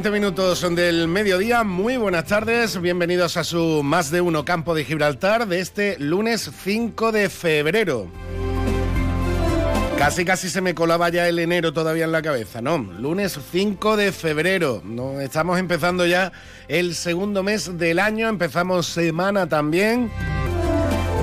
20 0.00 0.18
minutos 0.18 0.74
del 0.74 1.08
mediodía, 1.08 1.62
muy 1.62 1.98
buenas 1.98 2.24
tardes, 2.24 2.80
bienvenidos 2.80 3.36
a 3.36 3.44
su 3.44 3.82
Más 3.82 4.10
de 4.10 4.22
Uno 4.22 4.46
Campo 4.46 4.74
de 4.74 4.86
Gibraltar 4.86 5.46
de 5.46 5.60
este 5.60 5.98
lunes 5.98 6.50
5 6.64 7.12
de 7.12 7.28
febrero. 7.28 8.08
Casi 9.98 10.24
casi 10.24 10.48
se 10.48 10.62
me 10.62 10.74
colaba 10.74 11.10
ya 11.10 11.28
el 11.28 11.38
enero 11.38 11.74
todavía 11.74 12.06
en 12.06 12.12
la 12.12 12.22
cabeza, 12.22 12.62
¿no? 12.62 12.78
Lunes 12.78 13.38
5 13.52 13.98
de 13.98 14.10
febrero. 14.12 14.80
No, 14.86 15.20
estamos 15.20 15.58
empezando 15.58 16.06
ya 16.06 16.32
el 16.66 16.94
segundo 16.94 17.42
mes 17.42 17.76
del 17.76 17.98
año, 17.98 18.28
empezamos 18.28 18.86
semana 18.86 19.50
también. 19.50 20.10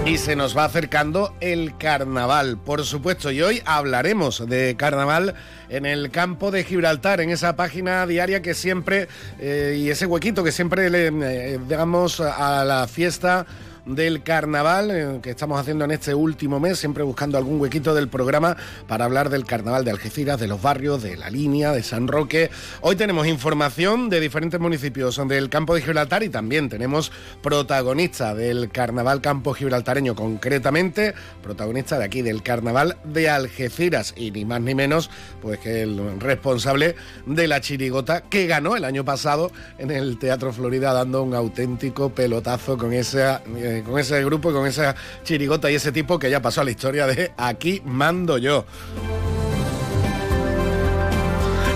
Y 0.08 0.18
se 0.18 0.38
nos 0.38 0.56
va 0.56 0.64
acercando 0.64 1.36
el 1.42 1.78
carnaval, 1.78 2.58
por 2.58 2.86
supuesto. 2.86 3.30
Y 3.30 3.42
hoy 3.42 3.62
hablaremos 3.66 4.48
de 4.48 4.78
carnaval 4.78 5.36
en 5.68 5.86
el 5.86 6.12
campo 6.12 6.50
de 6.50 6.64
Gibraltar, 6.64 7.20
en 7.20 7.30
esa 7.30 7.58
página 7.58 8.08
diaria 8.08 8.42
que 8.42 8.54
siempre, 8.54 9.10
eh, 9.38 9.76
y 9.78 9.90
ese 9.90 10.06
huequito 10.06 10.46
que 10.46 10.54
siempre 10.54 10.90
le 10.90 11.08
eh, 11.08 11.60
damos 11.68 12.22
a 12.22 12.64
la 12.64 12.88
fiesta 12.88 13.46
del 13.88 14.22
carnaval 14.22 14.92
eh, 14.92 15.20
que 15.22 15.30
estamos 15.30 15.60
haciendo 15.60 15.86
en 15.86 15.92
este 15.92 16.14
último 16.14 16.60
mes, 16.60 16.78
siempre 16.78 17.04
buscando 17.04 17.38
algún 17.38 17.60
huequito 17.60 17.96
del 17.96 18.10
programa 18.10 18.58
para 18.88 19.06
hablar 19.06 19.30
del 19.30 19.46
carnaval 19.46 19.86
de 19.86 19.92
Algeciras, 19.92 20.40
de 20.40 20.48
los 20.48 20.62
barrios, 20.62 21.02
de 21.02 21.16
la 21.16 21.30
línea, 21.30 21.72
de 21.72 21.84
San 21.84 22.08
Roque. 22.08 22.50
Hoy 22.82 22.96
tenemos 22.96 23.28
información 23.28 24.10
de 24.10 24.20
diferentes 24.20 24.60
municipios 24.60 25.20
del 25.28 25.50
campo 25.50 25.74
de 25.74 25.82
Gibraltar 25.82 26.24
y 26.24 26.30
también 26.30 26.70
tenemos 26.70 27.12
protagonista 27.42 28.36
del 28.36 28.70
carnaval 28.70 29.22
campo 29.22 29.54
gibraltareño, 29.54 30.16
concretamente 30.16 31.14
protagonista 31.42 31.98
de 31.98 32.06
aquí 32.06 32.22
del 32.22 32.44
carnaval 32.44 32.98
de 33.04 33.30
Algeciras 33.30 34.14
y 34.18 34.32
ni 34.32 34.46
más 34.46 34.62
ni 34.62 34.76
menos 34.76 35.10
pues 35.42 35.60
que 35.60 35.84
el 35.84 36.20
responsable 36.20 36.96
de 37.26 37.48
la 37.48 37.62
chirigota 37.62 38.22
que 38.22 38.48
ganó 38.48 38.76
el 38.76 38.86
año 38.86 39.06
pasado 39.06 39.52
en 39.78 39.92
el 39.92 40.20
Teatro 40.20 40.52
Florida 40.52 40.94
dando 40.94 41.24
un 41.24 41.34
auténtico 41.34 42.10
pelotazo 42.10 42.78
con 42.78 42.94
esa 42.94 43.42
eh, 43.56 43.77
con 43.84 44.00
ese 44.00 44.24
grupo, 44.24 44.52
con 44.52 44.68
esa 44.68 44.96
chirigota 45.24 45.70
y 45.72 45.76
ese 45.76 45.92
tipo 45.92 46.20
que 46.20 46.30
ya 46.30 46.42
pasó 46.42 46.62
a 46.62 46.64
la 46.64 46.72
historia 46.72 47.08
de 47.08 47.32
aquí 47.38 47.82
mando 47.86 48.38
yo. 48.38 48.66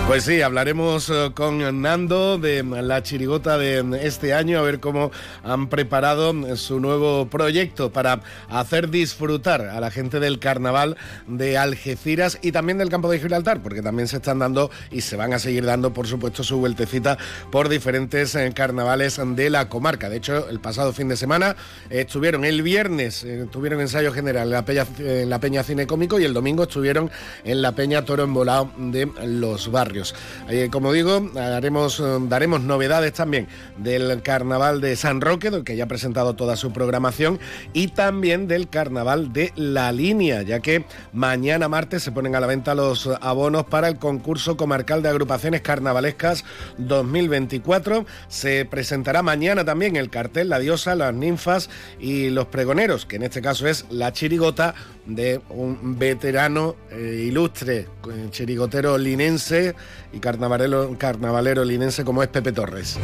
Pues 0.08 0.24
sí, 0.24 0.42
hablaremos 0.42 1.08
eh, 1.08 1.30
con 1.32 1.80
Nando 1.80 2.36
de 2.36 2.62
la 2.64 3.02
chirigota 3.02 3.56
de 3.56 4.00
este 4.02 4.34
año, 4.34 4.58
a 4.58 4.62
ver 4.62 4.78
cómo 4.78 5.10
han 5.42 5.68
preparado 5.68 6.34
su 6.56 6.80
nuevo 6.80 7.28
proyecto 7.28 7.92
para 7.92 8.20
hacer 8.50 8.90
disfrutar 8.90 9.62
a 9.62 9.80
la 9.80 9.90
gente 9.90 10.20
del 10.20 10.38
carnaval 10.38 10.98
de 11.26 11.56
Algeciras 11.56 12.38
y 12.42 12.52
también 12.52 12.76
del 12.76 12.90
campo 12.90 13.10
de 13.10 13.20
Gibraltar, 13.20 13.62
porque 13.62 13.80
también 13.80 14.06
se 14.06 14.16
están 14.16 14.40
dando 14.40 14.70
y 14.90 15.00
se 15.00 15.16
van 15.16 15.32
a 15.32 15.38
seguir 15.38 15.64
dando, 15.64 15.94
por 15.94 16.06
supuesto, 16.06 16.44
su 16.44 16.58
vueltecita 16.58 17.16
por 17.50 17.70
diferentes 17.70 18.34
eh, 18.34 18.52
carnavales 18.54 19.18
de 19.24 19.50
la 19.50 19.70
comarca. 19.70 20.10
De 20.10 20.16
hecho, 20.18 20.48
el 20.50 20.60
pasado 20.60 20.92
fin 20.92 21.08
de 21.08 21.16
semana 21.16 21.56
estuvieron 21.88 22.44
el 22.44 22.62
viernes, 22.62 23.24
eh, 23.24 23.46
tuvieron 23.50 23.80
ensayo 23.80 24.12
general 24.12 24.48
en 24.98 25.30
la 25.30 25.38
Peña, 25.40 25.60
en 25.60 25.64
Cine 25.64 25.86
Cómico 25.86 26.20
y 26.20 26.24
el 26.24 26.34
domingo 26.34 26.64
estuvieron 26.64 27.10
en 27.44 27.62
la 27.62 27.72
Peña 27.72 28.04
Toro 28.04 28.24
Embolado 28.24 28.70
de 28.76 29.08
los 29.24 29.70
Barrios. 29.70 29.91
Como 30.70 30.92
digo, 30.92 31.30
haremos, 31.36 32.00
eh, 32.00 32.18
daremos 32.28 32.62
novedades 32.62 33.12
también 33.12 33.46
del 33.78 34.22
Carnaval 34.22 34.80
de 34.80 34.96
San 34.96 35.20
Roque, 35.20 35.62
que 35.64 35.76
ya 35.76 35.84
ha 35.84 35.88
presentado 35.88 36.34
toda 36.34 36.56
su 36.56 36.72
programación, 36.72 37.38
y 37.72 37.88
también 37.88 38.48
del 38.48 38.68
Carnaval 38.68 39.32
de 39.32 39.52
La 39.56 39.92
Línea, 39.92 40.42
ya 40.42 40.60
que 40.60 40.84
mañana 41.12 41.68
martes 41.68 42.02
se 42.02 42.12
ponen 42.12 42.36
a 42.36 42.40
la 42.40 42.46
venta 42.46 42.74
los 42.74 43.08
abonos 43.20 43.64
para 43.64 43.88
el 43.88 43.98
concurso 43.98 44.56
comarcal 44.56 45.02
de 45.02 45.08
agrupaciones 45.08 45.60
carnavalescas 45.60 46.44
2024. 46.78 48.06
Se 48.28 48.64
presentará 48.64 49.22
mañana 49.22 49.64
también 49.64 49.96
el 49.96 50.10
cartel 50.10 50.48
La 50.48 50.58
Diosa, 50.58 50.94
las 50.94 51.14
ninfas 51.14 51.68
y 52.00 52.30
los 52.30 52.46
pregoneros, 52.46 53.06
que 53.06 53.16
en 53.16 53.22
este 53.24 53.42
caso 53.42 53.66
es 53.66 53.86
la 53.90 54.12
chirigota 54.12 54.74
de 55.06 55.40
un 55.50 55.98
veterano 55.98 56.76
eh, 56.90 57.24
ilustre 57.26 57.88
eh, 58.08 58.28
chirigotero 58.30 58.96
linense 58.98 59.74
y 60.12 60.18
carnavalero, 60.20 60.96
carnavalero 60.98 61.64
linense 61.64 62.04
como 62.04 62.22
es 62.22 62.28
Pepe 62.28 62.52
Torres. 62.52 62.98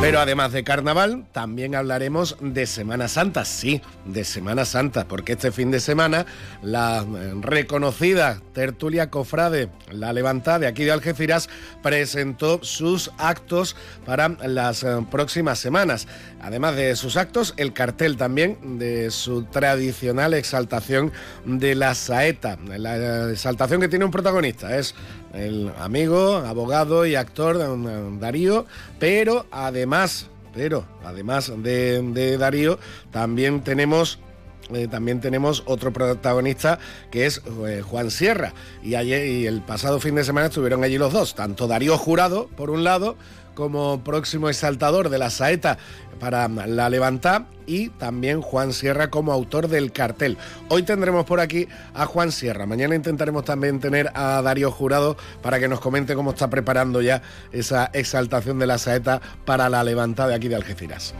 Pero 0.00 0.18
además 0.18 0.52
de 0.52 0.64
carnaval, 0.64 1.26
también 1.30 1.74
hablaremos 1.74 2.38
de 2.40 2.66
Semana 2.66 3.06
Santa, 3.06 3.44
sí, 3.44 3.82
de 4.06 4.24
Semana 4.24 4.64
Santa, 4.64 5.06
porque 5.06 5.32
este 5.32 5.52
fin 5.52 5.70
de 5.70 5.78
semana 5.78 6.24
la 6.62 7.02
eh, 7.02 7.34
reconocida 7.38 8.40
tertulia 8.54 9.10
cofrade 9.10 9.68
La 9.90 10.14
Levantada 10.14 10.60
de 10.60 10.66
aquí 10.68 10.84
de 10.84 10.92
Algeciras 10.92 11.50
presentó 11.82 12.60
sus 12.64 13.12
actos 13.18 13.76
para 14.06 14.30
las 14.30 14.84
eh, 14.84 15.06
próximas 15.10 15.58
semanas. 15.58 16.08
Además 16.40 16.76
de 16.76 16.96
sus 16.96 17.18
actos, 17.18 17.52
el 17.58 17.74
cartel 17.74 18.16
también 18.16 18.78
de 18.78 19.10
su 19.10 19.44
tradicional 19.44 20.32
exaltación 20.32 21.12
de 21.44 21.74
la 21.74 21.94
saeta, 21.94 22.58
la 22.64 23.30
exaltación 23.30 23.82
que 23.82 23.88
tiene 23.88 24.06
un 24.06 24.10
protagonista, 24.10 24.78
es 24.78 24.94
el 25.32 25.72
amigo, 25.78 26.36
abogado 26.36 27.06
y 27.06 27.14
actor 27.14 27.58
Darío, 28.18 28.66
pero 28.98 29.46
además, 29.50 30.28
pero 30.54 30.84
además 31.04 31.52
de, 31.56 32.36
Darío, 32.38 32.78
también 33.10 33.62
tenemos 33.62 34.18
eh, 34.72 34.86
también 34.86 35.20
tenemos 35.20 35.64
otro 35.66 35.92
protagonista 35.92 36.78
que 37.10 37.26
es 37.26 37.42
eh, 37.66 37.82
Juan 37.82 38.12
Sierra. 38.12 38.54
Y, 38.84 38.94
ayer, 38.94 39.26
y 39.26 39.46
el 39.46 39.62
pasado 39.62 39.98
fin 39.98 40.14
de 40.14 40.22
semana 40.22 40.46
estuvieron 40.46 40.84
allí 40.84 40.96
los 40.96 41.12
dos, 41.12 41.34
tanto 41.34 41.66
Darío 41.66 41.98
Jurado, 41.98 42.46
por 42.56 42.70
un 42.70 42.84
lado, 42.84 43.16
como 43.54 44.02
próximo 44.02 44.48
exaltador 44.48 45.08
de 45.08 45.18
la 45.18 45.30
saeta 45.30 45.78
para 46.18 46.48
la 46.48 46.90
levantar 46.90 47.46
y 47.66 47.88
también 47.88 48.42
Juan 48.42 48.72
Sierra 48.72 49.10
como 49.10 49.32
autor 49.32 49.68
del 49.68 49.92
cartel. 49.92 50.36
Hoy 50.68 50.82
tendremos 50.82 51.24
por 51.24 51.40
aquí 51.40 51.68
a 51.94 52.06
Juan 52.06 52.32
Sierra. 52.32 52.66
Mañana 52.66 52.94
intentaremos 52.94 53.44
también 53.44 53.80
tener 53.80 54.10
a 54.14 54.42
Darío 54.42 54.70
Jurado 54.70 55.16
para 55.42 55.58
que 55.58 55.68
nos 55.68 55.80
comente 55.80 56.14
cómo 56.14 56.30
está 56.30 56.50
preparando 56.50 57.00
ya 57.00 57.22
esa 57.52 57.90
exaltación 57.92 58.58
de 58.58 58.66
la 58.66 58.78
saeta 58.78 59.20
para 59.44 59.68
la 59.68 59.82
levantada 59.82 60.30
de 60.30 60.34
aquí 60.34 60.48
de 60.48 60.56
Algeciras. 60.56 61.14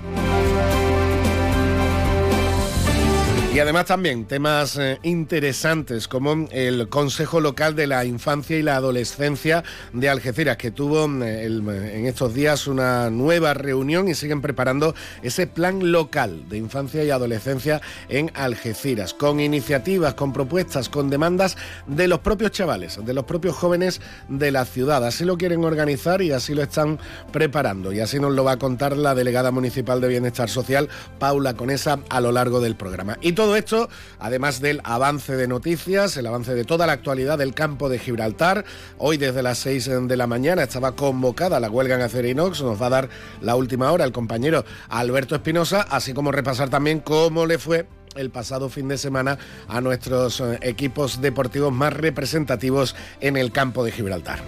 Y 3.52 3.58
además 3.58 3.86
también 3.86 4.26
temas 4.26 4.76
eh, 4.76 5.00
interesantes 5.02 6.06
como 6.06 6.46
el 6.52 6.88
Consejo 6.88 7.40
Local 7.40 7.74
de 7.74 7.88
la 7.88 8.04
Infancia 8.04 8.56
y 8.56 8.62
la 8.62 8.76
Adolescencia 8.76 9.64
de 9.92 10.08
Algeciras, 10.08 10.56
que 10.56 10.70
tuvo 10.70 11.06
eh, 11.24 11.46
en 11.46 12.06
estos 12.06 12.32
días 12.32 12.68
una 12.68 13.10
nueva 13.10 13.52
reunión 13.52 14.06
y 14.06 14.14
siguen 14.14 14.40
preparando 14.40 14.94
ese 15.24 15.48
plan 15.48 15.90
local 15.90 16.48
de 16.48 16.58
infancia 16.58 17.02
y 17.02 17.10
adolescencia 17.10 17.80
en 18.08 18.30
Algeciras, 18.34 19.14
con 19.14 19.40
iniciativas, 19.40 20.14
con 20.14 20.32
propuestas, 20.32 20.88
con 20.88 21.10
demandas 21.10 21.56
de 21.88 22.06
los 22.06 22.20
propios 22.20 22.52
chavales, 22.52 23.04
de 23.04 23.14
los 23.14 23.24
propios 23.24 23.56
jóvenes 23.56 24.00
de 24.28 24.52
la 24.52 24.64
ciudad. 24.64 25.04
Así 25.04 25.24
lo 25.24 25.36
quieren 25.36 25.64
organizar 25.64 26.22
y 26.22 26.30
así 26.30 26.54
lo 26.54 26.62
están 26.62 27.00
preparando. 27.32 27.92
Y 27.92 27.98
así 27.98 28.20
nos 28.20 28.32
lo 28.32 28.44
va 28.44 28.52
a 28.52 28.58
contar 28.58 28.96
la 28.96 29.16
delegada 29.16 29.50
municipal 29.50 30.00
de 30.00 30.06
Bienestar 30.06 30.48
Social, 30.48 30.88
Paula 31.18 31.54
Conesa, 31.54 31.98
a 32.10 32.20
lo 32.20 32.30
largo 32.30 32.60
del 32.60 32.76
programa 32.76 33.18
todo 33.40 33.56
esto, 33.56 33.88
además 34.18 34.60
del 34.60 34.82
avance 34.84 35.34
de 35.34 35.48
noticias, 35.48 36.14
el 36.18 36.26
avance 36.26 36.52
de 36.52 36.66
toda 36.66 36.86
la 36.86 36.92
actualidad 36.92 37.38
del 37.38 37.54
campo 37.54 37.88
de 37.88 37.98
Gibraltar, 37.98 38.66
hoy 38.98 39.16
desde 39.16 39.42
las 39.42 39.56
6 39.60 40.08
de 40.08 40.16
la 40.18 40.26
mañana 40.26 40.62
estaba 40.62 40.94
convocada 40.94 41.58
la 41.58 41.70
huelga 41.70 41.94
en 41.94 42.02
Acerinox, 42.02 42.60
nos 42.60 42.82
va 42.82 42.88
a 42.88 42.90
dar 42.90 43.08
la 43.40 43.56
última 43.56 43.92
hora 43.92 44.04
el 44.04 44.12
compañero 44.12 44.66
Alberto 44.90 45.34
Espinosa, 45.34 45.80
así 45.88 46.12
como 46.12 46.32
repasar 46.32 46.68
también 46.68 47.00
cómo 47.00 47.46
le 47.46 47.56
fue 47.56 47.86
el 48.14 48.28
pasado 48.28 48.68
fin 48.68 48.88
de 48.88 48.98
semana 48.98 49.38
a 49.68 49.80
nuestros 49.80 50.42
eh, 50.42 50.58
equipos 50.60 51.22
deportivos 51.22 51.72
más 51.72 51.94
representativos 51.94 52.94
en 53.22 53.38
el 53.38 53.52
campo 53.52 53.82
de 53.84 53.92
Gibraltar. 53.92 54.40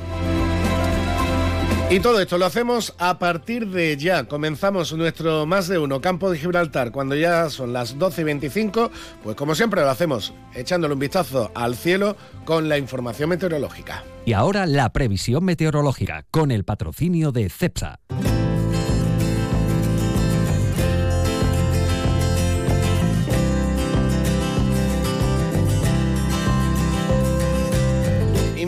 Y 1.92 2.00
todo 2.00 2.22
esto 2.22 2.38
lo 2.38 2.46
hacemos 2.46 2.94
a 2.96 3.18
partir 3.18 3.68
de 3.68 3.98
ya. 3.98 4.24
Comenzamos 4.24 4.94
nuestro 4.94 5.44
más 5.44 5.68
de 5.68 5.76
uno 5.78 6.00
campo 6.00 6.30
de 6.30 6.38
Gibraltar 6.38 6.90
cuando 6.90 7.14
ya 7.14 7.50
son 7.50 7.74
las 7.74 7.98
12 7.98 8.22
y 8.22 8.24
25. 8.24 8.90
Pues 9.22 9.36
como 9.36 9.54
siempre 9.54 9.82
lo 9.82 9.90
hacemos 9.90 10.32
echándole 10.54 10.94
un 10.94 11.00
vistazo 11.00 11.52
al 11.54 11.76
cielo 11.76 12.16
con 12.46 12.70
la 12.70 12.78
información 12.78 13.28
meteorológica. 13.28 14.04
Y 14.24 14.32
ahora 14.32 14.64
la 14.64 14.90
previsión 14.94 15.44
meteorológica 15.44 16.24
con 16.30 16.50
el 16.50 16.64
patrocinio 16.64 17.30
de 17.30 17.50
CEPSA. 17.50 18.00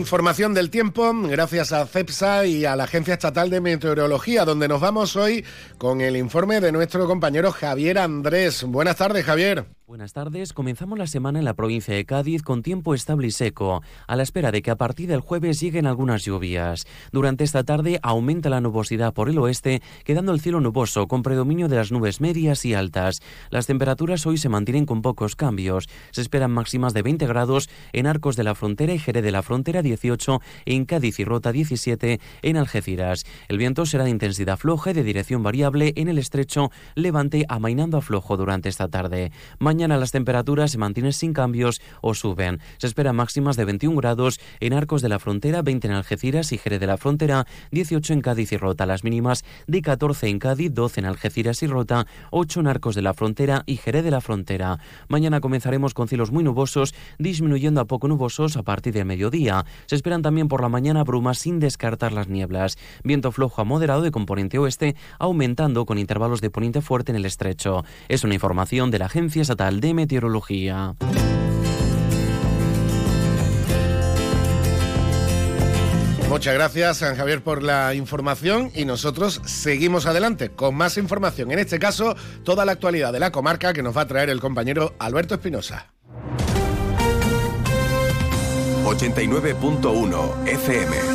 Información 0.05 0.53
del 0.53 0.69
tiempo 0.69 1.11
gracias 1.23 1.71
a 1.71 1.87
CEPSA 1.87 2.45
y 2.45 2.63
a 2.63 2.75
la 2.75 2.83
Agencia 2.83 3.15
Estatal 3.15 3.49
de 3.49 3.59
Meteorología, 3.59 4.45
donde 4.45 4.67
nos 4.67 4.79
vamos 4.79 5.15
hoy 5.15 5.43
con 5.79 5.99
el 5.99 6.15
informe 6.15 6.61
de 6.61 6.71
nuestro 6.71 7.07
compañero 7.07 7.51
Javier 7.51 7.97
Andrés. 7.97 8.63
Buenas 8.65 8.97
tardes, 8.97 9.25
Javier. 9.25 9.65
Buenas 9.87 10.13
tardes. 10.13 10.51
Comenzamos 10.51 10.97
la 10.97 11.05
semana 11.05 11.37
en 11.37 11.45
la 11.45 11.53
provincia 11.53 11.93
de 11.93 12.05
Cádiz 12.05 12.41
con 12.41 12.63
tiempo 12.63 12.95
estable 12.95 13.27
y 13.27 13.31
seco, 13.31 13.83
a 14.07 14.15
la 14.15 14.23
espera 14.23 14.51
de 14.51 14.63
que 14.63 14.71
a 14.71 14.77
partir 14.77 15.07
del 15.07 15.19
jueves 15.19 15.59
lleguen 15.59 15.85
algunas 15.85 16.25
lluvias. 16.25 16.87
Durante 17.11 17.43
esta 17.43 17.63
tarde 17.63 17.99
aumenta 18.01 18.49
la 18.49 18.61
nubosidad 18.61 19.13
por 19.13 19.29
el 19.29 19.37
oeste, 19.37 19.83
quedando 20.03 20.31
el 20.31 20.41
cielo 20.41 20.59
nuboso 20.59 21.07
con 21.07 21.21
predominio 21.21 21.67
de 21.67 21.75
las 21.75 21.91
nubes 21.91 22.19
medias 22.19 22.65
y 22.65 22.73
altas. 22.73 23.21
Las 23.51 23.67
temperaturas 23.67 24.25
hoy 24.25 24.39
se 24.39 24.49
mantienen 24.49 24.87
con 24.87 25.03
pocos 25.03 25.35
cambios. 25.35 25.87
Se 26.09 26.21
esperan 26.21 26.49
máximas 26.49 26.95
de 26.95 27.03
20 27.03 27.27
grados 27.27 27.69
en 27.93 28.07
Arcos 28.07 28.35
de 28.35 28.43
la 28.43 28.55
Frontera 28.55 28.91
y 28.91 28.97
Jerez 28.97 29.23
de 29.23 29.31
la 29.31 29.43
Frontera 29.43 29.83
18, 29.83 30.41
en 30.65 30.85
Cádiz 30.85 31.19
y 31.19 31.25
Rota 31.25 31.51
17, 31.51 32.19
en 32.41 32.57
Algeciras. 32.57 33.23
El 33.49 33.59
viento 33.59 33.85
será 33.85 34.05
de 34.05 34.09
intensidad 34.09 34.57
floja 34.57 34.89
y 34.89 34.93
de 34.95 35.03
dirección 35.03 35.43
variable 35.43 35.93
en 35.95 36.07
el 36.07 36.17
estrecho 36.17 36.71
levante 36.95 37.45
amainando 37.49 37.97
a 37.97 38.01
flojo 38.01 38.35
durante 38.35 38.67
esta 38.67 38.87
tarde. 38.87 39.31
Las 39.77 40.11
temperaturas 40.11 40.71
se 40.71 40.77
mantienen 40.77 41.13
sin 41.13 41.33
cambios 41.33 41.81
o 42.01 42.13
suben. 42.13 42.59
Se 42.77 42.87
esperan 42.87 43.15
máximas 43.15 43.57
de 43.57 43.65
21 43.65 43.97
grados 43.97 44.39
en 44.59 44.73
Arcos 44.73 45.01
de 45.01 45.09
la 45.09 45.19
Frontera, 45.19 45.61
20 45.61 45.87
en 45.87 45.93
Algeciras 45.93 46.51
y 46.51 46.57
Jerez 46.57 46.79
de 46.79 46.87
la 46.87 46.97
Frontera, 46.97 47.45
18 47.71 48.13
en 48.13 48.21
Cádiz 48.21 48.51
y 48.53 48.57
Rota. 48.57 48.85
Las 48.85 49.03
mínimas 49.03 49.43
de 49.67 49.81
14 49.81 50.29
en 50.29 50.39
Cádiz, 50.39 50.73
12 50.73 51.01
en 51.01 51.05
Algeciras 51.05 51.61
y 51.61 51.67
Rota, 51.67 52.07
8 52.31 52.61
en 52.61 52.67
Arcos 52.67 52.95
de 52.95 53.01
la 53.01 53.13
Frontera 53.13 53.63
y 53.65 53.75
Jerez 53.77 54.03
de 54.03 54.11
la 54.11 54.21
Frontera. 54.21 54.79
Mañana 55.09 55.41
comenzaremos 55.41 55.93
con 55.93 56.07
cielos 56.07 56.31
muy 56.31 56.43
nubosos, 56.43 56.95
disminuyendo 57.19 57.81
a 57.81 57.85
poco 57.85 58.07
nubosos 58.07 58.55
a 58.55 58.63
partir 58.63 58.93
del 58.93 59.05
mediodía. 59.05 59.65
Se 59.87 59.95
esperan 59.95 60.21
también 60.21 60.47
por 60.47 60.61
la 60.61 60.69
mañana 60.69 61.03
brumas 61.03 61.37
sin 61.37 61.59
descartar 61.59 62.13
las 62.13 62.29
nieblas. 62.29 62.77
Viento 63.03 63.31
flojo 63.33 63.61
a 63.61 63.65
moderado 63.65 64.01
de 64.01 64.11
componente 64.11 64.57
oeste, 64.57 64.95
aumentando 65.19 65.85
con 65.85 65.97
intervalos 65.97 66.39
de 66.39 66.49
poniente 66.49 66.81
fuerte 66.81 67.11
en 67.11 67.17
el 67.17 67.25
estrecho. 67.25 67.83
Es 68.07 68.23
una 68.23 68.35
información 68.35 68.91
de 68.91 68.99
la 68.99 69.07
Agencia 69.07 69.41
Estatal 69.41 69.64
de 69.71 69.93
Meteorología. 69.93 70.95
Muchas 76.29 76.53
gracias, 76.53 76.97
San 76.97 77.15
Javier, 77.15 77.41
por 77.41 77.63
la 77.63 77.93
información 77.93 78.71
y 78.75 78.85
nosotros 78.85 79.41
seguimos 79.45 80.05
adelante 80.05 80.49
con 80.49 80.75
más 80.75 80.97
información. 80.97 81.51
En 81.51 81.59
este 81.59 81.79
caso, 81.79 82.15
toda 82.43 82.65
la 82.65 82.73
actualidad 82.73 83.13
de 83.13 83.19
la 83.19 83.31
comarca 83.31 83.73
que 83.73 83.83
nos 83.83 83.95
va 83.95 84.01
a 84.01 84.07
traer 84.07 84.29
el 84.29 84.39
compañero 84.39 84.93
Alberto 84.99 85.35
Espinosa. 85.35 85.93
89.1 88.83 90.47
FM. 90.47 91.14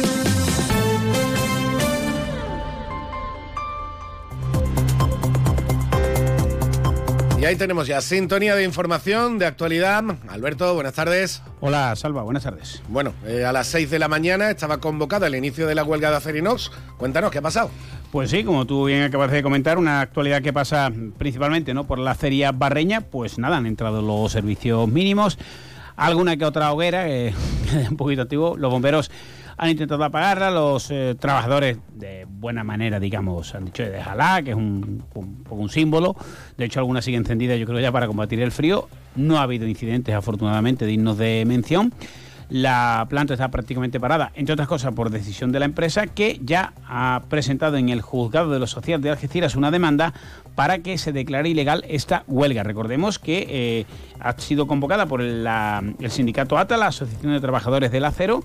Y 7.41 7.47
ahí 7.47 7.57
tenemos 7.57 7.87
ya 7.87 8.03
sintonía 8.03 8.55
de 8.55 8.65
información, 8.65 9.39
de 9.39 9.47
actualidad. 9.47 10.05
Alberto, 10.29 10.75
buenas 10.75 10.93
tardes. 10.93 11.43
Hola, 11.61 11.97
Salva, 11.97 12.23
buenas 12.23 12.43
tardes. 12.43 12.83
Bueno, 12.89 13.15
eh, 13.27 13.47
a 13.47 13.53
las 13.53 13.67
6 13.69 13.89
de 13.89 13.99
la 13.99 14.09
mañana 14.09 14.51
estaba 14.51 14.77
convocada 14.77 15.27
el 15.27 15.35
inicio 15.35 15.67
de 15.67 15.75
la 15.75 15.83
huelga 15.83 16.11
de 16.11 16.17
Acerinox. 16.17 16.71
Cuéntanos, 16.99 17.31
¿qué 17.31 17.39
ha 17.39 17.43
pasado? 17.43 17.71
Pues 18.13 18.29
sí, 18.29 18.45
como 18.45 18.67
tú 18.67 18.85
bien 18.85 19.05
acabas 19.05 19.31
de 19.31 19.43
comentar, 19.43 19.79
una 19.79 20.03
actualidad 20.03 20.43
que 20.43 20.53
pasa 20.53 20.93
principalmente 21.17 21.73
¿no? 21.73 21.85
por 21.85 21.99
la 21.99 22.11
acería 22.11 22.53
barreña, 22.53 23.01
pues 23.01 23.39
nada, 23.39 23.57
han 23.57 23.65
entrado 23.65 24.03
los 24.03 24.31
servicios 24.31 24.87
mínimos, 24.87 25.39
alguna 25.97 26.37
que 26.37 26.45
otra 26.45 26.71
hoguera, 26.71 27.09
eh, 27.09 27.33
un 27.91 27.97
poquito 27.97 28.21
antiguo, 28.21 28.59
los 28.59 28.71
bomberos 28.71 29.11
han 29.61 29.69
intentado 29.69 30.03
apagarla, 30.03 30.51
los 30.51 30.91
eh, 30.91 31.15
trabajadores 31.21 31.77
de 31.93 32.27
buena 32.27 32.65
manera, 32.65 32.99
digamos, 32.99 33.55
han 33.55 33.67
dicho 33.67 33.83
de 33.83 33.91
dejarla, 33.91 34.41
que 34.43 34.53
es 34.53 34.57
un, 34.57 35.05
un, 35.51 35.69
símbolo. 35.69 36.17
De 36.57 36.65
hecho, 36.65 36.81
algunas 36.81 37.05
siguen 37.05 37.21
encendidas, 37.21 37.59
yo 37.59 37.67
creo, 37.67 37.79
ya 37.79 37.93
para 37.93 38.07
combatir 38.07 38.41
el 38.41 38.53
frío. 38.53 38.89
No 39.17 39.37
ha 39.37 39.43
habido 39.43 39.67
incidentes, 39.69 40.15
afortunadamente, 40.15 40.87
dignos 40.87 41.19
de 41.19 41.45
mención. 41.47 41.93
La 42.49 43.07
planta 43.11 43.35
está 43.35 43.51
prácticamente 43.51 44.01
parada, 44.01 44.33
entre 44.35 44.55
otras 44.55 44.67
cosas 44.67 44.95
por 44.95 45.11
decisión 45.11 45.53
de 45.53 45.59
la 45.61 45.67
empresa, 45.67 46.07
que 46.07 46.41
ya 46.43 46.73
ha 46.89 47.23
presentado 47.29 47.77
en 47.77 47.91
el 47.91 48.01
juzgado 48.01 48.51
de 48.51 48.59
lo 48.59 48.67
social 48.67 49.03
de 49.03 49.11
Algeciras 49.11 49.57
una 49.57 49.71
demanda 49.71 50.15
para 50.55 50.79
que 50.79 50.97
se 50.97 51.13
declare 51.13 51.51
ilegal 51.51 51.85
esta 51.87 52.25
huelga. 52.27 52.63
Recordemos 52.63 53.19
que 53.19 53.47
eh, 53.49 53.87
ha 54.19 54.33
sido 54.41 54.67
convocada 54.67 55.05
por 55.05 55.21
el, 55.21 55.47
el 56.01 56.11
sindicato 56.11 56.57
ATA, 56.57 56.79
la 56.79 56.87
Asociación 56.87 57.35
de 57.35 57.41
Trabajadores 57.41 57.93
del 57.93 58.07
Acero, 58.07 58.43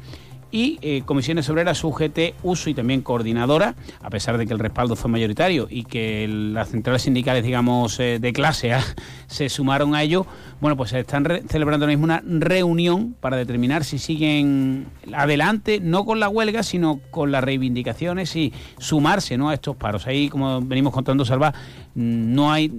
y 0.51 0.80
eh, 0.81 1.03
Comisiones 1.06 1.50
Obreras 1.50 1.83
UGT 1.83 2.36
Uso 2.44 2.69
y 2.69 2.74
también 2.74 3.01
coordinadora, 3.01 3.75
a 4.01 4.09
pesar 4.09 4.38
de 4.38 4.45
que 4.47 4.53
el 4.53 4.59
respaldo 4.59 4.95
fue 4.95 5.12
mayoritario 5.12 5.68
y 5.69 5.83
que 5.83 6.27
las 6.27 6.69
centrales 6.69 7.03
sindicales, 7.03 7.44
digamos, 7.44 8.00
eh, 8.00 8.19
de 8.19 8.33
clase 8.33 8.74
A 8.74 8.81
se 9.27 9.50
sumaron 9.50 9.95
a 9.95 10.03
ello, 10.03 10.25
bueno, 10.62 10.77
pues 10.77 10.94
están 10.94 11.25
celebrando 11.47 11.86
ahora 11.86 11.95
mismo 11.95 12.06
una 12.06 12.24
reunión 12.25 13.15
para 13.19 13.38
determinar 13.38 13.83
si 13.83 14.00
siguen 14.00 14.88
adelante, 15.13 15.80
no 15.81 16.06
con 16.06 16.19
la 16.19 16.30
huelga, 16.30 16.63
sino 16.63 17.00
con 17.12 17.31
las 17.31 17.44
reivindicaciones 17.44 18.36
y 18.36 18.53
sumarse 18.77 19.38
¿no? 19.38 19.50
a 19.50 19.53
estos 19.53 19.75
paros. 19.75 20.07
Ahí, 20.07 20.30
como 20.30 20.62
venimos 20.62 20.94
contando, 20.94 21.25
Salva, 21.25 21.53
no 21.94 22.51
hay 22.51 22.71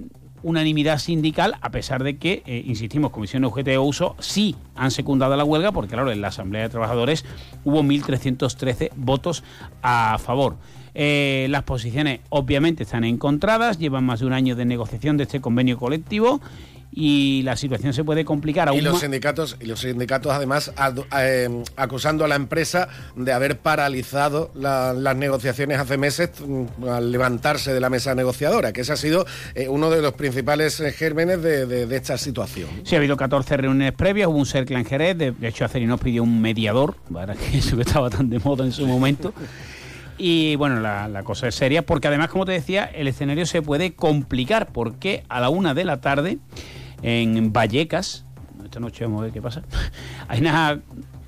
unanimidad 0.43 0.99
sindical, 0.99 1.55
a 1.61 1.69
pesar 1.71 2.03
de 2.03 2.17
que, 2.17 2.43
eh, 2.45 2.63
insistimos, 2.65 3.11
Comisión 3.11 3.45
UGT 3.45 3.77
o 3.77 3.83
Uso 3.83 4.15
sí 4.19 4.55
han 4.75 4.91
secundado 4.91 5.35
la 5.35 5.43
huelga, 5.43 5.71
porque 5.71 5.93
claro, 5.93 6.11
en 6.11 6.21
la 6.21 6.29
Asamblea 6.29 6.63
de 6.63 6.69
Trabajadores 6.69 7.25
hubo 7.63 7.83
1.313 7.83 8.91
votos 8.95 9.43
a 9.81 10.17
favor. 10.19 10.57
Eh, 10.93 11.47
las 11.49 11.63
posiciones 11.63 12.21
obviamente 12.29 12.83
están 12.83 13.03
encontradas, 13.03 13.77
llevan 13.77 14.03
más 14.03 14.19
de 14.19 14.25
un 14.25 14.33
año 14.33 14.55
de 14.55 14.65
negociación 14.65 15.17
de 15.17 15.23
este 15.23 15.41
convenio 15.41 15.77
colectivo 15.77 16.41
y 16.99 17.43
la 17.43 17.55
situación 17.55 17.93
se 17.93 18.03
puede 18.03 18.25
complicar 18.25 18.69
aún 18.69 18.79
y 18.79 18.81
los 18.81 19.01
sindicatos 19.01 19.55
y 19.61 19.67
los 19.67 19.81
sindicatos 19.81 20.33
además 20.33 20.73
eh, 21.15 21.63
acusando 21.75 22.25
a 22.25 22.27
la 22.27 22.33
empresa 22.33 22.89
de 23.15 23.31
haber 23.33 23.59
paralizado 23.59 24.49
las 24.55 25.15
negociaciones 25.15 25.77
hace 25.77 25.95
meses 25.99 26.31
mm, 26.43 26.89
al 26.89 27.11
levantarse 27.11 27.71
de 27.71 27.79
la 27.79 27.91
mesa 27.91 28.15
negociadora 28.15 28.73
que 28.73 28.81
ese 28.81 28.93
ha 28.93 28.97
sido 28.97 29.27
eh, 29.53 29.67
uno 29.69 29.91
de 29.91 30.01
los 30.01 30.13
principales 30.13 30.79
eh, 30.79 30.91
gérmenes 30.91 31.43
de, 31.43 31.95
esta 31.95 32.17
situación. 32.17 32.67
Sí 32.83 32.95
ha 32.95 32.97
habido 32.97 33.15
14 33.15 33.57
reuniones 33.57 33.93
previas 33.93 34.27
hubo 34.27 34.39
un 34.39 34.47
cercle 34.47 34.79
en 34.79 34.85
Jerez 34.85 35.15
de, 35.19 35.35
hecho 35.43 35.65
Acerinos 35.65 36.01
pidió 36.01 36.23
un 36.23 36.41
mediador 36.41 36.95
para 37.13 37.35
que 37.35 37.59
eso 37.59 37.75
que 37.75 37.83
estaba 37.83 38.09
tan 38.09 38.27
de 38.27 38.39
moda 38.39 38.65
en 38.65 38.71
su 38.71 38.87
momento. 38.87 39.35
Y 40.17 40.55
bueno, 40.55 40.79
la, 40.79 41.07
la, 41.07 41.21
cosa 41.21 41.47
es 41.47 41.53
seria 41.53 41.85
porque 41.85 42.07
además, 42.07 42.29
como 42.29 42.43
te 42.43 42.53
decía, 42.53 42.85
el 42.85 43.07
escenario 43.07 43.45
se 43.45 43.61
puede 43.61 43.93
complicar 43.93 44.71
porque 44.73 45.23
a 45.29 45.39
la 45.39 45.49
una 45.49 45.75
de 45.75 45.85
la 45.85 46.01
tarde 46.01 46.39
en 47.01 47.53
Vallecas, 47.53 48.25
esta 48.63 48.79
noche 48.79 49.05
vamos 49.05 49.21
a 49.21 49.23
ver 49.23 49.33
qué 49.33 49.41
pasa, 49.41 49.63
hay 50.27 50.41
una 50.41 50.79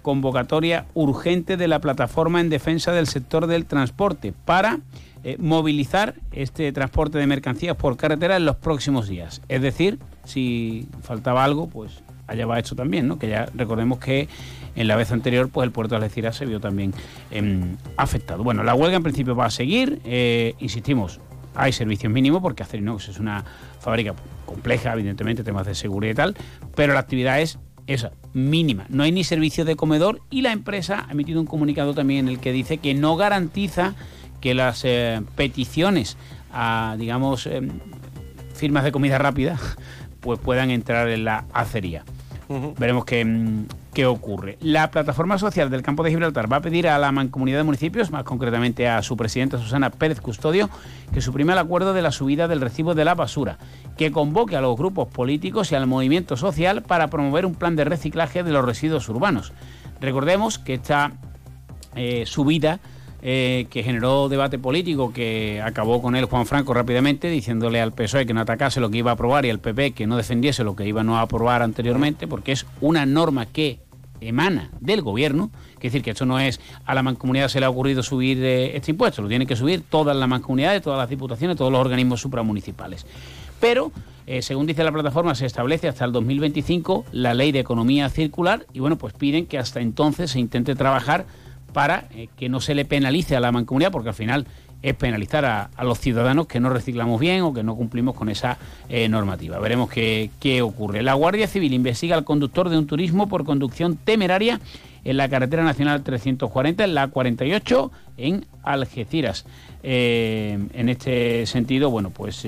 convocatoria 0.01 0.85
urgente 0.93 1.57
de 1.57 1.67
la 1.67 1.79
plataforma 1.79 2.41
en 2.41 2.49
defensa 2.49 2.91
del 2.91 3.07
sector 3.07 3.47
del 3.47 3.65
transporte 3.65 4.33
para 4.45 4.79
eh, 5.23 5.35
movilizar 5.37 6.15
este 6.31 6.71
transporte 6.71 7.17
de 7.17 7.27
mercancías 7.27 7.75
por 7.75 7.97
carretera 7.97 8.37
en 8.37 8.45
los 8.45 8.55
próximos 8.55 9.09
días. 9.09 9.41
Es 9.49 9.61
decir, 9.61 9.99
si 10.23 10.87
faltaba 11.01 11.43
algo, 11.43 11.67
pues 11.67 12.01
allá 12.27 12.45
va 12.45 12.57
esto 12.57 12.75
también, 12.75 13.07
¿no? 13.07 13.19
Que 13.19 13.27
ya 13.27 13.49
recordemos 13.53 13.99
que 13.99 14.29
en 14.75 14.87
la 14.87 14.95
vez 14.95 15.11
anterior, 15.11 15.49
pues 15.49 15.65
el 15.65 15.71
puerto 15.71 15.95
de 15.95 16.05
Algeciras 16.05 16.37
se 16.37 16.45
vio 16.45 16.61
también 16.61 16.93
em, 17.31 17.75
afectado. 17.97 18.43
Bueno, 18.43 18.63
la 18.63 18.75
huelga 18.75 18.95
en 18.95 19.03
principio 19.03 19.35
va 19.35 19.45
a 19.45 19.49
seguir, 19.49 19.99
eh, 20.05 20.55
insistimos, 20.59 21.19
hay 21.53 21.73
servicios 21.73 22.13
mínimos 22.13 22.41
porque 22.41 22.63
Acerinox 22.63 23.09
es 23.09 23.19
una 23.19 23.43
fábrica 23.79 24.13
compleja, 24.45 24.93
evidentemente, 24.93 25.43
temas 25.43 25.65
de 25.65 25.75
seguridad 25.75 26.11
y 26.11 26.15
tal, 26.15 26.35
pero 26.75 26.93
la 26.93 26.99
actividad 26.99 27.39
es 27.39 27.59
esa, 27.87 28.11
mínima. 28.33 28.85
No 28.89 29.03
hay 29.03 29.11
ni 29.11 29.23
servicio 29.23 29.65
de 29.65 29.75
comedor 29.75 30.21
y 30.29 30.41
la 30.41 30.51
empresa 30.51 31.05
ha 31.07 31.11
emitido 31.11 31.41
un 31.41 31.47
comunicado 31.47 31.93
también 31.93 32.27
en 32.27 32.33
el 32.33 32.39
que 32.39 32.51
dice 32.51 32.77
que 32.77 32.93
no 32.93 33.15
garantiza 33.15 33.95
que 34.41 34.53
las 34.53 34.83
eh, 34.85 35.21
peticiones 35.35 36.17
a, 36.51 36.95
digamos, 36.97 37.45
em, 37.47 37.79
firmas 38.53 38.83
de 38.83 38.91
comida 38.91 39.17
rápida, 39.17 39.57
pues 40.19 40.39
puedan 40.39 40.69
entrar 40.71 41.09
en 41.09 41.25
la 41.25 41.45
acería. 41.53 42.03
Veremos 42.79 43.05
qué, 43.05 43.23
qué 43.93 44.07
ocurre. 44.07 44.57
La 44.59 44.89
plataforma 44.89 45.37
social 45.37 45.69
del 45.69 45.83
campo 45.83 46.01
de 46.01 46.09
Gibraltar 46.09 46.51
va 46.51 46.57
a 46.57 46.61
pedir 46.61 46.87
a 46.87 46.97
la 46.97 47.11
mancomunidad 47.11 47.59
de 47.59 47.63
municipios, 47.63 48.09
más 48.09 48.23
concretamente 48.23 48.87
a 48.87 49.03
su 49.03 49.15
presidenta 49.15 49.59
Susana 49.59 49.91
Pérez 49.91 50.19
Custodio, 50.19 50.67
que 51.13 51.21
suprima 51.21 51.53
el 51.53 51.59
acuerdo 51.59 51.93
de 51.93 52.01
la 52.01 52.11
subida 52.11 52.47
del 52.47 52.61
recibo 52.61 52.95
de 52.95 53.05
la 53.05 53.13
basura, 53.13 53.59
que 53.97 54.11
convoque 54.11 54.55
a 54.55 54.61
los 54.61 54.75
grupos 54.75 55.07
políticos 55.09 55.71
y 55.71 55.75
al 55.75 55.85
movimiento 55.85 56.37
social 56.37 56.81
para 56.81 57.09
promover 57.09 57.45
un 57.45 57.53
plan 57.53 57.75
de 57.75 57.83
reciclaje 57.83 58.41
de 58.41 58.51
los 58.51 58.65
residuos 58.65 59.07
urbanos. 59.09 59.53
Recordemos 60.01 60.57
que 60.57 60.73
esta 60.73 61.11
eh, 61.95 62.23
subida 62.25 62.79
eh, 63.21 63.67
que 63.69 63.83
generó 63.83 64.29
debate 64.29 64.59
político, 64.59 65.11
que 65.11 65.61
acabó 65.61 66.01
con 66.01 66.15
él 66.15 66.25
Juan 66.25 66.45
Franco 66.45 66.73
rápidamente, 66.73 67.29
diciéndole 67.29 67.81
al 67.81 67.93
PSOE 67.93 68.25
que 68.25 68.33
no 68.33 68.41
atacase 68.41 68.79
lo 68.79 68.89
que 68.89 68.99
iba 68.99 69.11
a 69.11 69.15
aprobar 69.15 69.45
y 69.45 69.49
al 69.49 69.59
PP 69.59 69.91
que 69.91 70.07
no 70.07 70.17
defendiese 70.17 70.63
lo 70.63 70.75
que 70.75 70.87
iba 70.87 71.03
no 71.03 71.17
a 71.17 71.21
aprobar 71.21 71.61
anteriormente, 71.61 72.27
porque 72.27 72.51
es 72.51 72.65
una 72.81 73.05
norma 73.05 73.45
que 73.45 73.79
emana 74.21 74.69
del 74.79 75.01
gobierno, 75.01 75.51
es 75.75 75.83
decir, 75.83 76.01
que 76.01 76.11
esto 76.11 76.25
no 76.25 76.39
es 76.39 76.59
a 76.85 76.93
la 76.93 77.03
mancomunidad 77.03 77.47
se 77.47 77.59
le 77.59 77.65
ha 77.65 77.69
ocurrido 77.69 78.03
subir 78.03 78.43
eh, 78.43 78.75
este 78.75 78.91
impuesto, 78.91 79.21
lo 79.21 79.27
tienen 79.27 79.47
que 79.47 79.55
subir 79.55 79.83
todas 79.89 80.15
las 80.15 80.27
mancomunidades, 80.27 80.81
todas 80.81 80.99
las 80.99 81.09
diputaciones, 81.09 81.57
todos 81.57 81.71
los 81.71 81.81
organismos 81.81 82.21
supramunicipales. 82.21 83.05
Pero, 83.59 83.91
eh, 84.25 84.41
según 84.41 84.65
dice 84.65 84.83
la 84.83 84.91
plataforma, 84.91 85.35
se 85.35 85.45
establece 85.45 85.87
hasta 85.87 86.05
el 86.05 86.11
2025 86.11 87.05
la 87.11 87.33
ley 87.33 87.51
de 87.51 87.59
economía 87.59 88.09
circular 88.09 88.65
y 88.73 88.79
bueno, 88.79 88.97
pues 88.97 89.13
piden 89.13 89.45
que 89.45 89.57
hasta 89.57 89.81
entonces 89.81 90.31
se 90.31 90.39
intente 90.39 90.75
trabajar 90.75 91.25
para 91.69 92.05
eh, 92.13 92.27
que 92.37 92.49
no 92.49 92.61
se 92.61 92.75
le 92.75 92.85
penalice 92.85 93.35
a 93.35 93.39
la 93.39 93.51
mancomunidad, 93.51 93.91
porque 93.91 94.09
al 94.09 94.15
final 94.15 94.45
es 94.81 94.95
penalizar 94.95 95.45
a, 95.45 95.69
los 95.83 95.99
ciudadanos 95.99 96.47
que 96.47 96.59
no 96.59 96.69
reciclamos 96.69 97.19
bien 97.19 97.41
o 97.41 97.53
que 97.53 97.63
no 97.63 97.75
cumplimos 97.75 98.15
con 98.15 98.29
esa 98.29 98.57
eh, 98.87 99.09
normativa. 99.09 99.59
Veremos 99.59 99.89
qué, 99.89 100.29
qué 100.39 100.61
ocurre. 100.61 101.01
La 101.01 101.15
Guardia 101.15 101.47
Civil 101.47 101.73
investiga 101.73 102.15
al 102.15 102.23
conductor 102.23 102.69
de 102.69 102.77
un 102.77 102.87
turismo 102.87 103.27
por 103.27 103.43
conducción 103.43 103.97
temeraria 103.97 104.61
en 105.03 105.17
la 105.17 105.27
carretera 105.27 105.63
nacional 105.63 106.03
340, 106.03 106.83
en 106.83 106.95
la 106.95 107.07
48, 107.07 107.91
en 108.17 108.45
Algeciras. 108.63 109.45
Eh, 109.83 110.59
en 110.73 110.89
este 110.89 111.45
sentido, 111.45 111.89
bueno, 111.89 112.09
pues 112.09 112.45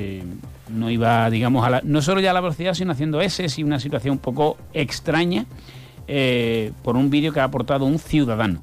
no 0.69 0.89
iba, 0.89 1.29
digamos, 1.29 1.65
a 1.65 1.69
la, 1.69 1.81
no 1.83 2.01
solo 2.01 2.21
ya 2.21 2.31
a 2.31 2.33
la 2.33 2.41
velocidad, 2.41 2.73
sino 2.73 2.91
haciendo 2.91 3.21
S, 3.21 3.45
y 3.57 3.63
una 3.63 3.79
situación 3.79 4.13
un 4.13 4.19
poco 4.19 4.57
extraña 4.73 5.45
por 6.83 6.97
un 6.97 7.09
vídeo 7.09 7.31
que 7.31 7.39
ha 7.39 7.45
aportado 7.45 7.85
un 7.85 7.97
ciudadano. 7.97 8.61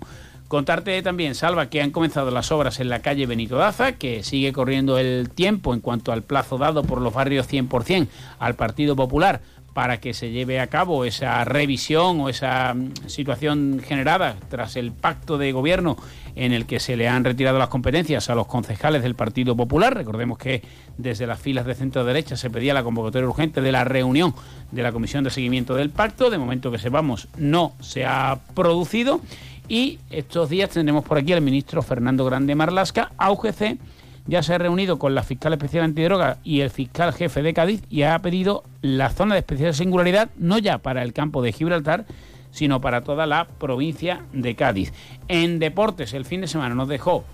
Contarte 0.48 1.02
también, 1.02 1.34
Salva, 1.34 1.68
que 1.68 1.82
han 1.82 1.90
comenzado 1.90 2.30
las 2.30 2.50
obras 2.50 2.80
en 2.80 2.88
la 2.88 3.00
calle 3.00 3.26
Benito 3.26 3.56
Daza, 3.56 3.92
que 3.92 4.22
sigue 4.22 4.54
corriendo 4.54 4.96
el 4.96 5.28
tiempo 5.28 5.74
en 5.74 5.80
cuanto 5.80 6.10
al 6.10 6.22
plazo 6.22 6.56
dado 6.56 6.82
por 6.84 7.02
los 7.02 7.12
barrios 7.12 7.46
100% 7.52 8.08
al 8.38 8.54
Partido 8.54 8.96
Popular 8.96 9.42
para 9.78 10.00
que 10.00 10.12
se 10.12 10.30
lleve 10.32 10.58
a 10.58 10.66
cabo 10.66 11.04
esa 11.04 11.44
revisión 11.44 12.20
o 12.20 12.28
esa 12.28 12.74
mm, 12.74 12.94
situación 13.06 13.80
generada 13.86 14.36
tras 14.48 14.74
el 14.74 14.90
pacto 14.90 15.38
de 15.38 15.52
gobierno 15.52 15.96
en 16.34 16.52
el 16.52 16.66
que 16.66 16.80
se 16.80 16.96
le 16.96 17.08
han 17.08 17.22
retirado 17.22 17.58
las 17.58 17.68
competencias 17.68 18.28
a 18.28 18.34
los 18.34 18.48
concejales 18.48 19.04
del 19.04 19.14
Partido 19.14 19.54
Popular. 19.54 19.94
Recordemos 19.94 20.38
que 20.38 20.62
desde 20.96 21.28
las 21.28 21.38
filas 21.38 21.64
de 21.64 21.74
centro 21.74 22.04
derecha 22.04 22.36
se 22.36 22.50
pedía 22.50 22.74
la 22.74 22.82
convocatoria 22.82 23.28
urgente 23.28 23.60
de 23.60 23.70
la 23.70 23.84
reunión 23.84 24.34
de 24.72 24.82
la 24.82 24.90
Comisión 24.92 25.22
de 25.24 25.30
Seguimiento 25.30 25.74
del 25.74 25.90
Pacto. 25.90 26.28
De 26.28 26.38
momento 26.38 26.72
que 26.72 26.78
sepamos, 26.78 27.28
no 27.36 27.74
se 27.80 28.04
ha 28.04 28.40
producido. 28.54 29.20
Y 29.68 29.98
estos 30.10 30.48
días 30.48 30.70
tendremos 30.70 31.04
por 31.04 31.18
aquí 31.18 31.32
al 31.32 31.42
ministro 31.42 31.82
Fernando 31.82 32.24
Grande 32.24 32.54
Marlasca, 32.54 33.12
AUGC, 33.18 33.78
ya 34.26 34.42
se 34.42 34.54
ha 34.54 34.58
reunido 34.58 34.98
con 34.98 35.14
la 35.14 35.22
fiscal 35.22 35.52
especial 35.52 35.84
antidroga 35.84 36.38
y 36.44 36.60
el 36.60 36.70
fiscal 36.70 37.12
jefe 37.12 37.42
de 37.42 37.54
Cádiz 37.54 37.82
y 37.88 38.02
ha 38.02 38.18
pedido 38.20 38.62
la 38.82 39.10
zona 39.10 39.34
de 39.34 39.40
especial 39.40 39.74
singularidad 39.74 40.30
no 40.36 40.58
ya 40.58 40.78
para 40.78 41.02
el 41.02 41.12
campo 41.14 41.42
de 41.42 41.52
Gibraltar, 41.52 42.06
sino 42.50 42.80
para 42.80 43.02
toda 43.02 43.26
la 43.26 43.46
provincia 43.46 44.24
de 44.32 44.54
Cádiz. 44.54 44.92
En 45.28 45.58
deportes, 45.58 46.12
el 46.12 46.24
fin 46.24 46.42
de 46.42 46.46
semana 46.46 46.74
nos 46.74 46.88
dejó 46.88 47.24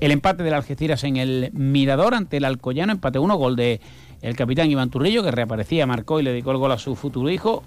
el 0.00 0.10
empate 0.10 0.42
del 0.42 0.54
Algeciras 0.54 1.04
en 1.04 1.16
el 1.16 1.50
Mirador 1.52 2.14
ante 2.14 2.38
el 2.38 2.44
Alcoyano, 2.44 2.92
empate 2.92 3.18
uno, 3.18 3.36
gol 3.36 3.56
de 3.56 3.80
el 4.20 4.36
capitán 4.36 4.70
Iván 4.70 4.90
Turrillo, 4.90 5.22
que 5.22 5.30
reaparecía, 5.30 5.86
marcó 5.86 6.20
y 6.20 6.22
le 6.22 6.30
dedicó 6.30 6.50
el 6.50 6.58
gol 6.58 6.72
a 6.72 6.78
su 6.78 6.94
futuro 6.94 7.30
hijo. 7.30 7.62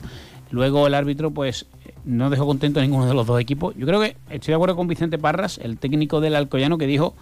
Luego 0.52 0.86
el 0.86 0.94
árbitro, 0.94 1.32
pues 1.32 1.66
no 2.06 2.30
dejó 2.30 2.46
contento 2.46 2.80
a 2.80 2.84
ninguno 2.84 3.08
de 3.08 3.14
los 3.14 3.28
dos 3.28 3.40
equipos. 3.40 3.76
Yo 3.78 3.86
creo 3.86 4.00
que 4.00 4.16
estoy 4.30 4.52
de 4.52 4.56
acuerdo 4.56 4.76
con 4.76 4.88
Vicente 4.88 5.18
Parras, 5.18 5.60
el 5.62 5.78
técnico 5.78 6.22
del 6.22 6.36
Alcoyano, 6.36 6.78
que 6.78 6.88
dijo 6.88 7.16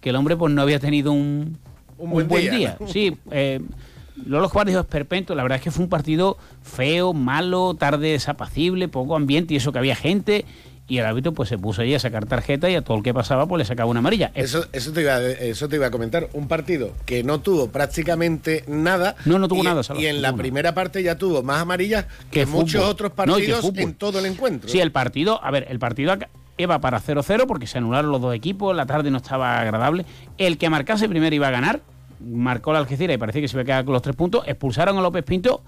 que 0.00 0.10
el 0.10 0.16
hombre 0.16 0.36
pues 0.36 0.52
no 0.52 0.62
había 0.62 0.78
tenido 0.78 1.12
un, 1.12 1.58
buen, 1.98 2.28
día. 2.28 2.78
Sí, 2.86 3.16
eh, 3.30 3.60
Lolo 4.24 4.48
Juárez 4.48 4.72
dijo 4.72 4.80
esperpento. 4.80 5.34
La 5.34 5.42
verdad 5.42 5.56
es 5.56 5.64
que 5.64 5.70
fue 5.70 5.84
un 5.84 5.90
partido 5.90 6.36
feo, 6.62 7.12
malo, 7.12 7.74
tarde 7.74 8.12
desapacible, 8.12 8.88
poco 8.88 9.16
ambiente 9.16 9.54
y 9.54 9.56
eso 9.56 9.72
que 9.72 9.78
había 9.78 9.96
gente 9.96 10.44
y 10.88 10.98
el 10.98 11.06
árbitro 11.06 11.32
pues 11.32 11.48
se 11.48 11.58
puso 11.58 11.82
allí 11.82 11.94
a 11.94 11.98
sacar 11.98 12.26
tarjeta 12.26 12.70
y 12.70 12.76
a 12.76 12.82
todo 12.82 12.96
el 12.96 13.02
que 13.02 13.12
pasaba 13.12 13.46
pues 13.46 13.58
le 13.58 13.64
sacaba 13.64 13.90
una 13.90 13.98
amarilla. 13.98 14.30
Eso, 14.34 14.66
eso, 14.72 14.92
te, 14.92 15.02
iba, 15.02 15.20
eso 15.20 15.68
te 15.68 15.76
iba 15.76 15.86
a 15.86 15.90
comentar. 15.90 16.28
Un 16.32 16.48
partido 16.48 16.92
que 17.04 17.24
no 17.24 17.40
tuvo 17.40 17.68
prácticamente 17.68 18.64
nada. 18.68 19.16
No, 19.24 19.38
no 19.38 19.48
tuvo 19.48 19.62
nada. 19.62 19.82
y 19.98 20.06
en 20.06 20.22
la 20.22 20.34
primera 20.34 20.74
parte 20.74 21.02
ya 21.02 21.16
tuvo 21.16 21.42
más 21.42 21.60
amarillas 21.60 22.06
que, 22.30 22.46
muchos 22.46 22.84
otros 22.84 23.12
partidos 23.12 23.64
en 23.76 23.94
todo 23.94 24.20
el 24.20 24.26
encuentro. 24.26 24.68
Sí, 24.68 24.80
el 24.80 24.92
partido, 24.92 25.42
a 25.42 25.50
ver, 25.50 25.66
el 25.68 25.78
partido 25.78 26.16
iba 26.58 26.80
para 26.80 27.00
0-0 27.00 27.46
porque 27.46 27.66
se 27.66 27.78
anularon 27.78 28.10
los 28.10 28.20
dos 28.20 28.34
equipos, 28.34 28.74
la 28.74 28.86
tarde 28.86 29.10
no 29.10 29.18
estaba 29.18 29.58
agradable. 29.58 30.06
El 30.38 30.56
que 30.58 30.70
marcase 30.70 31.08
primero 31.08 31.34
iba 31.34 31.48
a 31.48 31.50
ganar, 31.50 31.80
marcó 32.20 32.72
la 32.72 32.78
Algeciras 32.78 33.14
y 33.14 33.18
parecía 33.18 33.42
que 33.42 33.48
se 33.48 33.56
iba 33.56 33.62
a 33.62 33.64
quedar 33.64 33.84
con 33.84 33.92
los 33.92 34.02
tres 34.02 34.14
puntos. 34.14 34.44
Expulsaron 34.46 34.96
a 34.98 35.00
López 35.00 35.24
Pinto 35.24 35.62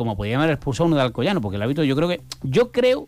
como 0.00 0.16
podía 0.16 0.38
haber 0.38 0.52
expulsado 0.52 0.86
uno 0.86 0.96
de 0.96 1.02
Alcoyano, 1.02 1.42
porque 1.42 1.56
el 1.56 1.62
árbitro 1.62 1.84
yo 1.84 1.94
creo 1.94 2.08
que, 2.08 2.22
yo 2.42 2.72
creo, 2.72 3.06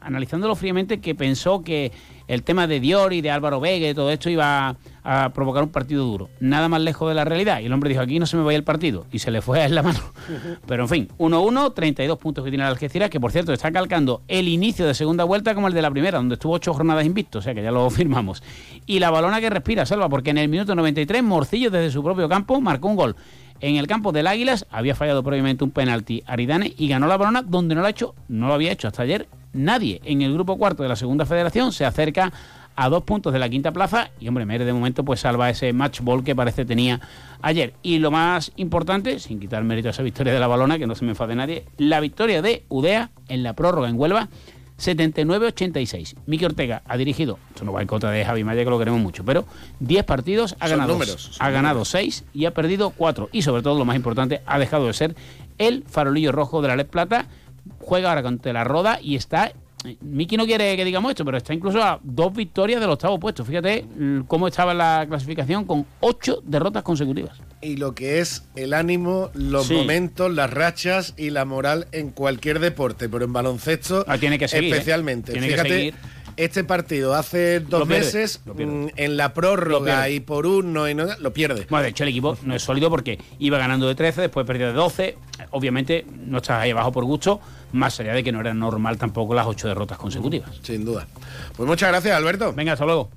analizándolo 0.00 0.54
fríamente, 0.54 1.00
que 1.00 1.16
pensó 1.16 1.64
que 1.64 1.90
el 2.28 2.44
tema 2.44 2.68
de 2.68 2.78
Dior 2.78 3.12
y 3.12 3.22
de 3.22 3.32
Álvaro 3.32 3.58
Vega 3.58 3.88
y 3.88 3.92
todo 3.92 4.08
esto 4.08 4.30
iba 4.30 4.76
a, 5.02 5.30
provocar 5.34 5.64
un 5.64 5.70
partido 5.70 6.04
duro. 6.04 6.28
Nada 6.38 6.68
más 6.68 6.80
lejos 6.80 7.08
de 7.08 7.16
la 7.16 7.24
realidad. 7.24 7.58
Y 7.58 7.66
el 7.66 7.72
hombre 7.72 7.90
dijo, 7.90 8.02
aquí 8.02 8.20
no 8.20 8.26
se 8.26 8.36
me 8.36 8.44
vaya 8.44 8.56
el 8.56 8.62
partido. 8.62 9.04
Y 9.10 9.18
se 9.18 9.32
le 9.32 9.42
fue 9.42 9.62
a 9.62 9.66
él 9.66 9.74
la 9.74 9.82
mano. 9.82 9.98
Pero 10.64 10.84
en 10.84 10.88
fin, 10.88 11.08
1-1, 11.18 11.74
32 11.74 12.18
puntos 12.18 12.44
que 12.44 12.50
tiene 12.52 12.62
el 12.62 12.70
Algeciras, 12.70 13.10
que 13.10 13.18
por 13.18 13.32
cierto 13.32 13.52
está 13.52 13.72
calcando 13.72 14.22
el 14.28 14.46
inicio 14.46 14.86
de 14.86 14.94
segunda 14.94 15.24
vuelta 15.24 15.56
como 15.56 15.66
el 15.66 15.74
de 15.74 15.82
la 15.82 15.90
primera, 15.90 16.18
donde 16.18 16.34
estuvo 16.34 16.52
ocho 16.52 16.72
jornadas 16.72 17.04
invicto, 17.04 17.40
o 17.40 17.42
sea 17.42 17.52
que 17.52 17.64
ya 17.64 17.72
lo 17.72 17.90
firmamos. 17.90 18.44
Y 18.86 19.00
la 19.00 19.10
balona 19.10 19.40
que 19.40 19.50
respira, 19.50 19.84
Salva, 19.86 20.08
porque 20.08 20.30
en 20.30 20.38
el 20.38 20.48
minuto 20.48 20.76
93 20.76 21.20
Morcillo 21.24 21.68
desde 21.68 21.90
su 21.90 22.04
propio 22.04 22.28
campo 22.28 22.60
marcó 22.60 22.86
un 22.86 22.94
gol. 22.94 23.16
En 23.62 23.76
el 23.76 23.86
campo 23.86 24.10
del 24.10 24.26
Águilas 24.26 24.66
había 24.72 24.96
fallado 24.96 25.22
previamente 25.22 25.62
un 25.62 25.70
penalti 25.70 26.24
Aridane 26.26 26.74
y 26.76 26.88
ganó 26.88 27.06
la 27.06 27.16
balona 27.16 27.42
donde 27.42 27.76
no 27.76 27.80
lo 27.80 27.86
ha 27.86 27.90
hecho, 27.90 28.16
no 28.26 28.48
lo 28.48 28.54
había 28.54 28.72
hecho 28.72 28.88
hasta 28.88 29.04
ayer 29.04 29.28
nadie. 29.52 30.00
En 30.04 30.20
el 30.20 30.34
grupo 30.34 30.58
cuarto 30.58 30.82
de 30.82 30.88
la 30.88 30.96
segunda 30.96 31.26
federación 31.26 31.70
se 31.70 31.84
acerca 31.84 32.32
a 32.74 32.88
dos 32.88 33.04
puntos 33.04 33.32
de 33.32 33.38
la 33.38 33.48
quinta 33.48 33.70
plaza 33.70 34.10
y 34.18 34.26
hombre, 34.26 34.46
Mere 34.46 34.64
de 34.64 34.72
momento 34.72 35.04
pues 35.04 35.20
salva 35.20 35.48
ese 35.48 35.72
match 35.72 36.00
ball 36.00 36.24
que 36.24 36.34
parece 36.34 36.64
tenía 36.64 37.00
ayer. 37.40 37.74
Y 37.84 38.00
lo 38.00 38.10
más 38.10 38.50
importante, 38.56 39.20
sin 39.20 39.38
quitar 39.38 39.62
mérito 39.62 39.86
a 39.86 39.90
esa 39.92 40.02
victoria 40.02 40.32
de 40.32 40.40
la 40.40 40.48
balona, 40.48 40.76
que 40.76 40.88
no 40.88 40.96
se 40.96 41.04
me 41.04 41.12
enfade 41.12 41.36
nadie, 41.36 41.64
la 41.78 42.00
victoria 42.00 42.42
de 42.42 42.64
Udea 42.68 43.10
en 43.28 43.44
la 43.44 43.52
prórroga 43.52 43.88
en 43.88 43.96
Huelva 43.96 44.28
79-86. 44.82 46.16
Miki 46.26 46.44
Ortega 46.44 46.82
ha 46.86 46.96
dirigido, 46.96 47.38
esto 47.50 47.64
no 47.64 47.72
va 47.72 47.82
en 47.82 47.86
contra 47.86 48.10
de 48.10 48.24
Javi 48.24 48.42
Maya, 48.42 48.64
que 48.64 48.70
lo 48.70 48.78
queremos 48.78 49.00
mucho, 49.00 49.24
pero 49.24 49.46
10 49.80 50.04
partidos, 50.04 50.56
ha 50.58 50.68
ganado, 50.68 50.98
ha 51.38 51.50
ganado 51.50 51.84
6 51.84 52.24
y 52.34 52.46
ha 52.46 52.54
perdido 52.54 52.90
4. 52.90 53.28
Y 53.32 53.42
sobre 53.42 53.62
todo, 53.62 53.78
lo 53.78 53.84
más 53.84 53.96
importante, 53.96 54.42
ha 54.44 54.58
dejado 54.58 54.86
de 54.86 54.92
ser 54.92 55.14
el 55.58 55.84
farolillo 55.86 56.32
rojo 56.32 56.62
de 56.62 56.68
la 56.68 56.76
LED 56.76 56.86
Plata. 56.86 57.26
Juega 57.78 58.08
ahora 58.08 58.22
contra 58.22 58.52
la 58.52 58.64
Roda 58.64 58.98
y 59.00 59.14
está 59.14 59.52
Miki 60.00 60.36
no 60.36 60.46
quiere 60.46 60.76
que 60.76 60.84
digamos 60.84 61.10
esto, 61.10 61.24
pero 61.24 61.38
está 61.38 61.52
incluso 61.54 61.82
a 61.82 61.98
dos 62.02 62.32
victorias 62.32 62.80
del 62.80 62.90
octavo 62.90 63.18
puesto. 63.18 63.44
Fíjate 63.44 63.84
cómo 64.28 64.48
estaba 64.48 64.74
la 64.74 65.04
clasificación 65.08 65.64
con 65.64 65.86
ocho 66.00 66.42
derrotas 66.44 66.82
consecutivas. 66.82 67.38
Y 67.60 67.76
lo 67.76 67.94
que 67.94 68.20
es 68.20 68.44
el 68.56 68.74
ánimo, 68.74 69.30
los 69.34 69.70
momentos, 69.70 70.32
las 70.32 70.50
rachas 70.50 71.14
y 71.16 71.30
la 71.30 71.44
moral 71.44 71.86
en 71.92 72.10
cualquier 72.10 72.58
deporte, 72.58 73.08
pero 73.08 73.24
en 73.24 73.32
baloncesto 73.32 74.04
ah, 74.08 74.18
tiene 74.18 74.38
que 74.38 74.48
seguir, 74.48 74.72
¿eh? 74.72 74.76
especialmente. 74.76 75.32
Fíjate, 75.38 75.94
este 76.36 76.64
partido 76.64 77.14
hace 77.14 77.60
dos 77.60 77.86
meses 77.86 78.40
mm, 78.44 78.88
en 78.96 79.16
la 79.16 79.34
prórroga 79.34 80.08
y 80.08 80.20
por 80.20 80.46
uno 80.46 80.88
y 80.88 80.94
no, 80.94 81.06
lo 81.18 81.32
pierde. 81.32 81.66
Bueno, 81.68 81.84
de 81.84 81.90
hecho 81.90 82.04
el 82.04 82.10
equipo 82.10 82.36
no 82.44 82.54
es 82.54 82.62
sólido 82.62 82.90
porque 82.90 83.18
iba 83.38 83.58
ganando 83.58 83.86
de 83.88 83.94
13, 83.94 84.22
después 84.22 84.46
perdió 84.46 84.68
de 84.68 84.72
12. 84.72 85.16
Obviamente 85.50 86.06
no 86.26 86.38
estás 86.38 86.60
ahí 86.62 86.70
abajo 86.70 86.92
por 86.92 87.04
gusto, 87.04 87.40
más 87.72 87.98
allá 88.00 88.14
de 88.14 88.22
que 88.22 88.32
no 88.32 88.40
era 88.40 88.54
normal 88.54 88.98
tampoco 88.98 89.34
las 89.34 89.46
ocho 89.46 89.68
derrotas 89.68 89.98
consecutivas. 89.98 90.50
Sin 90.62 90.84
duda. 90.84 91.06
Pues 91.56 91.66
muchas 91.66 91.90
gracias, 91.90 92.16
Alberto. 92.16 92.52
Venga, 92.52 92.72
hasta 92.72 92.84
luego. 92.84 93.10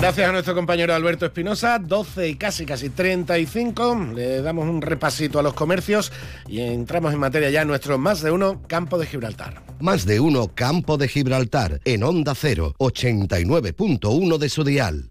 Gracias 0.00 0.28
a 0.28 0.32
nuestro 0.32 0.54
compañero 0.54 0.94
Alberto 0.94 1.26
Espinosa, 1.26 1.80
12 1.80 2.28
y 2.28 2.36
casi 2.36 2.64
casi 2.64 2.88
35. 2.88 4.12
Le 4.14 4.42
damos 4.42 4.68
un 4.68 4.80
repasito 4.80 5.40
a 5.40 5.42
los 5.42 5.54
comercios 5.54 6.12
y 6.46 6.60
entramos 6.60 7.12
en 7.12 7.18
materia 7.18 7.50
ya 7.50 7.62
en 7.62 7.68
nuestro 7.68 7.98
más 7.98 8.22
de 8.22 8.30
uno 8.30 8.62
campo 8.68 8.96
de 8.96 9.06
Gibraltar. 9.06 9.60
Más 9.80 10.06
de 10.06 10.20
uno 10.20 10.52
campo 10.54 10.98
de 10.98 11.08
Gibraltar 11.08 11.80
en 11.84 12.04
Onda 12.04 12.36
0, 12.36 12.76
89.1 12.78 14.38
de 14.38 14.48
su 14.48 14.62
dial. 14.62 15.10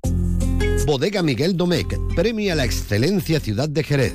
Bodega 0.85 1.21
Miguel 1.21 1.57
Domecq 1.57 1.93
premia 2.15 2.55
la 2.55 2.63
excelencia 2.63 3.41
Ciudad 3.41 3.67
de 3.67 3.83
Jerez. 3.83 4.13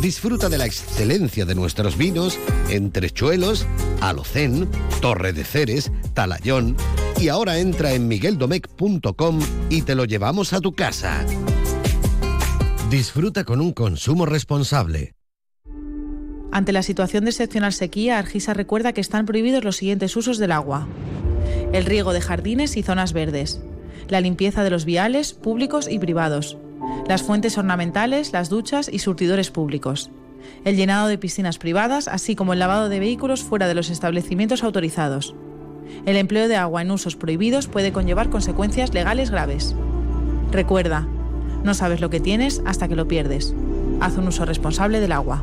Disfruta 0.00 0.48
de 0.48 0.56
la 0.56 0.64
excelencia 0.64 1.44
de 1.44 1.54
nuestros 1.54 1.98
vinos 1.98 2.38
en 2.70 2.90
Trechuelos, 2.90 3.66
Alocén, 4.00 4.66
Torre 5.02 5.34
de 5.34 5.44
Ceres, 5.44 5.92
Talayón 6.14 6.74
y 7.18 7.28
ahora 7.28 7.58
entra 7.58 7.92
en 7.92 8.08
migueldomec.com 8.08 9.40
y 9.68 9.82
te 9.82 9.94
lo 9.94 10.06
llevamos 10.06 10.54
a 10.54 10.60
tu 10.60 10.72
casa. 10.72 11.22
Disfruta 12.88 13.44
con 13.44 13.60
un 13.60 13.72
consumo 13.72 14.24
responsable. 14.24 15.12
Ante 16.50 16.72
la 16.72 16.82
situación 16.82 17.24
de 17.24 17.30
excepcional 17.30 17.74
sequía, 17.74 18.18
Argisa 18.18 18.54
recuerda 18.54 18.94
que 18.94 19.02
están 19.02 19.26
prohibidos 19.26 19.64
los 19.64 19.76
siguientes 19.76 20.16
usos 20.16 20.38
del 20.38 20.52
agua. 20.52 20.88
El 21.74 21.84
riego 21.84 22.14
de 22.14 22.22
jardines 22.22 22.78
y 22.78 22.82
zonas 22.82 23.12
verdes, 23.12 23.60
la 24.08 24.22
limpieza 24.22 24.64
de 24.64 24.70
los 24.70 24.86
viales 24.86 25.34
públicos 25.34 25.88
y 25.88 25.98
privados, 25.98 26.56
las 27.10 27.24
fuentes 27.24 27.58
ornamentales, 27.58 28.32
las 28.32 28.50
duchas 28.50 28.88
y 28.88 29.00
surtidores 29.00 29.50
públicos, 29.50 30.12
el 30.64 30.76
llenado 30.76 31.08
de 31.08 31.18
piscinas 31.18 31.58
privadas, 31.58 32.06
así 32.06 32.36
como 32.36 32.52
el 32.52 32.60
lavado 32.60 32.88
de 32.88 33.00
vehículos 33.00 33.42
fuera 33.42 33.66
de 33.66 33.74
los 33.74 33.90
establecimientos 33.90 34.62
autorizados. 34.62 35.34
El 36.06 36.16
empleo 36.16 36.46
de 36.46 36.54
agua 36.54 36.82
en 36.82 36.92
usos 36.92 37.16
prohibidos 37.16 37.66
puede 37.66 37.90
conllevar 37.90 38.30
consecuencias 38.30 38.94
legales 38.94 39.32
graves. 39.32 39.74
Recuerda, 40.52 41.08
no 41.64 41.74
sabes 41.74 42.00
lo 42.00 42.10
que 42.10 42.20
tienes 42.20 42.62
hasta 42.64 42.86
que 42.86 42.94
lo 42.94 43.08
pierdes. 43.08 43.56
Haz 44.00 44.16
un 44.16 44.28
uso 44.28 44.44
responsable 44.44 45.00
del 45.00 45.10
agua. 45.10 45.42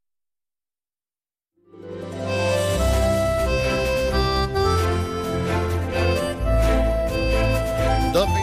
Dope 8.13 8.40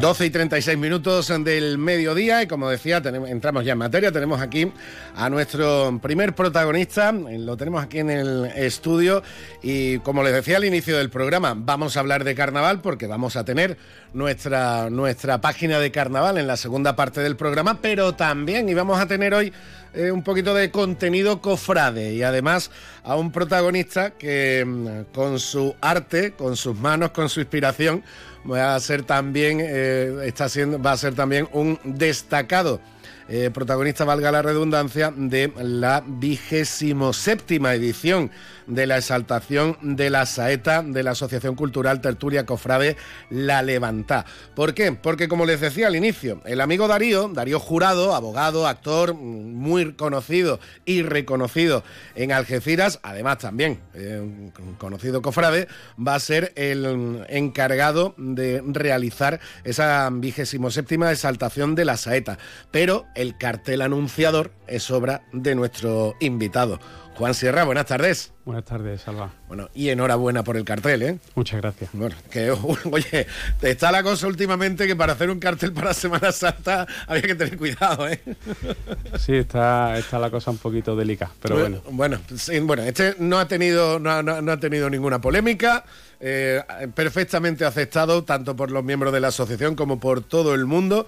12 0.00 0.26
y 0.26 0.30
36 0.30 0.78
minutos 0.78 1.32
del 1.42 1.76
mediodía 1.76 2.40
y 2.42 2.46
como 2.46 2.70
decía, 2.70 3.02
tenemos, 3.02 3.28
entramos 3.30 3.64
ya 3.64 3.72
en 3.72 3.78
materia, 3.78 4.12
tenemos 4.12 4.40
aquí 4.40 4.70
a 5.16 5.28
nuestro 5.28 5.98
primer 6.00 6.36
protagonista, 6.36 7.10
lo 7.10 7.56
tenemos 7.56 7.82
aquí 7.82 7.98
en 7.98 8.10
el 8.10 8.44
estudio 8.54 9.24
y 9.60 9.98
como 9.98 10.22
les 10.22 10.32
decía 10.32 10.58
al 10.58 10.64
inicio 10.64 10.96
del 10.96 11.10
programa, 11.10 11.54
vamos 11.56 11.96
a 11.96 12.00
hablar 12.00 12.22
de 12.22 12.36
carnaval 12.36 12.80
porque 12.80 13.08
vamos 13.08 13.34
a 13.34 13.44
tener 13.44 13.76
nuestra, 14.12 14.88
nuestra 14.88 15.40
página 15.40 15.80
de 15.80 15.90
carnaval 15.90 16.38
en 16.38 16.46
la 16.46 16.56
segunda 16.56 16.94
parte 16.94 17.20
del 17.20 17.34
programa, 17.34 17.80
pero 17.82 18.14
también 18.14 18.68
y 18.68 18.74
vamos 18.74 19.00
a 19.00 19.08
tener 19.08 19.34
hoy 19.34 19.52
eh, 19.94 20.12
un 20.12 20.22
poquito 20.22 20.54
de 20.54 20.70
contenido 20.70 21.40
cofrade 21.40 22.12
y 22.14 22.22
además 22.22 22.70
a 23.02 23.16
un 23.16 23.32
protagonista 23.32 24.10
que 24.10 24.64
mm, 24.64 25.12
con 25.12 25.40
su 25.40 25.74
arte, 25.80 26.32
con 26.32 26.56
sus 26.56 26.76
manos, 26.76 27.10
con 27.10 27.28
su 27.28 27.40
inspiración, 27.40 28.04
va 28.50 28.74
a 28.74 28.80
ser 28.80 29.02
también, 29.02 29.60
eh, 29.62 30.24
está 30.24 30.48
siendo, 30.48 30.80
va 30.80 30.92
a 30.92 30.96
ser 30.96 31.14
también 31.14 31.48
un 31.52 31.78
destacado 31.84 32.80
eh, 33.28 33.50
protagonista, 33.52 34.04
valga 34.04 34.32
la 34.32 34.42
redundancia, 34.42 35.12
de 35.14 35.52
la 35.60 36.02
vigésimo 36.06 37.12
séptima 37.12 37.74
edición 37.74 38.30
de 38.68 38.86
la 38.86 38.98
exaltación 38.98 39.76
de 39.82 40.10
la 40.10 40.26
saeta 40.26 40.82
de 40.82 41.02
la 41.02 41.12
Asociación 41.12 41.56
Cultural 41.56 42.00
Tertulia 42.00 42.46
Cofrade 42.46 42.96
La 43.30 43.62
Levantá. 43.62 44.24
¿Por 44.54 44.74
qué? 44.74 44.92
Porque 44.92 45.28
como 45.28 45.46
les 45.46 45.60
decía 45.60 45.88
al 45.88 45.96
inicio, 45.96 46.40
el 46.44 46.60
amigo 46.60 46.86
Darío, 46.86 47.28
Darío 47.28 47.58
Jurado, 47.58 48.14
abogado, 48.14 48.66
actor 48.66 49.14
muy 49.14 49.94
conocido 49.94 50.60
y 50.84 51.02
reconocido 51.02 51.82
en 52.14 52.32
Algeciras, 52.32 53.00
además 53.02 53.38
también 53.38 53.80
eh, 53.94 54.50
conocido 54.78 55.22
cofrade, 55.22 55.68
va 55.98 56.14
a 56.14 56.20
ser 56.20 56.52
el 56.56 57.24
encargado 57.28 58.14
de 58.16 58.62
realizar 58.66 59.40
esa 59.64 60.08
vigésimo 60.12 60.70
séptima 60.70 61.10
exaltación 61.10 61.74
de 61.74 61.84
la 61.84 61.96
saeta. 61.96 62.38
Pero 62.70 63.06
el 63.14 63.38
cartel 63.38 63.82
anunciador 63.82 64.52
es 64.66 64.90
obra 64.90 65.22
de 65.32 65.54
nuestro 65.54 66.14
invitado. 66.20 66.78
Juan 67.18 67.34
Sierra, 67.34 67.64
buenas 67.64 67.86
tardes. 67.86 68.32
Buenas 68.44 68.64
tardes, 68.64 69.00
Salva. 69.00 69.32
Bueno, 69.48 69.68
y 69.74 69.88
enhorabuena 69.88 70.44
por 70.44 70.56
el 70.56 70.64
cartel, 70.64 71.02
¿eh? 71.02 71.18
Muchas 71.34 71.60
gracias. 71.60 71.90
Bueno, 71.92 72.14
que, 72.30 72.52
oye, 72.92 73.26
está 73.60 73.90
la 73.90 74.04
cosa 74.04 74.28
últimamente 74.28 74.86
que 74.86 74.94
para 74.94 75.14
hacer 75.14 75.28
un 75.28 75.40
cartel 75.40 75.72
para 75.72 75.92
Semana 75.94 76.30
Santa 76.30 76.86
había 77.08 77.22
que 77.22 77.34
tener 77.34 77.58
cuidado, 77.58 78.08
¿eh? 78.08 78.22
Sí, 79.18 79.34
está, 79.34 79.98
está 79.98 80.20
la 80.20 80.30
cosa 80.30 80.52
un 80.52 80.58
poquito 80.58 80.94
delicada, 80.94 81.32
pero 81.42 81.58
bueno. 81.58 81.82
Bueno, 81.90 82.20
bueno, 82.62 82.84
este 82.84 83.16
no 83.18 83.40
ha 83.40 83.48
tenido, 83.48 83.98
no, 83.98 84.22
no, 84.22 84.52
ha 84.52 84.60
tenido 84.60 84.88
ninguna 84.88 85.20
polémica, 85.20 85.84
eh, 86.20 86.62
perfectamente 86.94 87.64
aceptado 87.64 88.22
tanto 88.22 88.54
por 88.54 88.70
los 88.70 88.84
miembros 88.84 89.12
de 89.12 89.18
la 89.18 89.28
asociación 89.28 89.74
como 89.74 89.98
por 89.98 90.22
todo 90.22 90.54
el 90.54 90.66
mundo. 90.66 91.04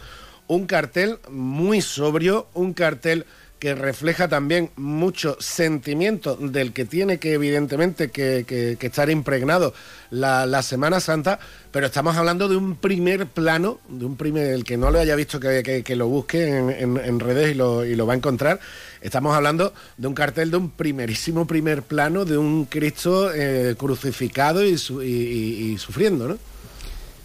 Un 0.49 0.67
cartel 0.67 1.21
muy 1.31 1.81
sobrio, 1.81 2.49
un 2.55 2.75
cartel 2.75 3.27
que 3.61 3.75
refleja 3.75 4.27
también 4.27 4.71
mucho 4.77 5.37
sentimiento 5.39 6.35
del 6.35 6.73
que 6.73 6.87
tiene 6.87 7.19
que 7.19 7.35
evidentemente 7.35 8.11
que, 8.11 8.79
estar 8.81 9.11
impregnado 9.11 9.75
la, 10.11 10.63
Semana 10.63 10.99
Santa, 10.99 11.39
pero 11.71 11.87
estamos 11.87 12.17
hablando 12.17 12.49
de 12.49 12.57
un 12.57 12.77
primer 12.77 13.27
plano, 13.27 13.79
de 13.89 14.07
un 14.07 14.17
primer, 14.17 14.47
el 14.47 14.65
que 14.65 14.79
no 14.79 14.91
lo 14.91 14.99
haya 14.99 15.15
visto 15.15 15.39
que, 15.39 15.85
lo 15.95 16.09
busque 16.09 16.49
en, 16.49 17.21
redes 17.21 17.53
y 17.53 17.55
lo, 17.55 18.07
va 18.07 18.15
a 18.15 18.17
encontrar, 18.17 18.61
estamos 19.03 19.37
hablando 19.37 19.75
de 19.99 20.09
un 20.09 20.15
cartel 20.15 20.51
de 20.51 20.57
un 20.57 20.71
primerísimo 20.71 21.47
primer 21.47 21.83
plano 21.83 22.25
de 22.25 22.39
un 22.39 22.65
Cristo 22.65 23.31
eh, 23.35 23.75
crucificado 23.77 24.65
y, 24.65 24.73
y, 24.73 25.77
sufriendo, 25.77 26.29
¿no? 26.29 26.39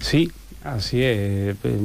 Sí, 0.02 0.30
así 0.66 1.02
es. 1.02 1.56
Eh, 1.64 1.80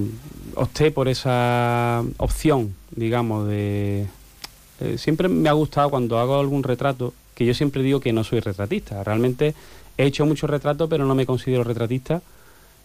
opté 0.56 0.90
por 0.90 1.06
esa 1.06 2.02
opción, 2.18 2.74
digamos, 2.96 3.48
de 3.48 4.06
eh, 4.80 4.96
siempre 4.98 5.28
me 5.28 5.48
ha 5.48 5.52
gustado 5.52 5.90
cuando 5.90 6.18
hago 6.18 6.38
algún 6.38 6.62
retrato, 6.62 7.12
que 7.34 7.44
yo 7.44 7.54
siempre 7.54 7.82
digo 7.82 8.00
que 8.00 8.12
no 8.12 8.24
soy 8.24 8.40
retratista. 8.40 9.04
Realmente 9.04 9.54
he 9.96 10.06
hecho 10.06 10.24
muchos 10.26 10.48
retratos, 10.48 10.88
pero 10.88 11.04
no 11.04 11.14
me 11.14 11.26
considero 11.26 11.64
retratista. 11.64 12.22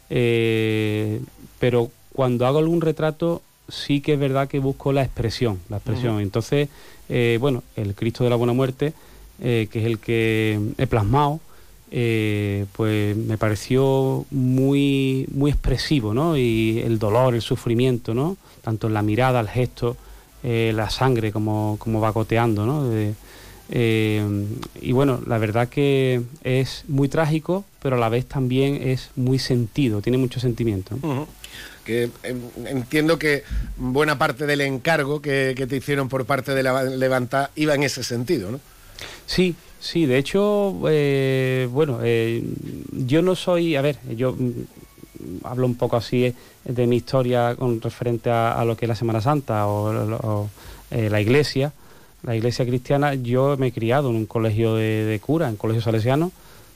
Eh, 0.09 1.21
pero 1.59 1.89
cuando 2.13 2.45
hago 2.45 2.59
algún 2.59 2.81
retrato, 2.81 3.41
sí 3.69 4.01
que 4.01 4.13
es 4.13 4.19
verdad 4.19 4.47
que 4.47 4.59
busco 4.59 4.91
la 4.91 5.03
expresión, 5.03 5.59
la 5.69 5.77
expresión. 5.77 6.19
Entonces, 6.19 6.69
eh, 7.09 7.37
bueno, 7.39 7.63
el 7.75 7.95
Cristo 7.95 8.23
de 8.23 8.29
la 8.29 8.35
Buena 8.35 8.53
Muerte, 8.53 8.93
que 9.39 9.69
es 9.71 9.85
el 9.85 9.99
que 9.99 10.59
he 10.77 10.87
plasmado, 10.87 11.39
pues 11.89 13.17
me 13.17 13.37
pareció 13.37 14.25
muy, 14.31 15.27
muy 15.33 15.51
expresivo, 15.51 16.13
¿no? 16.13 16.37
Y 16.37 16.79
el 16.79 16.99
dolor, 16.99 17.35
el 17.35 17.41
sufrimiento, 17.41 18.13
¿no? 18.13 18.37
Tanto 18.61 18.87
en 18.87 18.93
la 18.93 19.01
mirada, 19.01 19.39
el 19.39 19.49
gesto, 19.49 19.97
eh, 20.47 20.71
la 20.75 20.91
sangre 20.91 21.31
como, 21.31 21.75
como 21.79 21.99
va 21.99 22.11
goteando, 22.11 22.67
¿no? 22.67 22.91
Eh, 23.71 24.23
y 24.79 24.91
bueno, 24.91 25.19
la 25.25 25.39
verdad 25.39 25.69
que 25.69 26.21
es 26.43 26.83
muy 26.87 27.09
trágico, 27.09 27.65
pero 27.81 27.95
a 27.95 27.99
la 27.99 28.09
vez 28.09 28.27
también 28.27 28.79
es 28.79 29.09
muy 29.15 29.39
sentido, 29.39 30.03
tiene 30.03 30.19
mucho 30.19 30.39
sentimiento. 30.39 30.99
Que 31.83 32.11
entiendo 32.65 33.17
que 33.17 33.43
buena 33.75 34.19
parte 34.19 34.45
del 34.45 34.61
encargo 34.61 35.19
que, 35.19 35.55
te 35.67 35.75
hicieron 35.75 36.09
por 36.09 36.25
parte 36.25 36.53
de 36.53 36.61
la 36.61 36.83
Levanta 36.83 37.49
iba 37.55 37.73
en 37.73 37.81
ese 37.81 38.03
sentido, 38.03 38.51
¿no? 38.51 38.59
Sí, 39.25 39.55
sí, 39.79 40.05
de 40.05 40.19
hecho, 40.19 40.79
eh, 40.87 41.67
bueno, 41.71 42.01
yo 42.91 43.23
no 43.23 43.33
soy, 43.33 43.75
a 43.77 43.81
ver, 43.81 43.97
yo 44.15 44.37
hablo 45.43 45.65
un 45.65 45.75
poco 45.75 45.97
así 45.97 46.33
de 46.63 46.87
mi 46.87 46.97
historia 46.97 47.55
con 47.55 47.81
referente 47.81 48.29
a, 48.29 48.63
lo 48.65 48.75
que 48.75 48.85
es 48.85 48.89
la 48.89 48.95
Semana 48.95 49.21
Santa 49.21 49.67
o, 49.67 50.49
eh, 50.91 51.09
la 51.09 51.21
iglesia, 51.21 51.71
la 52.23 52.35
iglesia 52.35 52.65
cristiana, 52.65 53.13
yo 53.13 53.55
me 53.57 53.67
he 53.67 53.71
criado 53.71 54.09
en 54.09 54.15
un 54.15 54.25
colegio 54.25 54.75
de, 54.75 55.19
cura, 55.23 55.49
en 55.49 55.55
colegio 55.55 55.81
salesiano, 55.81 56.31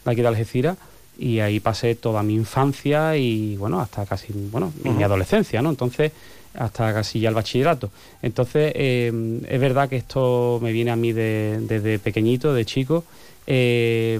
de 0.05 0.11
aquí 0.11 0.21
de 0.21 0.27
Algeciras, 0.27 0.77
y 1.17 1.39
ahí 1.39 1.59
pasé 1.59 1.95
toda 1.95 2.23
mi 2.23 2.35
infancia 2.35 3.17
y 3.17 3.57
bueno, 3.57 3.81
hasta 3.81 4.05
casi, 4.05 4.31
bueno, 4.31 4.71
mi 4.83 5.03
adolescencia, 5.03 5.61
¿no? 5.61 5.69
Entonces, 5.69 6.11
hasta 6.53 6.93
casi 6.93 7.19
ya 7.19 7.29
el 7.29 7.35
bachillerato. 7.35 7.89
Entonces, 8.21 8.71
eh, 8.75 9.41
es 9.47 9.59
verdad 9.59 9.89
que 9.89 9.97
esto 9.97 10.59
me 10.61 10.71
viene 10.71 10.91
a 10.91 10.95
mí 10.95 11.11
desde 11.13 11.99
pequeñito, 11.99 12.53
de 12.53 12.65
chico. 12.65 13.03
Eh, 13.47 14.19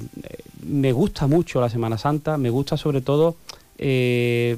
me 0.65 0.91
gusta 0.91 1.27
mucho 1.27 1.61
la 1.61 1.69
Semana 1.69 1.97
Santa, 1.97 2.37
me 2.37 2.49
gusta 2.49 2.77
sobre 2.77 3.01
todo 3.01 3.35
eh, 3.79 4.55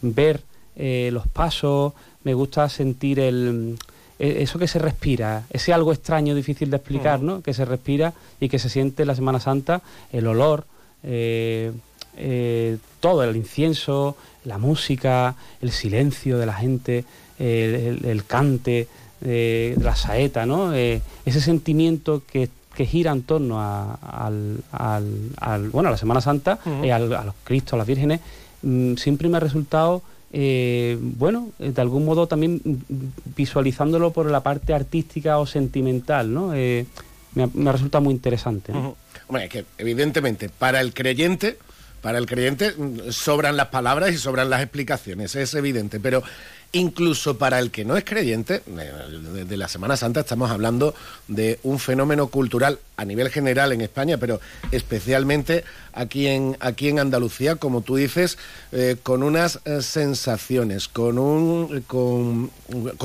ver 0.00 0.42
los 0.74 1.26
pasos, 1.28 1.92
me 2.24 2.34
gusta 2.34 2.68
sentir 2.68 3.20
el 3.20 3.76
eso 4.22 4.58
que 4.58 4.68
se 4.68 4.78
respira, 4.78 5.44
ese 5.50 5.72
algo 5.72 5.92
extraño, 5.92 6.36
difícil 6.36 6.70
de 6.70 6.76
explicar, 6.76 7.20
¿no? 7.20 7.42
Que 7.42 7.52
se 7.52 7.64
respira 7.64 8.14
y 8.38 8.48
que 8.48 8.60
se 8.60 8.68
siente 8.68 9.02
en 9.02 9.08
la 9.08 9.16
Semana 9.16 9.40
Santa, 9.40 9.82
el 10.12 10.28
olor, 10.28 10.64
eh, 11.02 11.72
eh, 12.16 12.78
todo, 13.00 13.24
el 13.24 13.34
incienso, 13.36 14.16
la 14.44 14.58
música, 14.58 15.34
el 15.60 15.72
silencio 15.72 16.38
de 16.38 16.46
la 16.46 16.54
gente, 16.54 17.04
el, 17.38 18.22
cante, 18.26 18.86
la 19.20 19.96
saeta, 19.96 20.46
¿no? 20.46 20.72
Eh, 20.72 21.02
ese 21.24 21.40
sentimiento 21.40 22.22
que, 22.24 22.48
gira 22.86 23.12
en 23.12 23.22
torno 23.22 23.60
a, 23.60 23.98
al, 24.72 25.70
bueno, 25.70 25.88
a 25.88 25.92
la 25.92 25.98
Semana 25.98 26.20
Santa, 26.20 26.58
a 26.64 26.98
los 26.98 27.34
Cristos, 27.44 27.74
a 27.74 27.76
las 27.76 27.86
vírgenes, 27.86 28.20
mm, 28.20 28.41
siempre 28.96 29.28
me 29.28 29.36
ha 29.36 29.40
resultado 29.40 30.02
bueno, 30.32 31.50
de 31.58 31.80
algún 31.80 32.06
modo 32.06 32.26
también 32.26 32.62
visualizándolo 33.36 34.12
por 34.12 34.30
la 34.30 34.42
parte 34.42 34.72
artística 34.72 35.38
o 35.38 35.44
sentimental, 35.44 36.32
¿no? 36.32 36.48
me, 36.48 36.86
me, 37.52 37.72
resulta 37.72 38.00
muy 38.00 38.14
interesante. 38.14 38.72
Bueno, 39.28 39.48
que 39.48 39.64
evidentemente 39.78 40.48
para 40.48 40.80
el 40.80 40.92
creyente, 40.92 41.58
para 42.00 42.18
el 42.18 42.26
creyente 42.26 42.72
mm, 42.76 43.10
sobran 43.10 43.56
las 43.56 43.68
palabras 43.68 44.12
y 44.12 44.18
sobran 44.18 44.50
las 44.50 44.62
explicaciones, 44.62 45.34
es 45.36 45.54
evidente, 45.54 46.00
pero 46.00 46.22
incluso 46.72 47.36
para 47.36 47.58
el 47.58 47.70
que 47.70 47.84
no 47.84 47.96
es 47.96 48.04
creyente, 48.04 48.62
de, 48.66 49.56
la 49.56 49.68
Semana 49.68 49.96
Santa 49.96 50.20
estamos 50.20 50.50
hablando 50.50 50.94
de 51.28 51.58
un 51.62 51.78
fenómeno 51.78 52.28
cultural 52.28 52.78
a 52.96 53.04
nivel 53.04 53.28
general 53.28 53.72
en 53.72 53.82
España, 53.82 54.16
pero 54.16 54.40
especialmente 54.70 55.64
aquí 55.92 56.26
en, 56.26 56.56
aquí 56.60 56.88
en 56.88 56.98
Andalucía, 56.98 57.56
como 57.56 57.82
tú 57.82 57.96
dices, 57.96 58.38
eh, 58.72 58.96
con 59.02 59.22
unas 59.22 59.60
eh, 59.66 59.82
sensaciones, 59.82 60.88
con 60.88 61.18
un, 61.18 61.82
con, 61.86 62.50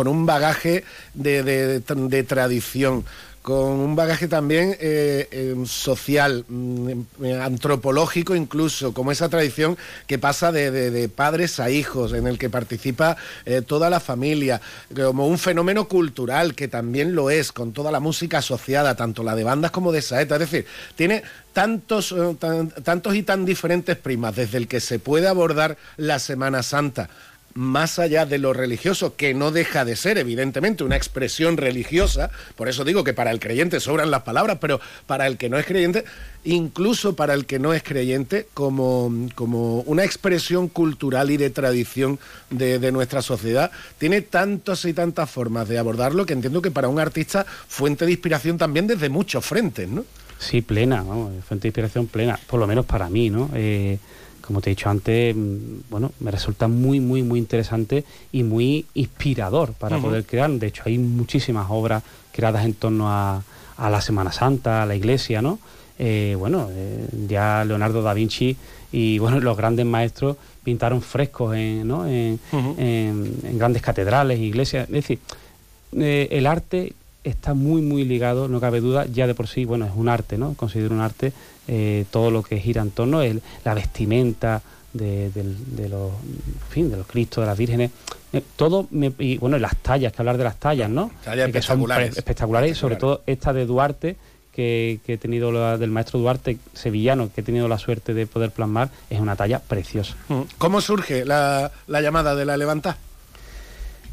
un 0.08 0.26
bagaje 0.26 0.86
de 1.14 2.26
tradición, 2.28 3.04
con 3.48 3.80
un 3.80 3.96
bagaje 3.96 4.28
también 4.28 4.76
eh, 4.78 5.26
em, 5.32 5.66
social, 5.66 6.44
mm, 6.50 6.90
em, 7.24 7.42
antropológico 7.42 8.36
incluso, 8.36 8.94
como 8.94 9.14
esa 9.14 9.30
tradición 9.30 9.78
que 10.06 10.20
pasa 10.20 10.52
de, 10.52 11.08
padres 11.08 11.62
a 11.62 11.70
hijos, 11.70 12.12
en 12.12 12.28
el 12.28 12.38
que 12.38 12.50
participa 12.50 13.16
eh, 13.46 13.62
toda 13.62 13.90
la 13.90 14.02
familia, 14.02 14.60
como 14.94 15.28
un 15.28 15.38
fenómeno 15.38 15.88
cultural 15.88 16.56
que 16.56 16.68
también 16.68 17.16
lo 17.16 17.30
es, 17.30 17.54
con 17.54 17.72
toda 17.72 17.90
la 17.90 18.02
música 18.02 18.40
asociada, 18.40 18.98
tanto 18.98 19.24
la 19.24 19.34
de 19.34 19.46
bandas 19.46 19.72
como 19.72 19.94
de 19.94 20.02
saeta, 20.02 20.36
es 20.36 20.42
decir, 20.42 20.66
tiene 20.98 21.24
tantos, 21.54 22.12
eh, 22.12 22.36
tantos 22.84 23.16
y 23.16 23.24
tan 23.24 23.46
diferentes 23.46 23.96
primas, 23.96 24.36
desde 24.36 24.58
el 24.58 24.68
que 24.68 24.82
se 24.82 25.00
puede 25.00 25.30
abordar 25.30 25.78
la 25.96 26.20
Semana 26.20 26.64
Santa 26.64 27.10
más 27.58 27.98
allá 27.98 28.28
de 28.28 28.38
lo 28.38 28.54
religioso, 28.54 29.16
que 29.16 29.34
no 29.34 29.50
deja 29.50 29.84
de 29.84 29.96
ser, 29.96 30.20
evidentemente, 30.20 30.84
una 30.84 30.96
expresión 30.96 31.58
religiosa, 31.58 32.30
por 32.56 32.70
eso 32.70 32.86
digo 32.86 33.04
que 33.04 33.16
para 33.16 33.32
el 33.32 33.40
creyente 33.40 33.80
sobran 33.80 34.12
las 34.12 34.22
palabras, 34.22 34.60
pero 34.62 34.80
para 35.08 35.26
el 35.26 35.38
que 35.38 35.50
no 35.50 35.58
es 35.58 35.66
creyente, 35.66 36.06
incluso 36.44 37.16
para 37.16 37.34
el 37.34 37.48
que 37.48 37.58
no 37.58 37.74
es 37.74 37.82
creyente, 37.82 38.48
como, 38.54 39.12
como 39.34 39.82
una 39.82 40.06
expresión 40.06 40.68
cultural 40.68 41.32
y 41.32 41.38
de 41.38 41.50
tradición 41.50 42.20
de, 42.52 42.92
nuestra 42.92 43.24
sociedad, 43.24 43.72
tiene 43.98 44.22
tantas 44.22 44.86
y 44.86 44.94
tantas 44.94 45.28
formas 45.28 45.68
de 45.68 45.80
abordarlo 45.80 46.28
que 46.28 46.34
entiendo 46.34 46.62
que 46.62 46.70
para 46.70 46.90
un 46.90 47.00
artista 47.00 47.44
fuente 47.68 48.06
de 48.06 48.12
inspiración 48.12 48.60
también 48.60 48.86
desde 48.86 49.10
muchos 49.10 49.44
frentes, 49.44 49.90
¿no? 49.90 50.06
Sí, 50.38 50.62
plena, 50.62 50.98
vamos, 50.98 51.32
fuente 51.44 51.64
de 51.64 51.70
inspiración 51.70 52.06
plena, 52.06 52.40
por 52.46 52.60
lo 52.60 52.68
menos 52.68 52.86
para 52.86 53.10
mí, 53.10 53.32
¿no? 53.32 53.50
Eh, 53.56 53.98
como 54.48 54.62
te 54.62 54.70
he 54.70 54.76
dicho 54.76 54.90
antes, 54.90 55.36
mm, 55.36 55.90
bueno, 55.90 56.14
me 56.22 56.32
resulta 56.32 56.70
muy, 56.70 57.02
muy, 57.02 57.22
muy 57.22 57.38
interesante 57.38 58.06
y 58.32 58.44
muy 58.44 58.86
inspirador 58.94 59.74
para 59.74 60.00
poder 60.00 60.26
crear. 60.26 60.50
De 60.50 60.68
hecho, 60.68 60.84
hay 60.86 60.98
muchísimas 60.98 61.68
obras 61.70 62.02
creadas 62.32 62.64
en 62.64 62.74
torno 62.74 63.12
a, 63.12 63.44
la 63.78 64.02
Semana 64.02 64.32
Santa, 64.32 64.84
a 64.84 64.86
la 64.86 64.96
Iglesia, 64.96 65.42
¿no? 65.42 65.60
Eh, 66.00 66.36
bueno, 66.40 66.70
eh, 66.72 67.08
ya 67.28 67.66
Leonardo 67.66 68.02
da 68.02 68.14
Vinci 68.14 68.56
y 68.94 69.20
bueno, 69.24 69.42
los 69.42 69.58
grandes 69.58 69.86
maestros 69.86 70.38
pintaron 70.64 71.02
frescos 71.02 71.54
en, 71.56 71.86
¿no? 71.86 72.08
en, 72.08 72.40
grandes 73.58 73.82
catedrales, 73.82 74.40
iglesias. 74.40 74.88
Es 74.88 74.94
decir, 74.94 75.20
eh, 75.92 76.30
el 76.32 76.48
arte 76.48 76.94
está 77.30 77.54
muy, 77.54 77.82
muy 77.82 78.04
ligado, 78.04 78.48
no 78.48 78.60
cabe 78.60 78.80
duda, 78.80 79.06
ya 79.06 79.28
de 79.28 79.36
por 79.36 79.48
sí, 79.48 79.66
bueno, 79.66 79.86
es 79.86 79.92
un 79.96 80.10
arte, 80.10 80.38
¿no? 80.38 80.54
Considero 80.54 80.94
un 80.94 81.02
arte 81.02 81.34
eh, 81.68 82.06
todo 82.12 82.32
lo 82.32 82.44
que 82.44 82.60
gira 82.60 82.82
en 82.82 82.92
torno, 82.92 83.22
el, 83.22 83.42
la 83.66 83.74
vestimenta 83.74 84.62
de, 84.94 85.30
los, 85.90 86.12
fin, 86.70 86.90
de 86.90 86.98
los 86.98 87.06
Cristos, 87.06 87.44
de 87.44 87.48
las 87.48 87.58
vírgenes, 87.58 87.92
eh, 88.34 88.42
todo, 88.56 88.88
y 89.20 89.38
bueno, 89.38 89.60
las 89.60 89.76
tallas, 89.78 90.12
que 90.12 90.22
hablar 90.22 90.38
de 90.38 90.44
las 90.44 90.58
tallas, 90.58 90.90
¿no? 90.90 91.12
Tallas 91.24 91.48
espectaculares. 91.48 92.18
espectaculares, 92.18 92.78
sobre 92.78 92.96
todo 92.96 93.22
esta 93.26 93.54
de 93.54 93.66
Duarte, 93.66 94.16
que, 94.52 95.00
he 95.06 95.18
tenido 95.18 95.52
la, 95.52 95.78
del 95.78 95.92
maestro 95.92 96.20
Duarte 96.20 96.58
sevillano, 96.74 97.30
que 97.34 97.42
he 97.42 97.44
tenido 97.44 97.68
la 97.68 97.78
suerte 97.78 98.14
de 98.14 98.26
poder 98.26 98.52
plasmar, 98.52 98.90
es 99.10 99.20
una 99.20 99.36
talla 99.36 99.60
preciosa. 99.60 100.16
¿Cómo 100.58 100.82
surge 100.82 101.26
la, 101.26 101.72
la 101.86 102.02
llamada 102.02 102.34
de 102.34 102.46
la 102.46 102.58
levanta? 102.58 102.98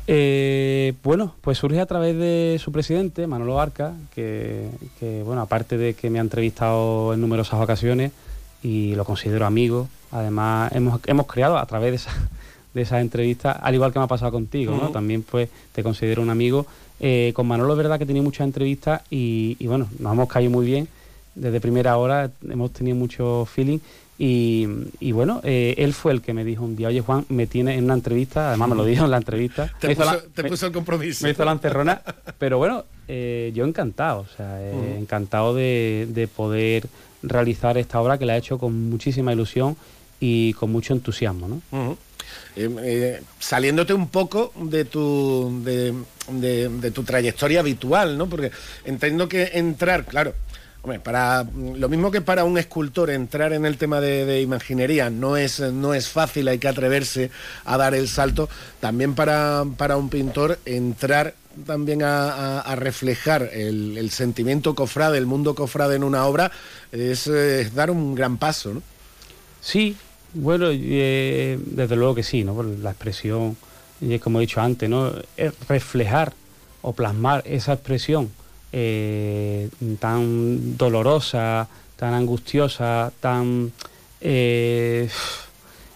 Eh, 0.07 0.93
bueno, 1.03 1.35
pues 1.41 1.59
surge 1.59 1.81
a 1.81 1.87
través 1.87 2.17
de 2.17 2.59
su 2.63 2.73
presidente, 2.73 3.27
Manolo 3.27 3.55
Barca, 3.55 3.95
que, 4.15 4.69
bueno, 5.25 5.41
aparte 5.41 5.79
de 5.79 5.95
que 5.95 6.11
me 6.11 6.19
ha 6.19 6.23
entrevistado 6.23 7.15
en 7.15 7.21
numerosas 7.21 7.61
ocasiones 7.61 8.13
y 8.63 8.95
lo 8.95 9.05
considero 9.05 9.47
amigo, 9.47 9.89
además 10.11 10.73
hemos, 10.73 11.01
hemos 11.07 11.27
creado 11.27 11.59
a 11.59 11.67
través 11.67 11.91
de 11.91 11.97
esa, 11.97 12.11
de 12.75 12.83
esas 12.83 13.01
entrevistas, 13.01 13.57
al 13.61 13.75
igual 13.75 13.93
que 13.93 13.99
me 13.99 14.05
ha 14.05 14.09
pasado 14.09 14.33
contigo, 14.33 14.77
¿no? 14.77 14.91
También 14.91 15.23
pues 15.23 15.49
te 15.73 15.83
considero 15.83 16.23
un 16.23 16.31
amigo. 16.31 16.67
Eh, 17.01 17.33
con 17.35 17.47
Manolo 17.47 17.73
es 17.73 17.79
verdad 17.79 17.99
que 17.99 18.07
tenido 18.07 18.25
muchas 18.25 18.47
entrevistas 18.47 19.03
y, 19.11 19.57
y 19.59 19.67
bueno, 19.67 19.89
nos 19.99 20.13
hemos 20.13 20.29
caído 20.29 20.51
muy 20.51 20.67
bien. 20.67 20.89
Desde 21.35 21.61
primera 21.61 21.97
hora 21.97 22.31
hemos 22.49 22.73
tenido 22.73 22.97
mucho 22.97 23.47
feeling 23.47 23.79
y, 24.17 25.13
bueno, 25.13 25.41
eh, 25.43 25.75
él 25.79 25.93
fue 25.93 26.13
el 26.13 26.23
que 26.23 26.33
me 26.33 26.45
dijo 26.45 26.65
un 26.65 26.77
día, 26.77 26.89
oye 26.89 27.01
Juan, 27.01 27.27
me 27.29 27.47
tiene 27.47 27.75
en 27.75 27.85
una 27.85 27.95
entrevista, 27.95 28.49
además 28.49 28.69
me 28.69 28.77
lo 28.77 28.85
dijo 28.85 29.05
en 29.05 29.11
la 29.11 29.17
entrevista. 29.17 29.73
te, 29.81 29.97
puso, 30.45 30.67
el 30.67 30.73
compromiso. 30.73 31.25
Me 31.25 31.33
hizo 31.33 31.45
la 31.45 31.53
encerrona, 31.53 32.01
pero 32.39 32.59
bueno, 32.59 32.85
eh, 33.09 33.51
yo 33.55 33.65
encantado, 33.65 34.21
o 34.21 34.37
sea, 34.37 34.61
eh, 34.61 34.99
encantado 34.99 35.55
de, 35.55 36.29
poder 36.35 36.87
realizar 37.23 37.77
esta 37.77 38.01
obra 38.01 38.19
que 38.19 38.27
la 38.27 38.37
he 38.37 38.39
hecho 38.39 38.59
con 38.59 38.89
muchísima 38.89 39.33
ilusión 39.33 39.77
y 40.21 40.53
con 40.55 40.71
mucho 40.71 40.93
entusiasmo, 40.93 41.49
¿no? 41.49 41.97
saliéndote 43.39 43.95
un 43.95 44.09
poco 44.09 44.53
de 44.57 44.85
tu, 44.85 45.61
de, 45.65 45.93
de, 46.29 46.91
tu 46.93 47.03
trayectoria 47.03 47.61
habitual, 47.61 48.17
¿no? 48.17 48.29
Porque 48.29 48.53
entiendo 48.85 49.29
que 49.29 49.51
entrar, 49.55 50.05
claro, 50.05 50.35
para 51.03 51.47
lo 51.55 51.89
mismo 51.89 52.11
que 52.11 52.21
para 52.21 52.45
un 52.45 52.59
escultor 52.59 53.11
entrar 53.11 53.53
en 53.53 53.65
el 53.65 53.79
tema 53.79 54.01
de, 54.01 54.43
imaginería 54.43 55.09
no 55.09 55.37
es, 55.37 55.61
no 55.61 55.95
es 55.95 56.09
fácil, 56.09 56.49
hay 56.49 56.59
que 56.59 56.69
atreverse 56.69 57.31
a 57.65 57.79
dar 57.79 57.95
el 57.95 58.07
salto, 58.07 58.49
también 58.81 59.15
para, 59.15 59.63
un 59.63 60.11
pintor 60.11 60.59
entrar 60.67 61.35
también 61.67 62.03
a, 62.03 62.75
reflejar 62.77 63.49
el, 63.53 64.11
sentimiento 64.11 64.75
cofrade, 64.75 65.17
el 65.17 65.27
mundo 65.27 65.55
cofrade 65.55 65.97
en 65.97 66.05
una 66.05 66.27
obra, 66.27 66.51
es, 66.93 67.31
dar 67.75 67.91
un 67.91 68.15
gran 68.15 68.37
paso, 68.37 68.75
¿no? 68.75 68.83
Sí, 69.63 69.97
bueno, 70.35 70.67
eh, 70.71 71.59
desde 71.65 71.97
luego 71.97 72.15
que 72.15 72.23
sí, 72.23 72.45
¿no? 72.45 72.63
La 72.63 72.91
expresión, 72.91 73.57
como 74.23 74.39
he 74.39 74.43
dicho 74.43 74.61
antes, 74.61 74.91
¿no? 74.91 75.13
Es 75.39 75.55
reflejar 75.67 76.35
o 76.83 76.93
plasmar 76.93 77.43
esa 77.47 77.73
expresión 77.73 78.31
eh, 78.77 79.69
tan 80.01 80.77
dolorosa, 80.77 81.69
tan 81.95 82.13
angustiosa, 82.13 83.13
tan... 83.21 83.71
Eh, 84.21 85.09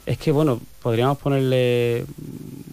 es 0.06 0.18
que, 0.18 0.30
bueno, 0.30 0.60
podríamos 0.80 1.18
ponerle 1.18 2.04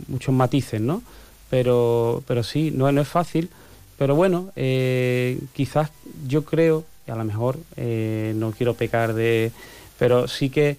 muchos 0.08 0.36
matices, 0.36 0.80
¿no? 0.80 1.02
Pero, 1.50 2.22
pero 2.28 2.44
sí, 2.44 2.70
no, 2.70 2.92
no 2.92 3.02
es 3.02 3.08
fácil. 3.08 3.50
Pero 3.98 4.14
bueno, 4.14 4.52
eh, 4.56 5.40
quizás 5.54 5.90
yo 6.28 6.46
creo, 6.46 6.84
y 7.08 7.12
a 7.12 7.16
lo 7.16 7.24
mejor 7.24 7.58
no 7.78 8.52
quiero 8.52 8.76
pecar 8.76 9.16
de... 9.16 9.52
Pero 9.98 10.28
sí 10.28 10.52
que 10.52 10.78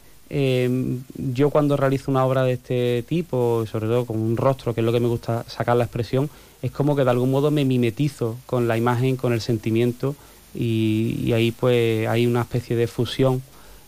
yo 1.17 1.51
cuando 1.51 1.77
realizo 1.77 2.13
una 2.13 2.25
obra 2.25 2.45
de 2.45 2.53
este 2.53 3.05
tipo, 3.09 3.65
sobre 3.67 3.87
todo 3.87 4.05
con 4.05 4.19
un 4.21 4.37
rostro, 4.37 4.73
que 4.73 4.83
es 4.83 4.85
lo 4.85 4.93
que 4.93 5.01
me 5.01 5.09
gusta 5.09 5.45
sacar 5.49 5.77
la 5.77 5.85
expresión, 5.85 6.31
es 6.63 6.71
como 6.71 6.97
que 6.97 7.05
de 7.05 7.11
algún 7.11 7.31
modo 7.31 7.51
me 7.51 7.65
mimetizo 7.65 8.39
con 8.47 8.69
la 8.69 8.77
imagen, 8.77 9.17
con 9.17 9.33
el 9.33 9.41
sentimiento 9.41 10.17
y, 10.55 11.33
ahí 11.33 11.53
pues 11.53 12.09
hay 12.09 12.27
una 12.27 12.43
especie 12.43 12.77
de 12.77 12.87
fusión 12.87 13.43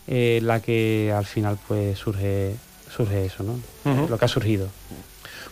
eh, 0.07 0.39
la 0.43 0.61
que 0.61 1.11
al 1.15 1.25
final 1.25 1.57
pues 1.67 1.97
surge, 1.97 2.55
surge 2.95 3.25
eso, 3.25 3.43
¿no? 3.43 3.59
Lo 4.07 4.17
que 4.17 4.25
ha 4.25 4.27
surgido. 4.27 4.69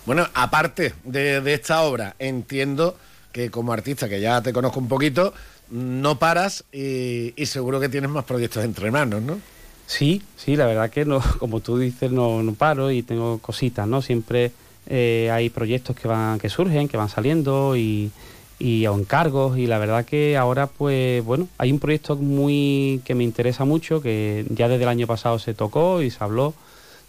Bueno, 0.05 0.27
aparte 0.33 0.93
de, 1.03 1.53
esta 1.53 1.81
obra, 1.81 2.15
entiendo 2.17 2.97
que 3.31 3.51
como 3.51 3.73
artista, 3.73 4.07
que 4.07 4.21
ya 4.21 4.41
te 4.41 4.53
conozco 4.53 4.79
un 4.79 4.87
poquito, 4.87 5.33
no 5.69 6.17
paras 6.17 6.63
y, 6.71 7.33
seguro 7.45 7.79
que 7.79 7.89
tienes 7.89 8.09
más 8.09 8.23
proyectos 8.23 8.63
entre 8.63 8.89
manos, 8.89 9.21
¿no? 9.21 9.39
Sí, 9.85 10.21
sí, 10.35 10.55
la 10.55 10.65
verdad 10.65 10.89
que 10.89 11.05
no, 11.05 11.21
como 11.39 11.59
tú 11.59 11.77
dices, 11.77 12.11
no, 12.11 12.41
no 12.41 12.53
paro 12.53 12.89
y 12.89 13.03
tengo 13.03 13.39
cositas, 13.39 13.87
¿no? 13.87 14.01
Siempre 14.01 14.51
eh, 14.87 15.29
hay 15.31 15.49
proyectos 15.49 15.95
que 15.95 16.07
van, 16.07 16.39
que 16.39 16.49
surgen, 16.49 16.87
que 16.87 16.97
van 16.97 17.09
saliendo 17.09 17.75
y, 17.75 18.11
y 18.59 18.85
encargos 18.85 19.57
y 19.57 19.67
la 19.67 19.77
verdad 19.77 20.05
que 20.05 20.35
ahora 20.37 20.67
pues 20.67 21.23
bueno 21.23 21.47
hay 21.57 21.71
un 21.71 21.79
proyecto 21.79 22.15
muy 22.15 23.01
que 23.05 23.13
me 23.13 23.23
interesa 23.23 23.65
mucho 23.65 24.01
que 24.01 24.45
ya 24.49 24.67
desde 24.67 24.83
el 24.83 24.89
año 24.89 25.05
pasado 25.05 25.39
se 25.39 25.53
tocó 25.53 26.01
y 26.01 26.09
se 26.09 26.23
habló. 26.23 26.53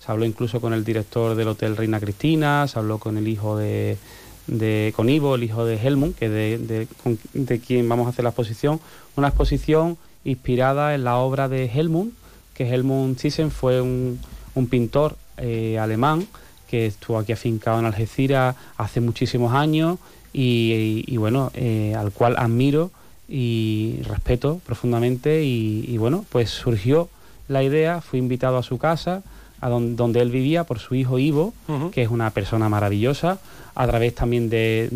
Se 0.04 0.12
habló 0.12 0.24
incluso 0.24 0.60
con 0.60 0.72
el 0.72 0.84
director 0.84 1.34
del 1.34 1.48
Hotel 1.48 1.76
Reina 1.76 1.98
Cristina, 1.98 2.68
se 2.68 2.78
habló 2.78 2.98
con 2.98 3.18
el 3.18 3.26
hijo 3.26 3.56
de, 3.56 3.98
de 4.46 4.92
con 4.94 5.08
Ivo, 5.08 5.34
el 5.34 5.42
hijo 5.42 5.64
de 5.64 5.76
Helmut, 5.76 6.16
que 6.16 6.28
de, 6.28 6.56
de, 6.56 6.88
de, 7.34 7.60
quien 7.60 7.88
vamos 7.88 8.06
a 8.06 8.10
hacer 8.10 8.22
la 8.22 8.30
exposición, 8.30 8.80
una 9.16 9.28
exposición 9.28 9.98
inspirada 10.24 10.94
en 10.94 11.02
la 11.02 11.18
obra 11.18 11.48
de 11.48 11.66
Helmut, 11.66 12.12
que 12.54 12.68
Helmut 12.68 13.18
Thyssen 13.18 13.50
fue 13.50 13.80
un, 13.80 14.20
un 14.54 14.68
pintor 14.68 15.16
eh, 15.36 15.78
alemán 15.80 16.28
que 16.68 16.86
estuvo 16.86 17.18
aquí 17.18 17.32
afincado 17.32 17.78
en 17.78 17.86
Algeciras 17.86 18.56
hace 18.76 19.00
muchísimos 19.00 19.54
años 19.54 19.98
y, 20.32 21.16
bueno, 21.16 21.50
eh, 21.54 21.94
al 21.96 22.12
cual 22.12 22.36
admiro 22.38 22.90
y 23.28 24.00
respeto 24.04 24.60
profundamente 24.64 25.42
y, 25.44 25.84
y, 25.88 25.98
bueno, 25.98 26.24
pues 26.30 26.50
surgió 26.50 27.08
la 27.48 27.62
idea, 27.62 28.00
fui 28.00 28.18
invitado 28.18 28.58
a 28.58 28.62
su 28.62 28.78
casa, 28.78 29.22
a 29.60 29.68
donde, 29.68 30.20
él 30.20 30.30
vivía 30.30 30.64
por 30.64 30.78
su 30.78 30.94
hijo 30.94 31.18
Ivo, 31.18 31.52
que 31.92 32.02
es 32.02 32.10
una 32.10 32.30
persona 32.30 32.68
maravillosa, 32.68 33.38
a 33.74 33.86
través 33.86 34.14
también 34.14 34.48
de, 34.48 34.88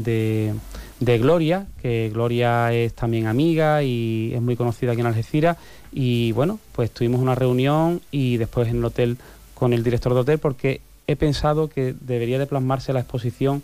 de, 1.00 1.18
Gloria, 1.18 1.66
que 1.80 2.10
Gloria 2.12 2.72
es 2.72 2.94
también 2.94 3.26
amiga 3.26 3.82
y 3.82 4.32
es 4.34 4.40
muy 4.40 4.56
conocida 4.56 4.92
aquí 4.92 5.00
en 5.00 5.08
Algeciras. 5.08 5.56
Y 5.92 6.32
bueno, 6.32 6.60
pues 6.72 6.90
tuvimos 6.92 7.20
una 7.20 7.34
reunión 7.34 8.00
y 8.10 8.36
después 8.36 8.68
en 8.68 8.78
el 8.78 8.84
hotel 8.84 9.16
con 9.54 9.72
el 9.72 9.82
director 9.82 10.14
de 10.14 10.20
hotel 10.20 10.38
porque 10.38 10.80
he 11.06 11.16
pensado 11.16 11.68
que 11.68 11.94
debería 12.00 12.38
de 12.38 12.46
plasmarse 12.46 12.92
la 12.92 13.00
exposición 13.00 13.62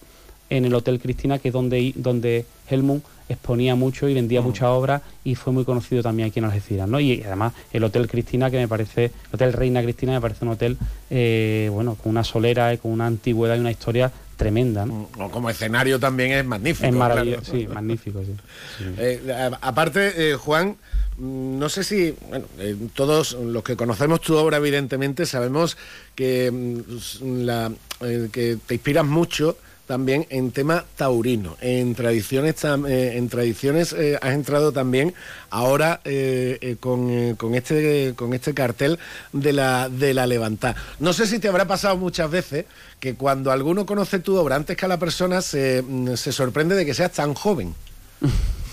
en 0.50 0.64
el 0.64 0.74
Hotel 0.74 0.98
Cristina, 0.98 1.38
que 1.38 1.48
es 1.48 1.54
donde, 1.54 1.92
donde 1.96 2.46
Helmut 2.68 3.02
exponía 3.28 3.74
mucho 3.74 4.08
y 4.08 4.14
vendía 4.14 4.40
mucha 4.40 4.70
obra 4.70 5.02
y 5.22 5.34
fue 5.34 5.52
muy 5.52 5.64
conocido 5.64 6.02
también 6.02 6.28
aquí 6.28 6.38
en 6.38 6.46
Algeciras, 6.46 6.88
¿no? 6.88 6.98
Y 6.98 7.22
además 7.22 7.52
el 7.72 7.84
Hotel 7.84 8.08
Cristina, 8.08 8.50
que 8.50 8.56
me 8.56 8.68
parece, 8.68 9.04
el 9.04 9.34
Hotel 9.34 9.52
Reina 9.52 9.82
Cristina 9.82 10.12
me 10.12 10.20
parece 10.20 10.44
un 10.44 10.52
hotel, 10.52 10.78
eh, 11.10 11.68
bueno, 11.70 11.94
con 11.94 12.10
una 12.10 12.24
solera 12.24 12.72
y 12.72 12.78
con 12.78 12.90
una 12.90 13.06
antigüedad 13.06 13.56
y 13.56 13.60
una 13.60 13.70
historia 13.70 14.10
tremenda, 14.36 14.86
¿no? 14.86 15.08
Mm, 15.16 15.30
como 15.30 15.50
escenario 15.50 15.98
también 15.98 16.32
es 16.32 16.44
magnífico. 16.46 16.86
Es 16.86 16.94
maravilloso, 16.94 17.52
sí, 17.52 17.66
magnífico, 17.66 18.22
sí. 18.24 18.34
Eh, 18.98 19.50
aparte, 19.60 20.30
eh, 20.30 20.36
Juan, 20.36 20.68
mm, 20.68 20.97
no 21.18 21.68
sé 21.68 21.82
si, 21.82 22.14
bueno, 22.28 22.46
todos 22.94 23.32
los 23.32 23.64
que 23.64 23.76
conocemos 23.76 24.20
tu 24.20 24.36
obra, 24.36 24.58
evidentemente, 24.58 25.26
sabemos 25.26 25.76
que, 26.14 26.50
mm, 26.50 27.42
la, 27.44 27.72
que 28.32 28.58
te 28.66 28.74
inspiras 28.74 29.04
mucho 29.04 29.56
también 29.88 30.26
en 30.28 30.52
tema 30.52 30.84
taurino. 30.96 31.56
En 31.60 31.94
tradiciones, 31.96 32.62
eh, 32.62 33.16
en 33.16 33.28
tradiciones 33.28 33.92
eh, 33.94 34.18
has 34.20 34.34
entrado 34.34 34.70
también 34.70 35.14
ahora 35.50 36.00
eh, 36.04 36.76
con, 36.78 37.34
con, 37.36 37.54
este, 37.54 38.12
con 38.14 38.34
este 38.34 38.54
cartel 38.54 38.98
de 39.32 39.52
la, 39.54 39.88
de 39.88 40.14
la 40.14 40.26
levantada. 40.26 40.76
No 41.00 41.12
sé 41.12 41.26
si 41.26 41.38
te 41.40 41.48
habrá 41.48 41.66
pasado 41.66 41.96
muchas 41.96 42.30
veces 42.30 42.66
que 43.00 43.14
cuando 43.14 43.50
alguno 43.50 43.86
conoce 43.86 44.18
tu 44.20 44.36
obra, 44.36 44.56
antes 44.56 44.76
que 44.76 44.84
a 44.84 44.88
la 44.88 44.98
persona, 44.98 45.40
se, 45.40 45.82
mm, 45.82 46.14
se 46.14 46.32
sorprende 46.32 46.76
de 46.76 46.86
que 46.86 46.94
seas 46.94 47.12
tan 47.12 47.34
joven. 47.34 47.74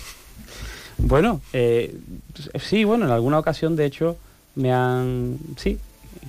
Bueno, 0.98 1.40
sí, 1.52 2.84
bueno, 2.84 3.04
en 3.04 3.10
alguna 3.10 3.38
ocasión, 3.38 3.76
de 3.76 3.84
hecho, 3.84 4.16
me 4.54 4.72
han, 4.72 5.38
sí, 5.56 5.78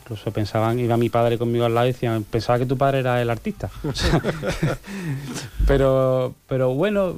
incluso 0.07 0.31
pensaban, 0.31 0.79
iba 0.79 0.95
mi 0.95 1.09
padre 1.09 1.37
conmigo 1.37 1.65
al 1.65 1.73
lado 1.73 1.87
y 1.87 1.91
decían, 1.91 2.23
pensaba 2.23 2.59
que 2.59 2.65
tu 2.65 2.77
padre 2.77 2.99
era 2.99 3.21
el 3.21 3.29
artista. 3.29 3.69
pero, 5.67 6.33
pero 6.47 6.73
bueno, 6.73 7.15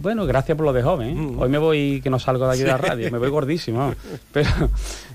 bueno, 0.00 0.26
gracias 0.26 0.56
por 0.56 0.66
lo 0.66 0.72
de 0.72 0.82
joven. 0.82 1.08
¿eh? 1.08 1.14
Mm. 1.14 1.40
Hoy 1.40 1.48
me 1.48 1.58
voy, 1.58 2.00
que 2.02 2.10
no 2.10 2.18
salgo 2.18 2.46
de 2.46 2.52
aquí 2.52 2.62
de 2.62 2.68
la 2.68 2.76
radio, 2.76 3.10
me 3.10 3.18
voy 3.18 3.30
gordísimo. 3.30 3.94
Pero 4.32 4.50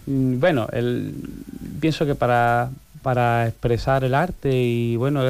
mm, 0.08 0.40
bueno, 0.40 0.68
el, 0.74 1.14
pienso 1.80 2.06
que 2.06 2.16
para, 2.16 2.70
para 3.02 3.48
expresar 3.48 4.04
el 4.04 4.14
arte 4.14 4.52
y 4.52 4.96
bueno, 4.96 5.22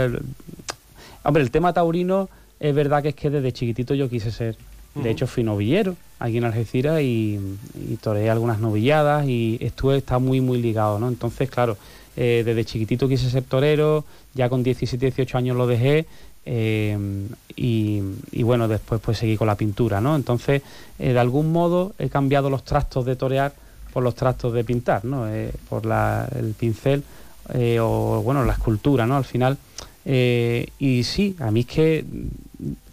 hombre, 1.23 1.43
el 1.43 1.51
tema 1.51 1.73
taurino 1.73 2.29
es 2.59 2.73
verdad 2.73 3.03
que 3.03 3.09
es 3.09 3.15
que 3.15 3.29
desde 3.29 3.51
chiquitito 3.51 3.93
yo 3.93 4.09
quise 4.09 4.31
ser 4.31 4.57
de 4.95 5.09
hecho, 5.11 5.27
fui 5.27 5.43
novillero 5.43 5.95
aquí 6.19 6.37
en 6.37 6.43
Algeciras 6.43 7.01
y, 7.01 7.39
y 7.89 7.95
toreé 8.01 8.29
algunas 8.29 8.59
novilladas 8.59 9.27
y 9.27 9.57
estuve, 9.61 9.97
está 9.97 10.19
muy, 10.19 10.41
muy 10.41 10.61
ligado, 10.61 10.99
¿no? 10.99 11.07
Entonces, 11.07 11.49
claro, 11.49 11.77
eh, 12.21 12.43
desde 12.45 12.65
chiquitito 12.65 13.07
quise 13.07 13.29
ser 13.29 13.43
torero, 13.43 14.03
ya 14.33 14.49
con 14.49 14.61
17, 14.61 15.05
18 15.05 15.37
años 15.37 15.55
lo 15.55 15.67
dejé 15.67 16.05
eh, 16.45 16.97
y, 17.55 18.43
bueno, 18.43 18.67
después 18.67 18.99
pues 18.99 19.17
seguí 19.17 19.37
con 19.37 19.47
la 19.47 19.55
pintura, 19.55 20.01
¿no? 20.01 20.17
Entonces, 20.17 20.61
eh, 20.99 21.13
de 21.13 21.19
algún 21.19 21.53
modo 21.53 21.93
he 21.97 22.09
cambiado 22.09 22.49
los 22.49 22.65
trastos 22.65 23.05
de 23.05 23.15
torear 23.15 23.53
por 23.93 24.03
los 24.03 24.15
trastos 24.15 24.51
de 24.51 24.65
pintar, 24.65 25.05
¿no? 25.05 25.27
por 25.67 25.83
el 25.85 26.53
pincel 26.59 27.03
o, 27.81 28.21
bueno, 28.21 28.43
la 28.43 28.53
escultura, 28.53 29.07
¿no? 29.07 29.15
Al 29.17 29.25
final... 29.25 29.57
y 30.05 31.03
sí, 31.03 31.35
a 31.39 31.49
mí 31.51 31.61
es 31.61 31.65
que 31.65 32.05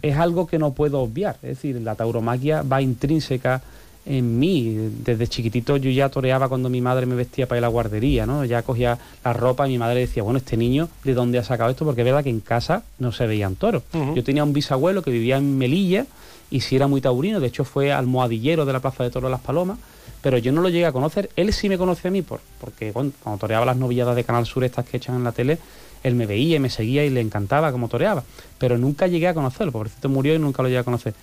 es 0.01 0.17
algo 0.17 0.47
que 0.47 0.59
no 0.59 0.71
puedo 0.71 0.99
obviar. 0.99 1.35
Es 1.41 1.49
decir, 1.49 1.79
la 1.81 1.95
tauromaquia 1.95 2.61
va 2.61 2.81
intrínseca 2.81 3.61
en 4.05 4.39
mí. 4.39 4.91
Desde 5.03 5.27
chiquitito 5.27 5.77
yo 5.77 5.89
ya 5.89 6.09
toreaba 6.09 6.47
cuando 6.47 6.69
mi 6.69 6.81
madre 6.81 7.05
me 7.05 7.15
vestía 7.15 7.47
para 7.47 7.59
ir 7.59 7.63
a 7.63 7.67
la 7.67 7.71
guardería, 7.71 8.25
¿no? 8.25 8.45
Ya 8.45 8.61
cogía 8.61 8.97
la 9.23 9.33
ropa 9.33 9.67
y 9.67 9.71
mi 9.71 9.77
madre 9.77 10.01
decía, 10.01 10.23
bueno, 10.23 10.37
este 10.37 10.57
niño, 10.57 10.89
¿de 11.03 11.13
dónde 11.13 11.37
ha 11.37 11.43
sacado 11.43 11.69
esto? 11.69 11.85
Porque 11.85 12.01
es 12.01 12.05
verdad 12.05 12.23
que 12.23 12.29
en 12.29 12.39
casa 12.39 12.83
no 12.99 13.11
se 13.11 13.27
veían 13.27 13.55
toros. 13.55 13.83
Yo 14.15 14.23
tenía 14.23 14.43
un 14.43 14.53
bisabuelo 14.53 15.01
que 15.01 15.11
vivía 15.11 15.37
en 15.37 15.57
Melilla 15.57 16.05
y 16.49 16.61
sí 16.61 16.77
era 16.77 16.87
muy 16.87 17.01
taurino, 17.01 17.41
de 17.41 17.47
hecho 17.47 17.65
fue 17.65 17.91
almohadillero 17.91 18.65
de 18.65 18.71
la 18.71 18.79
Plaza 18.79 19.03
de 19.03 19.09
Toros 19.09 19.27
de 19.27 19.31
las 19.31 19.41
Palomas, 19.41 19.77
pero 20.21 20.37
yo 20.37 20.53
no 20.53 20.61
lo 20.61 20.69
llegué 20.69 20.85
a 20.85 20.93
conocer. 20.93 21.29
Él 21.35 21.51
sí 21.51 21.67
me 21.67 21.77
conoce 21.77 22.07
a 22.07 22.11
mí 22.11 22.21
por, 22.21 22.39
porque 22.61 22.93
cuando 22.93 23.13
toreaba 23.37 23.65
las 23.65 23.75
novilladas 23.75 24.15
de 24.15 24.23
Canal 24.23 24.45
Sur 24.45 24.63
estas 24.63 24.85
que 24.85 24.95
echan 24.95 25.15
en 25.17 25.25
la 25.25 25.33
tele, 25.33 25.57
él 26.03 26.15
me 26.15 26.25
veía 26.25 26.57
y 26.57 26.59
me 26.59 26.69
seguía 26.69 27.05
y 27.05 27.09
le 27.09 27.21
encantaba 27.21 27.71
como 27.71 27.87
toreaba, 27.87 28.23
pero 28.57 28.77
nunca 28.77 29.07
llegué 29.07 29.27
a 29.27 29.33
conocerlo, 29.33 29.71
pobrecito 29.71 30.09
murió 30.09 30.35
y 30.35 30.39
nunca 30.39 30.61
lo 30.61 30.69
llegué 30.69 30.79
a 30.79 30.83
conocer. 30.83 31.13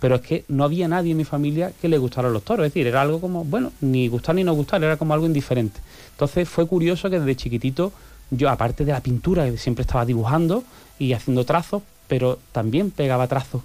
Pero 0.00 0.16
es 0.16 0.20
que 0.22 0.44
no 0.48 0.64
había 0.64 0.88
nadie 0.88 1.12
en 1.12 1.16
mi 1.16 1.24
familia 1.24 1.72
que 1.80 1.88
le 1.88 1.96
gustaran 1.98 2.32
los 2.32 2.42
toros, 2.42 2.66
es 2.66 2.72
decir, 2.72 2.86
era 2.86 3.02
algo 3.02 3.20
como, 3.20 3.44
bueno, 3.44 3.72
ni 3.80 4.08
gustar 4.08 4.34
ni 4.34 4.42
no 4.42 4.52
gustar, 4.54 4.82
era 4.82 4.96
como 4.96 5.14
algo 5.14 5.26
indiferente. 5.26 5.80
Entonces 6.10 6.48
fue 6.48 6.66
curioso 6.66 7.08
que 7.08 7.20
desde 7.20 7.36
chiquitito 7.36 7.92
yo, 8.34 8.48
aparte 8.48 8.86
de 8.86 8.92
la 8.92 9.00
pintura, 9.00 9.46
siempre 9.58 9.82
estaba 9.82 10.06
dibujando 10.06 10.64
y 10.98 11.12
haciendo 11.12 11.44
trazos, 11.44 11.82
pero 12.08 12.38
también 12.50 12.90
pegaba 12.90 13.28
trazos, 13.28 13.60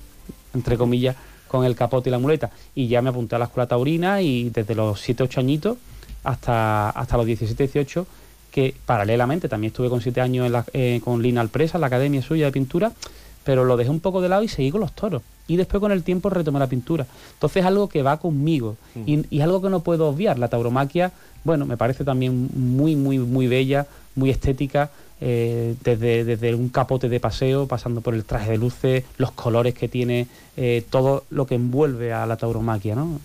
entre 0.53 0.77
comillas, 0.77 1.15
con 1.47 1.63
el 1.63 1.73
capote 1.73 2.09
y 2.09 2.11
la 2.11 2.19
muleta. 2.19 2.51
Y 2.75 2.87
ya 2.89 3.01
me 3.01 3.09
apunté 3.09 3.37
a 3.37 3.39
la 3.39 3.45
escuela 3.45 3.65
taurina 3.65 4.21
y 4.21 4.49
desde 4.49 4.75
los 4.75 4.99
7, 4.99 5.23
8 5.23 5.39
añitos 5.39 5.77
hasta, 6.25 6.89
hasta 6.89 7.15
los 7.15 7.25
17, 7.25 7.67
18 7.67 8.05
que 8.57 8.73
paralelamente 8.87 9.47
también 9.47 9.69
estuve 9.69 9.87
con 9.87 10.01
siete 10.01 10.19
años 10.19 10.51
eh, 10.73 10.99
con 11.03 11.21
Lina 11.21 11.41
Alpresa, 11.41 11.77
en 11.77 11.81
la 11.81 11.87
academia 11.87 12.23
suya 12.23 12.47
de 12.47 12.51
pintura, 12.51 12.91
pero 13.43 13.63
lo 13.63 13.77
dejé 13.77 13.91
un 13.91 13.99
poco 13.99 14.19
de 14.19 14.29
lado 14.29 14.41
y 14.41 14.47
seguí 14.47 14.71
con 14.71 14.81
los 14.81 14.93
toros. 14.93 15.21
Y 15.47 15.57
después 15.57 15.79
con 15.79 15.91
el 15.91 16.01
tiempo 16.01 16.31
retomé 16.31 16.57
la 16.57 16.65
pintura. 16.65 17.05
Entonces 17.33 17.57
es 17.61 17.67
algo 17.67 17.87
que 17.87 18.01
va 18.01 18.17
conmigo 18.17 18.75
y, 19.05 19.27
y, 19.29 19.41
algo 19.41 19.61
que 19.61 19.69
no 19.69 19.81
puedo 19.81 20.07
obviar. 20.09 20.39
La 20.39 20.47
tauromaquia, 20.47 21.11
bueno, 21.43 21.67
me 21.67 21.77
parece 21.77 22.03
también 22.03 22.49
muy, 22.55 22.95
muy, 22.95 23.19
muy 23.19 23.45
bella, 23.45 23.85
muy 24.15 24.31
estética. 24.31 24.89
Eh, 25.21 25.75
desde, 25.83 26.23
desde, 26.23 26.55
un 26.55 26.69
capote 26.69 27.09
de 27.09 27.19
paseo, 27.19 27.67
pasando 27.67 28.01
por 28.01 28.15
el 28.15 28.23
traje 28.23 28.51
de 28.51 28.57
luces, 28.57 29.03
los 29.17 29.31
colores 29.33 29.75
que 29.75 29.87
tiene, 29.87 30.25
eh, 30.55 30.83
todo 30.89 31.25
lo 31.29 31.45
que 31.45 31.53
envuelve 31.53 32.11
a 32.11 32.25
la 32.25 32.37
tauromaquia, 32.37 32.95
¿no? 32.95 33.19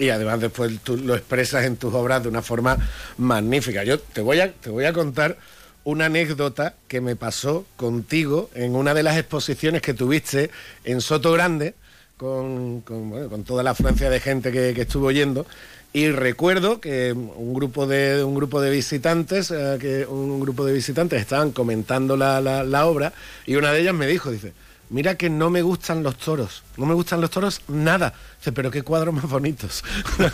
Y 0.00 0.08
además 0.08 0.40
después 0.40 0.80
tú 0.82 0.96
lo 0.96 1.14
expresas 1.14 1.64
en 1.64 1.76
tus 1.76 1.92
obras 1.94 2.22
de 2.22 2.30
una 2.30 2.42
forma 2.42 2.78
magnífica. 3.18 3.84
Yo 3.84 4.00
te 4.00 4.22
voy 4.22 4.40
a, 4.40 4.50
te 4.50 4.70
voy 4.70 4.86
a 4.86 4.92
contar 4.92 5.36
una 5.84 6.06
anécdota 6.06 6.74
que 6.88 7.00
me 7.00 7.16
pasó 7.16 7.66
contigo 7.76 8.50
en 8.54 8.74
una 8.74 8.94
de 8.94 9.02
las 9.02 9.18
exposiciones 9.18 9.82
que 9.82 9.94
tuviste 9.94 10.50
en 10.84 11.00
Soto 11.00 11.32
Grande, 11.32 11.74
con, 12.16 12.82
toda 13.46 13.62
la 13.62 13.70
afluencia 13.70 14.10
de 14.10 14.20
gente 14.20 14.52
que, 14.52 14.70
estuvo 14.80 15.10
yendo. 15.10 15.46
Y 15.92 16.08
recuerdo 16.10 16.80
que 16.80 17.12
un 17.12 17.52
grupo 17.52 17.86
de, 17.86 18.22
un 18.22 18.34
grupo 18.34 18.60
de 18.60 18.70
visitantes, 18.70 19.50
eh, 19.50 19.76
que 19.80 20.06
un 20.06 20.38
grupo 20.40 20.64
de 20.64 20.72
visitantes 20.72 21.20
estaban 21.20 21.50
comentando 21.50 22.16
la, 22.16 22.40
la, 22.40 22.86
obra 22.86 23.12
y 23.44 23.56
una 23.56 23.72
de 23.72 23.80
ellas 23.80 23.94
me 23.94 24.06
dijo, 24.06 24.30
dice, 24.30 24.52
mira 24.90 25.14
que 25.14 25.30
no 25.30 25.50
me 25.50 25.62
gustan 25.62 26.02
los 26.02 26.16
toros, 26.16 26.62
no 26.76 26.84
me 26.84 26.94
gustan 26.94 27.20
los 27.20 27.30
toros 27.30 27.62
nada. 27.68 28.12
Dice, 28.38 28.52
pero 28.52 28.70
qué 28.70 28.82
cuadros 28.82 29.14
más 29.14 29.28
bonitos. 29.28 29.82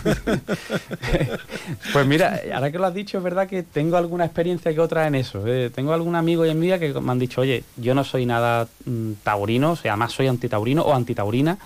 pues 1.92 2.06
mira, 2.06 2.40
ahora 2.54 2.72
que 2.72 2.78
lo 2.78 2.86
has 2.86 2.94
dicho, 2.94 3.18
es 3.18 3.24
verdad 3.24 3.46
que 3.46 3.62
tengo 3.62 3.96
alguna 3.96 4.24
experiencia 4.24 4.72
que 4.72 4.80
otra 4.80 5.06
en 5.06 5.14
eso. 5.14 5.46
¿eh? 5.46 5.70
Tengo 5.70 5.92
algún 5.92 6.16
amigo 6.16 6.44
y 6.44 6.50
amiga 6.50 6.78
que 6.78 6.92
me 6.92 7.12
han 7.12 7.18
dicho, 7.18 7.42
oye, 7.42 7.64
yo 7.76 7.94
no 7.94 8.02
soy 8.02 8.26
nada 8.26 8.66
mm, 8.84 9.12
taurino, 9.22 9.72
o 9.72 9.76
sea, 9.76 9.92
además 9.92 10.12
soy 10.12 10.26
antitaurino 10.26 10.82
o 10.82 10.94
antitaurina, 10.94 11.58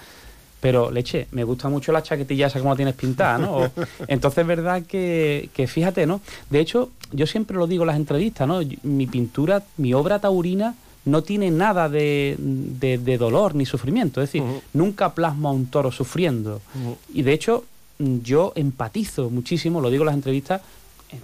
pero 0.61 0.91
leche, 0.91 1.29
me 1.31 1.45
gusta 1.45 1.69
mucho 1.69 1.93
la 1.93 2.03
chaquetilla 2.03 2.49
esa 2.49 2.59
como 2.59 2.73
la 2.73 2.77
tienes 2.77 2.95
pintada, 2.95 3.39
¿no? 3.39 3.71
entonces 4.09 4.39
es 4.39 4.47
verdad 4.47 4.83
que, 4.83 5.49
que, 5.55 5.67
fíjate, 5.67 6.07
¿no? 6.07 6.21
De 6.51 6.61
hecho, 6.61 6.91
yo 7.13 7.27
siempre 7.27 7.57
lo 7.57 7.67
digo 7.67 7.85
en 7.85 7.89
las 7.89 7.97
entrevistas, 7.97 8.47
¿no? 8.47 8.61
Mi 8.83 9.07
pintura, 9.07 9.63
mi 9.79 9.95
obra 9.95 10.19
taurina 10.19 10.75
no 11.05 11.23
tiene 11.23 11.51
nada 11.51 11.89
de, 11.89 12.37
de, 12.39 13.19
dolor 13.19 13.55
ni 13.55 13.67
sufrimiento, 13.67 14.21
es 14.21 14.33
decir, 14.33 14.43
nunca 14.73 15.15
plasma 15.15 15.49
a 15.49 15.53
un 15.53 15.67
toro 15.67 15.91
sufriendo. 15.91 16.61
Y 17.13 17.23
de 17.23 17.33
hecho, 17.33 17.65
yo 17.99 18.53
empatizo 18.55 19.31
muchísimo, 19.31 19.81
lo 19.81 19.91
digo 19.91 20.03
en 20.03 20.07
las 20.07 20.15
entrevistas, 20.15 20.63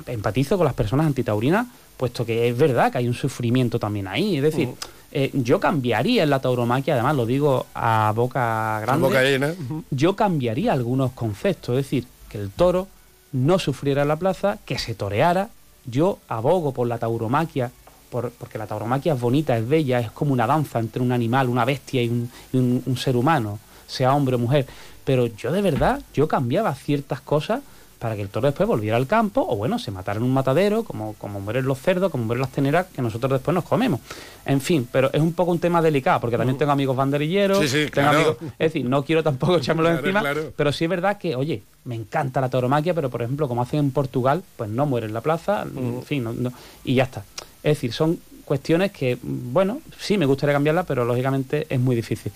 empatizo 0.06 0.56
con 0.56 0.64
las 0.64 0.74
personas 0.74 1.06
antitaurinas, 1.06 1.66
puesto 1.96 2.24
que 2.26 2.48
es 2.48 2.56
verdad 2.56 2.92
que 2.92 2.98
hay 2.98 3.08
un 3.08 3.14
sufrimiento 3.14 3.78
también 3.78 4.08
ahí. 4.08 4.36
Es 4.36 4.42
decir, 4.42 4.70
eh, 5.12 5.30
yo 5.32 5.60
cambiaría 5.60 6.22
en 6.22 6.30
la 6.30 6.40
tauromaquia, 6.40 6.94
además 6.94 7.16
lo 7.16 7.26
digo 7.26 7.66
a 7.74 8.12
boca 8.14 8.80
grande. 8.80 9.06
boca 9.06 9.22
llena. 9.22 9.54
Yo 9.90 10.16
cambiaría 10.16 10.72
algunos 10.72 11.12
conceptos, 11.12 11.78
es 11.78 11.84
decir, 11.84 12.06
que 12.28 12.38
el 12.38 12.50
toro 12.50 12.88
no 13.32 13.58
sufriera 13.58 14.02
en 14.02 14.08
la 14.08 14.16
plaza, 14.16 14.58
que 14.64 14.78
se 14.78 14.94
toreara. 14.94 15.50
Yo 15.84 16.18
abogo 16.28 16.72
por 16.72 16.88
la 16.88 16.98
tauromaquia, 16.98 17.70
porque 18.10 18.58
la 18.58 18.66
tauromaquia 18.66 19.14
es 19.14 19.20
bonita, 19.20 19.56
es 19.56 19.68
bella, 19.68 20.00
es 20.00 20.10
como 20.10 20.32
una 20.32 20.46
danza 20.46 20.78
entre 20.78 21.02
un 21.02 21.12
animal, 21.12 21.48
una 21.48 21.64
bestia 21.64 22.02
y 22.02 22.08
un 22.52 22.96
ser 22.96 23.16
humano, 23.16 23.58
sea 23.86 24.14
hombre 24.14 24.36
o 24.36 24.38
mujer. 24.38 24.66
Pero 25.04 25.26
yo 25.26 25.52
de 25.52 25.62
verdad, 25.62 26.00
yo 26.14 26.26
cambiaba 26.26 26.74
ciertas 26.74 27.20
cosas 27.20 27.60
para 27.98 28.14
que 28.14 28.22
el 28.22 28.28
toro 28.28 28.46
después 28.46 28.68
volviera 28.68 28.96
al 28.96 29.06
campo 29.06 29.44
o 29.48 29.56
bueno, 29.56 29.78
se 29.78 29.90
matara 29.90 30.18
en 30.18 30.24
un 30.24 30.32
matadero, 30.32 30.84
como, 30.84 31.14
como 31.14 31.40
mueren 31.40 31.64
los 31.64 31.78
cerdos, 31.78 32.10
como 32.10 32.24
mueren 32.24 32.42
las 32.42 32.52
teneras 32.52 32.86
que 32.94 33.02
nosotros 33.02 33.32
después 33.32 33.54
nos 33.54 33.64
comemos. 33.64 34.00
En 34.44 34.60
fin, 34.60 34.86
pero 34.90 35.10
es 35.12 35.20
un 35.20 35.32
poco 35.32 35.50
un 35.50 35.58
tema 35.58 35.80
delicado, 35.80 36.20
porque 36.20 36.36
también 36.36 36.58
tengo 36.58 36.72
amigos 36.72 36.96
banderilleros, 36.96 37.58
tengo 37.92 38.08
amigos, 38.08 38.36
es 38.58 38.72
decir, 38.72 38.88
no 38.88 39.02
quiero 39.04 39.22
tampoco 39.22 39.56
echármelo 39.58 39.90
encima, 39.90 40.22
pero 40.56 40.72
sí 40.72 40.84
es 40.84 40.90
verdad 40.90 41.18
que, 41.18 41.34
oye, 41.34 41.62
me 41.84 41.94
encanta 41.94 42.40
la 42.40 42.50
tauromaquia, 42.50 42.94
pero 42.94 43.08
por 43.10 43.22
ejemplo, 43.22 43.48
como 43.48 43.62
hacen 43.62 43.80
en 43.80 43.90
Portugal, 43.90 44.42
pues 44.56 44.68
no 44.68 44.86
muere 44.86 45.06
en 45.06 45.14
la 45.14 45.20
plaza, 45.20 45.62
en 45.62 46.02
fin, 46.02 46.24
no, 46.24 46.52
y 46.84 46.94
ya 46.94 47.04
está. 47.04 47.24
Es 47.66 47.78
decir, 47.78 47.92
son 47.92 48.20
cuestiones 48.44 48.92
que, 48.92 49.18
bueno, 49.20 49.80
sí 49.98 50.16
me 50.16 50.24
gustaría 50.24 50.52
cambiarlas, 50.52 50.86
pero 50.86 51.04
lógicamente 51.04 51.66
es 51.68 51.80
muy 51.80 51.96
difícil, 51.96 52.30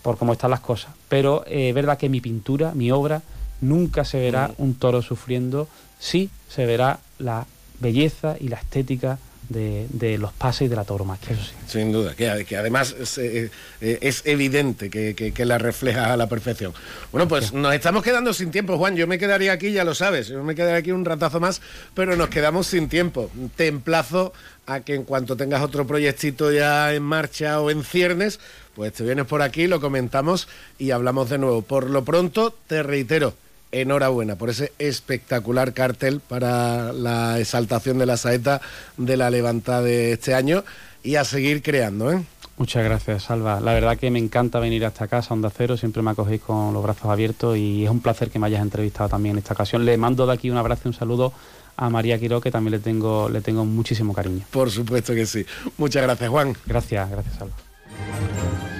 por 0.00 0.16
cómo 0.16 0.32
están 0.32 0.50
las 0.50 0.60
cosas. 0.60 0.92
Pero 1.10 1.44
eh, 1.46 1.68
es 1.68 1.74
verdad 1.74 1.98
que 1.98 2.08
mi 2.08 2.22
pintura, 2.22 2.72
mi 2.74 2.90
obra, 2.90 3.20
nunca 3.60 4.06
se 4.06 4.18
verá 4.18 4.52
un 4.56 4.74
toro 4.74 5.02
sufriendo, 5.02 5.68
sí 5.98 6.30
se 6.48 6.64
verá 6.64 6.98
la 7.18 7.46
belleza 7.78 8.36
y 8.40 8.48
la 8.48 8.56
estética 8.56 9.18
de, 9.48 10.18
los 10.18 10.32
pases 10.32 10.62
y 10.62 10.68
de 10.68 10.76
la 10.76 10.84
tauromaquia, 10.84 11.32
eso 11.32 11.44
sí. 11.44 11.52
Sin 11.66 11.92
duda, 11.92 12.14
que, 12.14 12.56
además 12.56 12.94
es, 12.98 13.18
eh, 13.18 13.50
eh, 13.80 14.14
evidente 14.24 14.90
que, 14.90 15.44
la 15.44 15.58
refleja 15.58 16.12
a 16.12 16.16
la 16.16 16.28
perfección. 16.28 16.72
Bueno, 17.12 17.28
pues 17.28 17.52
nos 17.52 17.74
estamos 17.74 18.02
quedando 18.02 18.32
sin 18.32 18.50
tiempo, 18.50 18.78
Juan. 18.78 18.96
Yo 18.96 19.06
me 19.06 19.18
quedaría 19.18 19.52
aquí, 19.52 19.72
ya 19.72 19.84
lo 19.84 19.94
sabes, 19.94 20.28
yo 20.28 20.42
me 20.42 20.54
quedaría 20.54 20.78
aquí 20.78 20.92
un 20.92 21.04
ratazo 21.04 21.40
más, 21.40 21.60
pero 21.94 22.16
nos 22.16 22.28
quedamos 22.28 22.66
sin 22.66 22.88
tiempo. 22.88 23.30
Te 23.56 23.66
emplazo 23.66 24.32
a 24.66 24.80
que 24.80 24.94
en 24.94 25.04
cuanto 25.04 25.36
tengas 25.36 25.62
otro 25.62 25.86
proyectito 25.86 26.50
ya 26.50 26.94
en 26.94 27.02
marcha 27.02 27.60
o 27.60 27.70
en 27.70 27.84
ciernes, 27.84 28.40
pues 28.74 28.92
te 28.94 29.04
vienes 29.04 29.26
por 29.26 29.42
aquí, 29.42 29.66
lo 29.66 29.80
comentamos 29.80 30.48
y 30.78 30.90
hablamos 30.90 31.28
de 31.30 31.38
nuevo. 31.38 31.62
Por 31.62 31.90
lo 31.90 32.04
pronto, 32.04 32.54
te 32.66 32.82
reitero, 32.82 33.34
enhorabuena 33.80 34.36
por 34.36 34.50
ese 34.50 34.72
espectacular 34.78 35.72
cartel 35.72 36.20
para 36.20 36.92
la 36.92 37.38
exaltación 37.38 37.98
de 37.98 38.06
la 38.06 38.16
saeta 38.16 38.60
de 38.96 39.16
la 39.16 39.30
levanta 39.30 39.82
de 39.82 40.12
este 40.12 40.34
año 40.34 40.64
y 41.02 41.16
a 41.16 41.24
seguir 41.24 41.62
creando. 41.62 42.10
¿eh? 42.12 42.22
Muchas 42.56 42.84
gracias, 42.84 43.24
Salva. 43.24 43.60
La 43.60 43.74
verdad 43.74 43.98
que 43.98 44.10
me 44.10 44.18
encanta 44.18 44.60
venir 44.60 44.84
a 44.84 44.88
esta 44.88 45.08
casa, 45.08 45.34
Onda 45.34 45.50
Cero, 45.50 45.76
siempre 45.76 46.02
me 46.02 46.12
acogéis 46.12 46.40
con 46.40 46.72
los 46.72 46.82
brazos 46.82 47.10
abiertos 47.10 47.56
y 47.56 47.84
es 47.84 47.90
un 47.90 48.00
placer 48.00 48.30
que 48.30 48.38
me 48.38 48.46
hayas 48.46 48.62
entrevistado 48.62 49.08
también 49.08 49.34
en 49.34 49.38
esta 49.38 49.54
ocasión. 49.54 49.84
Le 49.84 49.96
mando 49.96 50.24
de 50.26 50.32
aquí 50.32 50.50
un 50.50 50.56
abrazo 50.56 50.82
y 50.84 50.88
un 50.88 50.94
saludo 50.94 51.32
a 51.76 51.90
María 51.90 52.18
Quiro, 52.18 52.40
que 52.40 52.52
también 52.52 52.72
le 52.72 52.78
tengo, 52.78 53.28
le 53.28 53.40
tengo 53.40 53.64
muchísimo 53.64 54.12
cariño. 54.14 54.44
Por 54.50 54.70
supuesto 54.70 55.14
que 55.14 55.26
sí. 55.26 55.44
Muchas 55.76 56.04
gracias, 56.04 56.30
Juan. 56.30 56.56
Gracias, 56.66 57.10
gracias, 57.10 57.34
Salva. 57.36 58.73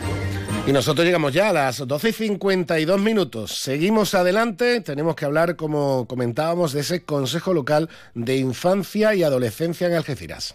Y 0.67 0.73
nosotros 0.73 1.05
llegamos 1.05 1.35
ya 1.35 1.51
a 1.51 1.53
las 1.53 1.87
12 1.87 2.09
y 2.09 2.13
52 2.13 2.99
minutos. 2.99 3.59
Seguimos 3.59 4.15
adelante. 4.15 4.81
Tenemos 4.81 5.15
que 5.15 5.27
hablar, 5.27 5.57
como 5.57 6.07
comentábamos, 6.07 6.73
de 6.73 6.81
ese 6.81 7.05
Consejo 7.05 7.53
Local 7.53 7.91
de 8.15 8.37
Infancia 8.39 9.15
y 9.15 9.23
Adolescencia 9.23 9.89
en 9.89 9.93
Algeciras. 9.93 10.55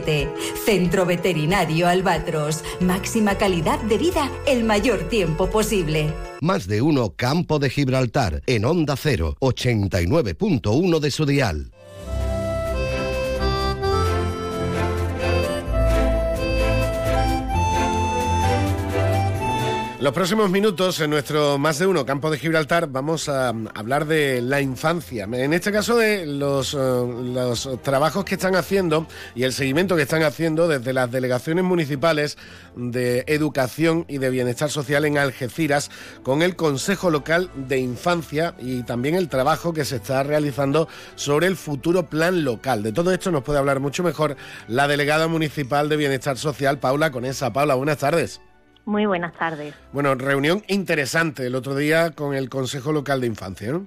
171407 0.00 0.28
Centro 0.64 1.06
Veterinario 1.06 1.88
Albatros. 1.88 2.62
Máxima 2.80 3.36
calidad 3.36 3.80
de 3.82 3.98
vida 3.98 4.30
el 4.46 4.64
mayor 4.64 5.08
tiempo 5.08 5.48
posible. 5.50 6.12
Más 6.40 6.66
de 6.66 6.80
uno 6.80 7.14
Campo 7.16 7.58
de 7.58 7.70
Gibraltar 7.70 8.42
en 8.46 8.64
Onda 8.64 8.96
0, 8.96 9.36
89.1 9.40 11.00
de 11.00 11.10
su 11.10 11.26
dial. 11.26 11.70
Los 20.00 20.14
próximos 20.14 20.48
minutos 20.48 20.98
en 21.00 21.10
nuestro 21.10 21.58
Más 21.58 21.78
de 21.78 21.86
Uno 21.86 22.06
Campo 22.06 22.30
de 22.30 22.38
Gibraltar 22.38 22.86
vamos 22.86 23.28
a 23.28 23.50
hablar 23.74 24.06
de 24.06 24.40
la 24.40 24.62
infancia. 24.62 25.24
En 25.30 25.52
este 25.52 25.70
caso 25.70 25.94
de 25.98 26.24
los, 26.24 26.72
eh, 26.72 26.78
los, 26.78 27.68
trabajos 27.82 28.24
que 28.24 28.36
están 28.36 28.56
haciendo 28.56 29.06
y 29.34 29.42
el 29.42 29.52
seguimiento 29.52 29.96
que 29.96 30.02
están 30.02 30.22
haciendo 30.22 30.68
desde 30.68 30.94
las 30.94 31.10
delegaciones 31.12 31.64
municipales 31.64 32.38
de 32.74 33.24
educación 33.26 34.06
y 34.08 34.16
de 34.16 34.30
bienestar 34.30 34.70
social 34.70 35.04
en 35.04 35.18
Algeciras 35.18 35.90
con 36.22 36.40
el 36.40 36.56
Consejo 36.56 37.10
Local 37.10 37.50
de 37.54 37.78
Infancia 37.78 38.54
y 38.58 38.84
también 38.84 39.16
el 39.16 39.28
trabajo 39.28 39.74
que 39.74 39.84
se 39.84 39.96
está 39.96 40.22
realizando 40.22 40.88
sobre 41.14 41.46
el 41.46 41.56
futuro 41.56 42.08
plan 42.08 42.42
local. 42.42 42.82
De 42.82 42.92
todo 42.92 43.12
esto 43.12 43.30
nos 43.30 43.44
puede 43.44 43.58
hablar 43.58 43.80
mucho 43.80 44.02
mejor 44.02 44.36
la 44.66 44.88
delegada 44.88 45.28
municipal 45.28 45.90
de 45.90 45.98
bienestar 45.98 46.38
social, 46.38 46.78
Paula 46.78 47.10
Conesa. 47.10 47.52
Paula, 47.52 47.74
buenas 47.74 47.98
tardes. 47.98 48.40
Muy 48.84 49.06
buenas 49.06 49.32
tardes. 49.34 49.74
Bueno, 49.92 50.14
reunión 50.14 50.62
interesante 50.68 51.46
el 51.46 51.54
otro 51.54 51.74
día 51.74 52.10
con 52.12 52.34
el 52.34 52.48
Consejo 52.48 52.92
Local 52.92 53.20
de 53.20 53.26
Infancia, 53.26 53.72
¿no? 53.72 53.86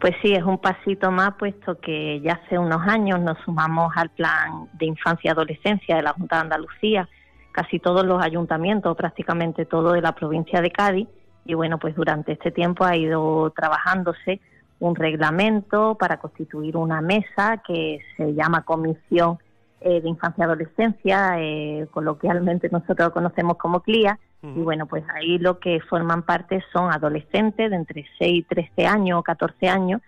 Pues 0.00 0.14
sí, 0.20 0.32
es 0.32 0.42
un 0.42 0.58
pasito 0.58 1.10
más, 1.10 1.34
puesto 1.38 1.78
que 1.80 2.20
ya 2.20 2.40
hace 2.44 2.58
unos 2.58 2.82
años 2.86 3.20
nos 3.20 3.38
sumamos 3.44 3.92
al 3.96 4.10
Plan 4.10 4.68
de 4.74 4.86
Infancia 4.86 5.28
y 5.28 5.30
Adolescencia 5.30 5.96
de 5.96 6.02
la 6.02 6.12
Junta 6.12 6.36
de 6.36 6.42
Andalucía, 6.42 7.08
casi 7.52 7.78
todos 7.78 8.04
los 8.04 8.22
ayuntamientos, 8.22 8.96
prácticamente 8.96 9.64
todo 9.64 9.92
de 9.92 10.02
la 10.02 10.12
provincia 10.12 10.60
de 10.60 10.70
Cádiz, 10.70 11.08
y 11.46 11.54
bueno, 11.54 11.78
pues 11.78 11.94
durante 11.94 12.32
este 12.32 12.50
tiempo 12.50 12.84
ha 12.84 12.96
ido 12.96 13.50
trabajándose 13.56 14.40
un 14.80 14.96
reglamento 14.96 15.94
para 15.94 16.18
constituir 16.18 16.76
una 16.76 17.00
mesa 17.00 17.62
que 17.66 18.00
se 18.16 18.34
llama 18.34 18.64
Comisión 18.64 19.38
eh, 19.86 20.00
de 20.00 20.08
infancia 20.08 20.40
y 20.40 20.44
adolescencia, 20.46 21.34
eh, 21.40 21.86
coloquialmente 21.90 22.70
nosotros 22.70 23.08
lo 23.08 23.12
conocemos 23.12 23.58
como 23.58 23.80
CLIA, 23.80 24.18
y 24.42 24.60
bueno, 24.60 24.86
pues 24.86 25.04
ahí 25.14 25.36
lo 25.36 25.58
que 25.58 25.78
forman 25.80 26.22
parte 26.22 26.64
son 26.72 26.90
adolescentes 26.90 27.68
de 27.70 27.76
entre 27.76 28.06
6 28.18 28.32
y 28.34 28.42
13 28.44 28.86
años 28.86 29.18
o 29.18 29.22
14 29.22 29.68
años, 29.68 30.00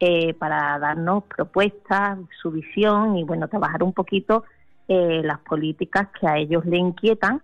eh, 0.00 0.34
para 0.34 0.80
darnos 0.80 1.22
propuestas, 1.24 2.18
su 2.42 2.50
visión 2.50 3.18
y 3.18 3.22
bueno, 3.22 3.46
trabajar 3.46 3.84
un 3.84 3.92
poquito 3.92 4.44
las 4.88 5.38
políticas 5.40 6.08
que 6.20 6.26
a 6.26 6.36
ellos 6.36 6.66
le 6.66 6.78
inquietan 6.78 7.40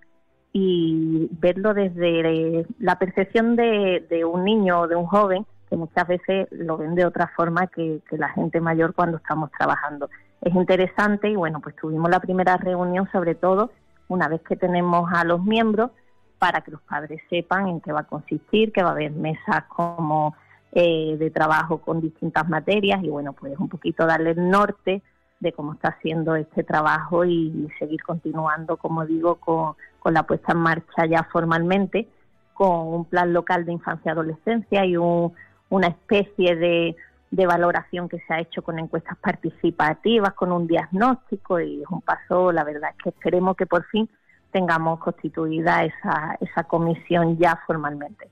y 0.53 1.29
verlo 1.31 1.73
desde 1.73 2.67
la 2.81 2.99
percepción 2.99 3.55
de, 3.55 4.05
de 4.11 4.25
un 4.25 4.43
niño 4.43 4.81
o 4.81 4.89
de 4.89 4.97
un 4.97 5.07
joven, 5.07 5.47
que 5.71 5.77
muchas 5.77 6.09
veces 6.09 6.49
lo 6.51 6.77
ven 6.79 6.97
de 6.97 7.07
otra 7.07 7.31
forma 7.37 7.69
que 7.69 8.01
la 8.11 8.31
gente 8.31 8.61
mayor 8.61 8.95
cuando 8.95 9.19
estamos 9.19 9.53
trabajando 9.53 10.11
es 10.41 10.55
interesante 10.55 11.29
y 11.29 11.37
bueno, 11.37 11.61
pues 11.61 11.75
tuvimos 11.77 12.11
la 12.11 12.21
primera 12.21 12.57
reunión 12.57 13.09
sobre 13.13 13.35
todo 13.35 13.71
una 14.09 14.29
vez 14.29 14.41
que 14.43 14.57
tenemos 14.57 15.11
a 15.13 15.25
los 15.25 15.43
miembros, 15.43 15.91
para 16.39 16.61
que 16.61 16.71
los 16.71 16.83
padres 16.83 17.21
sepan 17.31 17.67
en 17.69 17.81
qué 17.81 17.93
va 17.93 18.01
a 18.01 18.07
consistir, 18.07 18.73
que 18.73 18.83
va 18.83 18.91
a 18.91 18.93
haber 18.93 19.11
mesas 19.13 19.65
como 19.69 20.35
eh, 20.73 21.17
de 21.19 21.31
trabajo 21.31 21.79
con 21.79 22.01
distintas 22.01 22.49
materias 22.49 23.03
y 23.03 23.09
bueno, 23.09 23.33
pues 23.33 23.59
un 23.59 23.69
poquito 23.69 24.07
darle 24.07 24.33
el 24.33 24.51
norte 24.51 25.03
de 25.41 25.53
cómo 25.53 25.75
está 25.75 25.89
haciendo 25.89 26.37
este 26.37 26.63
trabajo 26.63 27.25
y 27.25 27.69
seguir 27.79 28.03
continuando, 28.03 28.77
como 28.77 29.07
digo, 29.07 29.37
con, 29.37 29.75
la 30.05 30.23
puesta 30.23 30.53
en 30.53 30.59
marcha 30.59 31.05
ya 31.07 31.25
formalmente, 31.33 32.07
con 32.55 32.87
un 32.87 33.05
plan 33.07 33.33
local 33.33 33.65
de 33.65 33.73
infancia 33.73 34.11
y 34.11 34.13
adolescencia 34.13 34.85
y 34.85 34.97
una 34.97 35.89
especie 35.89 36.55
de, 36.55 36.97
de 37.37 37.47
valoración 37.47 38.09
que 38.09 38.19
se 38.27 38.35
ha 38.35 38.41
hecho 38.41 38.63
con 38.63 38.79
encuestas 38.79 39.17
participativas, 39.19 40.33
con 40.33 40.53
un 40.53 40.67
diagnóstico 40.67 41.61
y 41.61 41.83
es 41.83 41.89
un 41.91 42.01
paso, 42.01 42.51
la 42.51 42.65
verdad 42.65 42.91
es 42.97 43.03
que 43.03 43.11
esperemos 43.11 43.57
que 43.57 43.67
por 43.67 43.85
fin 43.87 44.09
tengamos 44.51 44.99
constituida 45.01 45.85
esa, 45.85 46.39
esa 46.41 46.65
comisión 46.65 47.37
ya 47.37 47.61
formalmente. 47.67 48.31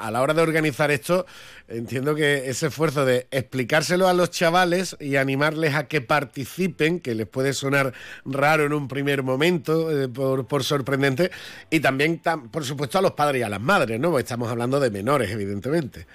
a 0.00 0.10
la 0.10 0.22
hora 0.22 0.32
de 0.32 0.40
organizar 0.40 0.90
esto, 0.90 1.26
entiendo 1.68 2.14
que 2.14 2.48
ese 2.48 2.68
esfuerzo 2.68 3.04
de 3.04 3.26
explicárselo 3.30 4.08
a 4.08 4.14
los 4.14 4.30
chavales 4.30 4.96
y 4.98 5.16
animarles 5.16 5.74
a 5.74 5.88
que 5.88 6.00
participen, 6.00 7.00
que 7.00 7.14
les 7.14 7.26
puede 7.26 7.52
sonar 7.52 7.92
raro 8.24 8.64
en 8.64 8.72
un 8.72 8.88
primer 8.88 9.22
momento, 9.22 9.90
eh, 9.90 10.08
por, 10.08 10.46
por, 10.46 10.64
sorprendente, 10.64 11.30
y 11.68 11.80
también, 11.80 12.22
por 12.50 12.64
supuesto, 12.64 12.98
a 12.98 13.02
los 13.02 13.12
padres 13.12 13.40
y 13.40 13.42
a 13.42 13.50
las 13.50 13.60
madres, 13.60 14.00
¿no? 14.00 14.18
estamos 14.18 14.50
hablando 14.50 14.80
de 14.80 14.90
menores, 14.90 15.30
evidentemente. 15.30 16.06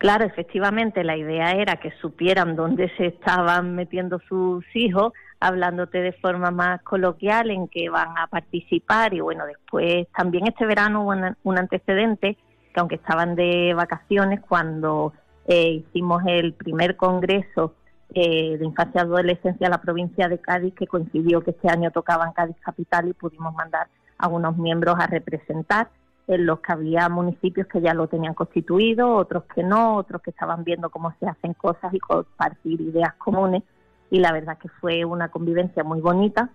Claro, 0.00 0.24
efectivamente, 0.24 1.04
la 1.04 1.14
idea 1.14 1.50
era 1.50 1.76
que 1.76 1.90
supieran 2.00 2.56
dónde 2.56 2.90
se 2.96 3.04
estaban 3.04 3.74
metiendo 3.74 4.18
sus 4.26 4.64
hijos, 4.72 5.12
hablándote 5.40 6.00
de 6.00 6.12
forma 6.12 6.50
más 6.50 6.80
coloquial 6.84 7.50
en 7.50 7.68
que 7.68 7.90
van 7.90 8.16
a 8.16 8.26
participar 8.26 9.12
y 9.12 9.20
bueno, 9.20 9.44
después 9.44 10.08
también 10.16 10.46
este 10.46 10.64
verano 10.64 11.02
hubo 11.02 11.12
un, 11.42 11.58
antecedente 11.58 12.38
que 12.72 12.80
aunque 12.80 12.94
estaban 12.94 13.34
de 13.34 13.74
vacaciones 13.74 14.40
cuando 14.40 15.12
eh, 15.46 15.84
hicimos 15.84 16.22
el 16.26 16.54
primer 16.54 16.96
congreso 16.96 17.74
eh, 18.14 18.56
de 18.56 18.64
infancia 18.64 19.02
y 19.02 19.04
adolescencia 19.04 19.66
en 19.66 19.70
la 19.70 19.82
provincia 19.82 20.30
de 20.30 20.38
Cádiz 20.38 20.72
que 20.72 20.86
coincidió 20.86 21.42
que 21.42 21.50
este 21.50 21.68
año 21.68 21.90
tocaba 21.90 22.24
en 22.24 22.32
Cádiz 22.32 22.56
capital 22.64 23.06
y 23.06 23.12
pudimos 23.12 23.52
mandar 23.52 23.88
a 24.16 24.28
unos 24.28 24.56
miembros 24.56 24.96
a 24.98 25.06
representar 25.06 25.90
en 26.30 26.46
los 26.46 26.60
que 26.60 26.72
había 26.72 27.08
municipios 27.08 27.66
que 27.66 27.80
ya 27.80 27.92
lo 27.92 28.06
tenían 28.06 28.34
constituido, 28.34 29.16
otros 29.16 29.44
que 29.52 29.64
no, 29.64 29.96
otros 29.96 30.22
que 30.22 30.30
estaban 30.30 30.62
viendo 30.62 30.88
cómo 30.88 31.12
se 31.18 31.26
hacen 31.26 31.54
cosas 31.54 31.92
y 31.92 31.98
compartir 31.98 32.80
ideas 32.80 33.14
comunes. 33.14 33.64
Y 34.12 34.20
la 34.20 34.30
verdad 34.30 34.56
que 34.56 34.68
fue 34.68 35.04
una 35.04 35.28
convivencia 35.28 35.82
muy 35.82 36.00
bonita 36.00 36.50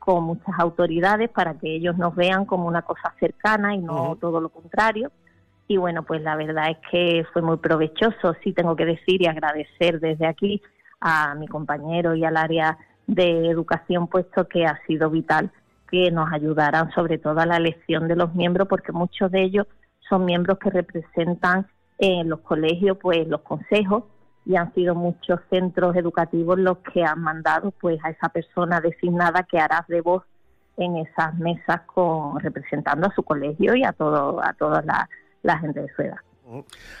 con 0.00 0.24
muchas 0.24 0.58
autoridades 0.58 1.30
para 1.30 1.54
que 1.54 1.76
ellos 1.76 1.96
nos 1.96 2.16
vean 2.16 2.44
como 2.44 2.66
una 2.66 2.82
cosa 2.82 3.14
cercana 3.20 3.72
y 3.72 3.78
no 3.78 4.16
todo 4.20 4.40
lo 4.40 4.48
contrario. 4.48 5.12
Y 5.68 5.76
bueno, 5.76 6.02
pues 6.02 6.22
la 6.22 6.34
verdad 6.34 6.70
es 6.70 6.78
que 6.90 7.24
fue 7.32 7.40
muy 7.40 7.58
provechoso, 7.58 8.34
sí 8.42 8.52
tengo 8.52 8.74
que 8.74 8.84
decir 8.84 9.22
y 9.22 9.28
agradecer 9.28 10.00
desde 10.00 10.26
aquí 10.26 10.60
a 11.00 11.36
mi 11.36 11.46
compañero 11.46 12.16
y 12.16 12.24
al 12.24 12.36
área 12.36 12.78
de 13.06 13.48
educación, 13.48 14.08
puesto 14.08 14.48
que 14.48 14.66
ha 14.66 14.80
sido 14.88 15.08
vital 15.08 15.52
que 15.90 16.10
nos 16.10 16.32
ayudarán 16.32 16.90
sobre 16.92 17.18
todo 17.18 17.40
a 17.40 17.46
la 17.46 17.56
elección 17.56 18.08
de 18.08 18.16
los 18.16 18.34
miembros, 18.34 18.68
porque 18.68 18.92
muchos 18.92 19.30
de 19.30 19.42
ellos 19.42 19.66
son 20.08 20.24
miembros 20.24 20.58
que 20.58 20.70
representan 20.70 21.66
en 21.98 22.28
los 22.28 22.40
colegios, 22.40 22.96
pues 23.00 23.26
los 23.28 23.42
consejos, 23.42 24.04
y 24.46 24.56
han 24.56 24.72
sido 24.74 24.94
muchos 24.94 25.40
centros 25.50 25.94
educativos 25.96 26.58
los 26.58 26.78
que 26.78 27.04
han 27.04 27.20
mandado 27.20 27.72
pues 27.72 27.98
a 28.04 28.10
esa 28.10 28.28
persona 28.30 28.80
designada 28.80 29.42
que 29.42 29.58
hará 29.58 29.84
de 29.88 30.00
voz 30.00 30.24
en 30.76 30.96
esas 30.96 31.34
mesas 31.38 31.82
con 31.82 32.40
representando 32.40 33.06
a 33.06 33.14
su 33.14 33.22
colegio 33.22 33.74
y 33.74 33.84
a 33.84 33.92
todo 33.92 34.42
a 34.42 34.54
toda 34.54 34.82
la 35.42 35.58
gente 35.58 35.82
de 35.82 35.88
su 35.94 36.02
edad. 36.02 36.16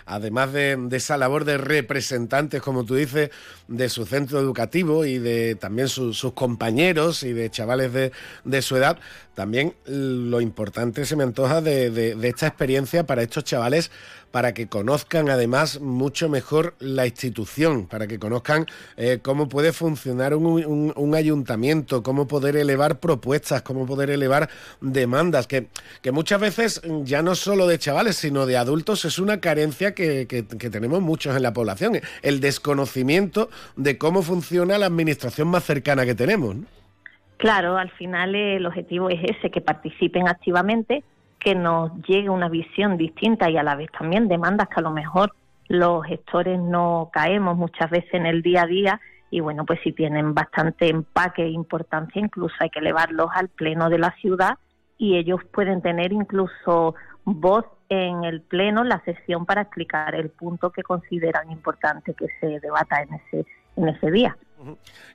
Además 0.06 0.52
de, 0.52 0.78
esa 0.92 1.16
labor 1.16 1.44
de 1.44 1.58
representantes, 1.58 2.62
como 2.62 2.84
tú 2.84 2.94
dices, 2.94 3.30
de 3.68 3.88
su 3.88 4.06
centro 4.06 4.38
educativo 4.38 5.04
y 5.04 5.18
de 5.18 5.54
también 5.54 5.88
sus 5.88 6.32
compañeros 6.34 7.22
y 7.22 7.32
de 7.32 7.50
chavales 7.50 7.92
de, 7.92 8.62
su 8.62 8.76
edad, 8.76 8.98
también 9.34 9.74
lo 9.86 10.40
importante 10.40 11.04
se 11.04 11.16
me 11.16 11.24
antoja 11.24 11.60
de 11.60 12.16
esta 12.22 12.46
experiencia 12.46 13.04
para 13.04 13.22
estos 13.22 13.44
chavales 13.44 13.90
para 14.30 14.54
que 14.54 14.68
conozcan 14.68 15.28
además 15.28 15.80
mucho 15.80 16.28
mejor 16.28 16.74
la 16.78 17.06
institución, 17.06 17.86
para 17.86 18.06
que 18.06 18.18
conozcan 18.18 18.66
eh, 18.96 19.18
cómo 19.22 19.48
puede 19.48 19.72
funcionar 19.72 20.34
un, 20.34 21.14
ayuntamiento, 21.14 22.02
cómo 22.02 22.28
poder 22.28 22.56
elevar 22.56 23.00
propuestas, 23.00 23.62
cómo 23.62 23.86
poder 23.86 24.10
elevar 24.10 24.48
demandas, 24.80 25.46
que, 25.46 25.66
que, 26.02 26.12
muchas 26.12 26.40
veces 26.40 26.82
ya 27.02 27.22
no 27.22 27.34
solo 27.34 27.66
de 27.66 27.78
chavales, 27.78 28.16
sino 28.16 28.46
de 28.46 28.56
adultos 28.56 29.04
es 29.04 29.18
una 29.18 29.40
carencia 29.40 29.94
que, 29.94 30.26
tenemos 30.70 31.00
muchos 31.00 31.36
en 31.36 31.42
la 31.42 31.52
población, 31.52 32.00
el 32.22 32.40
desconocimiento 32.40 33.50
de 33.76 33.98
cómo 33.98 34.22
funciona 34.22 34.78
la 34.78 34.86
administración 34.86 35.48
más 35.48 35.64
cercana 35.64 36.04
que 36.04 36.14
tenemos. 36.14 36.56
Claro, 37.38 37.78
al 37.78 37.90
final 37.90 38.34
el 38.34 38.66
objetivo 38.66 39.08
es 39.08 39.18
ese, 39.24 39.50
que 39.50 39.60
participen 39.60 40.28
activamente 40.28 41.02
que 41.40 41.54
nos 41.54 41.92
llegue 42.02 42.28
una 42.28 42.48
visión 42.48 42.96
distinta 42.96 43.50
y 43.50 43.56
a 43.56 43.62
la 43.62 43.74
vez 43.74 43.90
también 43.98 44.28
demandas 44.28 44.68
que 44.68 44.80
a 44.80 44.82
lo 44.82 44.90
mejor 44.90 45.32
los 45.68 46.04
gestores 46.04 46.60
no 46.60 47.10
caemos 47.12 47.56
muchas 47.56 47.90
veces 47.90 48.12
en 48.12 48.26
el 48.26 48.42
día 48.42 48.62
a 48.62 48.66
día 48.66 49.00
y 49.30 49.40
bueno, 49.40 49.64
pues 49.64 49.80
si 49.82 49.92
tienen 49.92 50.34
bastante 50.34 50.88
empaque 50.88 51.44
e 51.44 51.50
importancia, 51.50 52.20
incluso 52.20 52.54
hay 52.58 52.68
que 52.70 52.80
elevarlos 52.80 53.28
al 53.32 53.48
pleno 53.48 53.88
de 53.88 53.98
la 53.98 54.10
ciudad 54.20 54.58
y 54.98 55.16
ellos 55.16 55.40
pueden 55.52 55.80
tener 55.80 56.12
incluso 56.12 56.94
voz 57.24 57.64
en 57.88 58.24
el 58.24 58.42
pleno, 58.42 58.84
la 58.84 59.00
sesión 59.04 59.46
para 59.46 59.62
explicar 59.62 60.14
el 60.14 60.30
punto 60.30 60.70
que 60.70 60.82
consideran 60.82 61.50
importante 61.50 62.14
que 62.14 62.26
se 62.40 62.60
debata 62.60 63.02
en 63.02 63.14
ese, 63.14 63.46
en 63.76 63.88
ese 63.88 64.10
día. 64.10 64.36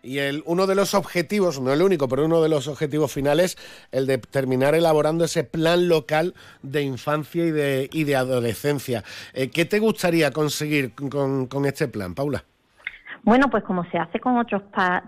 Y 0.02 0.20
el, 0.20 0.43
uno 0.46 0.68
de 0.68 0.76
los 0.76 0.93
objetivos, 0.93 1.60
no 1.60 1.74
el 1.74 1.82
único, 1.82 2.08
pero 2.08 2.26
uno 2.26 2.41
de 2.41 2.50
los 2.50 2.68
objetivos 2.68 3.12
finales, 3.12 3.58
el 3.91 4.08
de 4.08 4.18
terminar 4.18 4.76
elaborando 4.76 5.26
ese 5.26 5.43
plan 5.43 5.88
local 5.88 6.34
de 6.62 6.84
infancia 6.84 7.46
y 7.46 7.52
de, 7.52 7.89
y 7.91 8.04
de 8.04 8.16
adolescencia. 8.16 9.04
Eh, 9.34 9.50
¿Qué 9.50 9.66
te 9.66 9.80
gustaría 9.80 10.32
conseguir 10.32 10.93
con, 10.93 11.66
este 11.66 11.88
plan, 11.88 12.14
Paula? 12.14 12.43
Bueno, 13.24 13.50
pues 13.50 13.64
como 13.64 13.84
se 13.86 13.98
hace 13.98 14.20
con 14.20 14.38
otros 14.38 14.62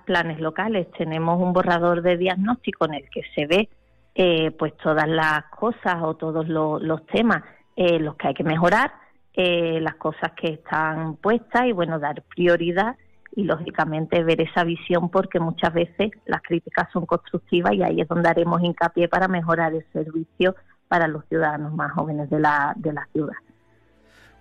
planes 0.05 0.39
locales, 0.39 0.87
tenemos 0.97 1.39
un 1.39 1.53
borrador 1.53 2.01
de 2.01 2.17
diagnóstico 2.17 2.85
en 2.85 2.95
el 2.95 3.09
que 3.09 3.21
se 3.35 3.45
ve 3.45 3.69
eh, 4.15 4.49
pues 4.51 4.75
todas 4.77 5.07
las 5.07 5.43
cosas 5.55 5.97
o 6.01 6.15
todos 6.15 6.47
los 6.47 7.05
temas 7.07 7.43
eh, 7.75 7.99
los 7.99 8.15
que 8.15 8.29
hay 8.29 8.33
que 8.33 8.43
mejorar, 8.43 8.91
las 9.35 9.93
cosas 9.97 10.31
que 10.35 10.53
están 10.53 11.17
puestas 11.17 11.67
y 11.67 11.71
bueno, 11.71 11.99
dar 11.99 12.23
prioridad 12.23 12.95
y 13.37 13.43
lógicamente 13.43 14.23
ver 14.23 14.41
esa 14.41 14.63
visión 14.63 15.09
porque 15.09 15.39
muchas 15.39 15.71
veces 15.71 16.09
las 16.25 16.41
críticas 16.41 16.89
son 16.91 17.05
constructivas 17.05 17.71
y 17.73 17.83
ahí 17.83 18.01
es 18.01 18.07
donde 18.07 18.27
haremos 18.27 18.63
hincapié 18.63 19.07
para 19.07 19.27
mejorar 19.27 19.75
el 19.75 19.85
servicio 19.93 20.55
para 20.87 21.07
los 21.07 21.23
ciudadanos 21.29 21.71
más 21.75 21.91
jóvenes 21.91 22.31
de 22.31 22.39
la, 22.39 22.73
de 22.75 22.93
la 22.93 23.07
ciudad. 23.13 23.35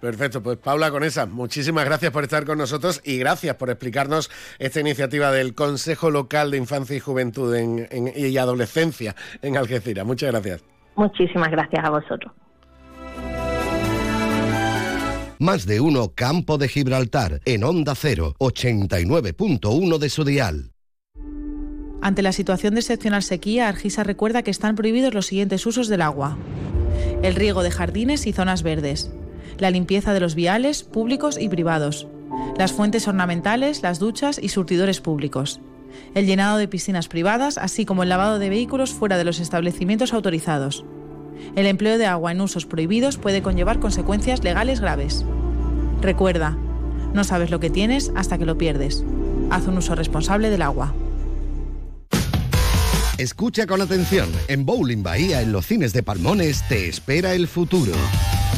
Perfecto, 0.00 0.42
pues 0.42 0.56
Paula 0.56 0.90
Conesa, 0.90 1.26
muchísimas 1.26 1.84
gracias 1.84 2.10
por 2.10 2.24
estar 2.24 2.46
con 2.46 2.56
nosotros 2.56 3.02
y 3.04 3.18
gracias 3.18 3.56
por 3.56 3.68
explicarnos 3.68 4.30
esta 4.58 4.80
iniciativa 4.80 5.30
del 5.30 5.54
Consejo 5.54 6.10
Local 6.10 6.50
de 6.50 6.56
Infancia 6.56 6.96
y 6.96 7.00
Juventud 7.00 7.54
y 7.54 8.38
Adolescencia 8.38 9.14
en 9.42 9.58
Algeciras. 9.58 10.06
Muchas 10.06 10.30
gracias. 10.30 10.64
Muchísimas 10.94 11.50
gracias 11.50 11.84
a 11.84 11.90
vosotros. 11.90 12.32
Más 15.38 15.66
de 15.66 15.80
uno 15.80 16.12
Campo 16.14 16.56
de 16.56 16.66
Gibraltar 16.66 17.42
en 17.44 17.62
Onda 17.62 17.94
0, 17.94 18.36
89.1 18.38 19.98
de 19.98 20.08
su 20.08 20.24
dial. 20.24 20.72
Ante 22.00 22.22
la 22.22 22.32
situación 22.32 22.72
de 22.72 22.80
excepcional 22.80 23.22
sequía, 23.22 23.68
Argisa 23.68 24.02
recuerda 24.02 24.42
que 24.42 24.50
están 24.50 24.76
prohibidos 24.76 25.12
los 25.12 25.26
siguientes 25.26 25.66
usos 25.66 25.88
del 25.88 26.00
agua. 26.00 26.38
El 27.22 27.34
riego 27.34 27.62
de 27.62 27.70
jardines 27.70 28.26
y 28.26 28.32
zonas 28.32 28.62
verdes. 28.62 29.10
La 29.58 29.70
limpieza 29.70 30.14
de 30.14 30.20
los 30.20 30.34
viales 30.34 30.84
públicos 30.84 31.36
y 31.38 31.50
privados. 31.50 32.06
Las 32.56 32.72
fuentes 32.72 33.06
ornamentales, 33.06 33.82
las 33.82 33.98
duchas 33.98 34.38
y 34.42 34.48
surtidores 34.48 35.02
públicos. 35.02 35.60
El 36.14 36.24
llenado 36.24 36.56
de 36.56 36.68
piscinas 36.68 37.08
privadas, 37.08 37.58
así 37.58 37.84
como 37.84 38.04
el 38.04 38.08
lavado 38.08 38.38
de 38.38 38.48
vehículos 38.48 38.92
fuera 38.92 39.18
de 39.18 39.24
los 39.24 39.40
establecimientos 39.40 40.14
autorizados. 40.14 40.86
El 41.54 41.66
empleo 41.66 41.98
de 41.98 42.06
agua 42.06 42.32
en 42.32 42.40
usos 42.40 42.66
prohibidos 42.66 43.16
puede 43.18 43.42
conllevar 43.42 43.80
consecuencias 43.80 44.42
legales 44.44 44.80
graves. 44.80 45.24
Recuerda, 46.00 46.56
no 47.14 47.24
sabes 47.24 47.50
lo 47.50 47.60
que 47.60 47.70
tienes 47.70 48.12
hasta 48.14 48.38
que 48.38 48.46
lo 48.46 48.58
pierdes. 48.58 49.04
Haz 49.50 49.66
un 49.66 49.78
uso 49.78 49.94
responsable 49.94 50.50
del 50.50 50.62
agua. 50.62 50.94
Escucha 53.18 53.66
con 53.66 53.80
atención. 53.80 54.30
En 54.46 54.66
Bowling 54.66 55.02
Bahía, 55.02 55.40
en 55.40 55.50
los 55.50 55.66
cines 55.66 55.94
de 55.94 56.02
Palmones, 56.02 56.62
te 56.68 56.86
espera 56.88 57.32
el 57.34 57.48
futuro. 57.48 57.92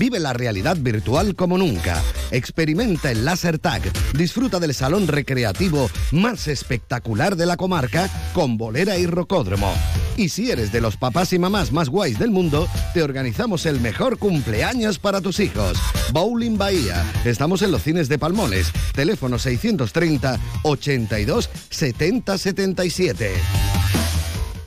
Vive 0.00 0.18
la 0.18 0.32
realidad 0.32 0.76
virtual 0.76 1.36
como 1.36 1.58
nunca. 1.58 2.02
Experimenta 2.32 3.12
el 3.12 3.24
Laser 3.24 3.60
Tag. 3.60 3.82
Disfruta 4.14 4.58
del 4.58 4.74
salón 4.74 5.06
recreativo 5.06 5.88
más 6.10 6.48
espectacular 6.48 7.36
de 7.36 7.46
la 7.46 7.56
comarca 7.56 8.08
con 8.32 8.56
bolera 8.56 8.98
y 8.98 9.06
rocódromo. 9.06 9.72
Y 10.18 10.30
si 10.30 10.50
eres 10.50 10.72
de 10.72 10.80
los 10.80 10.96
papás 10.96 11.32
y 11.32 11.38
mamás 11.38 11.70
más 11.70 11.88
guays 11.88 12.18
del 12.18 12.32
mundo, 12.32 12.66
te 12.92 13.04
organizamos 13.04 13.66
el 13.66 13.80
mejor 13.80 14.18
cumpleaños 14.18 14.98
para 14.98 15.20
tus 15.20 15.38
hijos. 15.38 15.78
Bowling 16.12 16.58
Bahía. 16.58 17.04
Estamos 17.24 17.62
en 17.62 17.70
los 17.70 17.84
cines 17.84 18.08
de 18.08 18.18
Palmones. 18.18 18.72
Teléfono 18.96 19.38
630 19.38 20.40
82 20.64 21.48
70 21.70 22.36
77. 22.36 23.30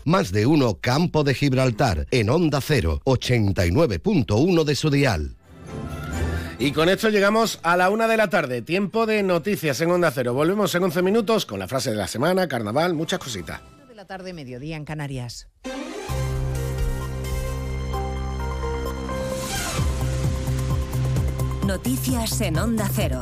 Más 0.05 0.31
de 0.31 0.45
uno 0.45 0.77
Campo 0.79 1.25
de 1.25 1.33
Gibraltar 1.33 2.07
en 2.11 2.29
Onda 2.29 2.61
0, 2.61 3.01
89.1 3.03 4.63
de 4.63 4.75
su 4.75 4.89
dial. 4.89 5.35
Y 6.59 6.71
con 6.71 6.87
esto 6.87 7.09
llegamos 7.09 7.59
a 7.63 7.75
la 7.75 7.89
una 7.89 8.07
de 8.07 8.15
la 8.15 8.29
tarde, 8.29 8.61
tiempo 8.61 9.05
de 9.05 9.21
noticias 9.21 9.81
en 9.81 9.91
Onda 9.91 10.11
Cero. 10.11 10.33
Volvemos 10.33 10.73
en 10.75 10.83
11 10.83 11.01
minutos 11.01 11.45
con 11.45 11.59
la 11.59 11.67
frase 11.67 11.91
de 11.91 11.97
la 11.97 12.07
semana, 12.07 12.47
carnaval, 12.47 12.93
muchas 12.93 13.19
cositas 13.19 13.59
la 14.01 14.07
tarde, 14.07 14.33
mediodía 14.33 14.77
en 14.77 14.83
Canarias. 14.83 15.47
Noticias 21.67 22.41
en 22.41 22.57
Onda 22.57 22.89
Cero. 22.91 23.21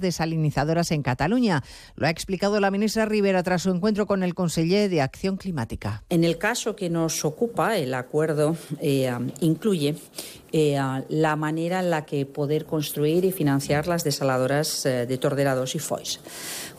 desalinizadoras 0.01 0.91
en 0.91 1.03
Cataluña. 1.03 1.63
Lo 1.95 2.07
ha 2.07 2.09
explicado 2.09 2.59
la 2.59 2.71
ministra 2.71 3.05
Rivera 3.05 3.43
tras 3.43 3.61
su 3.61 3.71
encuentro 3.71 4.07
con 4.07 4.23
el 4.23 4.33
conseller 4.33 4.89
de 4.89 5.01
Acción 5.01 5.37
Climática. 5.37 6.03
En 6.09 6.23
el 6.23 6.37
caso 6.37 6.75
que 6.75 6.89
nos 6.89 7.23
ocupa, 7.23 7.77
el 7.77 7.93
acuerdo 7.93 8.57
eh, 8.79 9.11
incluye 9.39 9.95
eh, 10.51 10.77
la 11.07 11.35
manera 11.35 11.79
en 11.79 11.89
la 11.89 12.05
que 12.05 12.25
poder 12.25 12.65
construir 12.65 13.23
y 13.23 13.31
financiar 13.31 13.87
las 13.87 14.03
desaladoras 14.03 14.85
eh, 14.85 15.05
de 15.05 15.17
Torderados 15.17 15.75
y 15.75 15.79
Foix 15.79 16.19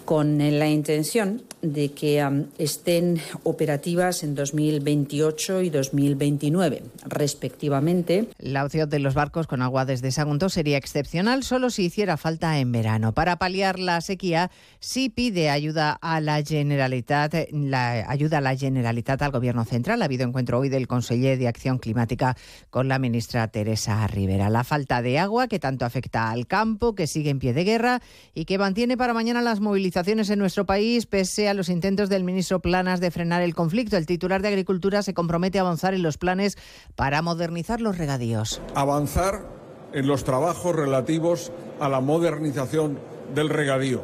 con 0.05 0.39
la 0.39 0.69
intención 0.69 1.43
de 1.63 1.93
que 1.93 2.27
estén 2.59 3.21
operativas 3.45 4.25
en 4.25 4.35
2028 4.35 5.63
y 5.63 5.71
2029, 5.71 6.83
respectivamente. 7.07 8.27
La 8.39 8.65
opción 8.65 8.91
de 8.91 8.99
los 8.99 9.15
barcos 9.15 9.47
con 9.47 9.63
agua 9.63 9.85
desde 9.85 10.11
Sagunto 10.11 10.49
sería 10.49 10.77
excepcional 10.77 11.45
solo 11.45 11.71
si 11.71 11.85
hiciera 11.85 12.17
falta 12.17 12.59
en 12.59 12.73
verano. 12.73 13.15
Para 13.15 13.37
paliar 13.37 13.79
la 13.79 14.01
sequía, 14.01 14.51
sí 14.81 15.09
pide 15.09 15.51
ayuda 15.51 15.93
a 16.03 16.21
la 16.21 16.43
Generalitat, 16.43 17.35
la 17.53 18.11
ayuda 18.11 18.39
a 18.39 18.41
la 18.41 18.57
Generalitat 18.57 19.23
al 19.23 19.31
Gobierno 19.31 19.65
Central. 19.65 20.03
Ha 20.03 20.07
habido 20.07 20.27
encuentro 20.27 20.59
hoy 20.59 20.69
del 20.69 20.89
conseller 20.89 21.39
de 21.39 21.47
Acción 21.47 21.79
Climática 21.79 22.37
con 22.71 22.89
la 22.89 22.99
ministra 22.99 23.47
Teresa 23.47 24.05
Rivera. 24.09 24.51
La 24.51 24.65
falta 24.65 25.01
de 25.01 25.21
agua 25.21 25.47
que 25.47 25.61
tanto 25.61 25.85
afecta 25.85 26.31
al 26.31 26.49
campo, 26.49 26.97
que 26.97 27.07
sigue 27.07 27.31
en 27.31 27.39
pie 27.39 27.53
de 27.53 27.63
guerra 27.63 28.03
y 28.35 28.47
que 28.47 28.59
mantiene 28.59 28.97
para 28.97 29.15
mañana 29.15 29.43
las 29.43 29.61
movilizaciones 29.61 29.92
en 29.95 30.39
nuestro 30.39 30.65
país, 30.65 31.07
pese 31.07 31.49
a 31.49 31.55
los 31.55 31.69
intentos 31.69 32.09
del 32.09 32.25
ministro 32.25 32.61
Planas 32.61 33.01
de 33.01 33.11
frenar 33.11 33.43
el 33.43 33.55
conflicto. 33.55 33.97
El 33.97 34.07
titular 34.07 34.41
de 34.41 34.49
Agricultura 34.49 35.03
se 35.03 35.13
compromete 35.13 35.59
a 35.59 35.63
avanzar 35.63 35.93
en 35.93 36.03
los 36.03 36.17
planes 36.17 36.57
para 36.97 37.21
modernizar 37.21 37.81
los 37.81 37.99
regadíos. 37.99 38.61
Avanzar 38.75 39.45
en 39.93 40.07
los 40.07 40.25
trabajos 40.25 40.75
relativos 40.75 41.53
a 41.79 41.89
la 41.89 42.01
modernización 42.01 42.99
del 43.35 43.51
regadío. 43.51 44.03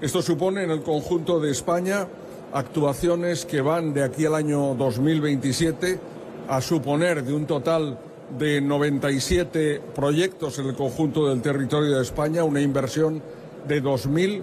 Esto 0.00 0.22
supone 0.22 0.64
en 0.64 0.70
el 0.70 0.82
conjunto 0.82 1.38
de 1.38 1.52
España 1.52 2.08
actuaciones 2.52 3.46
que 3.46 3.60
van 3.60 3.94
de 3.94 4.02
aquí 4.02 4.26
al 4.26 4.34
año 4.34 4.74
2027 4.74 6.00
a 6.48 6.60
suponer 6.60 7.22
de 7.22 7.32
un 7.32 7.46
total 7.46 7.98
de 8.38 8.60
97 8.60 9.80
proyectos 9.94 10.58
en 10.58 10.66
el 10.66 10.74
conjunto 10.74 11.28
del 11.28 11.40
territorio 11.40 11.96
de 11.96 12.02
España 12.02 12.44
una 12.44 12.60
inversión 12.60 13.22
de 13.68 13.82
2.000 13.82 14.42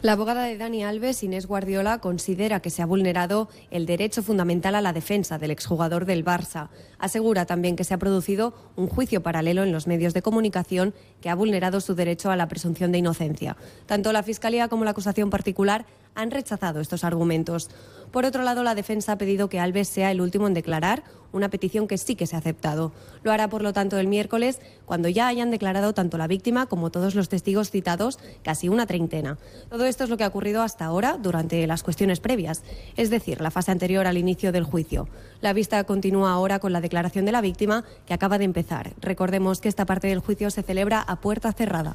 La 0.00 0.12
abogada 0.12 0.44
de 0.44 0.56
Dani 0.56 0.84
Alves, 0.84 1.24
Inés 1.24 1.48
Guardiola, 1.48 1.98
considera 1.98 2.60
que 2.60 2.70
se 2.70 2.82
ha 2.82 2.86
vulnerado 2.86 3.48
el 3.72 3.84
derecho 3.84 4.22
fundamental 4.22 4.76
a 4.76 4.80
la 4.80 4.92
defensa 4.92 5.38
del 5.38 5.50
exjugador 5.50 6.04
del 6.04 6.24
Barça. 6.24 6.68
Asegura 7.00 7.46
también 7.46 7.74
que 7.74 7.82
se 7.82 7.94
ha 7.94 7.98
producido 7.98 8.54
un 8.76 8.86
juicio 8.86 9.24
paralelo 9.24 9.64
en 9.64 9.72
los 9.72 9.88
medios 9.88 10.14
de 10.14 10.22
comunicación 10.22 10.94
que 11.20 11.30
ha 11.30 11.34
vulnerado 11.34 11.80
su 11.80 11.96
derecho 11.96 12.30
a 12.30 12.36
la 12.36 12.46
presunción 12.46 12.92
de 12.92 12.98
inocencia. 12.98 13.56
Tanto 13.86 14.12
la 14.12 14.22
Fiscalía 14.22 14.68
como 14.68 14.84
la 14.84 14.92
acusación 14.92 15.30
particular 15.30 15.84
han 16.18 16.32
rechazado 16.32 16.80
estos 16.80 17.04
argumentos. 17.04 17.70
Por 18.10 18.24
otro 18.24 18.42
lado, 18.42 18.64
la 18.64 18.74
defensa 18.74 19.12
ha 19.12 19.18
pedido 19.18 19.48
que 19.48 19.60
Alves 19.60 19.86
sea 19.86 20.10
el 20.10 20.20
último 20.20 20.48
en 20.48 20.54
declarar, 20.54 21.04
una 21.30 21.48
petición 21.48 21.86
que 21.86 21.98
sí 21.98 22.16
que 22.16 22.26
se 22.26 22.34
ha 22.34 22.40
aceptado. 22.40 22.90
Lo 23.22 23.30
hará, 23.30 23.48
por 23.48 23.62
lo 23.62 23.72
tanto, 23.72 23.98
el 23.98 24.08
miércoles, 24.08 24.60
cuando 24.84 25.08
ya 25.08 25.28
hayan 25.28 25.50
declarado 25.50 25.92
tanto 25.92 26.18
la 26.18 26.26
víctima 26.26 26.66
como 26.66 26.90
todos 26.90 27.14
los 27.14 27.28
testigos 27.28 27.70
citados, 27.70 28.18
casi 28.42 28.68
una 28.68 28.86
treintena. 28.86 29.38
Todo 29.68 29.84
esto 29.84 30.04
es 30.04 30.10
lo 30.10 30.16
que 30.16 30.24
ha 30.24 30.28
ocurrido 30.28 30.62
hasta 30.62 30.86
ahora 30.86 31.18
durante 31.22 31.64
las 31.66 31.82
cuestiones 31.84 32.18
previas, 32.18 32.62
es 32.96 33.10
decir, 33.10 33.40
la 33.40 33.50
fase 33.50 33.70
anterior 33.70 34.06
al 34.06 34.18
inicio 34.18 34.50
del 34.50 34.64
juicio. 34.64 35.06
La 35.40 35.52
vista 35.52 35.84
continúa 35.84 36.32
ahora 36.32 36.58
con 36.58 36.72
la 36.72 36.80
declaración 36.80 37.26
de 37.26 37.32
la 37.32 37.42
víctima, 37.42 37.84
que 38.06 38.14
acaba 38.14 38.38
de 38.38 38.44
empezar. 38.44 38.94
Recordemos 39.00 39.60
que 39.60 39.68
esta 39.68 39.86
parte 39.86 40.08
del 40.08 40.20
juicio 40.20 40.50
se 40.50 40.62
celebra 40.62 41.00
a 41.00 41.20
puerta 41.20 41.52
cerrada. 41.52 41.94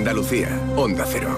Andalucía, 0.00 0.48
Onda 0.76 1.04
Cero. 1.06 1.28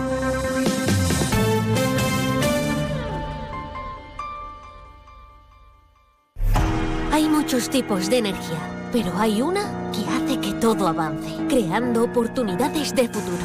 Hay 7.10 7.28
muchos 7.28 7.68
tipos 7.68 8.08
de 8.08 8.18
energía, 8.18 8.88
pero 8.92 9.18
hay 9.18 9.42
una 9.42 9.90
que 9.90 10.08
hace 10.08 10.38
que 10.38 10.52
todo 10.60 10.86
avance, 10.86 11.28
creando 11.48 12.04
oportunidades 12.04 12.94
de 12.94 13.08
futuro, 13.08 13.44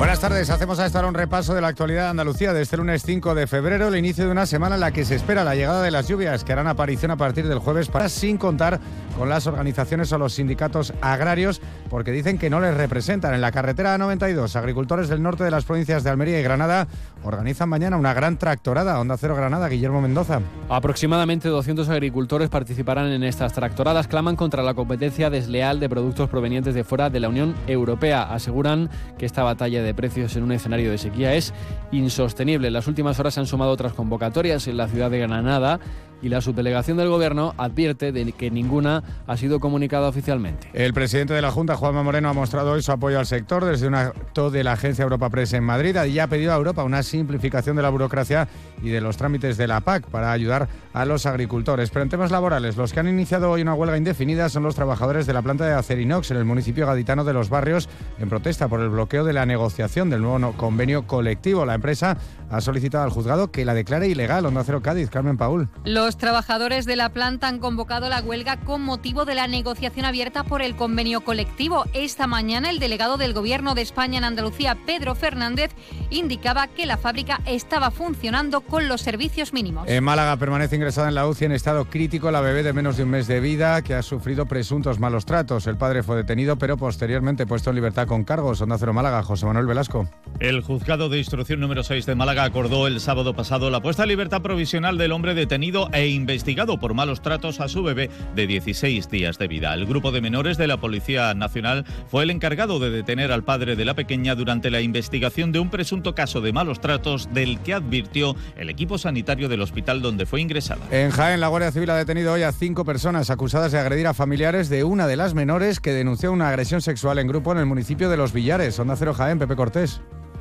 Buenas 0.00 0.18
tardes, 0.18 0.48
hacemos 0.48 0.78
a 0.78 0.86
esta 0.86 1.00
hora 1.00 1.08
un 1.08 1.14
repaso 1.14 1.52
de 1.54 1.60
la 1.60 1.68
actualidad 1.68 2.04
de 2.04 2.08
Andalucía 2.08 2.54
de 2.54 2.62
este 2.62 2.78
lunes 2.78 3.02
5 3.04 3.34
de 3.34 3.46
febrero, 3.46 3.88
el 3.88 3.96
inicio 3.96 4.24
de 4.24 4.30
una 4.30 4.46
semana 4.46 4.76
en 4.76 4.80
la 4.80 4.92
que 4.92 5.04
se 5.04 5.14
espera 5.14 5.44
la 5.44 5.54
llegada 5.54 5.82
de 5.82 5.90
las 5.90 6.08
lluvias 6.08 6.42
que 6.42 6.54
harán 6.54 6.68
aparición 6.68 7.10
a 7.10 7.18
partir 7.18 7.46
del 7.46 7.58
jueves 7.58 7.88
para 7.88 8.08
sin 8.08 8.38
contar 8.38 8.80
con 9.18 9.28
las 9.28 9.46
organizaciones 9.46 10.10
o 10.12 10.16
los 10.16 10.32
sindicatos 10.32 10.94
agrarios 11.02 11.60
porque 11.90 12.12
dicen 12.12 12.38
que 12.38 12.48
no 12.48 12.60
les 12.60 12.74
representan. 12.74 13.34
En 13.34 13.42
la 13.42 13.52
carretera 13.52 13.94
A92, 13.98 14.56
agricultores 14.56 15.10
del 15.10 15.22
norte 15.22 15.44
de 15.44 15.50
las 15.50 15.66
provincias 15.66 16.02
de 16.02 16.08
Almería 16.08 16.40
y 16.40 16.42
Granada 16.42 16.88
organizan 17.22 17.68
mañana 17.68 17.98
una 17.98 18.14
gran 18.14 18.38
tractorada. 18.38 18.98
Onda 18.98 19.18
Cero 19.18 19.36
Granada, 19.36 19.68
Guillermo 19.68 20.00
Mendoza. 20.00 20.40
Aproximadamente 20.70 21.50
200 21.50 21.90
agricultores 21.90 22.48
participarán 22.48 23.08
en 23.08 23.22
estas 23.22 23.52
tractoradas, 23.52 24.08
claman 24.08 24.36
contra 24.36 24.62
la 24.62 24.72
competencia 24.72 25.28
desleal 25.28 25.78
de 25.78 25.90
productos 25.90 26.30
provenientes 26.30 26.74
de 26.74 26.84
fuera 26.84 27.10
de 27.10 27.20
la 27.20 27.28
Unión 27.28 27.54
Europea. 27.66 28.22
Aseguran 28.22 28.88
que 29.18 29.26
esta 29.26 29.42
batalla 29.42 29.82
de 29.82 29.89
precios 29.94 30.36
en 30.36 30.44
un 30.44 30.52
escenario 30.52 30.90
de 30.90 30.98
sequía 30.98 31.34
es 31.34 31.52
insostenible. 31.92 32.68
En 32.68 32.74
las 32.74 32.86
últimas 32.86 33.18
horas 33.18 33.34
se 33.34 33.40
han 33.40 33.46
sumado 33.46 33.70
otras 33.70 33.92
convocatorias 33.92 34.66
en 34.68 34.76
la 34.76 34.88
ciudad 34.88 35.10
de 35.10 35.18
Granada 35.18 35.80
y 36.22 36.28
la 36.28 36.40
subdelegación 36.40 36.96
del 36.96 37.08
Gobierno 37.08 37.54
advierte 37.56 38.12
de 38.12 38.32
que 38.32 38.50
ninguna 38.50 39.02
ha 39.26 39.36
sido 39.36 39.60
comunicada 39.60 40.08
oficialmente. 40.08 40.68
El 40.72 40.92
presidente 40.92 41.34
de 41.34 41.42
la 41.42 41.50
Junta, 41.50 41.76
Juanma 41.76 42.02
Moreno, 42.02 42.28
ha 42.28 42.32
mostrado 42.32 42.72
hoy 42.72 42.82
su 42.82 42.92
apoyo 42.92 43.18
al 43.18 43.26
sector 43.26 43.64
desde 43.64 43.86
un 43.86 43.94
acto 43.94 44.50
de 44.50 44.64
la 44.64 44.72
agencia 44.72 45.02
Europa 45.02 45.30
Press 45.30 45.52
en 45.54 45.64
Madrid 45.64 45.96
y 46.04 46.18
ha 46.18 46.26
pedido 46.26 46.52
a 46.52 46.56
Europa 46.56 46.84
una 46.84 47.02
simplificación 47.02 47.76
de 47.76 47.82
la 47.82 47.90
burocracia 47.90 48.48
y 48.82 48.90
de 48.90 49.00
los 49.00 49.16
trámites 49.16 49.56
de 49.56 49.66
la 49.66 49.80
PAC 49.80 50.06
para 50.06 50.32
ayudar 50.32 50.68
a 50.92 51.04
los 51.04 51.26
agricultores. 51.26 51.90
Pero 51.90 52.02
en 52.02 52.08
temas 52.08 52.30
laborales, 52.30 52.76
los 52.76 52.92
que 52.92 53.00
han 53.00 53.08
iniciado 53.08 53.50
hoy 53.50 53.62
una 53.62 53.74
huelga 53.74 53.96
indefinida 53.96 54.48
son 54.48 54.62
los 54.62 54.74
trabajadores 54.74 55.26
de 55.26 55.32
la 55.32 55.42
planta 55.42 55.66
de 55.66 55.72
Acerinox 55.72 56.30
en 56.30 56.36
el 56.36 56.44
municipio 56.44 56.86
gaditano 56.86 57.24
de 57.24 57.32
Los 57.32 57.48
Barrios 57.48 57.88
en 58.18 58.28
protesta 58.28 58.68
por 58.68 58.80
el 58.80 58.90
bloqueo 58.90 59.24
de 59.24 59.32
la 59.32 59.46
negociación 59.46 59.69
del 60.10 60.20
nuevo 60.20 60.52
convenio 60.52 61.06
colectivo. 61.06 61.64
La 61.64 61.74
empresa 61.74 62.16
ha 62.50 62.60
solicitado 62.60 63.04
al 63.04 63.10
juzgado 63.10 63.50
que 63.50 63.64
la 63.64 63.74
declare 63.74 64.08
ilegal. 64.08 64.46
Onda 64.46 64.64
Cero 64.64 64.82
Cádiz, 64.82 65.10
Carmen 65.10 65.36
Paul. 65.36 65.68
Los 65.84 66.16
trabajadores 66.16 66.84
de 66.84 66.96
la 66.96 67.10
planta 67.10 67.48
han 67.48 67.58
convocado 67.58 68.08
la 68.08 68.20
huelga 68.20 68.58
con 68.60 68.82
motivo 68.82 69.24
de 69.24 69.34
la 69.34 69.46
negociación 69.46 70.04
abierta 70.04 70.44
por 70.44 70.62
el 70.62 70.76
convenio 70.76 71.22
colectivo. 71.22 71.84
Esta 71.92 72.26
mañana 72.26 72.70
el 72.70 72.78
delegado 72.78 73.16
del 73.16 73.32
Gobierno 73.32 73.74
de 73.74 73.82
España 73.82 74.18
en 74.18 74.24
Andalucía, 74.24 74.76
Pedro 74.86 75.14
Fernández, 75.14 75.70
indicaba 76.10 76.66
que 76.68 76.86
la 76.86 76.96
fábrica 76.96 77.40
estaba 77.46 77.90
funcionando 77.90 78.60
con 78.60 78.88
los 78.88 79.00
servicios 79.00 79.52
mínimos. 79.52 79.88
En 79.88 80.04
Málaga 80.04 80.36
permanece 80.36 80.76
ingresada 80.76 81.08
en 81.08 81.14
la 81.14 81.26
UCI 81.26 81.46
en 81.46 81.52
estado 81.52 81.84
crítico 81.86 82.30
la 82.30 82.40
bebé 82.40 82.62
de 82.62 82.72
menos 82.72 82.96
de 82.96 83.04
un 83.04 83.10
mes 83.10 83.26
de 83.26 83.40
vida 83.40 83.82
que 83.82 83.94
ha 83.94 84.02
sufrido 84.02 84.46
presuntos 84.46 84.98
malos 84.98 85.24
tratos. 85.24 85.66
El 85.66 85.76
padre 85.76 86.02
fue 86.02 86.16
detenido 86.16 86.56
pero 86.56 86.76
posteriormente 86.76 87.46
puesto 87.46 87.70
en 87.70 87.76
libertad 87.76 88.06
con 88.06 88.24
cargos. 88.24 88.60
Onda 88.60 88.78
Cero 88.78 88.92
Málaga, 88.92 89.22
José 89.22 89.46
Manuel 89.46 89.66
Velasco. 89.66 90.08
El 90.38 90.62
juzgado 90.62 91.08
de 91.08 91.18
instrucción 91.18 91.60
número 91.60 91.82
6 91.82 92.06
de 92.06 92.14
Málaga 92.14 92.39
acordó 92.44 92.86
el 92.86 93.00
sábado 93.00 93.34
pasado 93.34 93.70
la 93.70 93.80
puesta 93.80 94.04
en 94.04 94.08
libertad 94.08 94.42
provisional 94.42 94.98
del 94.98 95.12
hombre 95.12 95.34
detenido 95.34 95.88
e 95.92 96.08
investigado 96.08 96.78
por 96.78 96.94
malos 96.94 97.22
tratos 97.22 97.60
a 97.60 97.68
su 97.68 97.82
bebé 97.82 98.10
de 98.34 98.46
16 98.46 99.08
días 99.10 99.38
de 99.38 99.48
vida. 99.48 99.74
El 99.74 99.86
grupo 99.86 100.12
de 100.12 100.20
menores 100.20 100.56
de 100.56 100.66
la 100.66 100.78
Policía 100.78 101.34
Nacional 101.34 101.84
fue 102.08 102.22
el 102.24 102.30
encargado 102.30 102.78
de 102.78 102.90
detener 102.90 103.32
al 103.32 103.44
padre 103.44 103.76
de 103.76 103.84
la 103.84 103.94
pequeña 103.94 104.34
durante 104.34 104.70
la 104.70 104.80
investigación 104.80 105.52
de 105.52 105.58
un 105.58 105.70
presunto 105.70 106.14
caso 106.14 106.40
de 106.40 106.52
malos 106.52 106.80
tratos 106.80 107.28
del 107.32 107.58
que 107.60 107.74
advirtió 107.74 108.36
el 108.56 108.70
equipo 108.70 108.98
sanitario 108.98 109.48
del 109.48 109.62
hospital 109.62 110.02
donde 110.02 110.26
fue 110.26 110.40
ingresada. 110.40 110.86
En 110.90 111.10
Jaén, 111.10 111.40
la 111.40 111.48
Guardia 111.48 111.72
Civil 111.72 111.90
ha 111.90 111.96
detenido 111.96 112.32
hoy 112.32 112.42
a 112.42 112.52
cinco 112.52 112.84
personas 112.84 113.30
acusadas 113.30 113.72
de 113.72 113.78
agredir 113.78 114.06
a 114.06 114.14
familiares 114.14 114.68
de 114.68 114.84
una 114.84 115.06
de 115.06 115.16
las 115.16 115.34
menores 115.34 115.80
que 115.80 115.92
denunció 115.92 116.32
una 116.32 116.48
agresión 116.48 116.80
sexual 116.80 117.18
en 117.18 117.28
grupo 117.28 117.52
en 117.52 117.58
el 117.58 117.66
municipio 117.66 118.08
de 118.08 118.16
Los 118.16 118.32
Villares. 118.32 118.78
Onda 118.78 118.96
Cero 118.96 119.14
Jaén, 119.14 119.38
Pepe 119.38 119.56
Cortés. 119.56 120.00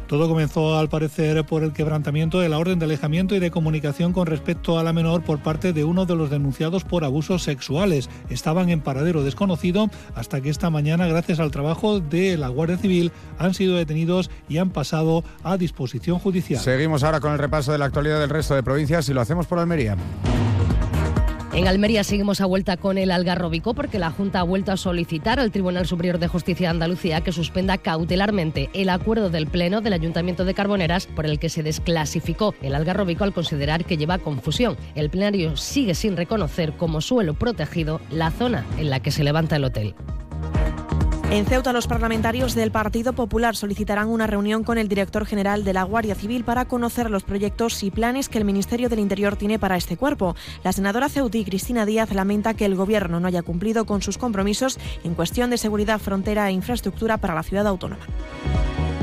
Todo 0.10 0.28
comenzó 0.28 0.76
al 0.80 0.90
parecer 0.90 1.46
por 1.46 1.64
el 1.64 1.72
quebrantamiento 1.72 2.40
de 2.40 2.50
la 2.50 2.58
orden 2.58 2.80
de 2.80 2.86
alejamiento 2.86 3.36
y 3.36 3.40
de 3.40 3.52
comunicación 3.52 4.12
con 4.12 4.26
respecto 4.26 4.80
a 4.80 4.84
la 4.84 4.92
menor 4.92 5.24
por 5.24 5.38
parte 5.44 5.72
de 5.72 5.84
uno 5.84 6.08
de 6.08 6.16
los 6.16 6.32
denunciados 6.32 6.84
por 6.84 7.04
abusos 7.04 7.44
sexuales. 7.44 8.10
Estaban 8.28 8.70
en 8.70 8.82
paradero 8.82 9.24
desconocido 9.24 9.88
hasta 10.16 10.42
que 10.42 10.50
esta 10.50 10.72
mañana, 10.72 11.06
gracias 11.06 11.40
al 11.40 11.52
trabajo 11.52 12.00
de 12.00 12.38
la 12.38 12.48
Guardia 12.48 12.78
Civil, 12.78 13.12
han 13.38 13.54
sido 13.54 13.76
detenidos 13.76 14.32
y 14.50 14.58
han 14.58 14.72
pasado 14.72 15.24
a 15.44 15.58
disposición 15.58 16.18
judicial. 16.18 16.60
Seguimos 16.60 17.04
ahora 17.04 17.20
con 17.20 17.32
el 17.32 17.38
repaso 17.38 17.72
de 17.72 17.78
la 17.78 17.86
actualidad 17.86 18.20
del 18.20 18.32
resto 18.32 18.56
de 18.56 18.64
provincias 18.64 19.08
y 19.10 19.14
lo 19.14 19.22
hacemos 19.22 19.46
por 19.46 19.60
Almería. 19.60 19.96
En 21.52 21.68
Almería 21.68 22.04
seguimos 22.04 22.42
a 22.42 22.46
vuelta 22.46 22.78
con 22.78 23.00
el 23.00 23.10
Algarrobico 23.10 23.74
porque 23.74 23.98
la 23.98 24.12
Junta 24.12 24.40
ha 24.40 24.44
vuelto 24.44 24.72
a 24.72 24.78
solicitar 24.78 25.40
al 25.40 25.52
Tribunal 25.52 25.88
Superior 25.88 26.20
de 26.20 26.28
Justicia 26.28 26.68
de 26.68 26.72
Andalucía 26.72 27.22
que 27.22 27.32
suspenda 27.32 27.80
cautelarmente 27.80 28.70
el 28.74 28.90
acuerdo 28.90 29.32
del 29.32 29.48
Pleno 29.48 29.82
del 29.82 29.94
Ayuntamiento 29.94 30.46
de 30.46 30.54
Carboneras 30.54 31.08
por 31.08 31.26
el 31.26 31.40
que 31.40 31.50
se 31.50 31.64
desclasificó 31.64 32.54
el 32.62 32.76
Algarrobico 32.76 33.24
al 33.24 33.34
considerar 33.34 33.84
que 33.84 33.98
lleva 33.98 34.20
confusión. 34.20 34.78
El 34.94 35.10
plenario 35.10 35.58
sigue 35.58 35.96
sin 35.96 36.16
reconocer 36.16 36.78
como 36.78 37.02
suelo 37.02 37.34
protegido 37.34 38.00
la 38.12 38.30
zona 38.30 38.64
en 38.78 38.92
la 38.92 39.00
que 39.00 39.12
se 39.12 39.24
levanta 39.24 39.56
el 39.56 39.64
hotel. 39.64 39.96
En 41.32 41.46
Ceuta, 41.46 41.74
los 41.74 41.86
parlamentarios 41.86 42.56
del 42.56 42.72
Partido 42.72 43.14
Popular 43.14 43.56
solicitarán 43.56 44.10
una 44.10 44.26
reunión 44.26 44.64
con 44.64 44.80
el 44.80 44.88
director 44.88 45.28
general 45.28 45.64
de 45.64 45.74
la 45.74 45.84
Guardia 45.84 46.16
Civil 46.16 46.44
para 46.44 46.66
conocer 46.66 47.12
los 47.12 47.24
proyectos 47.24 47.84
y 47.84 47.92
planes 47.92 48.30
que 48.30 48.40
el 48.40 48.46
Ministerio 48.46 48.90
del 48.90 48.98
Interior 48.98 49.36
tiene 49.36 49.60
para 49.60 49.78
este 49.78 49.96
cuerpo. 49.96 50.36
La 50.64 50.74
senadora 50.74 51.08
ceutí 51.08 51.46
Cristina 51.46 51.86
Díaz 51.86 52.12
lamenta 52.16 52.56
que 52.56 52.66
el 52.66 52.74
Gobierno 52.74 53.20
no 53.20 53.28
haya 53.28 53.44
cumplido 53.44 53.86
con 53.86 54.02
sus 54.02 54.18
compromisos 54.18 54.80
en 55.04 55.14
cuestión 55.14 55.52
de 55.52 55.60
seguridad, 55.60 56.00
frontera 56.00 56.50
e 56.50 56.54
infraestructura 56.54 57.18
para 57.18 57.36
la 57.36 57.44
ciudad 57.44 57.68
autónoma. 57.68 58.08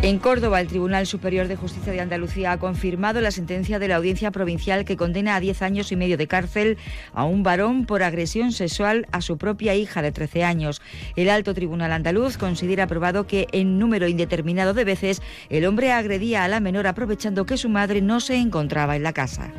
En 0.02 0.18
Córdoba, 0.18 0.60
el 0.60 0.66
Tribunal 0.66 1.06
Superior 1.06 1.48
de 1.48 1.56
Justicia 1.56 1.90
de 1.90 2.00
Andalucía 2.00 2.52
ha 2.52 2.58
confirmado 2.58 3.20
la 3.22 3.30
sentencia 3.30 3.78
de 3.78 3.88
la 3.88 3.96
Audiencia 3.96 4.30
Provincial 4.30 4.84
que 4.84 4.96
condena 4.96 5.34
a 5.34 5.40
10 5.40 5.62
años 5.62 5.90
y 5.90 5.96
medio 5.96 6.18
de 6.18 6.26
cárcel 6.26 6.76
a 7.14 7.24
un 7.24 7.42
varón 7.42 7.86
por 7.86 8.02
agresión 8.02 8.52
sexual 8.52 9.08
a 9.10 9.22
su 9.22 9.38
propia 9.38 9.74
hija 9.74 10.02
de 10.02 10.12
13 10.12 10.44
años. 10.44 10.82
El 11.16 11.30
Alto 11.30 11.54
Tribunal 11.54 11.92
Andaluz 11.92 12.36
considera 12.36 12.86
probado 12.86 13.26
que 13.26 13.46
en 13.52 13.78
número 13.78 14.06
indeterminado 14.06 14.74
de 14.74 14.84
veces 14.84 15.22
el 15.48 15.64
hombre 15.64 15.92
agredía 15.92 16.44
a 16.44 16.48
la 16.48 16.60
menor 16.60 16.86
aprovechando 16.86 17.46
que 17.46 17.56
su 17.56 17.70
madre 17.70 18.02
no 18.02 18.20
se 18.20 18.36
encontraba 18.36 18.96
en 18.96 19.02
la 19.02 19.14
casa. 19.14 19.50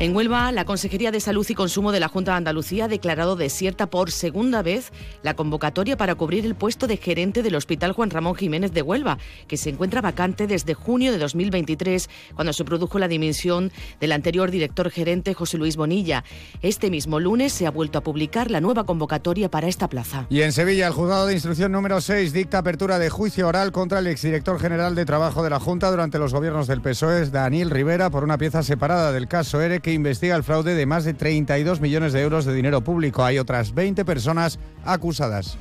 En 0.00 0.14
Huelva, 0.14 0.52
la 0.52 0.64
Consejería 0.64 1.10
de 1.10 1.18
Salud 1.18 1.44
y 1.48 1.56
Consumo 1.56 1.90
de 1.90 1.98
la 1.98 2.06
Junta 2.06 2.30
de 2.30 2.36
Andalucía 2.36 2.84
ha 2.84 2.88
declarado 2.88 3.34
desierta 3.34 3.90
por 3.90 4.12
segunda 4.12 4.62
vez 4.62 4.92
la 5.24 5.34
convocatoria 5.34 5.96
para 5.96 6.14
cubrir 6.14 6.46
el 6.46 6.54
puesto 6.54 6.86
de 6.86 6.98
gerente 6.98 7.42
del 7.42 7.56
Hospital 7.56 7.90
Juan 7.90 8.10
Ramón 8.10 8.36
Jiménez 8.36 8.70
de 8.70 8.82
Huelva, 8.82 9.18
que 9.48 9.56
se 9.56 9.70
encuentra 9.70 10.00
vacante 10.00 10.46
desde 10.46 10.74
junio 10.74 11.10
de 11.10 11.18
2023, 11.18 12.08
cuando 12.36 12.52
se 12.52 12.64
produjo 12.64 13.00
la 13.00 13.08
dimisión 13.08 13.72
del 13.98 14.12
anterior 14.12 14.52
director 14.52 14.88
gerente 14.88 15.34
José 15.34 15.58
Luis 15.58 15.76
Bonilla. 15.76 16.22
Este 16.62 16.90
mismo 16.90 17.18
lunes 17.18 17.52
se 17.52 17.66
ha 17.66 17.72
vuelto 17.72 17.98
a 17.98 18.04
publicar 18.04 18.52
la 18.52 18.60
nueva 18.60 18.84
convocatoria 18.84 19.50
para 19.50 19.66
esta 19.66 19.88
plaza. 19.88 20.28
Y 20.30 20.42
en 20.42 20.52
Sevilla, 20.52 20.86
el 20.86 20.92
juzgado 20.92 21.26
de 21.26 21.34
instrucción 21.34 21.72
número 21.72 22.00
6 22.00 22.32
dicta 22.32 22.58
apertura 22.58 23.00
de 23.00 23.10
juicio 23.10 23.48
oral 23.48 23.72
contra 23.72 23.98
el 23.98 24.06
exdirector 24.06 24.60
general 24.60 24.94
de 24.94 25.04
Trabajo 25.04 25.42
de 25.42 25.50
la 25.50 25.58
Junta 25.58 25.90
durante 25.90 26.20
los 26.20 26.32
gobiernos 26.32 26.68
del 26.68 26.82
PSOE, 26.82 27.28
Daniel 27.30 27.70
Rivera, 27.70 28.10
por 28.10 28.22
una 28.22 28.38
pieza 28.38 28.62
separada 28.62 29.10
del 29.10 29.26
caso 29.26 29.60
ERE 29.60 29.87
que 29.88 29.94
investiga 29.94 30.36
el 30.36 30.44
fraude 30.44 30.74
de 30.74 30.84
más 30.84 31.04
de 31.04 31.14
32 31.14 31.80
millones 31.80 32.12
de 32.12 32.20
euros 32.20 32.44
de 32.44 32.52
dinero 32.52 32.84
público. 32.84 33.24
Hay 33.24 33.38
otras 33.38 33.72
20 33.72 34.04
personas 34.04 34.58
acusadas. 34.84 35.56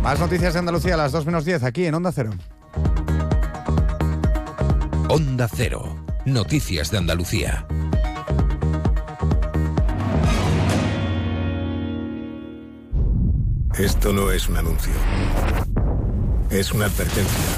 Más 0.00 0.20
noticias 0.20 0.52
de 0.52 0.60
Andalucía 0.60 0.94
a 0.94 0.96
las 0.96 1.10
2 1.10 1.26
menos 1.26 1.44
10 1.44 1.64
aquí 1.64 1.84
en 1.84 1.96
Onda 1.96 2.12
Cero. 2.12 2.30
Onda 5.08 5.48
Cero. 5.52 5.96
Noticias 6.24 6.92
de 6.92 6.98
Andalucía. 6.98 7.66
Esto 13.76 14.12
no 14.12 14.30
es 14.30 14.48
un 14.48 14.56
anuncio. 14.56 14.92
Es 16.48 16.70
una 16.70 16.84
advertencia. 16.84 17.56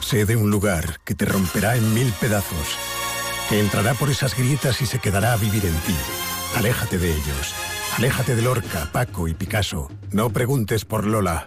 Sé 0.00 0.24
de 0.24 0.36
un 0.36 0.52
lugar 0.52 1.00
que 1.02 1.16
te 1.16 1.24
romperá 1.24 1.74
en 1.74 1.94
mil 1.94 2.12
pedazos 2.20 2.94
que 3.48 3.60
entrará 3.60 3.94
por 3.94 4.10
esas 4.10 4.36
grietas 4.36 4.80
y 4.80 4.86
se 4.86 4.98
quedará 4.98 5.32
a 5.32 5.36
vivir 5.36 5.64
en 5.64 5.74
ti. 5.80 5.94
Aléjate 6.56 6.98
de 6.98 7.10
ellos. 7.10 7.54
Aléjate 7.96 8.34
de 8.34 8.42
Lorca, 8.42 8.88
Paco 8.92 9.28
y 9.28 9.34
Picasso. 9.34 9.90
No 10.10 10.30
preguntes 10.30 10.84
por 10.84 11.06
Lola. 11.06 11.46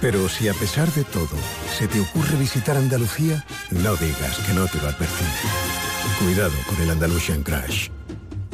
Pero 0.00 0.28
si 0.28 0.48
a 0.48 0.54
pesar 0.54 0.90
de 0.92 1.04
todo 1.04 1.36
se 1.76 1.86
te 1.88 2.00
ocurre 2.00 2.36
visitar 2.36 2.76
Andalucía, 2.76 3.44
no 3.70 3.96
digas 3.96 4.38
que 4.46 4.54
no 4.54 4.66
te 4.66 4.78
lo 4.78 4.88
advertí. 4.88 5.24
Cuidado 6.18 6.54
con 6.66 6.80
el 6.82 6.90
Andalusian 6.90 7.42
Crash. 7.42 7.88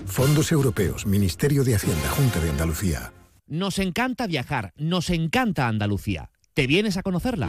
Fondos 0.07 0.53
Europeos, 0.53 1.07
Ministerio 1.07 1.65
de 1.65 1.75
Hacienda, 1.75 2.09
Junta 2.11 2.41
de 2.41 2.51
Andalucía. 2.51 3.13
Nos 3.47 3.79
encanta 3.79 4.27
viajar, 4.27 4.73
nos 4.77 5.11
encanta 5.11 5.69
Andalucía. 5.69 6.31
¿Te 6.55 6.67
vienes 6.67 6.97
a 6.97 7.03
conocerla? 7.03 7.49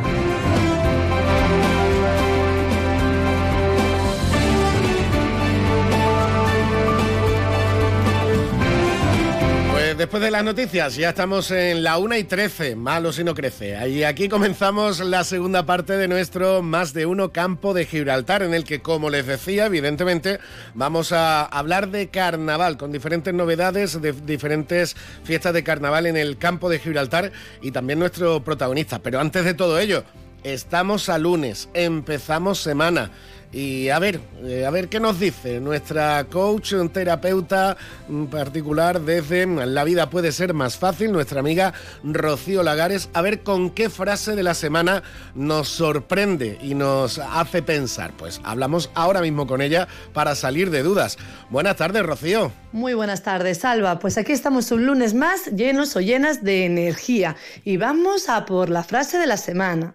Después 10.01 10.23
de 10.23 10.31
las 10.31 10.43
noticias, 10.43 10.95
ya 10.95 11.09
estamos 11.09 11.51
en 11.51 11.83
la 11.83 11.99
1 11.99 12.17
y 12.17 12.23
13, 12.23 12.75
malo 12.75 13.13
si 13.13 13.23
no 13.23 13.35
crece. 13.35 13.87
Y 13.87 14.03
aquí 14.03 14.29
comenzamos 14.29 14.99
la 14.99 15.23
segunda 15.23 15.67
parte 15.67 15.93
de 15.93 16.07
nuestro 16.07 16.63
Más 16.63 16.93
de 16.93 17.05
Uno 17.05 17.31
Campo 17.31 17.75
de 17.75 17.85
Gibraltar, 17.85 18.41
en 18.41 18.55
el 18.55 18.63
que, 18.63 18.81
como 18.81 19.11
les 19.11 19.27
decía, 19.27 19.67
evidentemente 19.67 20.39
vamos 20.73 21.11
a 21.11 21.43
hablar 21.43 21.89
de 21.89 22.07
carnaval, 22.07 22.77
con 22.77 22.91
diferentes 22.91 23.31
novedades, 23.31 24.01
de 24.01 24.13
diferentes 24.13 24.95
fiestas 25.23 25.53
de 25.53 25.63
carnaval 25.63 26.07
en 26.07 26.17
el 26.17 26.39
campo 26.39 26.67
de 26.67 26.79
Gibraltar 26.79 27.31
y 27.61 27.69
también 27.69 27.99
nuestro 27.99 28.43
protagonista. 28.43 28.97
Pero 29.03 29.19
antes 29.19 29.45
de 29.45 29.53
todo 29.53 29.77
ello, 29.77 30.03
estamos 30.43 31.09
a 31.09 31.19
lunes, 31.19 31.69
empezamos 31.75 32.57
semana. 32.57 33.11
Y 33.53 33.89
a 33.89 33.99
ver, 33.99 34.21
eh, 34.43 34.65
a 34.65 34.69
ver 34.69 34.87
qué 34.87 35.01
nos 35.01 35.19
dice 35.19 35.59
nuestra 35.59 36.23
coach, 36.25 36.73
terapeuta 36.93 37.75
mm, 38.07 38.25
particular 38.25 39.01
desde 39.01 39.45
La 39.65 39.83
vida 39.83 40.09
puede 40.09 40.31
ser 40.31 40.53
más 40.53 40.77
fácil, 40.77 41.11
nuestra 41.11 41.41
amiga 41.41 41.73
Rocío 42.01 42.63
Lagares, 42.63 43.09
a 43.13 43.21
ver 43.21 43.43
con 43.43 43.71
qué 43.71 43.89
frase 43.89 44.35
de 44.35 44.43
la 44.43 44.53
semana 44.53 45.03
nos 45.35 45.67
sorprende 45.67 46.59
y 46.61 46.75
nos 46.75 47.19
hace 47.19 47.61
pensar. 47.61 48.13
Pues 48.17 48.39
hablamos 48.45 48.89
ahora 48.93 49.19
mismo 49.19 49.45
con 49.47 49.61
ella 49.61 49.87
para 50.13 50.35
salir 50.35 50.69
de 50.69 50.83
dudas. 50.83 51.17
Buenas 51.49 51.75
tardes, 51.75 52.03
Rocío. 52.03 52.53
Muy 52.71 52.93
buenas 52.93 53.21
tardes, 53.21 53.57
Salva. 53.57 53.99
Pues 53.99 54.17
aquí 54.17 54.31
estamos 54.31 54.71
un 54.71 54.85
lunes 54.85 55.13
más 55.13 55.47
llenos 55.47 55.93
o 55.97 55.99
llenas 55.99 56.41
de 56.41 56.65
energía 56.65 57.35
y 57.65 57.75
vamos 57.75 58.29
a 58.29 58.45
por 58.45 58.69
la 58.69 58.83
frase 58.83 59.17
de 59.17 59.27
la 59.27 59.35
semana. 59.35 59.93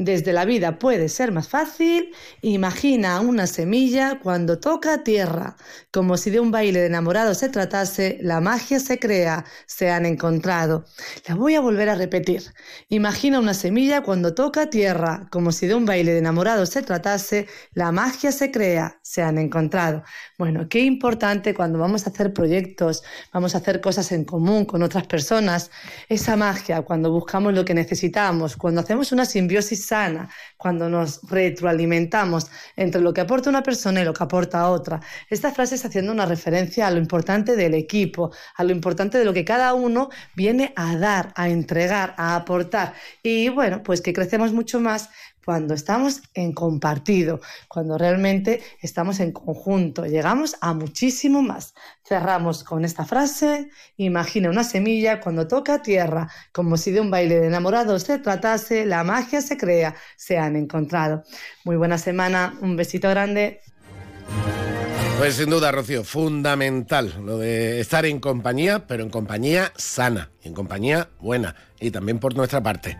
Desde 0.00 0.32
la 0.32 0.44
vida 0.44 0.78
puede 0.78 1.08
ser 1.08 1.32
más 1.32 1.48
fácil. 1.48 2.12
Imagina 2.40 3.18
una 3.18 3.48
semilla 3.48 4.20
cuando 4.20 4.60
toca 4.60 5.02
tierra. 5.02 5.56
Como 5.90 6.16
si 6.16 6.30
de 6.30 6.38
un 6.38 6.52
baile 6.52 6.78
de 6.78 6.86
enamorados 6.86 7.38
se 7.38 7.48
tratase, 7.48 8.16
la 8.20 8.40
magia 8.40 8.78
se 8.78 9.00
crea, 9.00 9.44
se 9.66 9.90
han 9.90 10.06
encontrado. 10.06 10.84
La 11.26 11.34
voy 11.34 11.56
a 11.56 11.60
volver 11.60 11.88
a 11.88 11.96
repetir. 11.96 12.44
Imagina 12.88 13.40
una 13.40 13.54
semilla 13.54 14.04
cuando 14.04 14.34
toca 14.34 14.70
tierra. 14.70 15.26
Como 15.32 15.50
si 15.50 15.66
de 15.66 15.74
un 15.74 15.84
baile 15.84 16.12
de 16.12 16.18
enamorados 16.18 16.68
se 16.68 16.82
tratase, 16.82 17.48
la 17.72 17.90
magia 17.90 18.30
se 18.30 18.52
crea, 18.52 19.00
se 19.02 19.22
han 19.22 19.36
encontrado. 19.36 20.04
Bueno, 20.38 20.68
qué 20.68 20.78
importante 20.78 21.54
cuando 21.54 21.80
vamos 21.80 22.06
a 22.06 22.10
hacer 22.10 22.32
proyectos, 22.32 23.02
vamos 23.32 23.56
a 23.56 23.58
hacer 23.58 23.80
cosas 23.80 24.12
en 24.12 24.24
común 24.24 24.64
con 24.64 24.84
otras 24.84 25.08
personas, 25.08 25.72
esa 26.08 26.36
magia, 26.36 26.82
cuando 26.82 27.10
buscamos 27.10 27.52
lo 27.52 27.64
que 27.64 27.74
necesitamos, 27.74 28.56
cuando 28.56 28.80
hacemos 28.80 29.10
una 29.10 29.24
simbiosis 29.24 29.87
sana, 29.88 30.28
cuando 30.56 30.88
nos 30.88 31.20
retroalimentamos 31.28 32.50
entre 32.76 33.00
lo 33.00 33.12
que 33.12 33.22
aporta 33.22 33.50
una 33.50 33.62
persona 33.62 34.00
y 34.00 34.04
lo 34.04 34.12
que 34.12 34.24
aporta 34.24 34.68
otra. 34.68 35.00
Esta 35.30 35.52
frase 35.52 35.74
está 35.74 35.88
haciendo 35.88 36.12
una 36.12 36.26
referencia 36.26 36.86
a 36.86 36.90
lo 36.90 36.98
importante 36.98 37.56
del 37.56 37.74
equipo, 37.74 38.30
a 38.56 38.64
lo 38.64 38.72
importante 38.72 39.18
de 39.18 39.24
lo 39.24 39.32
que 39.32 39.44
cada 39.44 39.74
uno 39.74 40.10
viene 40.34 40.72
a 40.76 40.96
dar, 40.96 41.32
a 41.36 41.48
entregar, 41.48 42.14
a 42.16 42.36
aportar. 42.36 42.94
Y 43.22 43.48
bueno, 43.48 43.82
pues 43.82 44.00
que 44.00 44.12
crecemos 44.12 44.52
mucho 44.52 44.80
más 44.80 45.10
cuando 45.48 45.72
estamos 45.72 46.20
en 46.34 46.52
compartido, 46.52 47.40
cuando 47.68 47.96
realmente 47.96 48.62
estamos 48.82 49.18
en 49.18 49.32
conjunto, 49.32 50.04
llegamos 50.04 50.56
a 50.60 50.74
muchísimo 50.74 51.40
más. 51.40 51.72
Cerramos 52.06 52.64
con 52.64 52.84
esta 52.84 53.06
frase, 53.06 53.70
imagina 53.96 54.50
una 54.50 54.62
semilla 54.62 55.20
cuando 55.20 55.48
toca 55.48 55.80
tierra, 55.80 56.30
como 56.52 56.76
si 56.76 56.90
de 56.90 57.00
un 57.00 57.10
baile 57.10 57.40
de 57.40 57.46
enamorados 57.46 58.02
se 58.02 58.18
tratase, 58.18 58.84
la 58.84 59.04
magia 59.04 59.40
se 59.40 59.56
crea, 59.56 59.94
se 60.18 60.36
han 60.36 60.54
encontrado. 60.54 61.24
Muy 61.64 61.76
buena 61.76 61.96
semana, 61.96 62.54
un 62.60 62.76
besito 62.76 63.08
grande. 63.08 63.62
Pues 65.16 65.36
sin 65.36 65.48
duda, 65.48 65.72
Rocío, 65.72 66.04
fundamental 66.04 67.24
lo 67.24 67.38
de 67.38 67.80
estar 67.80 68.04
en 68.04 68.20
compañía, 68.20 68.86
pero 68.86 69.02
en 69.02 69.08
compañía 69.08 69.72
sana, 69.76 70.30
en 70.42 70.52
compañía 70.52 71.08
buena, 71.20 71.56
y 71.80 71.90
también 71.90 72.18
por 72.18 72.36
nuestra 72.36 72.62
parte. 72.62 72.98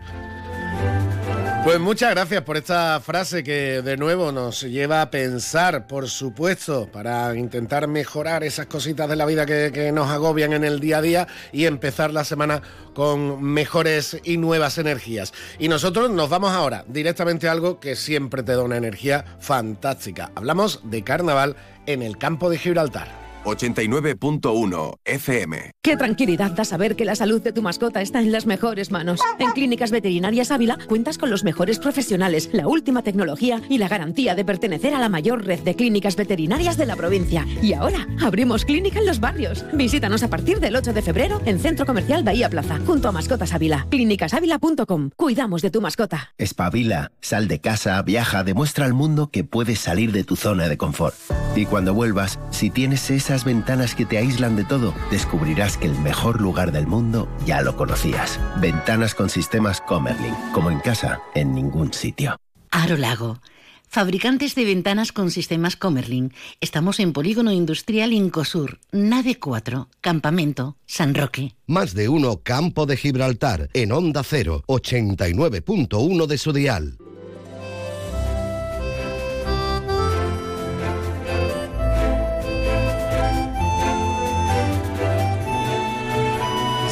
Pues 1.63 1.77
muchas 1.77 2.11
gracias 2.11 2.41
por 2.43 2.55
esta 2.55 2.99
frase 3.01 3.43
que 3.43 3.81
de 3.81 3.97
nuevo 3.97 4.31
nos 4.31 4.61
lleva 4.61 5.01
a 5.01 5.11
pensar, 5.11 5.87
por 5.87 6.07
supuesto, 6.07 6.89
para 6.91 7.35
intentar 7.35 7.87
mejorar 7.87 8.43
esas 8.43 8.65
cositas 8.65 9.09
de 9.09 9.17
la 9.17 9.25
vida 9.25 9.45
que, 9.45 9.91
nos 9.91 10.09
agobian 10.09 10.53
en 10.53 10.63
el 10.63 10.79
día 10.79 10.99
a 10.99 11.01
día 11.01 11.27
y 11.51 11.65
empezar 11.65 12.11
la 12.11 12.23
semana 12.23 12.61
con 12.95 13.43
mejores 13.43 14.17
y 14.23 14.37
nuevas 14.37 14.77
energías. 14.77 15.33
Y 15.59 15.67
nosotros 15.67 16.09
nos 16.09 16.29
vamos 16.29 16.51
ahora 16.53 16.85
directamente 16.87 17.49
a 17.49 17.51
algo 17.51 17.79
que 17.79 17.97
siempre 17.97 18.41
te 18.41 18.53
da 18.53 18.63
una 18.63 18.77
energía 18.77 19.25
fantástica. 19.39 20.31
Hablamos 20.35 20.79
de 20.83 21.03
carnaval 21.03 21.57
en 21.85 22.01
el 22.01 22.17
campo 22.17 22.49
de 22.49 22.57
Gibraltar. 22.57 23.28
89.1 23.43 24.99
FM. 25.05 25.71
Qué 25.81 25.97
tranquilidad 25.97 26.51
da 26.51 26.65
saber 26.65 26.95
que 26.95 27.05
la 27.05 27.15
salud 27.15 27.41
de 27.41 27.51
tu 27.51 27.61
mascota 27.61 28.01
está 28.01 28.19
en 28.19 28.31
las 28.31 28.45
mejores 28.45 28.91
manos. 28.91 29.21
En 29.39 29.51
Clínicas 29.51 29.91
Veterinarias 29.91 30.51
Ávila 30.51 30.77
cuentas 30.87 31.17
con 31.17 31.29
los 31.29 31.43
mejores 31.43 31.79
profesionales, 31.79 32.49
la 32.51 32.67
última 32.67 33.01
tecnología 33.01 33.61
y 33.69 33.77
la 33.77 33.87
garantía 33.87 34.35
de 34.35 34.45
pertenecer 34.45 34.93
a 34.93 34.99
la 34.99 35.09
mayor 35.09 35.45
red 35.45 35.59
de 35.59 35.75
clínicas 35.75 36.15
veterinarias 36.15 36.77
de 36.77 36.85
la 36.85 36.95
provincia. 36.95 37.45
Y 37.61 37.73
ahora 37.73 38.07
abrimos 38.21 38.65
clínica 38.65 38.99
en 38.99 39.05
los 39.05 39.19
barrios. 39.19 39.65
Visítanos 39.73 40.23
a 40.23 40.29
partir 40.29 40.59
del 40.59 40.75
8 40.75 40.93
de 40.93 41.01
febrero 41.01 41.41
en 41.45 41.59
Centro 41.59 41.85
Comercial 41.85 42.23
Bahía 42.23 42.49
Plaza, 42.49 42.79
junto 42.85 43.09
a 43.09 43.11
Mascotas 43.11 43.53
Ávila. 43.53 43.87
Clínicasávila.com. 43.89 45.11
Cuidamos 45.15 45.61
de 45.61 45.71
tu 45.71 45.81
mascota. 45.81 46.33
Espabila, 46.37 47.11
sal 47.21 47.47
de 47.47 47.59
casa, 47.59 48.01
viaja, 48.01 48.43
demuestra 48.43 48.85
al 48.85 48.93
mundo 48.93 49.29
que 49.31 49.43
puedes 49.43 49.79
salir 49.79 50.11
de 50.11 50.23
tu 50.23 50.35
zona 50.35 50.67
de 50.67 50.77
confort. 50.77 51.15
Y 51.55 51.65
cuando 51.65 51.93
vuelvas, 51.93 52.39
si 52.51 52.69
tienes 52.69 53.09
esa 53.09 53.28
esas 53.29 53.45
ventanas 53.45 53.93
que 53.93 54.07
te 54.07 54.17
aíslan 54.17 54.55
de 54.55 54.63
todo, 54.63 54.95
descubrirás 55.11 55.77
que 55.77 55.85
el 55.85 55.95
mejor 55.99 56.41
lugar 56.41 56.71
del 56.71 56.87
mundo 56.87 57.29
ya 57.45 57.61
lo 57.61 57.77
conocías. 57.77 58.39
Ventanas 58.59 59.13
con 59.13 59.29
sistemas 59.29 59.81
Comerlin, 59.81 60.33
como 60.51 60.71
en 60.71 60.79
casa, 60.79 61.21
en 61.35 61.53
ningún 61.53 61.93
sitio. 61.93 62.37
Aro 62.71 62.97
Lago. 62.97 63.39
Fabricantes 63.87 64.55
de 64.55 64.65
ventanas 64.65 65.11
con 65.11 65.29
sistemas 65.29 65.75
Comerlin. 65.75 66.33
Estamos 66.59 66.99
en 66.99 67.13
Polígono 67.13 67.51
Industrial 67.51 68.13
Incosur, 68.13 68.79
Nave 68.91 69.37
4, 69.37 69.89
Campamento, 70.01 70.75
San 70.87 71.13
Roque. 71.13 71.53
Más 71.67 71.93
de 71.93 72.09
uno 72.09 72.41
Campo 72.41 72.87
de 72.87 72.97
Gibraltar, 72.97 73.69
en 73.73 73.91
Onda 73.91 74.23
0, 74.23 74.63
89.1 74.65 76.25
de 76.25 76.37
su 76.39 76.51
dial. 76.51 76.97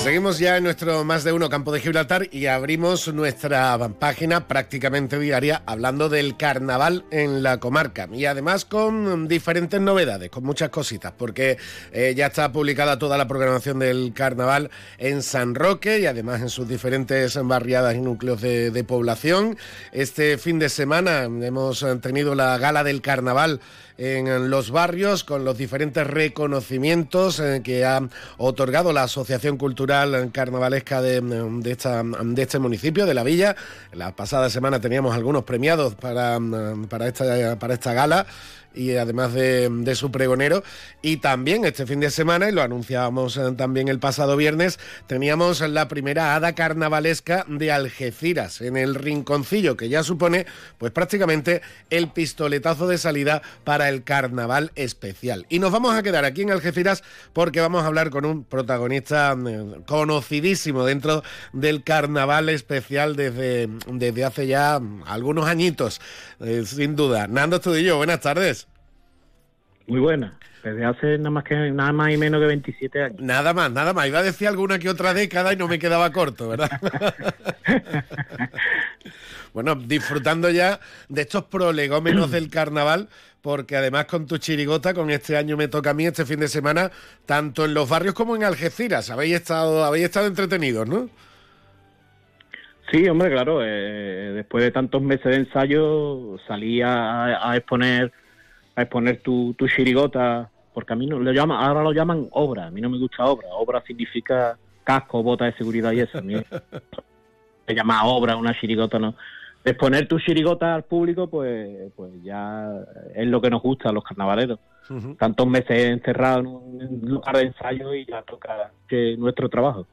Seguimos 0.08 0.40
ya 0.40 0.56
en 0.56 0.64
nuestro 0.64 1.04
más 1.04 1.26
de 1.26 1.34
uno 1.34 1.50
campo 1.50 1.74
de 1.74 1.82
Gibraltar 1.82 2.30
y 2.32 2.46
abrimos 2.46 3.14
nuestra 3.14 3.78
página 4.00 4.48
prácticamente 4.48 5.20
diaria 5.20 5.64
hablando 5.66 6.08
del 6.08 6.38
carnaval 6.38 7.04
en 7.12 7.44
la 7.44 7.58
comarca 7.58 8.08
y 8.14 8.24
además 8.24 8.64
con 8.64 9.28
diferentes 9.28 9.82
novedades, 9.82 10.30
con 10.30 10.46
muchas 10.46 10.70
cositas, 10.70 11.12
porque 11.12 11.58
eh, 11.92 12.14
ya 12.16 12.28
está 12.28 12.50
publicada 12.54 12.98
toda 12.98 13.18
la 13.18 13.28
programación 13.28 13.80
del 13.80 14.14
carnaval 14.14 14.72
en 14.98 15.22
San 15.22 15.56
Roque 15.56 16.00
y 16.00 16.06
además 16.06 16.40
en 16.40 16.50
sus 16.50 16.70
diferentes 16.70 17.38
barriadas 17.44 17.94
y 17.94 18.00
núcleos 18.00 18.40
de, 18.40 18.72
de 18.72 18.84
población. 18.86 19.58
Este 19.92 20.38
fin 20.38 20.58
de 20.58 20.70
semana 20.70 21.24
hemos 21.24 21.86
tenido 22.00 22.34
la 22.34 22.58
gala 22.58 22.86
del 22.86 23.02
carnaval 23.02 23.60
en 23.98 24.50
los 24.50 24.72
barrios 24.72 25.24
con 25.24 25.44
los 25.44 25.58
diferentes 25.58 26.06
reconocimientos 26.06 27.40
eh, 27.40 27.62
que 27.64 27.86
ha 27.86 28.08
otorgado 28.38 28.94
la 28.94 29.04
Asociación 29.04 29.58
Cultural 29.58 30.32
Carnavalesca 30.32 31.02
de, 31.02 31.22
de, 31.22 31.72
esta, 31.72 32.04
de 32.04 32.42
este 32.42 32.60
municipio, 32.60 33.06
de 33.06 33.14
la 33.14 33.24
villa. 33.24 33.56
La 33.94 34.16
pasada 34.16 34.50
semana 34.50 34.80
teníamos 34.80 35.16
algunos 35.16 35.44
premiados 35.44 35.96
para, 35.96 36.40
para 36.90 37.08
esta 37.08 37.94
gala 37.94 38.28
y 38.78 38.96
además 38.96 39.34
de, 39.34 39.96
su 39.96 40.12
pregonero. 40.12 40.64
Y 41.02 41.18
también 41.18 41.66
este 41.66 41.86
fin 41.86 42.00
de 42.00 42.12
semana, 42.12 42.50
y 42.50 42.52
lo 42.52 42.62
anunciábamos 42.62 43.38
eh, 43.38 43.52
también 43.58 43.88
el 43.88 44.00
pasado 44.00 44.38
viernes, 44.38 44.80
teníamos 45.08 45.62
la 45.62 45.88
primera 45.88 46.36
hada 46.36 46.54
carnavalesca 46.54 47.46
de 47.48 47.72
Algeciras, 47.72 48.62
en 48.62 48.78
el 48.78 48.96
rinconcillo, 48.96 49.76
que 49.76 49.90
ya 49.90 50.04
supone 50.04 50.46
pues 50.78 50.92
prácticamente 50.92 51.62
el 51.90 52.10
pistoletazo 52.10 52.88
de 52.88 52.98
salida 52.98 53.42
para 53.64 53.90
el 53.90 54.04
carnaval 54.04 54.72
especial. 54.76 55.46
Y 55.50 55.60
nos 55.60 55.72
vamos 55.72 55.96
a 55.96 56.04
quedar 56.04 56.26
aquí 56.26 56.44
en 56.44 56.52
Algeciras 56.52 57.04
porque 57.34 57.62
vamos 57.62 57.84
a 57.84 57.88
hablar 57.88 58.10
con 58.10 58.26
un 58.26 58.44
protagonista 58.44 59.36
eh, 59.48 59.82
conocidísimo 59.86 60.86
dentro 60.86 61.24
del 61.54 61.84
carnaval 61.84 62.50
especial 62.50 63.16
desde, 63.16 63.68
desde 63.92 64.26
hace 64.26 64.48
ya 64.48 64.80
algunos 65.06 65.48
añitos, 65.48 66.02
eh, 66.40 66.64
sin 66.66 66.96
duda. 66.96 67.28
Nando 67.28 67.58
Estudillo, 67.58 67.98
buenas 67.98 68.22
tardes. 68.22 68.67
Muy 69.88 70.02
buena. 70.02 70.34
Desde 70.64 70.84
hace 70.84 71.18
nada 71.18 71.30
más 71.30 71.44
que 71.46 71.56
nada 71.56 71.94
más 71.94 72.12
y 72.12 72.18
menos 72.18 72.42
que 72.42 72.48
27 72.48 73.02
años. 73.02 73.22
Nada 73.22 73.54
más, 73.54 73.72
nada 73.72 73.94
más. 73.94 74.08
Iba 74.08 74.20
a 74.20 74.24
decir 74.24 74.48
alguna 74.48 74.80
que 74.80 74.90
otra 74.90 75.14
década 75.14 75.54
y 75.54 75.56
no 75.56 75.68
me 75.68 75.80
quedaba 75.80 76.12
corto, 76.12 76.50
¿verdad? 76.50 76.70
bueno, 79.54 79.76
disfrutando 79.76 80.50
ya 80.50 80.82
de 81.08 81.22
estos 81.22 81.46
prolegómenos 81.46 82.32
del 82.32 82.50
carnaval, 82.50 83.08
porque 83.42 83.78
además 83.78 84.06
con 84.06 84.28
tu 84.28 84.40
chirigota, 84.40 84.94
con 84.94 85.10
este 85.10 85.38
año 85.38 85.56
me 85.56 85.70
toca 85.70 85.92
a 85.92 85.94
mí 85.94 86.06
este 86.06 86.26
fin 86.26 86.42
de 86.42 86.50
semana, 86.50 86.92
tanto 87.26 87.64
en 87.64 87.74
los 87.74 87.88
barrios 87.88 88.14
como 88.14 88.36
en 88.36 88.44
Algeciras, 88.44 89.10
habéis 89.10 89.36
estado, 89.36 89.86
habéis 89.86 90.06
estado 90.06 90.28
entretenidos, 90.28 90.86
¿no? 90.86 91.10
Sí, 92.92 93.08
hombre, 93.08 93.30
claro. 93.32 93.62
Eh, 93.64 94.34
después 94.36 94.66
de 94.66 94.72
tantos 94.72 95.02
meses 95.02 95.26
de 95.26 95.36
ensayo, 95.36 96.38
salí 96.46 96.82
a 96.82 97.54
exponer 97.56 98.12
a 98.78 98.84
exponer 98.84 99.18
tu, 99.22 99.56
tu 99.58 99.68
chirigota, 99.68 100.52
porque 100.72 100.94
a 100.94 100.96
mí 100.96 101.08
no, 101.08 101.18
lo 101.18 101.32
llama, 101.32 101.66
ahora 101.66 101.82
lo 101.82 101.92
llaman 101.92 102.28
obra, 102.32 102.68
a 102.68 102.72
mí 102.72 102.80
no 102.80 102.92
me 102.92 103.00
gusta 103.00 103.26
obra, 103.26 103.48
obra 103.54 103.84
significa 103.86 104.56
casco, 104.84 105.24
bota 105.24 105.46
de 105.46 105.54
seguridad 105.54 105.92
y 105.94 106.02
eso, 106.02 106.20
se 107.68 107.74
llama 107.74 108.06
obra 108.06 108.38
una 108.38 108.54
chirigota, 108.58 109.00
¿no? 109.00 109.16
Exponer 109.66 110.08
tu 110.08 110.20
chirigota 110.20 110.76
al 110.76 110.84
público, 110.84 111.28
pues, 111.28 111.92
pues 111.96 112.12
ya 112.24 112.72
es 113.16 113.28
lo 113.28 113.42
que 113.42 113.50
nos 113.50 113.64
gusta 113.64 113.90
a 113.90 113.92
los 113.92 114.04
carnavaleros. 114.04 114.60
Tantos 115.20 115.48
meses 115.48 115.90
encerrados 115.90 116.46
en 116.46 117.04
un 117.04 117.10
lugar 117.10 117.36
de 117.36 117.44
ensayo 117.48 117.94
y 117.94 118.06
ya 118.06 118.22
toca 118.22 118.72
que 118.88 119.18
nuestro 119.18 119.50
trabajo. 119.50 119.86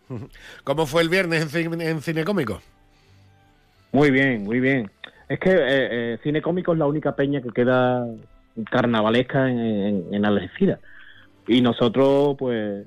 ¿Cómo 0.63 0.87
fue 0.87 1.03
el 1.03 1.09
viernes 1.09 1.53
en, 1.53 1.81
en 1.81 2.01
Cine 2.03 2.23
Cómico? 2.23 2.61
Muy 3.91 4.13
bien, 4.13 4.45
muy 4.45 4.61
bien. 4.61 4.89
Es 5.29 5.41
que 5.41 5.51
eh, 5.51 5.59
eh, 5.67 6.19
Cine 6.23 6.41
Cómico 6.41 6.75
es 6.75 6.79
la 6.79 6.87
única 6.87 7.17
peña 7.17 7.41
que 7.41 7.51
queda 7.51 8.07
carnavalesca 8.71 9.51
en, 9.51 10.13
en, 10.13 10.25
Algeciras. 10.25 10.81
Y 11.47 11.61
nosotros, 11.61 12.37
pues, 12.39 12.87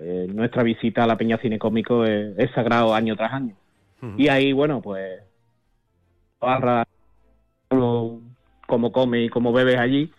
eh, 0.00 0.26
nuestra 0.32 0.62
visita 0.62 1.04
a 1.04 1.06
la 1.06 1.16
Peña 1.16 1.38
Cine 1.38 1.58
Cómico 1.58 2.04
es, 2.04 2.50
sagrado 2.54 2.94
año 2.94 3.16
tras 3.16 3.32
año. 3.32 3.54
Y 4.18 4.28
ahí, 4.28 4.52
bueno, 4.52 4.82
pues, 4.82 5.22
barra 6.38 6.84
como 8.66 8.92
come 8.92 9.22
y 9.22 9.28
como 9.28 9.52
bebes 9.52 9.78
allí 9.78 10.10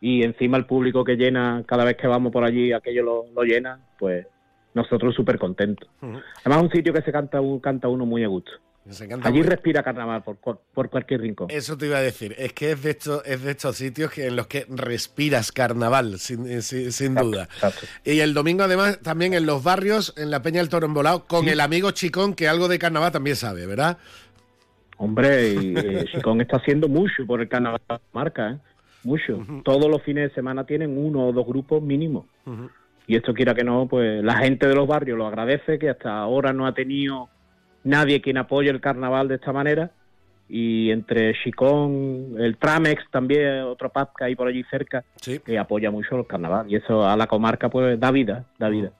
y 0.00 0.22
encima 0.22 0.56
el 0.56 0.66
público 0.66 1.04
que 1.04 1.16
llena 1.16 1.62
cada 1.66 1.84
vez 1.84 1.96
que 1.96 2.06
vamos 2.06 2.32
por 2.32 2.44
allí 2.44 2.72
aquello 2.72 3.02
lo, 3.02 3.24
lo 3.34 3.42
llena 3.42 3.80
pues 3.98 4.26
nosotros 4.74 5.14
súper 5.14 5.38
contentos 5.38 5.88
además 6.00 6.58
es 6.58 6.62
un 6.62 6.70
sitio 6.70 6.92
que 6.92 7.02
se 7.02 7.12
canta 7.12 7.40
canta 7.60 7.88
uno 7.88 8.06
muy 8.06 8.24
a 8.24 8.28
gusto 8.28 8.52
Allí 9.22 9.42
respira 9.42 9.82
carnaval 9.82 10.24
por, 10.24 10.36
por, 10.38 10.90
cualquier 10.90 11.20
rincón. 11.20 11.46
Eso 11.50 11.78
te 11.78 11.86
iba 11.86 11.98
a 11.98 12.00
decir. 12.00 12.34
Es 12.36 12.52
que 12.52 12.72
es 12.72 12.82
de 12.82 12.90
estos, 12.90 13.22
es 13.24 13.42
de 13.42 13.52
estos 13.52 13.76
sitios 13.76 14.10
que, 14.10 14.26
en 14.26 14.34
los 14.34 14.48
que 14.48 14.66
respiras 14.68 15.52
carnaval, 15.52 16.18
sin, 16.18 16.46
eh, 16.46 16.62
sin, 16.62 17.14
duda. 17.14 17.48
Y 18.04 18.18
el 18.18 18.34
domingo, 18.34 18.64
además, 18.64 18.98
también 19.00 19.34
en 19.34 19.46
los 19.46 19.62
barrios, 19.62 20.14
en 20.16 20.32
la 20.32 20.42
Peña 20.42 20.58
del 20.58 20.68
Toro 20.68 20.86
Embolado, 20.86 21.26
con 21.26 21.48
el 21.48 21.60
amigo 21.60 21.92
Chicón, 21.92 22.34
que 22.34 22.48
algo 22.48 22.66
de 22.66 22.80
carnaval 22.80 23.12
también 23.12 23.36
sabe, 23.36 23.66
¿verdad? 23.66 23.98
Hombre, 24.96 25.54
y, 25.54 25.74
eh, 25.76 26.04
Chicón 26.12 26.40
está 26.40 26.56
haciendo 26.56 26.88
mucho 26.88 27.24
por 27.24 27.40
el 27.40 27.48
carnaval 27.48 27.80
de 27.88 27.98
marca, 28.12 28.50
¿eh? 28.50 28.58
Mucho. 29.04 29.44
Todos 29.64 29.90
los 29.90 30.02
fines 30.02 30.28
de 30.28 30.34
semana 30.34 30.64
tienen 30.64 30.96
uno 30.96 31.26
o 31.26 31.32
dos 31.32 31.46
grupos 31.46 31.82
mínimos. 31.82 32.26
Y 33.06 33.16
esto 33.16 33.34
quiera 33.34 33.54
que 33.54 33.64
no, 33.64 33.86
pues 33.88 34.22
la 34.22 34.38
gente 34.38 34.66
de 34.68 34.74
los 34.74 34.86
barrios 34.86 35.18
lo 35.18 35.26
agradece, 35.26 35.78
que 35.78 35.90
hasta 35.90 36.18
ahora 36.18 36.52
no 36.52 36.66
ha 36.66 36.74
tenido 36.74 37.28
nadie 37.84 38.20
quien 38.20 38.38
apoye 38.38 38.70
el 38.70 38.80
carnaval 38.80 39.28
de 39.28 39.36
esta 39.36 39.52
manera. 39.52 39.90
Y 40.48 40.90
entre 40.90 41.32
Chicón, 41.42 42.34
el 42.38 42.58
Tramex 42.58 43.10
también, 43.10 43.62
otro 43.62 43.90
pub 43.90 44.08
que 44.16 44.24
hay 44.24 44.36
por 44.36 44.48
allí 44.48 44.62
cerca, 44.64 45.02
que 45.44 45.58
apoya 45.58 45.90
mucho 45.90 46.18
el 46.18 46.26
carnaval. 46.26 46.70
Y 46.70 46.76
eso 46.76 47.06
a 47.06 47.16
la 47.16 47.26
comarca 47.26 47.70
pues 47.70 47.98
da 47.98 48.10
vida, 48.10 48.44
da 48.58 48.68
vida. 48.68 48.92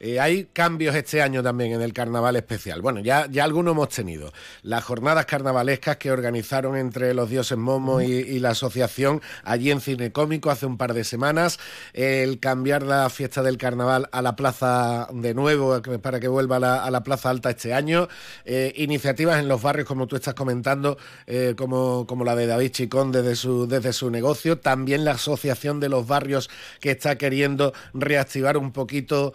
Eh, 0.00 0.20
hay 0.20 0.44
cambios 0.52 0.94
este 0.94 1.22
año 1.22 1.42
también 1.42 1.72
en 1.72 1.82
el 1.82 1.92
carnaval 1.92 2.36
especial. 2.36 2.80
Bueno, 2.82 3.00
ya, 3.00 3.28
algunos 3.42 3.72
hemos 3.72 3.88
tenido. 3.88 4.32
Las 4.62 4.84
jornadas 4.84 5.26
carnavalescas 5.26 5.96
que 5.96 6.12
organizaron 6.12 6.76
entre 6.76 7.14
los 7.14 7.28
dioses 7.28 7.58
Momo 7.58 8.00
y, 8.00 8.38
la 8.38 8.50
asociación 8.50 9.20
allí 9.42 9.72
en 9.72 9.80
Cine 9.80 10.12
Cómico 10.12 10.50
hace 10.50 10.66
un 10.66 10.76
par 10.76 10.94
de 10.94 11.02
semanas. 11.02 11.58
El 11.92 12.38
cambiar 12.38 12.82
la 12.84 13.10
fiesta 13.10 13.42
del 13.42 13.58
carnaval 13.58 14.08
a 14.12 14.22
la 14.22 14.36
plaza 14.36 15.08
de 15.12 15.34
nuevo 15.34 15.82
para 16.00 16.20
que 16.20 16.28
vuelva 16.28 16.56
a 16.56 16.90
la, 16.90 17.02
plaza 17.02 17.30
alta 17.30 17.50
este 17.50 17.74
año. 17.74 18.08
Eh, 18.44 18.72
iniciativas 18.76 19.40
en 19.40 19.48
los 19.48 19.60
barrios, 19.60 19.88
como 19.88 20.06
tú 20.06 20.14
estás 20.14 20.34
comentando, 20.34 20.98
eh, 21.26 21.54
como, 21.56 22.06
como 22.06 22.24
la 22.24 22.36
de 22.36 22.46
David 22.46 22.70
Chicón 22.70 23.10
desde 23.10 23.34
su, 23.34 23.66
desde 23.66 23.92
su 23.92 24.10
negocio. 24.10 24.58
También 24.58 25.04
la 25.04 25.12
asociación 25.12 25.80
de 25.80 25.88
los 25.88 26.06
barrios 26.06 26.48
que 26.80 26.92
está 26.92 27.16
queriendo 27.18 27.72
reactivar 27.94 28.56
un 28.56 28.72
poquito 28.72 29.32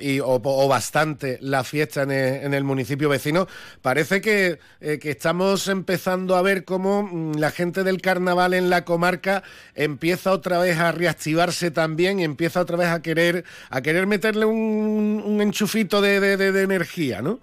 y, 0.00 0.20
o, 0.20 0.68
bastante 0.68 1.38
la 1.40 1.64
fiesta 1.64 2.02
en 2.02 2.54
el, 2.54 2.64
municipio 2.64 3.08
vecino, 3.08 3.46
parece 3.82 4.20
que, 4.20 4.58
eh, 4.80 4.98
estamos 5.02 5.68
empezando 5.68 6.36
a 6.36 6.42
ver 6.42 6.64
cómo 6.64 7.02
mm, 7.02 7.38
la 7.38 7.50
gente 7.50 7.84
del 7.84 8.00
carnaval 8.00 8.54
en 8.54 8.70
la 8.70 8.84
comarca 8.84 9.42
empieza 9.74 10.32
otra 10.32 10.58
vez 10.58 10.78
a 10.78 10.92
reactivarse 10.92 11.70
también 11.70 12.20
y 12.20 12.24
empieza 12.24 12.60
otra 12.60 12.76
vez 12.76 12.88
a 12.88 13.02
querer, 13.02 13.44
a 13.70 13.80
querer 13.80 14.06
meterle 14.06 14.44
un, 14.44 15.22
un 15.24 15.40
enchufito 15.40 16.00
de, 16.00 16.18
energía, 16.62 17.22
¿no? 17.22 17.38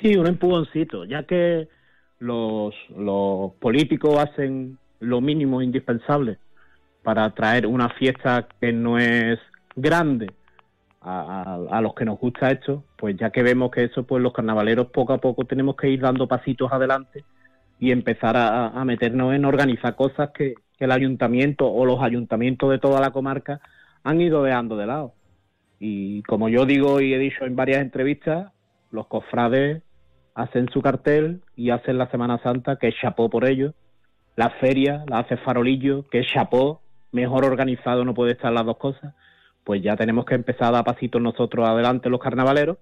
Sí, 0.00 0.16
un 0.16 0.26
empujoncito, 0.26 1.04
ya 1.04 1.22
que 1.24 1.68
los 2.18 2.74
políticos 3.60 4.18
hacen 4.18 4.78
lo 5.00 5.20
mínimo 5.20 5.62
indispensable 5.62 6.38
para 7.02 7.30
traer 7.30 7.66
una 7.66 7.90
fiesta 7.90 8.48
que 8.60 8.72
no 8.72 8.98
es 8.98 9.38
grande, 9.76 10.30
a, 11.04 11.80
los 11.82 11.94
que 11.94 12.04
nos 12.04 12.18
gusta 12.18 12.50
esto, 12.50 12.84
pues 12.96 13.16
ya 13.16 13.30
que 13.30 13.42
vemos 13.42 13.70
que 13.70 13.84
eso, 13.84 14.04
pues 14.04 14.22
los 14.22 14.32
carnavaleros 14.32 14.86
poco 14.86 15.12
a 15.12 15.18
poco 15.18 15.44
tenemos 15.44 15.76
que 15.76 15.90
ir 15.90 16.00
dando 16.00 16.26
pasitos 16.26 16.72
adelante 16.72 17.24
y 17.78 17.90
empezar 17.90 18.36
a, 18.36 18.82
meternos 18.84 19.34
en 19.34 19.44
organizar 19.44 19.94
cosas 19.96 20.30
que, 20.30 20.54
el 20.80 20.92
ayuntamiento 20.92 21.66
o 21.72 21.86
los 21.86 22.02
ayuntamientos 22.02 22.70
de 22.70 22.78
toda 22.78 23.00
la 23.00 23.10
comarca 23.10 23.58
han 24.02 24.20
ido 24.20 24.42
dejando 24.42 24.76
de 24.76 24.84
lado. 24.84 25.14
Y 25.78 26.22
como 26.24 26.50
yo 26.50 26.66
digo 26.66 27.00
y 27.00 27.14
he 27.14 27.18
dicho 27.18 27.46
en 27.46 27.56
varias 27.56 27.80
entrevistas, 27.80 28.52
los 28.90 29.06
cofrades 29.06 29.82
hacen 30.34 30.68
su 30.68 30.82
cartel 30.82 31.40
y 31.56 31.70
hacen 31.70 31.96
la 31.96 32.10
Semana 32.10 32.38
Santa, 32.42 32.76
que 32.76 32.92
chapó 32.92 33.30
por 33.30 33.48
ellos. 33.48 33.72
La 34.36 34.50
feria 34.50 35.04
la 35.08 35.20
hace 35.20 35.38
Farolillo, 35.38 36.06
que 36.10 36.22
chapó. 36.26 36.82
Mejor 37.12 37.46
organizado 37.46 38.04
no 38.04 38.12
puede 38.12 38.32
estar 38.32 38.52
las 38.52 38.66
dos 38.66 38.76
cosas 38.76 39.14
pues 39.64 39.82
ya 39.82 39.96
tenemos 39.96 40.24
que 40.26 40.34
empezar 40.34 40.68
a 40.68 40.70
dar 40.72 40.84
pasitos 40.84 41.20
nosotros 41.20 41.66
adelante 41.66 42.10
los 42.10 42.20
carnavaleros 42.20 42.78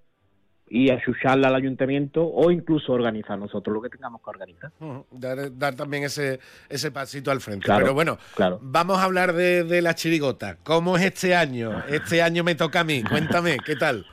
y 0.75 0.91
achucharle 0.91 1.47
al 1.47 1.55
ayuntamiento 1.55 2.25
o 2.25 2.51
incluso 2.51 2.95
organizar 2.95 3.39
nosotros 3.39 3.75
lo 3.75 3.83
que 3.83 3.91
tengamos 3.91 4.23
que 4.23 4.31
organizar. 4.31 4.73
dar, 5.11 5.75
también 5.75 6.05
ese, 6.05 6.41
ese 6.71 6.91
pasito 6.91 7.31
al 7.31 7.43
frente. 7.43 7.71
Pero 7.77 7.93
bueno, 7.93 8.17
vamos 8.63 8.99
a 8.99 9.05
hablar 9.05 9.35
de, 9.35 9.83
la 9.83 9.95
chirigota. 9.95 10.57
¿Cómo 10.63 10.97
es 10.97 11.05
este 11.05 11.37
año? 11.37 11.83
Este 11.89 12.23
año 12.23 12.43
me 12.43 12.55
toca 12.55 12.81
a 12.81 12.85
mí. 12.85 13.03
Cuéntame, 13.03 13.59
¿qué 13.65 13.77
tal? 13.77 14.07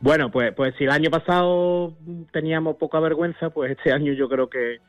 Bueno, 0.00 0.30
pues, 0.30 0.52
pues 0.54 0.74
si 0.76 0.84
el 0.84 0.90
año 0.90 1.10
pasado 1.10 1.94
teníamos 2.30 2.76
poca 2.76 3.00
vergüenza, 3.00 3.48
pues 3.48 3.70
este 3.70 3.90
año 3.90 4.12
yo 4.12 4.28
creo 4.28 4.50
que, 4.50 4.80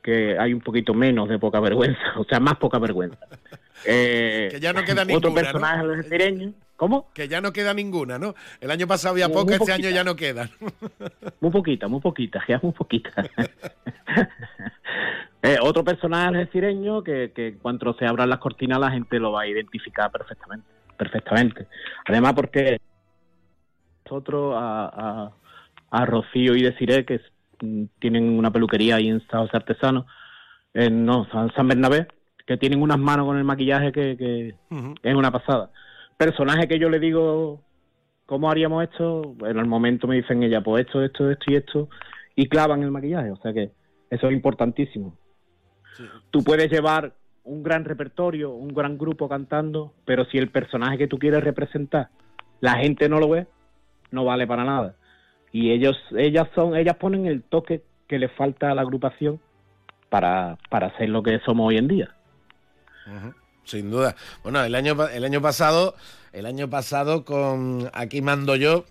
que 0.00 0.38
hay 0.38 0.54
un 0.54 0.60
poquito 0.60 0.94
menos 0.94 1.28
de 1.28 1.40
poca 1.40 1.58
vergüenza, 1.58 2.00
o 2.18 2.24
sea, 2.24 2.38
más 2.38 2.56
poca 2.56 2.78
vergüenza. 2.78 3.18
Eh, 3.84 4.48
que 4.50 4.60
ya 4.60 4.72
no 4.72 4.84
queda 4.84 5.04
ninguna. 5.04 5.28
Otro 5.28 5.34
personaje 5.34 6.32
¿no? 6.32 6.52
¿Cómo? 6.76 7.10
Que 7.14 7.28
ya 7.28 7.40
no 7.40 7.52
queda 7.52 7.74
ninguna, 7.74 8.18
¿no? 8.18 8.34
El 8.60 8.70
año 8.70 8.86
pasado 8.86 9.14
había 9.14 9.28
poca, 9.28 9.54
este 9.54 9.72
año 9.72 9.90
ya 9.90 10.02
no 10.02 10.16
quedan. 10.16 10.50
muy 11.40 11.50
poquita, 11.50 11.86
muy 11.86 12.00
poquita, 12.00 12.42
ya 12.48 12.58
muy 12.62 12.72
poquita. 12.72 13.10
eh, 15.42 15.58
otro 15.60 15.84
personaje 15.84 16.46
cireño 16.46 17.04
que, 17.04 17.32
que 17.34 17.56
cuando 17.62 17.94
se 17.94 18.06
abran 18.06 18.28
las 18.28 18.40
cortinas 18.40 18.80
la 18.80 18.90
gente 18.90 19.20
lo 19.20 19.32
va 19.32 19.42
a 19.42 19.46
identificar 19.46 20.10
perfectamente. 20.10 20.66
perfectamente. 20.96 21.66
Además 22.04 22.32
porque 22.34 22.80
nosotros 24.04 24.54
a, 24.56 25.30
a, 25.90 26.06
Rocío 26.06 26.56
y 26.56 26.62
Desiré, 26.62 27.04
que 27.04 27.20
tienen 28.00 28.36
una 28.36 28.50
peluquería 28.50 28.96
ahí 28.96 29.08
en 29.08 29.18
Estados 29.18 29.54
Artesanos, 29.54 30.06
en 30.74 31.04
no, 31.04 31.28
San 31.30 31.68
Bernabé, 31.68 32.08
que 32.46 32.56
tienen 32.56 32.82
unas 32.82 32.98
manos 32.98 33.26
con 33.26 33.38
el 33.38 33.44
maquillaje 33.44 33.92
que, 33.92 34.54
es 35.02 35.14
una 35.14 35.30
pasada. 35.30 35.70
Personaje 36.16 36.68
que 36.68 36.78
yo 36.78 36.88
le 36.88 36.98
digo, 36.98 37.60
¿cómo 38.26 38.50
haríamos 38.50 38.84
esto? 38.84 39.34
En 39.40 39.58
el 39.58 39.66
momento 39.66 40.06
me 40.06 40.16
dicen 40.16 40.42
ella, 40.42 40.60
pues 40.60 40.86
esto, 40.86 41.02
esto, 41.02 41.30
esto 41.30 41.44
y 41.48 41.56
esto, 41.56 41.88
y 42.36 42.48
clavan 42.48 42.82
el 42.82 42.90
maquillaje. 42.90 43.30
O 43.30 43.36
sea 43.36 43.52
que 43.52 43.70
eso 44.10 44.26
es 44.26 44.32
importantísimo. 44.32 45.16
Tú 46.30 46.42
puedes 46.42 46.70
llevar 46.70 47.14
un 47.44 47.62
gran 47.62 47.84
repertorio, 47.84 48.50
un 48.50 48.68
gran 48.68 48.96
grupo 48.96 49.28
cantando, 49.28 49.92
pero 50.04 50.24
si 50.26 50.38
el 50.38 50.48
personaje 50.48 50.98
que 50.98 51.08
tú 51.08 51.18
quieres 51.18 51.42
representar, 51.42 52.08
la 52.60 52.74
gente 52.74 53.08
no 53.08 53.18
lo 53.18 53.28
ve, 53.28 53.46
no 54.10 54.24
vale 54.24 54.46
para 54.46 54.64
nada. 54.64 54.94
Y 55.50 55.70
ellos, 55.70 55.98
ellas 56.16 56.48
son, 56.54 56.76
ellas 56.76 56.96
ponen 56.96 57.26
el 57.26 57.42
toque 57.42 57.82
que 58.06 58.18
le 58.18 58.28
falta 58.28 58.70
a 58.70 58.74
la 58.74 58.82
agrupación 58.82 59.40
para, 60.08 60.56
para 60.70 60.96
ser 60.96 61.08
lo 61.08 61.22
que 61.22 61.38
somos 61.40 61.68
hoy 61.68 61.78
en 61.78 61.88
día. 61.88 62.14
Sin 63.64 63.90
duda. 63.90 64.16
Bueno, 64.42 64.62
el 64.64 64.74
año, 64.74 64.96
el 65.08 65.24
año 65.24 65.40
pasado, 65.40 65.94
el 66.32 66.46
año 66.46 66.68
pasado 66.68 67.24
con 67.24 67.88
Aquí 67.92 68.20
mando 68.20 68.56
yo, 68.56 68.84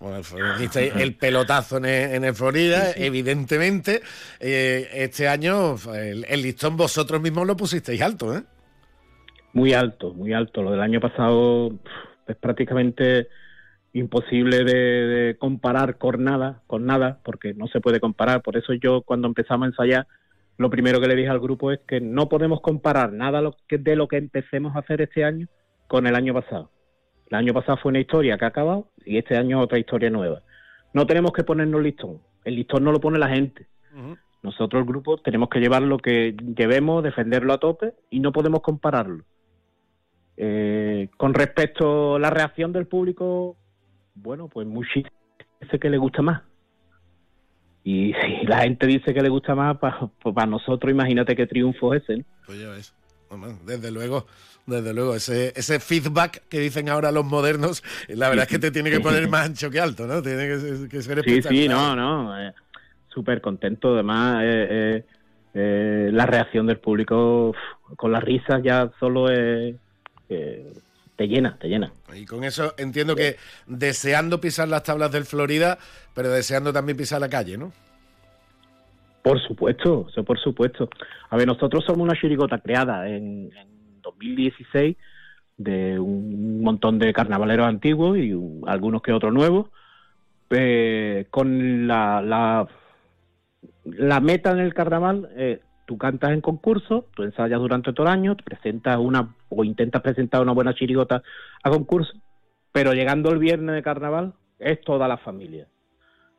el 0.74 1.14
pelotazo 1.16 1.76
en 1.78 2.24
el, 2.24 2.34
Florida, 2.34 2.92
evidentemente. 2.96 4.00
Eh, 4.40 4.88
este 4.94 5.28
año 5.28 5.76
el, 5.94 6.42
listón 6.42 6.76
vosotros 6.76 7.20
mismos 7.20 7.46
lo 7.46 7.56
pusisteis 7.56 8.00
alto, 8.00 8.36
¿eh? 8.36 8.42
Muy 9.52 9.74
alto, 9.74 10.14
muy 10.14 10.32
alto. 10.32 10.62
Lo 10.62 10.70
del 10.70 10.80
año 10.80 11.00
pasado 11.00 11.72
es 12.26 12.36
prácticamente 12.36 13.28
imposible 13.92 14.64
de, 14.64 14.74
de, 14.74 15.36
comparar 15.36 15.98
con 15.98 16.24
nada, 16.24 16.62
con 16.66 16.86
nada, 16.86 17.20
porque 17.22 17.52
no 17.52 17.66
se 17.66 17.80
puede 17.82 18.00
comparar. 18.00 18.40
Por 18.40 18.56
eso 18.56 18.72
yo 18.72 19.02
cuando 19.02 19.28
empezamos 19.28 19.66
a 19.66 19.68
ensayar 19.68 20.06
lo 20.58 20.70
primero 20.70 21.00
que 21.00 21.08
le 21.08 21.16
dije 21.16 21.28
al 21.28 21.40
grupo 21.40 21.72
es 21.72 21.80
que 21.80 22.00
no 22.00 22.28
podemos 22.28 22.60
comparar 22.60 23.12
nada 23.12 23.42
de 23.68 23.96
lo 23.96 24.08
que 24.08 24.16
empecemos 24.16 24.76
a 24.76 24.80
hacer 24.80 25.00
este 25.00 25.24
año 25.24 25.48
con 25.88 26.06
el 26.06 26.14
año 26.14 26.34
pasado. 26.34 26.70
El 27.30 27.36
año 27.36 27.54
pasado 27.54 27.78
fue 27.78 27.90
una 27.90 28.00
historia 28.00 28.36
que 28.36 28.44
ha 28.44 28.48
acabado 28.48 28.88
y 29.04 29.16
este 29.16 29.36
año 29.36 29.60
otra 29.60 29.78
historia 29.78 30.10
nueva. 30.10 30.42
No 30.92 31.06
tenemos 31.06 31.32
que 31.32 31.44
ponernos 31.44 31.82
listón. 31.82 32.20
El 32.44 32.56
listón 32.56 32.84
no 32.84 32.92
lo 32.92 33.00
pone 33.00 33.18
la 33.18 33.28
gente. 33.28 33.66
Nosotros, 34.42 34.80
el 34.80 34.86
grupo, 34.86 35.18
tenemos 35.18 35.48
que 35.48 35.60
llevar 35.60 35.82
lo 35.82 35.98
que 35.98 36.34
llevemos, 36.56 37.02
defenderlo 37.02 37.52
a 37.52 37.58
tope 37.58 37.94
y 38.10 38.20
no 38.20 38.32
podemos 38.32 38.60
compararlo. 38.60 39.24
Eh, 40.36 41.08
con 41.16 41.34
respecto 41.34 42.16
a 42.16 42.18
la 42.18 42.30
reacción 42.30 42.72
del 42.72 42.86
público, 42.86 43.56
bueno, 44.14 44.48
pues 44.48 44.66
muchísimo 44.66 45.10
que 45.80 45.90
le 45.90 45.98
gusta 45.98 46.22
más. 46.22 46.42
Y 47.84 48.12
si 48.42 48.46
la 48.46 48.60
gente 48.60 48.86
dice 48.86 49.12
que 49.12 49.22
le 49.22 49.28
gusta 49.28 49.54
más, 49.54 49.76
para 49.78 50.46
nosotros 50.46 50.90
imagínate 50.90 51.36
qué 51.36 51.46
triunfo 51.46 51.94
es 51.94 52.02
ese. 52.08 52.24
Pues 52.46 52.60
ya 52.60 52.68
ves. 52.70 52.94
Desde 53.64 53.90
luego, 53.90 54.26
desde 54.66 54.92
luego, 54.92 55.14
ese, 55.14 55.54
ese 55.56 55.80
feedback 55.80 56.42
que 56.48 56.60
dicen 56.60 56.90
ahora 56.90 57.10
los 57.10 57.24
modernos, 57.24 57.82
la 58.08 58.28
verdad 58.28 58.44
es 58.44 58.50
que 58.50 58.58
te 58.58 58.70
tiene 58.70 58.90
que 58.90 59.00
poner 59.00 59.26
más 59.28 59.46
ancho 59.46 59.70
que 59.70 59.80
alto, 59.80 60.06
¿no? 60.06 60.20
Tiene 60.20 60.46
que, 60.90 61.02
ser 61.02 61.24
Sí, 61.24 61.42
sí, 61.42 61.66
no, 61.66 61.96
no. 61.96 62.38
Eh, 62.38 62.52
súper 63.08 63.40
contento. 63.40 63.94
Además, 63.94 64.42
eh, 64.42 64.66
eh, 64.70 65.04
eh, 65.54 66.10
la 66.12 66.26
reacción 66.26 66.66
del 66.66 66.78
público 66.78 67.50
uf, 67.50 67.56
con 67.96 68.12
las 68.12 68.22
risas 68.22 68.62
ya 68.62 68.90
solo 68.98 69.30
es, 69.30 69.74
te 71.22 71.28
llena, 71.28 71.56
te 71.60 71.68
llena. 71.68 71.92
Y 72.16 72.26
con 72.26 72.42
eso 72.42 72.74
entiendo 72.78 73.14
que 73.14 73.36
deseando 73.68 74.40
pisar 74.40 74.66
las 74.66 74.82
tablas 74.82 75.12
del 75.12 75.24
Florida, 75.24 75.78
pero 76.14 76.30
deseando 76.30 76.72
también 76.72 76.96
pisar 76.96 77.20
la 77.20 77.28
calle, 77.28 77.56
¿no? 77.56 77.72
Por 79.22 79.40
supuesto, 79.40 80.06
eso 80.10 80.24
por 80.24 80.36
supuesto. 80.40 80.88
A 81.30 81.36
ver, 81.36 81.46
nosotros 81.46 81.84
somos 81.86 82.02
una 82.08 82.20
chirigota 82.20 82.58
creada 82.58 83.08
en, 83.08 83.52
en 83.56 84.00
2016 84.02 84.96
de 85.58 85.96
un 86.00 86.60
montón 86.60 86.98
de 86.98 87.12
carnavaleros 87.12 87.66
antiguos 87.68 88.18
y 88.18 88.32
un- 88.32 88.64
algunos 88.66 89.00
que 89.00 89.12
otros 89.12 89.32
nuevos, 89.32 89.68
eh, 90.50 91.26
con 91.30 91.86
la, 91.86 92.20
la, 92.20 92.66
la 93.84 94.18
meta 94.20 94.50
en 94.50 94.58
el 94.58 94.74
carnaval, 94.74 95.28
eh, 95.36 95.60
tú 95.92 95.98
cantas 95.98 96.32
en 96.32 96.40
concurso, 96.40 97.04
tú 97.14 97.22
ensayas 97.22 97.60
durante 97.60 97.92
todo 97.92 98.06
el 98.06 98.14
año, 98.14 98.34
presentas 98.34 98.96
una 98.96 99.34
o 99.50 99.62
intentas 99.62 100.00
presentar 100.00 100.40
una 100.40 100.52
buena 100.52 100.74
chirigota 100.74 101.22
a 101.62 101.68
concurso, 101.68 102.14
pero 102.72 102.94
llegando 102.94 103.30
el 103.30 103.38
viernes 103.38 103.74
de 103.74 103.82
carnaval 103.82 104.32
es 104.58 104.80
toda 104.80 105.06
la 105.06 105.18
familia, 105.18 105.66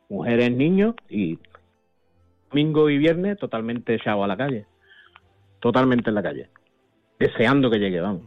mujeres, 0.10 0.52
niños 0.52 0.96
y 1.08 1.38
domingo 2.50 2.90
y 2.90 2.98
viernes 2.98 3.38
totalmente 3.38 3.94
echado 3.94 4.24
a 4.24 4.28
la 4.28 4.36
calle, 4.36 4.66
totalmente 5.60 6.10
en 6.10 6.16
la 6.16 6.24
calle, 6.24 6.50
deseando 7.20 7.70
que 7.70 7.78
llegue, 7.78 8.02
vamos. 8.02 8.24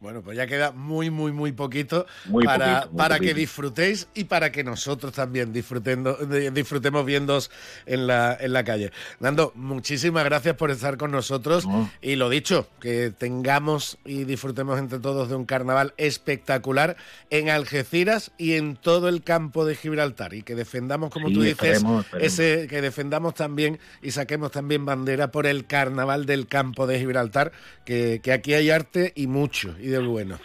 Bueno, 0.00 0.22
pues 0.22 0.34
ya 0.36 0.46
queda 0.46 0.72
muy, 0.72 1.10
muy, 1.10 1.30
muy 1.30 1.52
poquito 1.52 2.06
Muy 2.24 2.42
para, 2.44 2.66
poquito, 2.80 2.92
muy 2.92 2.98
para 2.98 3.18
que 3.18 3.34
disfrutéis 3.34 4.08
y 4.14 4.24
para 4.24 4.50
que 4.50 4.64
nosotros 4.64 5.12
también 5.12 5.52
disfrutendo, 5.52 6.14
disfrutemos 6.52 7.04
viéndos 7.04 7.50
en 7.84 8.06
la, 8.06 8.34
en 8.40 8.54
la 8.54 8.64
calle. 8.64 8.92
Nando, 9.18 9.52
muchísimas 9.54 10.24
gracias 10.24 10.56
por 10.56 10.70
estar 10.70 10.96
con 10.96 11.10
nosotros 11.10 11.66
y 12.00 12.16
lo 12.16 12.30
dicho, 12.30 12.66
que 12.80 13.10
tengamos 13.10 13.98
y 14.06 14.24
disfrutemos 14.24 14.78
entre 14.78 15.00
todos 15.00 15.28
de 15.28 15.34
un 15.36 15.44
carnaval 15.44 15.92
espectacular 15.98 16.96
en 17.28 17.50
Algeciras 17.50 18.32
y 18.38 18.54
en 18.54 18.76
todo 18.76 19.08
el 19.08 19.22
campo 19.22 19.66
de 19.66 19.74
Gibraltar 19.76 20.32
y 20.32 20.42
que 20.42 20.54
defendamos, 20.54 21.10
como 21.10 21.28
Sí, 21.28 21.34
tú 21.34 21.42
dices, 21.42 21.56
esperemos, 21.76 22.06
esperemos. 22.06 22.32
ese 22.32 22.66
que 22.68 22.80
defendamos 22.80 23.34
también 23.34 23.78
y 24.00 24.12
saquemos 24.12 24.50
también 24.50 24.86
bandera 24.86 25.30
por 25.30 25.46
el 25.46 25.66
carnaval 25.66 26.24
del 26.24 26.46
campo 26.46 26.86
de 26.86 26.98
Gibraltar, 26.98 27.52
que, 27.84 28.20
que 28.22 28.32
aquí 28.32 28.54
hay 28.54 28.70
arte 28.70 29.12
y 29.14 29.26
mucho, 29.26 29.76
y 29.78 29.89
de 29.90 29.98
bueno. 30.06 30.36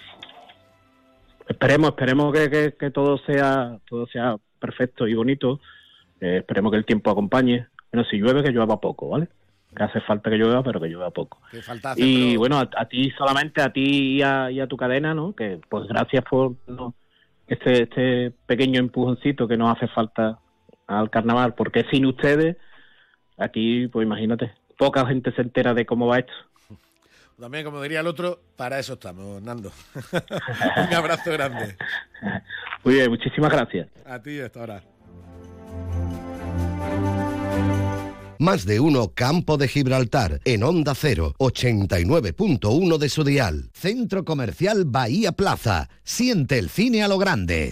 Esperemos, 1.48 1.90
esperemos 1.92 2.34
que, 2.34 2.50
que- 2.50 2.74
que 2.78 2.92
todo 2.92 3.18
sea 3.20 3.78
todo 3.88 4.08
sea 4.08 4.38
perfecto 4.60 5.08
y 5.08 5.14
bonito. 5.14 5.60
Eh, 6.20 6.38
esperemos 6.38 6.72
que 6.72 6.78
el 6.78 6.86
tiempo 6.86 7.12
acompañe. 7.12 7.68
Bueno, 7.92 8.08
si 8.10 8.18
llueve, 8.18 8.44
que 8.44 8.52
llueva 8.52 8.80
poco, 8.80 9.10
¿vale? 9.10 9.28
Que 9.76 9.84
hace 9.84 10.02
falta 10.02 10.30
que 10.30 10.38
llueva, 10.38 10.64
pero 10.64 10.80
que 10.80 10.88
llueva 10.88 11.12
poco. 11.12 11.40
Que 11.52 11.62
falta 11.62 11.94
Y 11.98 12.36
bueno, 12.38 12.58
a, 12.58 12.70
a 12.78 12.86
ti 12.88 13.12
solamente, 13.18 13.62
a 13.62 13.72
ti 13.72 14.16
y 14.18 14.22
a, 14.22 14.50
y 14.50 14.60
a 14.60 14.68
tu 14.68 14.78
cadena, 14.78 15.14
¿no? 15.14 15.34
Que 15.36 15.60
pues 15.70 15.88
gracias 15.88 16.24
por 16.24 16.56
¿no? 16.68 16.96
este, 17.48 17.84
este 17.84 18.32
pequeño 18.48 18.80
empujoncito 18.80 19.48
que 19.48 19.58
nos 19.58 19.76
hace 19.76 19.88
falta 19.90 20.40
al 20.88 21.10
carnaval, 21.10 21.54
porque 21.56 21.84
sin 21.92 22.06
ustedes, 22.06 22.58
aquí, 23.38 23.88
pues 23.88 24.06
imagínate, 24.06 24.52
poca 24.78 25.06
gente 25.06 25.32
se 25.34 25.42
entera 25.42 25.74
de 25.74 25.86
cómo 25.86 26.08
va 26.08 26.20
esto. 26.20 26.34
También, 27.40 27.66
como 27.66 27.82
diría 27.82 28.00
el 28.00 28.08
otro, 28.08 28.40
para 28.56 28.80
eso 28.80 28.94
estamos, 28.94 29.42
Nando. 29.42 29.72
Un 30.90 30.94
abrazo 30.94 31.32
grande. 31.32 31.76
Muy 32.84 32.96
bien, 32.96 33.10
muchísimas 33.10 33.52
gracias. 33.52 33.88
A 34.06 34.22
ti 34.22 34.40
hasta 34.40 34.60
ahora. 34.62 34.84
Más 38.40 38.66
de 38.66 38.80
uno 38.80 39.12
Campo 39.14 39.58
de 39.58 39.68
Gibraltar 39.68 40.40
en 40.44 40.64
Onda 40.64 40.94
0, 40.94 41.36
89.1 41.38 42.98
de 42.98 43.10
su 43.10 43.24
dial. 43.24 43.70
Centro 43.74 44.26
Comercial 44.26 44.84
Bahía 44.86 45.32
Plaza. 45.32 45.90
Siente 46.04 46.60
el 46.60 46.70
cine 46.70 47.04
a 47.04 47.08
lo 47.08 47.18
grande. 47.18 47.72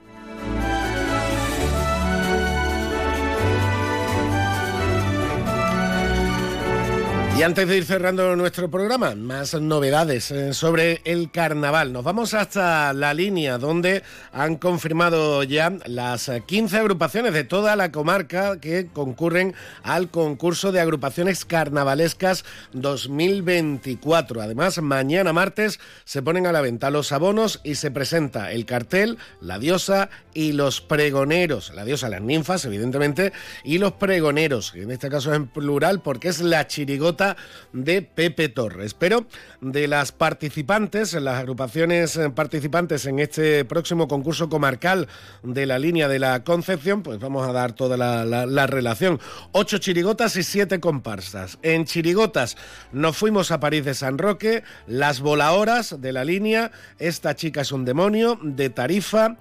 Y 7.41 7.43
antes 7.43 7.67
de 7.67 7.75
ir 7.75 7.85
cerrando 7.85 8.35
nuestro 8.35 8.69
programa, 8.69 9.15
más 9.15 9.55
novedades 9.55 10.29
eh, 10.29 10.53
sobre 10.53 11.01
el 11.05 11.31
carnaval. 11.31 11.91
Nos 11.91 12.03
vamos 12.03 12.35
hasta 12.35 12.93
la 12.93 13.15
línea 13.15 13.57
donde 13.57 14.03
han 14.31 14.57
confirmado 14.57 15.41
ya 15.41 15.73
las 15.87 16.29
eh, 16.29 16.43
15 16.45 16.77
agrupaciones 16.77 17.33
de 17.33 17.43
toda 17.43 17.75
la 17.75 17.91
comarca 17.91 18.59
que 18.59 18.89
concurren 18.93 19.55
al 19.81 20.11
concurso 20.11 20.71
de 20.71 20.81
agrupaciones 20.81 21.43
carnavalescas 21.43 22.45
2024. 22.73 24.39
Además, 24.39 24.79
mañana 24.79 25.33
martes 25.33 25.79
se 26.05 26.21
ponen 26.21 26.45
a 26.45 26.51
la 26.51 26.61
venta 26.61 26.91
los 26.91 27.11
abonos 27.11 27.59
y 27.63 27.73
se 27.73 27.89
presenta 27.89 28.51
el 28.51 28.67
cartel, 28.67 29.17
la 29.39 29.57
diosa 29.57 30.11
y 30.35 30.51
los 30.51 30.79
pregoneros. 30.79 31.73
La 31.73 31.85
diosa, 31.85 32.07
las 32.07 32.21
ninfas, 32.21 32.65
evidentemente, 32.65 33.33
y 33.63 33.79
los 33.79 33.93
pregoneros, 33.93 34.75
en 34.75 34.91
este 34.91 35.09
caso 35.09 35.31
es 35.31 35.37
en 35.37 35.47
plural 35.47 36.03
porque 36.03 36.27
es 36.27 36.39
la 36.39 36.67
chirigota 36.67 37.30
de 37.73 38.01
Pepe 38.01 38.49
Torres. 38.49 38.93
Pero 38.93 39.25
de 39.61 39.87
las 39.87 40.11
participantes, 40.11 41.13
las 41.13 41.39
agrupaciones 41.39 42.15
eh, 42.17 42.29
participantes 42.29 43.05
en 43.05 43.19
este 43.19 43.65
próximo 43.65 44.07
concurso 44.07 44.49
comarcal 44.49 45.07
de 45.43 45.65
la 45.65 45.79
línea 45.79 46.07
de 46.07 46.19
la 46.19 46.43
Concepción, 46.43 47.03
pues 47.03 47.19
vamos 47.19 47.47
a 47.47 47.51
dar 47.51 47.73
toda 47.73 47.97
la, 47.97 48.25
la- 48.25 48.45
la 48.45 48.67
relación. 48.67 49.19
Ocho 49.51 49.77
chirigotas 49.77 50.35
y 50.35 50.43
siete 50.43 50.79
comparsas. 50.79 51.57
En 51.61 51.85
chirigotas 51.85 52.57
nos 52.91 53.17
fuimos 53.17 53.51
a 53.51 53.59
París 53.59 53.85
de 53.85 53.93
San 53.93 54.17
Roque, 54.17 54.63
las 54.87 55.19
volahoras 55.19 56.01
de 56.01 56.11
la 56.11 56.23
línea, 56.25 56.71
esta 56.99 57.35
chica 57.35 57.61
es 57.61 57.71
un 57.71 57.85
demonio, 57.85 58.39
de 58.41 58.69
Tarifa, 58.69 59.37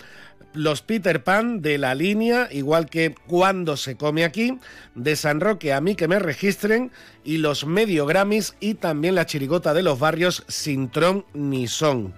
los 0.53 0.83
Peter 0.83 1.23
Pan 1.23 1.63
de 1.63 1.79
la 1.79 1.95
línea, 1.95 2.49
igual 2.51 2.87
que 2.87 3.15
Cuando 3.27 3.77
se 3.77 3.97
come 3.97 4.25
aquí, 4.25 4.59
de 4.95 5.17
San 5.17 5.41
Roque 5.41 5.73
a 5.73 5.81
mí 5.81 5.95
que 5.95 6.09
me 6.09 6.19
registren, 6.19 6.91
y 7.25 7.39
los 7.39 7.67
medio 7.67 8.07
Grammys 8.07 8.57
y 8.61 8.75
también 8.75 9.15
la 9.15 9.27
chirigota 9.27 9.75
de 9.75 9.83
los 9.83 9.99
barrios 9.99 10.45
Sin 10.49 10.91
Tron 10.91 11.25
ni 11.35 11.69
Son. 11.69 12.13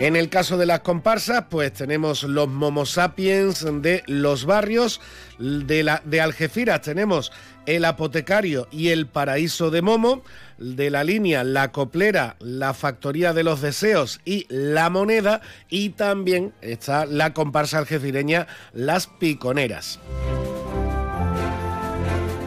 En 0.00 0.14
el 0.14 0.28
caso 0.28 0.56
de 0.56 0.66
las 0.66 0.80
comparsas, 0.80 1.46
pues 1.50 1.72
tenemos 1.72 2.22
los 2.22 2.46
Momo 2.46 2.86
Sapiens 2.86 3.66
de 3.82 4.04
los 4.06 4.44
barrios. 4.44 5.00
De, 5.40 5.82
la, 5.82 6.02
de 6.04 6.20
Algeciras 6.20 6.82
tenemos 6.82 7.32
el 7.68 7.84
Apotecario 7.84 8.66
y 8.70 8.88
el 8.88 9.06
Paraíso 9.06 9.70
de 9.70 9.82
Momo. 9.82 10.22
De 10.56 10.90
la 10.90 11.04
línea 11.04 11.44
La 11.44 11.70
Coplera, 11.70 12.34
la 12.40 12.74
Factoría 12.74 13.32
de 13.32 13.44
los 13.44 13.60
Deseos 13.60 14.20
y 14.24 14.46
La 14.48 14.90
Moneda. 14.90 15.40
Y 15.68 15.90
también 15.90 16.52
está 16.62 17.06
la 17.06 17.32
comparsa 17.34 17.78
algecireña 17.78 18.48
Las 18.72 19.06
Piconeras. 19.06 20.00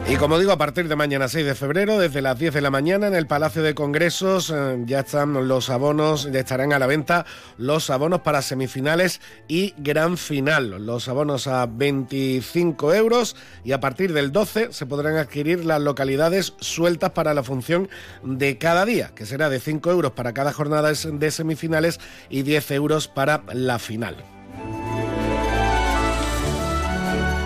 Y 0.08 0.16
como 0.16 0.38
digo, 0.38 0.52
a 0.52 0.58
partir 0.58 0.88
de 0.88 0.96
mañana 0.96 1.28
6 1.28 1.46
de 1.46 1.54
febrero, 1.54 1.96
desde 1.96 2.20
las 2.20 2.38
10 2.38 2.54
de 2.54 2.60
la 2.60 2.70
mañana, 2.70 3.06
en 3.06 3.14
el 3.14 3.26
Palacio 3.26 3.62
de 3.62 3.74
Congresos, 3.74 4.52
eh, 4.54 4.82
ya 4.84 5.00
están 5.00 5.48
los 5.48 5.70
abonos, 5.70 6.30
ya 6.30 6.40
estarán 6.40 6.72
a 6.72 6.78
la 6.78 6.86
venta 6.86 7.24
los 7.56 7.88
abonos 7.88 8.20
para 8.20 8.42
semifinales 8.42 9.20
y 9.48 9.74
gran 9.78 10.18
final. 10.18 10.84
Los 10.84 11.08
abonos 11.08 11.46
a 11.46 11.66
25 11.66 12.92
euros 12.92 13.36
y 13.64 13.72
a 13.72 13.80
partir 13.80 14.12
del 14.12 14.32
12 14.32 14.72
se 14.72 14.86
podrán 14.86 15.16
adquirir 15.16 15.64
las 15.64 15.80
localidades 15.80 16.54
sueltas 16.60 17.12
para 17.12 17.32
la 17.32 17.44
función 17.44 17.88
de 18.22 18.58
cada 18.58 18.84
día, 18.84 19.12
que 19.14 19.24
será 19.24 19.48
de 19.48 19.60
5 19.60 19.90
euros 19.90 20.12
para 20.12 20.34
cada 20.34 20.52
jornada 20.52 20.92
de 20.92 21.30
semifinales 21.30 22.00
y 22.28 22.42
10 22.42 22.72
euros 22.72 23.08
para 23.08 23.44
la 23.52 23.78
final. 23.78 24.41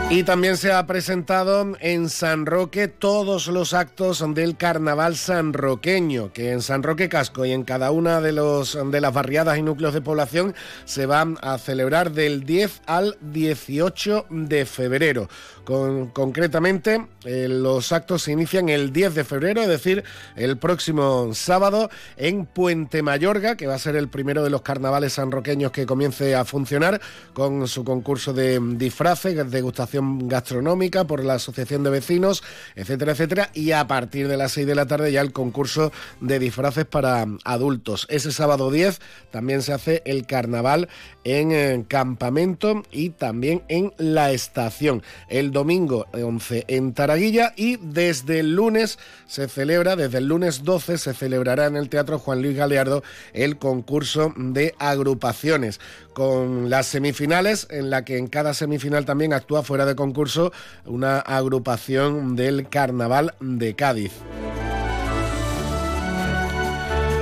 Y 0.09 0.23
también 0.23 0.57
se 0.57 0.73
ha 0.73 0.87
presentado 0.87 1.73
en 1.81 2.09
San 2.09 2.47
Roque 2.47 2.87
todos 2.87 3.49
los 3.49 3.75
actos 3.75 4.25
del 4.35 4.57
carnaval 4.57 5.17
sanroqueño, 5.17 6.33
que 6.33 6.53
en 6.53 6.63
San 6.63 6.85
Roque 6.85 7.09
Casco 7.09 7.45
y 7.45 7.51
en 7.51 7.65
cada 7.65 7.91
una 7.91 8.21
de, 8.21 8.31
los, 8.31 8.79
de 8.93 9.01
las 9.01 9.13
barriadas 9.13 9.59
y 9.59 9.63
núcleos 9.63 9.95
de 9.95 10.01
población 10.01 10.55
se 10.85 11.07
van 11.07 11.39
a 11.43 11.59
celebrar 11.59 12.13
del 12.13 12.45
10 12.45 12.83
al 12.87 13.19
18 13.21 14.27
de 14.31 14.65
febrero. 14.65 15.29
Con, 15.67 16.11
concretamente, 16.11 17.09
eh, 17.25 17.49
los 17.49 17.91
actos 17.91 18.23
se 18.23 18.31
inician 18.31 18.69
el 18.69 18.93
10 18.93 19.17
de 19.17 19.25
febrero, 19.25 19.63
es 19.63 19.67
decir, 19.67 20.05
el 20.37 20.59
próximo 20.59 21.35
sábado, 21.35 21.91
en 22.17 22.47
Puente 22.47 23.03
Mayorga, 23.03 23.57
que 23.57 23.67
va 23.67 23.75
a 23.75 23.79
ser 23.81 23.97
el 23.97 24.07
primero 24.07 24.45
de 24.45 24.51
los 24.51 24.63
carnavales 24.63 25.15
sanroqueños 25.15 25.73
que 25.73 25.85
comience 25.85 26.37
a 26.37 26.45
funcionar, 26.45 27.01
con 27.33 27.67
su 27.67 27.83
concurso 27.83 28.33
de 28.33 28.61
disfraces, 28.77 29.51
degustación 29.51 30.29
gastronómica 30.29 31.05
por 31.05 31.25
la 31.25 31.35
Asociación 31.35 31.83
de 31.83 31.91
Vecinos, 31.91 32.45
etcétera, 32.77 33.11
etcétera, 33.11 33.51
y 33.53 33.73
a 33.73 33.89
partir 33.89 34.29
de 34.29 34.37
las 34.37 34.53
6 34.53 34.69
de 34.69 34.75
la 34.77 34.87
tarde 34.87 35.11
ya 35.11 35.21
el 35.21 35.33
concurso 35.33 35.91
de 36.21 36.39
disfraces 36.39 36.85
para 36.85 37.27
adultos. 37.43 38.07
Ese 38.09 38.31
sábado 38.31 38.71
10 38.71 39.01
también 39.33 39.63
se 39.63 39.73
hace 39.73 40.03
el 40.05 40.27
carnaval 40.27 40.89
en, 41.25 41.51
en 41.51 41.83
campamento 41.83 42.85
y 42.93 43.11
también 43.11 43.65
en 43.67 43.93
la 43.99 44.31
estación. 44.31 45.03
El 45.29 45.56
domingo 45.57 46.07
11 46.13 46.67
en 46.69 46.93
Taraguilla 46.93 47.55
y 47.57 47.79
desde 47.79 48.41
el 48.41 48.55
lunes 48.55 48.99
se 49.27 49.49
celebra, 49.49 49.97
desde 49.97 50.19
el 50.19 50.29
lunes 50.29 50.65
12 50.65 50.99
se 50.99 51.15
celebrará 51.15 51.65
en 51.65 51.77
el 51.77 51.89
Teatro 51.89 52.19
Juan 52.19 52.43
Luis 52.43 52.55
Galeardo 52.55 53.03
el 53.33 53.57
concurso 53.57 54.35
de 54.37 54.75
agrupaciones 54.79 55.81
con 56.13 56.69
las 56.69 56.89
semifinales 56.89 57.69
en 57.71 57.89
la 57.89 58.05
que 58.05 58.19
en 58.19 58.27
cada 58.27 58.53
semifinal 58.53 59.07
también 59.07 59.33
actúa 59.33 59.63
fuera 59.63 59.87
de 59.87 59.97
concurso 59.97 60.53
una 60.85 61.21
agrupación 61.21 62.37
del 62.37 62.69
Carnaval 62.69 63.35
de 63.41 63.75
Cádiz. 63.75 64.13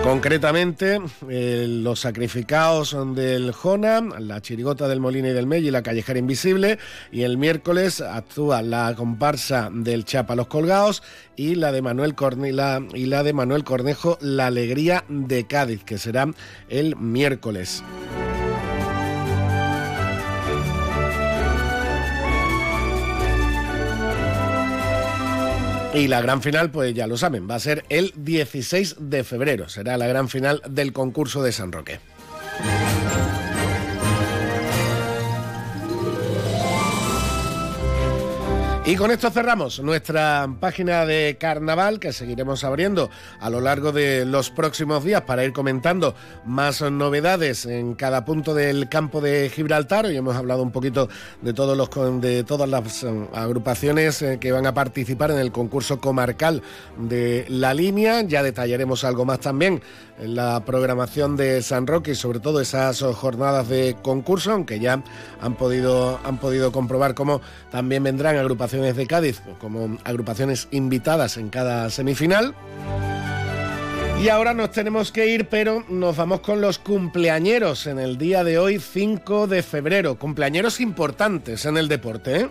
Concretamente, 0.05 1.01
eh, 1.31 1.67
los 1.67 2.01
sacrificados 2.01 2.95
del 3.15 3.53
Jona, 3.53 4.03
la 4.19 4.43
chirigota 4.43 4.87
del 4.87 5.01
Molina 5.01 5.31
y 5.31 5.33
del 5.33 5.47
Mell 5.47 5.65
y 5.65 5.71
la 5.71 5.83
callejera 5.83 6.19
invisible. 6.19 6.79
Y 7.11 7.23
el 7.23 7.39
miércoles 7.39 8.03
actúa 8.03 8.61
la 8.61 8.95
comparsa 8.95 9.71
del 9.73 10.05
Chapa 10.05 10.37
Los 10.37 10.49
Colgados 10.49 11.03
y 11.37 11.55
la 11.55 11.73
de 11.73 11.81
Manuel 11.81 12.15
y 12.93 13.07
la 13.07 13.23
de 13.23 13.33
Manuel 13.33 13.65
Cornejo, 13.65 14.19
La 14.21 14.49
Alegría 14.49 15.05
de 15.09 15.47
Cádiz, 15.47 15.85
que 15.85 15.97
será 15.97 16.29
el 16.69 16.97
miércoles. 16.97 17.83
Y 25.95 26.09
la 26.09 26.21
gran 26.21 26.43
final, 26.43 26.71
pues 26.73 26.93
ya 26.93 27.07
lo 27.07 27.17
saben, 27.17 27.49
va 27.49 27.55
a 27.55 27.61
ser 27.61 27.85
el 27.89 28.13
16 28.17 28.97
de 28.99 29.23
febrero. 29.23 29.69
Será 29.69 29.97
la 29.97 30.09
gran 30.09 30.29
final 30.29 30.61
del 30.69 30.93
concurso 30.93 31.41
de 31.43 31.53
San 31.53 31.71
Roque. 31.71 32.01
Y 38.87 38.97
con 38.97 39.11
esto 39.11 39.31
cerramos 39.31 39.81
nuestra 39.81 40.47
página 40.61 41.07
de 41.07 41.39
carnaval 41.41 41.99
que 41.99 42.13
seguiremos 42.13 42.65
abriendo 42.65 43.09
a 43.41 43.49
lo 43.49 43.63
largo 43.63 43.93
de 43.93 44.27
los 44.27 44.51
próximos 44.51 45.03
días 45.03 45.23
para 45.23 45.43
ir 45.43 45.55
comentando 45.55 46.15
más 46.45 46.83
novedades 46.83 47.65
en 47.65 47.95
cada 47.95 48.27
punto 48.27 48.53
del 48.53 48.91
campo 48.91 49.23
de 49.23 49.49
Gibraltar. 49.49 50.05
Hoy 50.05 50.19
hemos 50.19 50.37
hablado 50.37 50.63
un 50.63 50.71
poquito 50.71 51.09
de 51.41 51.55
todos 51.55 51.79
los 51.79 51.89
de 52.21 52.45
todas 52.45 52.69
las 52.69 53.05
eh, 53.05 53.29
agrupaciones 53.33 54.21
eh, 54.21 54.39
que 54.39 54.53
van 54.53 54.67
a 54.67 54.75
participar 54.75 55.31
en 55.31 55.39
el 55.39 55.51
concurso 55.51 55.99
comarcal 55.99 56.61
de 56.99 57.47
la 57.49 57.73
línea. 57.73 58.21
Ya 58.21 58.43
detallaremos 58.43 59.03
algo 59.05 59.25
más 59.25 59.41
también 59.41 59.81
la 60.19 60.65
programación 60.65 61.37
de 61.37 61.63
San 61.63 61.87
Roque 61.87 62.13
y 62.13 62.15
sobre 62.15 62.41
todo 62.41 62.61
esas 62.61 63.01
jornadas 63.01 63.69
de 63.69 63.97
concurso, 64.03 64.53
aunque 64.53 64.79
ya 64.79 65.03
han 65.41 65.55
podido 65.57 66.21
han 66.25 66.39
podido 66.39 66.73
comprobar 66.73 67.15
cómo 67.15 67.41
también 67.71 68.03
vendrán 68.03 68.37
agrupaciones 68.37 68.97
de 68.97 69.07
Cádiz 69.07 69.43
como 69.61 69.99
agrupaciones 70.05 70.69
invitadas 70.71 71.37
en 71.37 71.51
cada 71.51 71.91
semifinal. 71.91 72.55
Y 74.23 74.29
ahora 74.29 74.55
nos 74.55 74.71
tenemos 74.71 75.13
que 75.13 75.27
ir, 75.27 75.49
pero 75.49 75.85
nos 75.89 76.17
vamos 76.17 76.41
con 76.41 76.61
los 76.61 76.79
cumpleañeros 76.79 77.87
en 77.87 77.99
el 77.99 78.17
día 78.17 78.43
de 78.43 78.59
hoy, 78.59 78.79
5 78.79 79.47
de 79.49 79.63
febrero. 79.63 80.19
Cumpleañeros 80.19 80.81
importantes 80.81 81.67
en 81.67 81.77
el 81.77 81.89
deporte. 81.89 82.41
¿eh? 82.41 82.49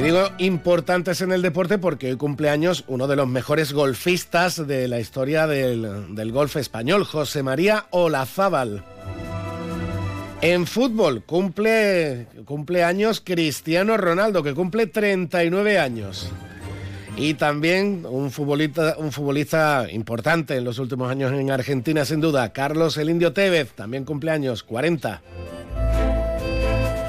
Y 0.00 0.02
digo 0.02 0.30
importantes 0.38 1.20
en 1.20 1.30
el 1.30 1.42
deporte 1.42 1.76
porque 1.76 2.08
hoy 2.08 2.16
cumpleaños 2.16 2.84
uno 2.88 3.06
de 3.06 3.16
los 3.16 3.28
mejores 3.28 3.74
golfistas 3.74 4.66
de 4.66 4.88
la 4.88 4.98
historia 4.98 5.46
del, 5.46 6.14
del 6.14 6.32
golf 6.32 6.56
español, 6.56 7.04
José 7.04 7.42
María 7.42 7.84
Olazábal. 7.90 8.82
En 10.40 10.66
fútbol 10.66 11.22
cumple, 11.22 12.28
cumple 12.46 12.82
años 12.82 13.20
Cristiano 13.22 13.98
Ronaldo, 13.98 14.42
que 14.42 14.54
cumple 14.54 14.86
39 14.86 15.78
años. 15.78 16.30
Y 17.18 17.34
también 17.34 18.06
un 18.08 18.30
futbolista, 18.30 18.96
un 18.96 19.12
futbolista 19.12 19.86
importante 19.90 20.56
en 20.56 20.64
los 20.64 20.78
últimos 20.78 21.10
años 21.10 21.30
en 21.30 21.50
Argentina, 21.50 22.06
sin 22.06 22.22
duda, 22.22 22.54
Carlos 22.54 22.96
El 22.96 23.10
Indio 23.10 23.34
Tevez, 23.34 23.72
también 23.72 24.06
cumple 24.06 24.30
años 24.30 24.62
40. 24.62 25.20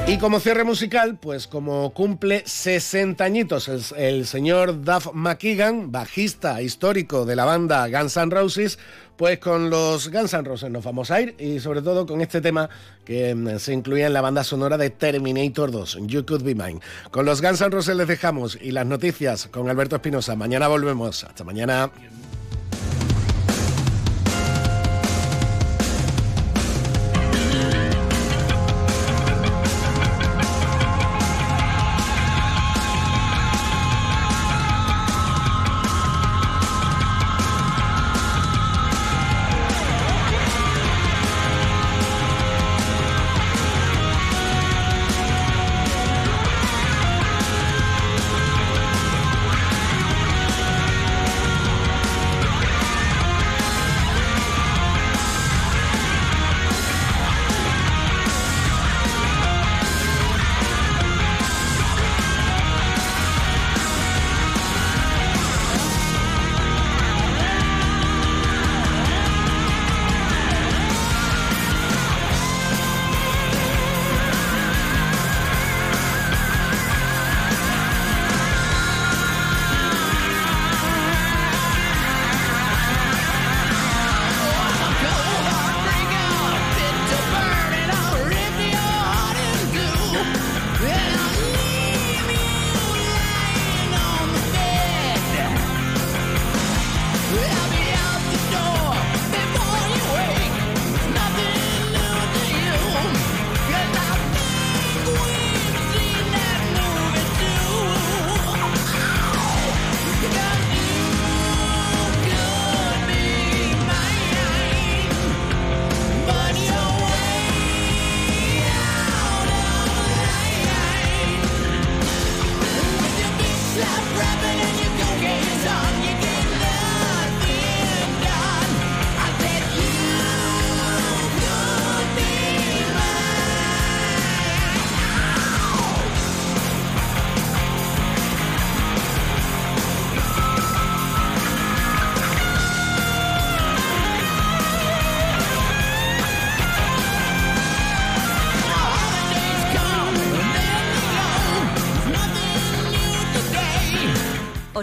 Y 0.08 0.18
como 0.18 0.40
cierre 0.42 0.64
musical, 0.66 1.18
pues 1.18 1.48
como 1.48 1.94
cumple 1.94 2.44
60 2.46 3.24
añitos 3.24 3.94
el, 3.96 4.26
señor 4.26 4.84
Duff 4.84 5.08
McKagan, 5.14 5.92
bajista 5.92 6.62
histórico 6.62 7.26
de 7.26 7.36
la 7.36 7.46
banda 7.46 7.88
Guns 7.88 8.18
N' 8.18 8.30
Roses, 8.30 8.78
pues 9.16 9.40
con 9.40 9.70
los 9.70 10.12
Guns 10.12 10.34
N' 10.34 10.44
Roses 10.44 10.70
nos 10.70 10.84
vamos 10.84 11.12
a 11.12 11.22
ir 11.22 11.36
y 11.40 11.60
sobre 11.60 11.82
todo 11.82 12.06
con 12.06 12.20
este 12.20 12.42
tema 12.42 12.70
que 13.06 13.34
mm, 13.34 13.58
se 13.60 13.74
incluía 13.74 14.08
en 14.08 14.14
la 14.14 14.22
banda 14.22 14.44
sonora 14.44 14.78
de 14.78 14.90
Terminator 14.90 15.72
2, 15.72 16.00
You 16.02 16.26
Could 16.26 16.44
Be 16.44 16.56
Mine. 16.56 16.82
Con 17.12 17.26
los 17.26 17.42
Guns 17.42 17.62
N' 17.62 17.70
Roses 17.70 17.96
les 17.96 18.08
dejamos 18.08 18.58
y 18.60 18.72
las 18.72 18.86
noticias 18.86 19.48
con 19.48 19.70
Alberto 19.70 19.96
Espinosa. 19.96 20.36
Mañana 20.36 20.68
volvemos. 20.68 21.24
Hasta 21.24 21.44
mañana. 21.46 21.90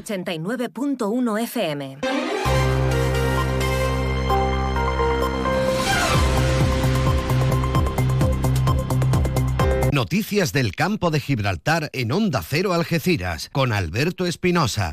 89.1 0.09 1.43
FM. 1.43 1.99
Noticias 9.93 10.53
del 10.53 10.75
campo 10.75 11.11
de 11.11 11.21
Gibraltar 11.21 11.91
en 11.93 12.13
Onda 12.13 12.43
Cero 12.43 12.73
Algeciras 12.73 13.51
con 13.53 13.73
Alberto 13.73 14.25
Espinosa. 14.25 14.93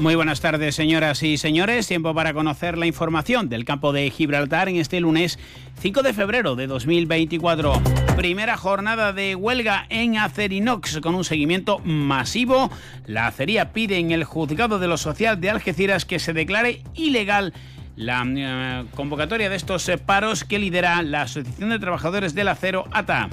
Muy 0.00 0.14
buenas 0.14 0.40
tardes, 0.40 0.74
señoras 0.74 1.22
y 1.22 1.36
señores. 1.36 1.86
Tiempo 1.86 2.14
para 2.14 2.32
conocer 2.32 2.78
la 2.78 2.86
información 2.86 3.50
del 3.50 3.66
campo 3.66 3.92
de 3.92 4.08
Gibraltar 4.10 4.68
en 4.70 4.76
este 4.76 5.00
lunes 5.00 5.38
5 5.80 6.02
de 6.02 6.14
febrero 6.14 6.56
de 6.56 6.66
2024. 6.66 8.07
Primera 8.18 8.56
jornada 8.56 9.12
de 9.12 9.36
huelga 9.36 9.86
en 9.90 10.18
Acerinox 10.18 10.98
con 11.00 11.14
un 11.14 11.22
seguimiento 11.22 11.78
masivo. 11.84 12.68
La 13.06 13.28
acería 13.28 13.72
pide 13.72 13.98
en 13.98 14.10
el 14.10 14.24
juzgado 14.24 14.80
de 14.80 14.88
lo 14.88 14.96
social 14.96 15.40
de 15.40 15.50
Algeciras 15.50 16.04
que 16.04 16.18
se 16.18 16.32
declare 16.32 16.82
ilegal 16.96 17.54
la 17.94 18.24
eh, 18.26 18.86
convocatoria 18.96 19.48
de 19.48 19.54
estos 19.54 19.88
eh, 19.88 19.98
paros 19.98 20.42
que 20.42 20.58
lidera 20.58 21.00
la 21.02 21.22
Asociación 21.22 21.70
de 21.70 21.78
Trabajadores 21.78 22.34
del 22.34 22.48
Acero, 22.48 22.86
ATA. 22.90 23.28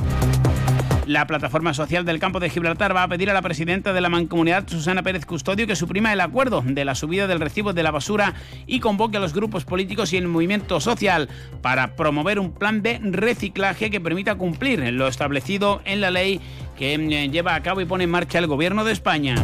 La 1.05 1.27
plataforma 1.27 1.73
social 1.75 2.03
del 2.03 2.19
campo 2.19 2.39
de 2.39 2.49
Gibraltar 2.49 2.95
va 2.95 3.03
a 3.03 3.07
pedir 3.07 3.29
a 3.29 3.33
la 3.33 3.43
presidenta 3.43 3.93
de 3.93 4.01
la 4.01 4.09
mancomunidad, 4.09 4.67
Susana 4.67 5.03
Pérez 5.03 5.25
Custodio, 5.25 5.67
que 5.67 5.75
suprima 5.75 6.11
el 6.11 6.19
acuerdo 6.19 6.63
de 6.65 6.83
la 6.83 6.95
subida 6.95 7.27
del 7.27 7.39
recibo 7.39 7.73
de 7.73 7.83
la 7.83 7.91
basura 7.91 8.33
y 8.65 8.79
convoque 8.79 9.17
a 9.17 9.19
los 9.19 9.33
grupos 9.33 9.65
políticos 9.65 10.13
y 10.13 10.17
el 10.17 10.27
movimiento 10.27 10.79
social 10.79 11.29
para 11.61 11.95
promover 11.95 12.39
un 12.39 12.53
plan 12.53 12.81
de 12.81 12.99
reciclaje 13.03 13.91
que 13.91 14.01
permita 14.01 14.35
cumplir 14.35 14.79
lo 14.93 15.07
establecido 15.07 15.81
en 15.85 16.01
la 16.01 16.09
ley 16.09 16.41
que 16.75 16.95
eh, 16.95 17.29
lleva 17.29 17.53
a 17.53 17.61
cabo 17.61 17.81
y 17.81 17.85
pone 17.85 18.05
en 18.05 18.09
marcha 18.09 18.39
el 18.39 18.47
Gobierno 18.47 18.83
de 18.83 18.93
España. 18.93 19.35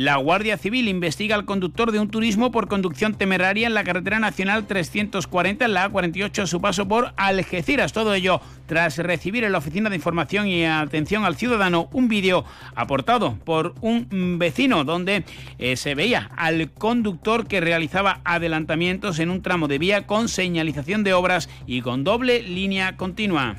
La 0.00 0.16
Guardia 0.16 0.56
Civil 0.56 0.88
investiga 0.88 1.36
al 1.36 1.44
conductor 1.44 1.92
de 1.92 1.98
un 1.98 2.08
turismo 2.08 2.50
por 2.50 2.68
conducción 2.68 3.12
temeraria 3.12 3.66
en 3.66 3.74
la 3.74 3.84
carretera 3.84 4.18
nacional 4.18 4.66
340 4.66 5.66
en 5.66 5.74
la 5.74 5.90
A48 5.90 6.44
a 6.44 6.46
su 6.46 6.58
paso 6.58 6.88
por 6.88 7.12
Algeciras. 7.18 7.92
Todo 7.92 8.14
ello 8.14 8.40
tras 8.64 8.96
recibir 8.96 9.44
en 9.44 9.52
la 9.52 9.58
Oficina 9.58 9.90
de 9.90 9.96
Información 9.96 10.46
y 10.46 10.64
Atención 10.64 11.26
al 11.26 11.36
Ciudadano 11.36 11.90
un 11.92 12.08
vídeo 12.08 12.46
aportado 12.74 13.36
por 13.44 13.74
un 13.82 14.38
vecino 14.38 14.84
donde 14.84 15.22
eh, 15.58 15.76
se 15.76 15.94
veía 15.94 16.30
al 16.34 16.70
conductor 16.70 17.46
que 17.46 17.60
realizaba 17.60 18.22
adelantamientos 18.24 19.18
en 19.18 19.28
un 19.28 19.42
tramo 19.42 19.68
de 19.68 19.76
vía 19.76 20.06
con 20.06 20.30
señalización 20.30 21.04
de 21.04 21.12
obras 21.12 21.50
y 21.66 21.82
con 21.82 22.04
doble 22.04 22.42
línea 22.42 22.96
continua. 22.96 23.54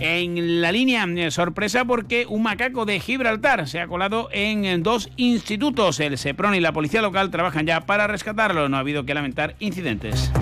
En 0.00 0.62
la 0.62 0.72
línea 0.72 1.04
eh, 1.04 1.30
sorpresa 1.30 1.84
porque 1.84 2.24
un 2.26 2.42
macaco 2.42 2.86
de 2.86 3.00
Gibraltar 3.00 3.68
se 3.68 3.80
ha 3.80 3.86
colado 3.86 4.30
en 4.32 4.82
dos 4.82 5.10
institutos. 5.16 6.00
El 6.00 6.16
SEPRON 6.16 6.54
y 6.54 6.60
la 6.60 6.72
policía 6.72 7.02
local 7.02 7.30
trabajan 7.30 7.66
ya 7.66 7.82
para 7.82 8.06
rescatarlo. 8.06 8.70
No 8.70 8.78
ha 8.78 8.80
habido 8.80 9.04
que 9.04 9.12
lamentar 9.12 9.56
incidentes. 9.60 10.32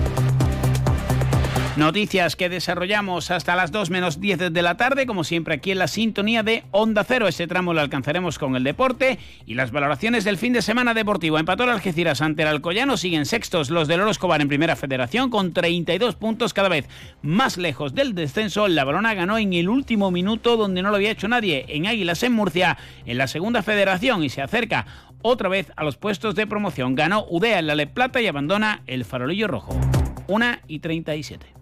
Noticias 1.79 2.35
que 2.35 2.49
desarrollamos 2.49 3.31
hasta 3.31 3.55
las 3.55 3.71
2 3.71 3.89
menos 3.89 4.19
10 4.19 4.51
de 4.51 4.61
la 4.61 4.75
tarde, 4.75 5.05
como 5.05 5.23
siempre 5.23 5.53
aquí 5.55 5.71
en 5.71 5.79
la 5.79 5.87
sintonía 5.87 6.43
de 6.43 6.65
Onda 6.71 7.05
Cero. 7.05 7.25
Ese 7.25 7.47
tramo 7.47 7.73
lo 7.73 7.79
alcanzaremos 7.79 8.37
con 8.37 8.57
el 8.57 8.65
deporte 8.65 9.17
y 9.45 9.53
las 9.53 9.71
valoraciones 9.71 10.25
del 10.25 10.37
fin 10.37 10.51
de 10.51 10.61
semana 10.61 10.93
deportivo. 10.93 11.39
Empató 11.39 11.63
el 11.63 11.69
Algeciras 11.69 12.21
ante 12.21 12.41
el 12.41 12.49
Alcoyano, 12.49 12.97
siguen 12.97 13.25
sextos 13.25 13.69
los 13.69 13.87
del 13.87 14.05
Escobar 14.09 14.41
en 14.41 14.49
Primera 14.49 14.75
Federación 14.75 15.29
con 15.29 15.53
32 15.53 16.15
puntos 16.15 16.53
cada 16.53 16.67
vez 16.67 16.89
más 17.21 17.57
lejos 17.57 17.95
del 17.95 18.13
descenso. 18.13 18.67
La 18.67 18.83
Balona 18.83 19.13
ganó 19.13 19.37
en 19.37 19.53
el 19.53 19.69
último 19.69 20.11
minuto 20.11 20.57
donde 20.57 20.81
no 20.81 20.89
lo 20.89 20.97
había 20.97 21.11
hecho 21.11 21.29
nadie, 21.29 21.63
en 21.69 21.87
Águilas 21.87 22.23
en 22.23 22.33
Murcia, 22.33 22.77
en 23.05 23.17
la 23.17 23.27
Segunda 23.27 23.63
Federación 23.63 24.21
y 24.21 24.27
se 24.27 24.41
acerca 24.41 24.85
otra 25.21 25.47
vez 25.47 25.71
a 25.77 25.85
los 25.85 25.95
puestos 25.95 26.35
de 26.35 26.45
promoción. 26.45 26.95
Ganó 26.95 27.25
Udea 27.29 27.59
en 27.59 27.67
la 27.67 27.75
Le 27.75 27.87
Plata 27.87 28.19
y 28.19 28.27
abandona 28.27 28.83
el 28.85 29.05
Farolillo 29.05 29.47
Rojo. 29.47 29.79
1 30.27 30.45
y 30.67 30.79
37. 30.79 31.58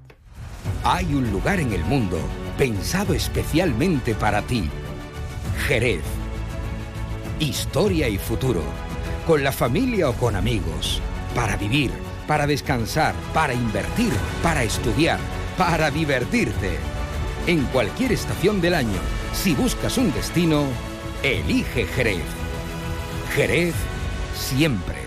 Hay 0.84 1.14
un 1.14 1.32
lugar 1.32 1.60
en 1.60 1.74
el 1.74 1.84
mundo 1.86 2.18
pensado 2.58 3.14
especialmente 3.14 4.16
para 4.16 4.42
ti. 4.42 4.70
Jerez. 5.68 6.04
Historia 7.40 8.08
y 8.10 8.18
futuro. 8.18 8.62
Con 9.26 9.44
la 9.44 9.52
familia 9.52 10.10
o 10.10 10.14
con 10.14 10.36
amigos. 10.36 11.02
Para 11.36 11.56
vivir, 11.56 11.92
para 12.28 12.48
descansar, 12.48 13.14
para 13.34 13.54
invertir, 13.54 14.12
para 14.42 14.64
estudiar, 14.64 15.20
para 15.58 15.92
divertirte. 15.92 16.78
En 17.48 17.66
cualquier 17.66 18.12
estación 18.12 18.60
del 18.60 18.74
año, 18.74 19.00
si 19.34 19.56
buscas 19.56 19.98
un 19.98 20.12
destino, 20.14 20.66
elige 21.24 21.86
Jerez. 21.86 22.24
Jerez 23.36 23.76
siempre. 24.36 25.07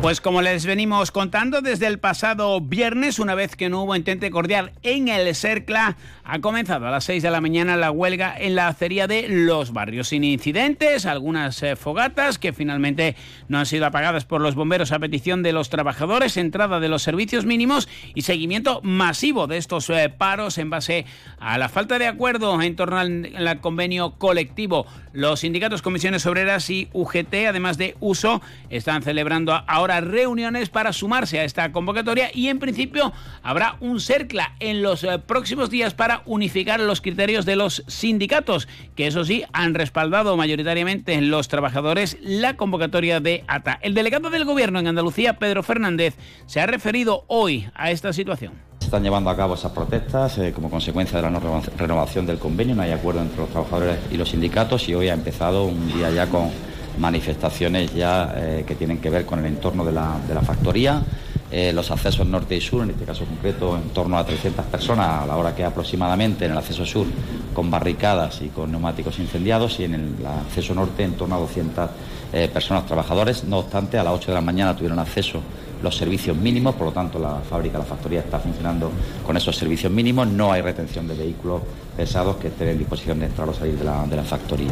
Pues 0.00 0.20
como 0.20 0.42
les 0.42 0.64
venimos 0.64 1.10
contando 1.10 1.60
desde 1.60 1.88
el 1.88 1.98
pasado 1.98 2.60
viernes, 2.60 3.18
una 3.18 3.34
vez 3.34 3.56
que 3.56 3.68
no 3.68 3.82
hubo 3.82 3.96
intente 3.96 4.30
cordial 4.30 4.70
en 4.84 5.08
el 5.08 5.34
Cercla, 5.34 5.96
ha 6.22 6.38
comenzado 6.38 6.86
a 6.86 6.90
las 6.92 7.04
6 7.04 7.24
de 7.24 7.30
la 7.32 7.40
mañana 7.40 7.76
la 7.76 7.90
huelga 7.90 8.34
en 8.38 8.54
la 8.54 8.68
acería 8.68 9.08
de 9.08 9.26
Los 9.28 9.72
Barrios, 9.72 10.08
sin 10.08 10.22
incidentes, 10.22 11.04
algunas 11.04 11.60
eh, 11.64 11.74
fogatas 11.74 12.38
que 12.38 12.52
finalmente 12.52 13.16
no 13.48 13.58
han 13.58 13.66
sido 13.66 13.86
apagadas 13.86 14.24
por 14.24 14.40
los 14.40 14.54
bomberos 14.54 14.92
a 14.92 15.00
petición 15.00 15.42
de 15.42 15.52
los 15.52 15.68
trabajadores, 15.68 16.36
entrada 16.36 16.78
de 16.78 16.88
los 16.88 17.02
servicios 17.02 17.44
mínimos 17.44 17.88
y 18.14 18.22
seguimiento 18.22 18.80
masivo 18.82 19.48
de 19.48 19.56
estos 19.56 19.90
eh, 19.90 20.08
paros 20.16 20.58
en 20.58 20.70
base 20.70 21.06
a 21.40 21.58
la 21.58 21.68
falta 21.68 21.98
de 21.98 22.06
acuerdo 22.06 22.62
en 22.62 22.76
torno 22.76 22.98
al 22.98 23.60
convenio 23.60 24.12
colectivo. 24.12 24.86
Los 25.12 25.40
sindicatos, 25.40 25.82
comisiones 25.82 26.24
obreras 26.26 26.70
y 26.70 26.88
UGT, 26.92 27.48
además 27.48 27.78
de 27.78 27.96
uso, 27.98 28.40
están 28.70 29.02
celebrando 29.02 29.60
ahora 29.66 29.87
reuniones 29.88 30.68
para 30.68 30.92
sumarse 30.92 31.40
a 31.40 31.44
esta 31.44 31.72
convocatoria 31.72 32.30
y 32.32 32.48
en 32.48 32.58
principio 32.58 33.12
habrá 33.42 33.76
un 33.80 34.00
CERCLA 34.00 34.54
en 34.60 34.82
los 34.82 35.04
eh, 35.04 35.18
próximos 35.18 35.70
días 35.70 35.94
para 35.94 36.22
unificar 36.26 36.80
los 36.80 37.00
criterios 37.00 37.44
de 37.44 37.56
los 37.56 37.82
sindicatos, 37.86 38.68
que 38.94 39.06
eso 39.06 39.24
sí 39.24 39.44
han 39.52 39.74
respaldado 39.74 40.36
mayoritariamente 40.36 41.20
los 41.20 41.48
trabajadores 41.48 42.18
la 42.20 42.56
convocatoria 42.56 43.20
de 43.20 43.44
ATA. 43.48 43.78
El 43.82 43.94
delegado 43.94 44.30
del 44.30 44.44
gobierno 44.44 44.78
en 44.78 44.86
Andalucía, 44.86 45.38
Pedro 45.38 45.62
Fernández, 45.62 46.16
se 46.46 46.60
ha 46.60 46.66
referido 46.66 47.24
hoy 47.26 47.68
a 47.74 47.90
esta 47.90 48.12
situación. 48.12 48.52
Se 48.78 48.86
están 48.86 49.02
llevando 49.02 49.28
a 49.30 49.36
cabo 49.36 49.54
esas 49.54 49.72
protestas 49.72 50.38
eh, 50.38 50.52
como 50.52 50.70
consecuencia 50.70 51.16
de 51.16 51.22
la 51.22 51.30
no 51.30 51.40
renovación 51.76 52.26
del 52.26 52.38
convenio, 52.38 52.74
no 52.74 52.82
hay 52.82 52.92
acuerdo 52.92 53.20
entre 53.20 53.38
los 53.38 53.50
trabajadores 53.50 53.98
y 54.10 54.16
los 54.16 54.30
sindicatos 54.30 54.88
y 54.88 54.94
hoy 54.94 55.08
ha 55.08 55.14
empezado 55.14 55.64
un 55.64 55.92
día 55.92 56.10
ya 56.10 56.26
con 56.26 56.50
manifestaciones 56.98 57.94
ya 57.94 58.34
eh, 58.36 58.64
que 58.66 58.74
tienen 58.74 58.98
que 58.98 59.10
ver 59.10 59.24
con 59.24 59.38
el 59.38 59.46
entorno 59.46 59.84
de 59.84 59.92
la, 59.92 60.42
factoría, 60.44 61.02
eh, 61.50 61.72
los 61.72 61.90
accesos 61.90 62.26
norte 62.26 62.56
y 62.56 62.60
sur, 62.60 62.82
en 62.82 62.90
este 62.90 63.04
caso 63.04 63.24
concreto 63.24 63.76
en 63.76 63.90
torno 63.90 64.18
a 64.18 64.24
300 64.24 64.66
personas 64.66 65.22
a 65.22 65.26
la 65.26 65.36
hora 65.36 65.54
que 65.54 65.64
aproximadamente 65.64 66.44
en 66.44 66.52
el 66.52 66.58
acceso 66.58 66.84
sur 66.84 67.06
con 67.54 67.70
barricadas 67.70 68.42
y 68.42 68.48
con 68.48 68.70
neumáticos 68.70 69.18
incendiados 69.18 69.80
y 69.80 69.84
en 69.84 69.94
el 69.94 70.26
acceso 70.26 70.74
norte 70.74 71.04
en 71.04 71.14
torno 71.14 71.36
a 71.36 71.38
200 71.38 71.90
eh, 72.32 72.48
personas 72.52 72.84
trabajadores. 72.86 73.44
No 73.44 73.58
obstante, 73.58 73.98
a 73.98 74.04
las 74.04 74.14
8 74.14 74.32
de 74.32 74.34
la 74.34 74.40
mañana 74.40 74.76
tuvieron 74.76 74.98
acceso 74.98 75.40
los 75.82 75.96
servicios 75.96 76.36
mínimos, 76.36 76.74
por 76.74 76.86
lo 76.86 76.92
tanto 76.92 77.18
la 77.18 77.36
fábrica, 77.48 77.78
la 77.78 77.84
factoría 77.84 78.20
está 78.20 78.38
funcionando 78.38 78.90
con 79.24 79.36
esos 79.36 79.56
servicios 79.56 79.92
mínimos, 79.92 80.26
no 80.26 80.52
hay 80.52 80.62
retención 80.62 81.06
de 81.06 81.14
vehículos 81.14 81.62
pesados 81.96 82.36
que 82.36 82.48
estén 82.48 82.68
en 82.68 82.78
disposición 82.78 83.20
de 83.20 83.26
entrar 83.26 83.48
o 83.48 83.54
salir 83.54 83.76
de 83.76 83.84
la, 83.84 84.06
de 84.06 84.16
la 84.16 84.22
factoría. 84.24 84.70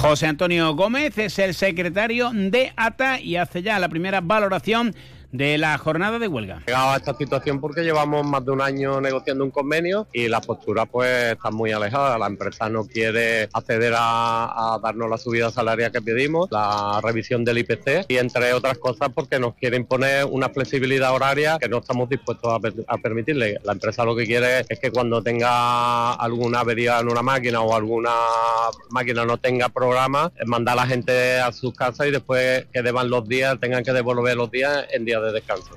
José 0.00 0.26
Antonio 0.26 0.74
Gómez 0.74 1.16
es 1.18 1.38
el 1.38 1.54
secretario 1.54 2.30
de 2.32 2.72
ATA 2.76 3.20
y 3.20 3.36
hace 3.36 3.62
ya 3.62 3.78
la 3.78 3.88
primera 3.88 4.20
valoración 4.20 4.94
de 5.32 5.58
la 5.58 5.76
jornada 5.78 6.18
de 6.18 6.28
huelga. 6.28 6.62
Llegado 6.66 6.90
a 6.90 6.96
esta 6.96 7.14
situación 7.14 7.60
porque 7.60 7.82
llevamos 7.82 8.24
más 8.24 8.44
de 8.44 8.52
un 8.52 8.60
año 8.60 9.00
negociando 9.00 9.44
un 9.44 9.50
convenio 9.50 10.06
y 10.12 10.28
la 10.28 10.40
postura 10.40 10.86
pues 10.86 11.32
está 11.32 11.50
muy 11.50 11.72
alejada. 11.72 12.18
La 12.18 12.26
empresa 12.26 12.68
no 12.68 12.86
quiere 12.86 13.48
acceder 13.52 13.94
a, 13.96 14.78
darnos 14.82 15.08
la 15.08 15.18
subida 15.18 15.50
salarial 15.50 15.90
que 15.90 16.02
pedimos, 16.02 16.50
la 16.50 17.00
revisión 17.02 17.44
del 17.44 17.58
IPC 17.58 18.06
y 18.08 18.18
entre 18.18 18.52
otras 18.52 18.78
cosas 18.78 19.10
porque 19.14 19.38
nos 19.38 19.54
quiere 19.54 19.76
imponer 19.76 20.26
una 20.26 20.50
flexibilidad 20.50 21.12
horaria 21.12 21.58
que 21.58 21.68
no 21.68 21.78
estamos 21.78 22.08
dispuestos 22.08 22.52
a, 22.52 22.94
a 22.94 22.98
permitirle. 22.98 23.58
La 23.64 23.72
empresa 23.72 24.04
lo 24.04 24.14
que 24.14 24.26
quiere 24.26 24.64
es 24.68 24.78
que 24.78 24.90
cuando 24.90 25.22
tenga 25.22 26.12
alguna 26.12 26.60
avería 26.60 27.00
en 27.00 27.08
una 27.08 27.22
máquina 27.22 27.62
o 27.62 27.74
alguna 27.74 28.12
máquina 28.90 29.24
no 29.24 29.38
tenga 29.38 29.70
programa, 29.70 30.30
mandar 30.44 30.74
a 30.74 30.82
la 30.82 30.86
gente 30.86 31.38
a 31.38 31.52
sus 31.52 31.74
casas 31.74 32.08
y 32.08 32.10
después 32.10 32.66
que 32.72 32.82
deban 32.82 33.08
los 33.08 33.26
días, 33.26 33.58
tengan 33.58 33.82
que 33.82 33.92
devolver 33.92 34.36
los 34.36 34.50
días 34.50 34.86
en 34.92 35.04
días 35.04 35.21
de 35.22 35.32
descanso. 35.32 35.76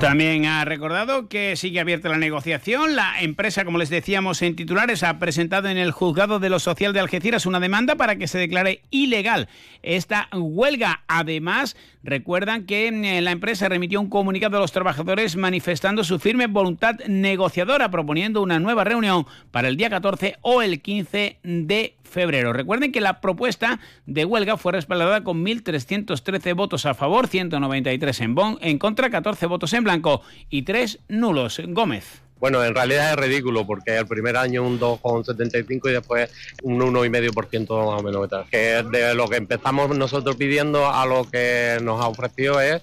También 0.00 0.46
ha 0.46 0.64
recordado 0.64 1.28
que 1.28 1.56
sigue 1.56 1.80
abierta 1.80 2.08
la 2.08 2.18
negociación. 2.18 2.94
La 2.94 3.20
empresa, 3.20 3.64
como 3.64 3.78
les 3.78 3.90
decíamos 3.90 4.40
en 4.42 4.54
titulares, 4.54 5.02
ha 5.02 5.18
presentado 5.18 5.68
en 5.68 5.76
el 5.76 5.90
juzgado 5.90 6.38
de 6.38 6.50
lo 6.50 6.60
social 6.60 6.92
de 6.92 7.00
Algeciras 7.00 7.46
una 7.46 7.58
demanda 7.58 7.96
para 7.96 8.14
que 8.14 8.28
se 8.28 8.38
declare 8.38 8.82
ilegal 8.90 9.48
esta 9.82 10.28
huelga. 10.32 11.02
Además, 11.08 11.76
recuerdan 12.02 12.64
que 12.64 12.88
eh, 12.88 13.20
la 13.20 13.30
empresa 13.30 13.68
remitió 13.68 14.00
un 14.00 14.08
comunicado 14.08 14.56
a 14.56 14.60
los 14.60 14.72
trabajadores 14.72 15.36
manifestando 15.36 16.04
su 16.04 16.18
firme 16.18 16.46
voluntad 16.46 16.96
negociadora, 17.06 17.90
proponiendo 17.90 18.42
una 18.42 18.58
nueva 18.58 18.84
reunión 18.84 19.26
para 19.50 19.68
el 19.68 19.76
día 19.76 19.90
14 19.90 20.36
o 20.42 20.62
el 20.62 20.80
15 20.80 21.38
de 21.42 21.94
febrero. 22.04 22.52
Recuerden 22.52 22.92
que 22.92 23.00
la 23.00 23.20
propuesta 23.20 23.80
de 24.06 24.24
huelga 24.24 24.56
fue 24.56 24.72
respaldada 24.72 25.24
con 25.24 25.44
1.313 25.44 26.54
votos 26.54 26.86
a 26.86 26.94
favor, 26.94 27.28
193 27.28 28.20
en, 28.20 28.34
bon, 28.34 28.58
en 28.60 28.78
contra, 28.78 29.10
14 29.10 29.46
votos 29.46 29.72
en 29.72 29.84
blanco 29.84 30.22
y 30.50 30.62
3 30.62 31.00
nulos. 31.08 31.60
Gómez. 31.68 32.27
Bueno, 32.40 32.64
en 32.64 32.74
realidad 32.74 33.10
es 33.10 33.16
ridículo 33.16 33.66
porque 33.66 33.96
el 33.96 34.06
primer 34.06 34.36
año 34.36 34.62
un 34.62 34.78
2,75 34.78 35.88
y 35.88 35.92
después 35.92 36.30
un 36.62 36.78
1,5% 36.80 37.90
más 37.90 38.00
o 38.00 38.02
menos. 38.02 38.28
Que 38.50 38.82
de 38.82 39.14
lo 39.14 39.28
que 39.28 39.36
empezamos 39.36 39.96
nosotros 39.96 40.36
pidiendo 40.36 40.88
a 40.88 41.04
lo 41.06 41.28
que 41.28 41.78
nos 41.82 42.00
ha 42.00 42.08
ofrecido 42.08 42.60
es, 42.60 42.82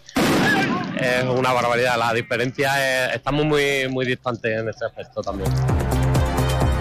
una 1.29 1.53
barbaridad. 1.53 1.97
La 1.97 2.13
diferencia 2.13 3.07
es, 3.07 3.15
estamos 3.15 3.45
muy, 3.45 3.87
muy 3.89 4.05
distantes 4.05 4.59
en 4.59 4.69
ese 4.69 4.85
aspecto 4.85 5.21
también. 5.21 5.51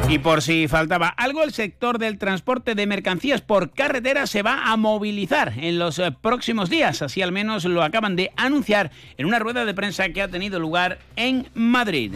Y 0.09 0.18
por 0.18 0.42
si 0.42 0.68
faltaba 0.68 1.09
algo, 1.09 1.42
el 1.42 1.52
sector 1.52 1.98
del 1.98 2.18
transporte 2.18 2.74
de 2.74 2.86
mercancías 2.86 3.40
por 3.40 3.70
carretera 3.70 4.26
se 4.26 4.42
va 4.42 4.70
a 4.70 4.76
movilizar 4.76 5.55
en 5.56 5.78
los 5.78 5.98
eh, 5.98 6.12
próximos 6.20 6.68
días. 6.68 7.01
Así 7.01 7.22
al 7.22 7.32
menos 7.32 7.64
lo 7.64 7.82
acaban 7.82 8.14
de 8.14 8.30
anunciar 8.36 8.90
en 9.16 9.26
una 9.26 9.38
rueda 9.38 9.64
de 9.64 9.74
prensa 9.74 10.10
que 10.10 10.20
ha 10.22 10.28
tenido 10.28 10.60
lugar 10.60 10.98
en 11.16 11.48
Madrid. 11.55 12.12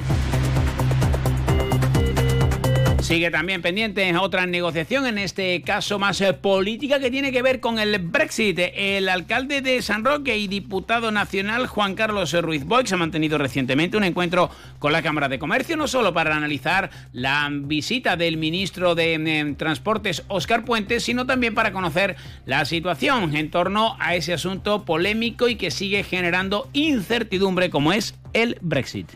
Sigue 3.08 3.30
también 3.30 3.62
pendiente 3.62 4.14
otra 4.18 4.44
negociación, 4.44 5.06
en 5.06 5.16
este 5.16 5.62
caso 5.62 5.98
más 5.98 6.20
eh, 6.20 6.34
política, 6.34 7.00
que 7.00 7.10
tiene 7.10 7.32
que 7.32 7.40
ver 7.40 7.58
con 7.58 7.78
el 7.78 7.98
Brexit. 8.00 8.58
El 8.74 9.08
alcalde 9.08 9.62
de 9.62 9.80
San 9.80 10.04
Roque 10.04 10.36
y 10.36 10.46
diputado 10.46 11.10
nacional 11.10 11.68
Juan 11.68 11.94
Carlos 11.94 12.34
Ruiz 12.34 12.66
Boix 12.66 12.92
ha 12.92 12.98
mantenido 12.98 13.38
recientemente 13.38 13.96
un 13.96 14.04
encuentro 14.04 14.50
con 14.78 14.92
la 14.92 15.00
Cámara 15.00 15.30
de 15.30 15.38
Comercio, 15.38 15.74
no 15.78 15.88
solo 15.88 16.12
para 16.12 16.36
analizar 16.36 16.90
la 17.14 17.48
visita 17.50 18.18
del 18.18 18.36
ministro 18.36 18.94
de 18.94 19.14
eh, 19.14 19.54
Transportes 19.56 20.24
Oscar 20.28 20.66
Puente, 20.66 21.00
sino 21.00 21.24
también 21.24 21.54
para 21.54 21.72
conocer 21.72 22.14
la 22.44 22.66
situación 22.66 23.34
en 23.34 23.50
torno 23.50 23.96
a 24.00 24.16
ese 24.16 24.34
asunto 24.34 24.84
polémico 24.84 25.48
y 25.48 25.56
que 25.56 25.70
sigue 25.70 26.04
generando 26.04 26.68
incertidumbre 26.74 27.70
como 27.70 27.94
es 27.94 28.14
el 28.34 28.58
Brexit. 28.60 29.08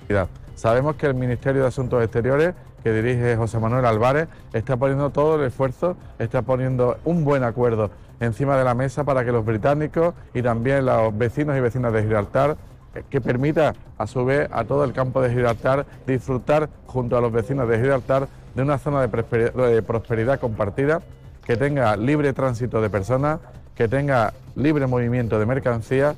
Sabemos 0.63 0.95
que 0.95 1.07
el 1.07 1.15
Ministerio 1.15 1.63
de 1.63 1.67
Asuntos 1.67 2.05
Exteriores 2.05 2.55
que 2.85 2.93
dirige 2.93 3.35
José 3.37 3.59
Manuel 3.59 3.85
Álvarez, 3.85 4.29
está 4.53 4.77
poniendo 4.77 5.11
todo 5.11 5.35
el 5.35 5.43
esfuerzo, 5.49 5.97
está 6.21 6.43
poniendo 6.43 6.99
un 7.05 7.25
buen 7.25 7.43
acuerdo 7.43 7.91
encima 8.21 8.57
de 8.57 8.63
la 8.63 8.73
mesa 8.73 9.03
para 9.03 9.25
que 9.25 9.33
los 9.33 9.45
británicos 9.45 10.15
y 10.33 10.41
también 10.41 10.87
los 10.87 11.19
vecinos 11.19 11.57
y 11.57 11.61
vecinas 11.61 11.93
de 11.93 12.03
Gibraltar, 12.03 12.57
eh, 12.95 13.03
que 13.11 13.21
permita 13.21 13.75
a 13.99 14.07
su 14.07 14.25
vez 14.25 14.49
a 14.53 14.63
todo 14.63 14.85
el 14.85 14.93
campo 14.93 15.21
de 15.21 15.31
Gibraltar 15.31 15.85
disfrutar 16.07 16.69
junto 16.87 17.17
a 17.17 17.21
los 17.21 17.33
vecinos 17.33 17.69
de 17.69 17.79
Gibraltar 17.79 18.29
de 18.55 18.63
una 18.63 18.79
zona 18.79 19.01
de 19.01 19.83
prosperidad 19.83 20.39
compartida, 20.39 21.03
que 21.45 21.57
tenga 21.57 21.97
libre 21.97 22.33
tránsito 22.35 22.81
de 22.81 22.89
personas, 22.89 23.41
que 23.75 23.89
tenga 23.89 24.33
libre 24.55 24.87
movimiento 24.87 25.41
de 25.41 25.47
mercancías 25.47 26.15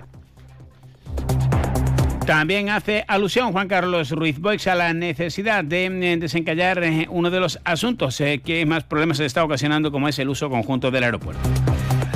también 2.26 2.70
hace 2.70 3.05
alusión 3.06 3.52
Juan 3.52 3.68
Carlos 3.68 4.10
Ruiz 4.10 4.38
Boix 4.38 4.66
a 4.66 4.74
la 4.74 4.94
necesidad 4.94 5.62
de 5.62 5.86
eh, 5.86 6.16
desencallar 6.16 6.82
eh, 6.82 7.06
uno 7.10 7.30
de 7.30 7.40
los 7.40 7.59
asuntos 7.64 8.20
eh, 8.20 8.40
que 8.44 8.64
más 8.64 8.84
problemas 8.84 9.18
se 9.18 9.26
está 9.26 9.44
ocasionando, 9.44 9.92
como 9.92 10.09
es 10.09 10.18
el 10.18 10.28
uso 10.28 10.48
conjunto 10.48 10.90
del 10.90 11.05
aeropuerto. 11.05 11.42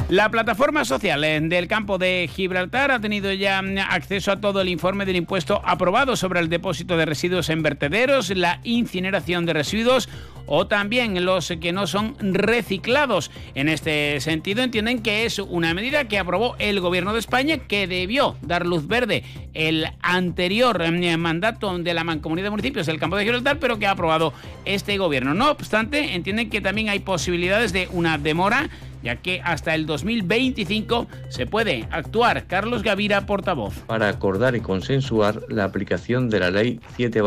La 0.08 0.30
plataforma 0.30 0.86
social 0.86 1.20
del 1.20 1.68
campo 1.68 1.98
de 1.98 2.30
Gibraltar 2.34 2.90
ha 2.92 2.98
tenido 2.98 3.30
ya 3.30 3.60
mm, 3.60 3.76
acceso 3.90 4.32
a 4.32 4.40
todo 4.40 4.62
el 4.62 4.70
informe 4.70 5.04
del 5.04 5.16
impuesto 5.16 5.60
aprobado 5.66 6.16
sobre 6.16 6.40
el 6.40 6.48
depósito 6.48 6.96
de 6.96 7.04
residuos 7.04 7.50
en 7.50 7.62
vertederos, 7.62 8.30
la 8.30 8.60
incineración 8.64 9.44
de 9.44 9.52
residuos 9.52 10.08
o 10.46 10.66
también 10.66 11.26
los 11.26 11.52
que 11.60 11.72
no 11.72 11.86
son 11.86 12.16
reciclados. 12.18 13.30
En 13.54 13.68
este 13.68 14.18
sentido 14.22 14.62
entienden 14.62 15.02
que 15.02 15.26
es 15.26 15.40
una 15.40 15.74
medida 15.74 16.08
que 16.08 16.18
aprobó 16.18 16.56
el 16.58 16.80
gobierno 16.80 17.12
de 17.12 17.18
España 17.18 17.58
que 17.58 17.86
debió 17.86 18.34
dar 18.40 18.64
luz 18.64 18.86
verde 18.86 19.24
el 19.52 19.88
anterior 20.00 20.90
mm, 20.90 21.18
mandato 21.18 21.78
de 21.78 21.92
la 21.92 22.02
Mancomunidad 22.02 22.46
de 22.46 22.52
Municipios 22.52 22.86
del 22.86 22.98
campo 22.98 23.16
de 23.16 23.24
Gibraltar, 23.24 23.58
pero 23.58 23.78
que 23.78 23.86
ha 23.86 23.90
aprobado 23.90 24.32
este 24.64 24.96
gobierno. 24.96 25.34
No 25.34 25.50
obstante, 25.50 26.14
entienden 26.14 26.48
que 26.48 26.62
también 26.62 26.88
hay 26.88 27.00
posibilidades 27.00 27.74
de 27.74 27.88
una 27.92 28.16
demora 28.16 28.70
ya 29.08 29.16
que 29.16 29.40
hasta 29.42 29.74
el 29.74 29.86
2025 29.86 31.06
se 31.30 31.46
puede 31.46 31.88
actuar. 31.90 32.46
Carlos 32.46 32.82
Gavira, 32.82 33.24
portavoz. 33.24 33.74
Para 33.86 34.10
acordar 34.10 34.54
y 34.54 34.60
consensuar 34.60 35.40
la 35.48 35.64
aplicación 35.64 36.28
de 36.28 36.40
la 36.40 36.50
Ley 36.50 36.78
7 36.96 37.22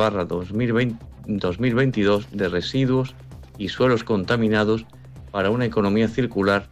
2022 1.25 2.27
de 2.31 2.49
residuos 2.49 3.15
y 3.57 3.69
suelos 3.69 4.03
contaminados 4.03 4.85
para 5.31 5.49
una 5.49 5.65
economía 5.65 6.07
circular 6.07 6.69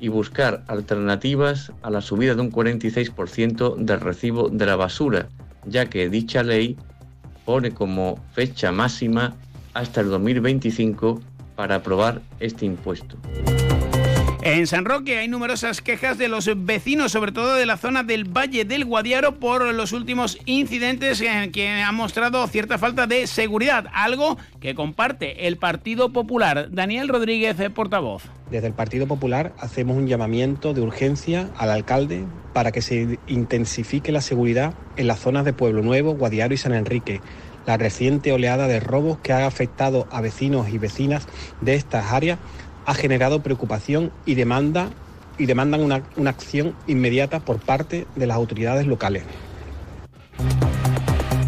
y 0.00 0.08
buscar 0.08 0.64
alternativas 0.66 1.72
a 1.80 1.88
la 1.88 2.02
subida 2.02 2.34
de 2.34 2.42
un 2.42 2.52
46% 2.52 3.76
del 3.76 4.00
recibo 4.00 4.50
de 4.50 4.66
la 4.66 4.76
basura, 4.76 5.28
ya 5.64 5.86
que 5.86 6.10
dicha 6.10 6.42
ley 6.42 6.76
pone 7.46 7.70
como 7.70 8.22
fecha 8.34 8.70
máxima 8.70 9.34
hasta 9.72 10.02
el 10.02 10.10
2025 10.10 11.22
para 11.56 11.76
aprobar 11.76 12.20
este 12.38 12.66
impuesto. 12.66 13.16
En 14.42 14.66
San 14.66 14.86
Roque 14.86 15.18
hay 15.18 15.28
numerosas 15.28 15.82
quejas 15.82 16.16
de 16.16 16.28
los 16.28 16.50
vecinos, 16.64 17.12
sobre 17.12 17.30
todo 17.30 17.56
de 17.56 17.66
la 17.66 17.76
zona 17.76 18.04
del 18.04 18.24
Valle 18.24 18.64
del 18.64 18.86
Guadiaro, 18.86 19.38
por 19.38 19.74
los 19.74 19.92
últimos 19.92 20.38
incidentes 20.46 21.22
que 21.52 21.68
han 21.68 21.94
mostrado 21.94 22.46
cierta 22.46 22.78
falta 22.78 23.06
de 23.06 23.26
seguridad, 23.26 23.84
algo 23.92 24.38
que 24.58 24.74
comparte 24.74 25.46
el 25.46 25.58
Partido 25.58 26.14
Popular. 26.14 26.68
Daniel 26.70 27.08
Rodríguez, 27.08 27.56
portavoz. 27.74 28.22
Desde 28.50 28.68
el 28.68 28.72
Partido 28.72 29.06
Popular 29.06 29.52
hacemos 29.58 29.98
un 29.98 30.06
llamamiento 30.06 30.72
de 30.72 30.80
urgencia 30.80 31.50
al 31.58 31.70
alcalde 31.70 32.24
para 32.54 32.72
que 32.72 32.80
se 32.80 33.18
intensifique 33.26 34.10
la 34.10 34.22
seguridad 34.22 34.72
en 34.96 35.06
las 35.06 35.20
zonas 35.20 35.44
de 35.44 35.52
Pueblo 35.52 35.82
Nuevo, 35.82 36.14
Guadiaro 36.14 36.54
y 36.54 36.56
San 36.56 36.72
Enrique 36.72 37.20
la 37.66 37.76
reciente 37.76 38.32
oleada 38.32 38.66
de 38.66 38.80
robos 38.80 39.18
que 39.18 39.32
ha 39.32 39.46
afectado 39.46 40.08
a 40.10 40.20
vecinos 40.20 40.68
y 40.70 40.78
vecinas 40.78 41.26
de 41.60 41.74
estas 41.74 42.12
áreas 42.12 42.38
ha 42.86 42.94
generado 42.94 43.42
preocupación 43.42 44.12
y 44.26 44.34
demanda 44.34 44.90
y 45.38 45.46
demandan 45.46 45.82
una, 45.82 46.02
una 46.16 46.30
acción 46.30 46.74
inmediata 46.86 47.40
por 47.40 47.58
parte 47.58 48.06
de 48.16 48.26
las 48.26 48.36
autoridades 48.36 48.86
locales. 48.86 49.24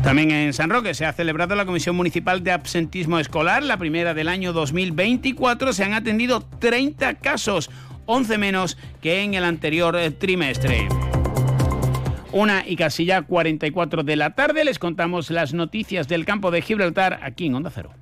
También 0.03 0.33
en 0.33 0.53
San 0.53 0.69
Roque 0.69 0.95
se 0.95 1.07
ha 1.07 1.13
celebrado 1.13 1.55
la 1.55 1.65
Comisión 1.65 1.95
Municipal 1.95 2.43
de 2.43 2.51
Absentismo 2.51 3.21
Escolar, 3.21 3.63
la 3.63 3.77
primera 3.77 4.15
del 4.15 4.29
año 4.29 4.53
2024. 4.53 5.73
Se 5.73 5.85
han 5.85 5.95
atendido 5.95 6.41
30 6.59 7.15
casos, 7.15 7.71
11 8.07 8.37
menos 8.37 8.77
que 9.01 9.23
en 9.23 9.35
el 9.35 9.45
anterior 9.45 9.97
trimestre. 10.19 10.89
Una 12.33 12.65
y 12.67 12.77
casi 12.77 13.05
ya 13.05 13.23
44 13.23 14.03
de 14.03 14.17
la 14.17 14.31
tarde 14.31 14.65
les 14.65 14.79
contamos 14.79 15.31
las 15.31 15.55
noticias 15.55 16.09
del 16.09 16.25
campo 16.25 16.51
de 16.51 16.63
Gibraltar 16.63 17.21
aquí 17.23 17.47
en 17.47 17.55
Onda 17.55 17.71
Cero. 17.73 18.02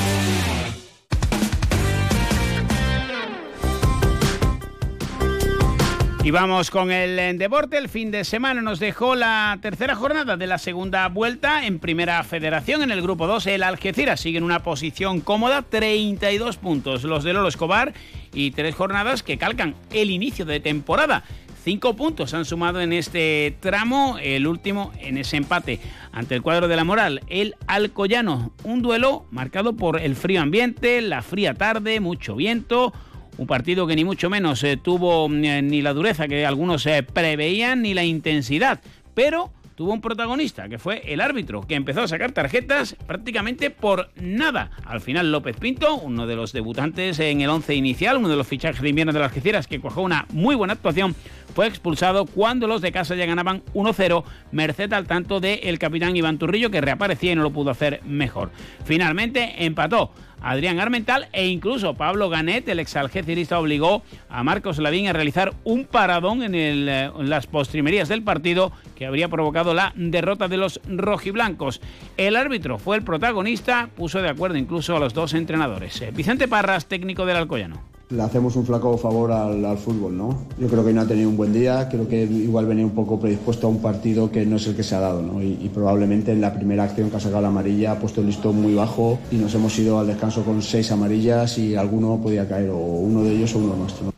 Y 6.23 6.29
vamos 6.29 6.69
con 6.69 6.91
el 6.91 7.39
deporte. 7.39 7.79
El 7.79 7.89
fin 7.89 8.11
de 8.11 8.23
semana 8.23 8.61
nos 8.61 8.79
dejó 8.79 9.15
la 9.15 9.57
tercera 9.59 9.95
jornada 9.95 10.37
de 10.37 10.45
la 10.45 10.59
segunda 10.59 11.07
vuelta 11.07 11.65
en 11.65 11.79
Primera 11.79 12.23
Federación. 12.23 12.83
En 12.83 12.91
el 12.91 13.01
grupo 13.01 13.25
2, 13.25 13.47
el 13.47 13.63
Algeciras 13.63 14.19
sigue 14.19 14.37
en 14.37 14.43
una 14.43 14.61
posición 14.61 15.21
cómoda, 15.21 15.63
32 15.63 16.57
puntos. 16.57 17.03
Los 17.05 17.23
de 17.23 17.33
Lolo 17.33 17.47
Escobar 17.47 17.93
y 18.35 18.51
tres 18.51 18.75
jornadas 18.75 19.23
que 19.23 19.39
calcan 19.39 19.73
el 19.91 20.11
inicio 20.11 20.45
de 20.45 20.59
temporada. 20.59 21.23
Cinco 21.63 21.95
puntos 21.95 22.35
han 22.35 22.45
sumado 22.45 22.81
en 22.81 22.93
este 22.93 23.57
tramo, 23.59 24.17
el 24.21 24.45
último 24.45 24.91
en 24.99 25.17
ese 25.17 25.37
empate 25.37 25.79
ante 26.11 26.35
el 26.35 26.43
cuadro 26.43 26.67
de 26.67 26.75
la 26.75 26.83
moral, 26.83 27.21
el 27.29 27.55
Alcoyano. 27.65 28.51
Un 28.63 28.83
duelo 28.83 29.25
marcado 29.31 29.73
por 29.73 29.99
el 29.99 30.15
frío 30.15 30.41
ambiente, 30.41 31.01
la 31.01 31.23
fría 31.23 31.55
tarde, 31.55 31.99
mucho 31.99 32.35
viento 32.35 32.93
un 33.41 33.47
partido 33.47 33.87
que 33.87 33.95
ni 33.95 34.05
mucho 34.05 34.29
menos 34.29 34.63
eh, 34.63 34.77
tuvo 34.77 35.25
eh, 35.25 35.63
ni 35.63 35.81
la 35.81 35.95
dureza 35.95 36.27
que 36.27 36.45
algunos 36.45 36.85
eh, 36.85 37.01
preveían 37.01 37.81
ni 37.81 37.95
la 37.95 38.03
intensidad, 38.03 38.81
pero 39.15 39.51
tuvo 39.73 39.93
un 39.93 40.01
protagonista, 40.01 40.69
que 40.69 40.77
fue 40.77 41.01
el 41.11 41.21
árbitro, 41.21 41.61
que 41.61 41.73
empezó 41.73 42.01
a 42.01 42.07
sacar 42.07 42.33
tarjetas 42.33 42.95
prácticamente 43.07 43.71
por 43.71 44.11
nada. 44.15 44.69
Al 44.85 45.01
final 45.01 45.31
López 45.31 45.57
Pinto, 45.57 45.95
uno 45.95 46.27
de 46.27 46.35
los 46.35 46.53
debutantes 46.53 47.17
en 47.17 47.41
el 47.41 47.49
once 47.49 47.73
inicial, 47.73 48.17
uno 48.17 48.29
de 48.29 48.35
los 48.35 48.45
fichajes 48.45 48.79
de 48.79 48.89
invierno 48.89 49.11
de 49.11 49.17
las 49.17 49.29
Algeciras, 49.29 49.65
que 49.65 49.79
cuajó 49.79 50.03
una 50.03 50.27
muy 50.33 50.53
buena 50.53 50.73
actuación, 50.73 51.15
fue 51.55 51.65
expulsado 51.65 52.27
cuando 52.27 52.67
los 52.67 52.81
de 52.81 52.91
casa 52.91 53.15
ya 53.15 53.25
ganaban 53.25 53.63
1-0, 53.73 54.23
merced 54.51 54.93
al 54.93 55.07
tanto 55.07 55.39
del 55.39 55.79
capitán 55.79 56.15
Iván 56.15 56.37
Turrillo, 56.37 56.69
que 56.69 56.79
reaparecía 56.79 57.31
y 57.31 57.35
no 57.35 57.41
lo 57.41 57.51
pudo 57.51 57.71
hacer 57.71 58.01
mejor. 58.05 58.51
Finalmente 58.85 59.65
empató 59.65 60.11
Adrián 60.41 60.79
Armental 60.79 61.27
e 61.33 61.47
incluso 61.47 61.93
Pablo 61.93 62.29
Ganet, 62.29 62.67
el 62.67 62.79
exalgecirista, 62.79 63.59
obligó 63.59 64.03
a 64.29 64.43
Marcos 64.43 64.79
Lavín 64.79 65.07
a 65.07 65.13
realizar 65.13 65.53
un 65.63 65.85
paradón 65.85 66.43
en, 66.43 66.55
eh, 66.55 67.05
en, 67.05 67.29
las 67.29 67.47
postrimerías 67.47 68.09
del 68.09 68.23
partido 68.23 68.71
que 68.95 69.05
habría 69.05 69.29
provocado 69.29 69.73
la 69.73 69.93
derrota 69.95 70.47
de 70.47 70.57
los 70.57 70.81
rojiblancos. 70.87 71.81
El 72.17 72.35
árbitro 72.35 72.77
fue 72.77 72.97
el 72.97 73.03
protagonista, 73.03 73.89
puso 73.95 74.21
de 74.21 74.29
acuerdo 74.29 74.57
incluso 74.57 74.95
a 74.95 74.99
los 74.99 75.13
dos 75.13 75.33
entrenadores. 75.33 76.01
Eh, 76.01 76.11
Vicente 76.13 76.47
Parras, 76.47 76.87
técnico 76.87 77.25
del 77.25 77.37
Alcoyano 77.37 77.91
le 78.11 78.21
hacemos 78.21 78.55
un 78.55 78.65
flaco 78.65 78.97
favor 78.97 79.31
al, 79.31 79.77
fútbol, 79.77 80.17
¿no? 80.17 80.37
Yo 80.59 80.67
creo 80.67 80.83
que 80.83 80.93
no 80.93 81.01
ha 81.01 81.05
tenido 81.05 81.29
un 81.29 81.37
buen 81.37 81.53
día, 81.53 81.87
creo 81.89 82.07
que 82.07 82.23
igual 82.23 82.65
venía 82.65 82.85
un 82.85 82.91
poco 82.91 83.19
predispuesto 83.19 83.67
a 83.67 83.69
un 83.69 83.79
partido 83.79 84.29
que 84.29 84.45
no 84.45 84.57
es 84.57 84.67
el 84.67 84.75
que 84.75 84.83
se 84.83 84.95
ha 84.95 84.99
dado, 84.99 85.21
¿no? 85.21 85.41
Y, 85.41 85.71
probablemente 85.73 86.33
en 86.33 86.41
la 86.41 86.53
primera 86.53 86.83
acción 86.83 87.09
que 87.09 87.15
ha 87.15 87.19
sacado 87.19 87.41
la 87.41 87.47
amarilla 87.47 87.93
ha 87.93 87.99
puesto 87.99 88.19
el 88.19 88.27
listón 88.27 88.61
muy 88.61 88.73
bajo 88.73 89.17
y 89.31 89.35
nos 89.35 89.55
hemos 89.55 89.77
ido 89.79 89.99
al 89.99 90.07
descanso 90.07 90.43
con 90.43 90.61
seis 90.61 90.91
amarillas 90.91 91.57
y 91.57 91.75
alguno 91.75 92.19
podía 92.21 92.47
caer, 92.47 92.69
o 92.69 92.77
uno 92.77 93.23
de 93.23 93.31
ellos 93.31 93.55
o 93.55 93.59
uno 93.59 93.75
nuestro. 93.77 94.13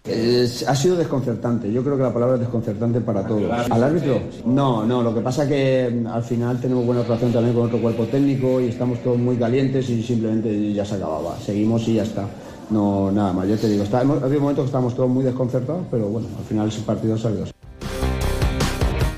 ha 0.68 0.76
sido 0.76 0.95
desconcertante, 0.95 1.72
yo 1.72 1.84
creo 1.84 1.95
que 1.95 2.03
la 2.03 2.14
palabra 2.14 2.36
es 2.36 2.41
desconcertante 2.41 3.02
para 3.02 3.26
todos. 3.26 3.52
¿Al 3.70 3.84
árbitro? 3.84 4.20
No, 4.45 4.84
no, 4.86 5.03
lo 5.03 5.14
que 5.14 5.22
pasa 5.22 5.48
que 5.48 6.02
mm, 6.03 6.07
al 6.07 6.24
final 6.24 6.60
tenemos 6.60 6.86
buena 6.86 7.03
relación 7.03 7.32
también 7.32 7.56
con 7.56 7.65
otro 7.68 7.80
cuerpo 7.80 8.06
técnico 8.06 8.60
y 8.60 8.70
estamos 8.70 8.99
todos 9.03 9.20
muy 9.20 9.36
calientes 9.38 9.88
y 9.90 10.02
simplemente 10.02 10.74
ya 10.74 10.84
se 10.84 10.95
acababa. 10.95 11.38
Seguimos 11.40 11.88
y 11.88 11.95
ya 11.95 12.03
está. 12.03 12.28
No, 12.74 13.12
nada 13.12 13.32
más, 13.34 13.48
yo 13.48 13.56
te 13.56 13.70
digo, 13.70 13.84
está, 13.84 14.00
había 14.00 14.40
momentos 14.40 14.64
que 14.64 14.66
estábamos 14.66 14.95
todos 14.95 15.08
muy 15.08 15.24
desconcertados, 15.24 15.86
pero 15.91 16.08
bueno, 16.08 16.28
al 16.40 16.44
final 16.44 16.70
ese 16.70 16.82
partido 16.82 17.16
salió. 17.20 17.45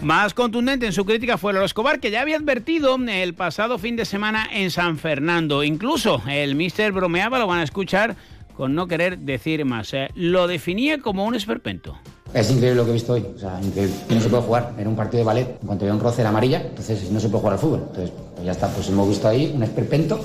Más 0.01 0.33
contundente 0.33 0.85
en 0.85 0.91
su 0.91 1.05
crítica 1.05 1.37
fue 1.37 1.53
Lolo 1.53 1.65
Escobar, 1.65 2.01
que 2.01 2.11
ya 2.11 2.19
había 2.19 2.35
advertido 2.35 2.97
el 2.97 3.33
pasado 3.33 3.77
fin 3.77 3.95
de 3.95 4.03
semana 4.03 4.45
en 4.51 4.71
San 4.71 4.97
Fernando. 4.97 5.63
Incluso 5.63 6.21
el 6.29 6.55
mister 6.55 6.91
bromeaba, 6.91 7.39
lo 7.39 7.47
van 7.47 7.59
a 7.59 7.63
escuchar, 7.63 8.17
con 8.57 8.75
no 8.75 8.87
querer 8.87 9.19
decir 9.19 9.63
más. 9.63 9.93
Eh, 9.93 10.09
lo 10.15 10.47
definía 10.47 10.99
como 10.99 11.23
un 11.23 11.33
esperpento. 11.33 11.97
Es 12.33 12.51
increíble 12.51 12.75
lo 12.75 12.83
que 12.83 12.89
he 12.89 12.93
visto 12.95 13.13
hoy, 13.13 13.25
o 13.35 13.39
sea, 13.39 13.57
increíble. 13.63 13.95
No 14.09 14.19
se 14.19 14.27
puede 14.27 14.43
jugar, 14.43 14.73
era 14.77 14.89
un 14.89 14.97
partido 14.97 15.19
de 15.19 15.23
ballet. 15.23 15.57
En 15.61 15.67
cuanto 15.67 15.85
había 15.85 15.93
un 15.93 16.01
roce 16.01 16.19
era 16.21 16.29
amarilla, 16.29 16.61
entonces 16.61 17.09
no 17.09 17.21
se 17.21 17.29
puede 17.29 17.39
jugar 17.39 17.53
al 17.53 17.59
fútbol. 17.59 17.83
Entonces, 17.87 18.11
pues 18.35 18.45
ya 18.45 18.51
está, 18.51 18.67
pues 18.67 18.89
hemos 18.89 19.07
visto 19.07 19.29
ahí 19.29 19.53
un 19.55 19.63
esperpento 19.63 20.19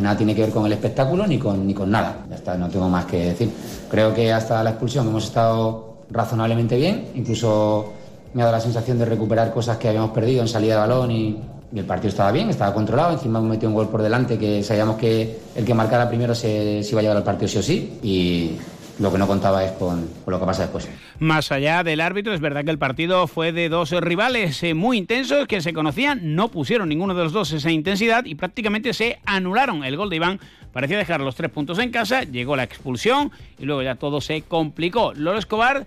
nada 0.00 0.16
tiene 0.16 0.34
que 0.34 0.42
ver 0.42 0.50
con 0.50 0.66
el 0.66 0.72
espectáculo 0.72 1.26
ni 1.26 1.38
con, 1.38 1.66
ni 1.66 1.74
con 1.74 1.90
nada. 1.90 2.24
Ya 2.28 2.36
está, 2.36 2.56
no 2.56 2.68
tengo 2.68 2.88
más 2.88 3.04
que 3.06 3.26
decir. 3.26 3.50
Creo 3.90 4.14
que 4.14 4.32
hasta 4.32 4.62
la 4.62 4.70
expulsión 4.70 5.06
hemos 5.08 5.24
estado 5.24 5.98
razonablemente 6.10 6.76
bien, 6.76 7.08
incluso 7.14 7.92
me 8.34 8.42
ha 8.42 8.46
dado 8.46 8.56
la 8.56 8.62
sensación 8.62 8.98
de 8.98 9.04
recuperar 9.04 9.52
cosas 9.52 9.76
que 9.78 9.88
habíamos 9.88 10.10
perdido 10.10 10.42
en 10.42 10.48
salida 10.48 10.74
de 10.74 10.80
balón 10.80 11.10
y, 11.10 11.38
el 11.74 11.84
partido 11.84 12.08
estaba 12.08 12.32
bien, 12.32 12.48
estaba 12.48 12.72
controlado, 12.72 13.12
encima 13.12 13.40
hemos 13.40 13.50
metido 13.50 13.68
un 13.68 13.74
gol 13.74 13.88
por 13.88 14.00
delante 14.00 14.38
que 14.38 14.62
sabíamos 14.62 14.96
que 14.96 15.38
el 15.54 15.66
que 15.66 15.74
marcara 15.74 16.08
primero 16.08 16.34
se, 16.34 16.80
iba 16.80 17.00
a 17.00 17.02
llevar 17.02 17.18
al 17.18 17.24
partido 17.24 17.46
sí 17.46 17.58
o 17.58 17.62
sí 17.62 17.98
y 18.02 18.56
lo 18.98 19.12
que 19.12 19.18
no 19.18 19.26
contaba 19.26 19.62
es 19.62 19.72
con, 19.72 20.08
lo 20.26 20.40
que 20.40 20.46
pasa 20.46 20.62
después. 20.62 20.88
Más 21.20 21.50
allá 21.50 21.82
del 21.82 22.00
árbitro, 22.00 22.32
es 22.32 22.40
verdad 22.40 22.64
que 22.64 22.70
el 22.70 22.78
partido 22.78 23.26
fue 23.26 23.50
de 23.50 23.68
dos 23.68 23.90
rivales 23.90 24.62
eh, 24.62 24.74
muy 24.74 24.98
intensos 24.98 25.48
que 25.48 25.60
se 25.60 25.72
conocían, 25.72 26.36
no 26.36 26.48
pusieron 26.48 26.88
ninguno 26.88 27.12
de 27.12 27.24
los 27.24 27.32
dos 27.32 27.50
esa 27.50 27.72
intensidad 27.72 28.24
y 28.24 28.36
prácticamente 28.36 28.92
se 28.92 29.18
anularon. 29.26 29.82
El 29.82 29.96
gol 29.96 30.10
de 30.10 30.16
Iván 30.16 30.38
parecía 30.72 30.96
dejar 30.96 31.20
los 31.20 31.34
tres 31.34 31.50
puntos 31.50 31.80
en 31.80 31.90
casa, 31.90 32.22
llegó 32.22 32.54
la 32.54 32.62
expulsión 32.62 33.32
y 33.58 33.64
luego 33.64 33.82
ya 33.82 33.96
todo 33.96 34.20
se 34.20 34.42
complicó. 34.42 35.12
Loro 35.12 35.38
Escobar 35.38 35.86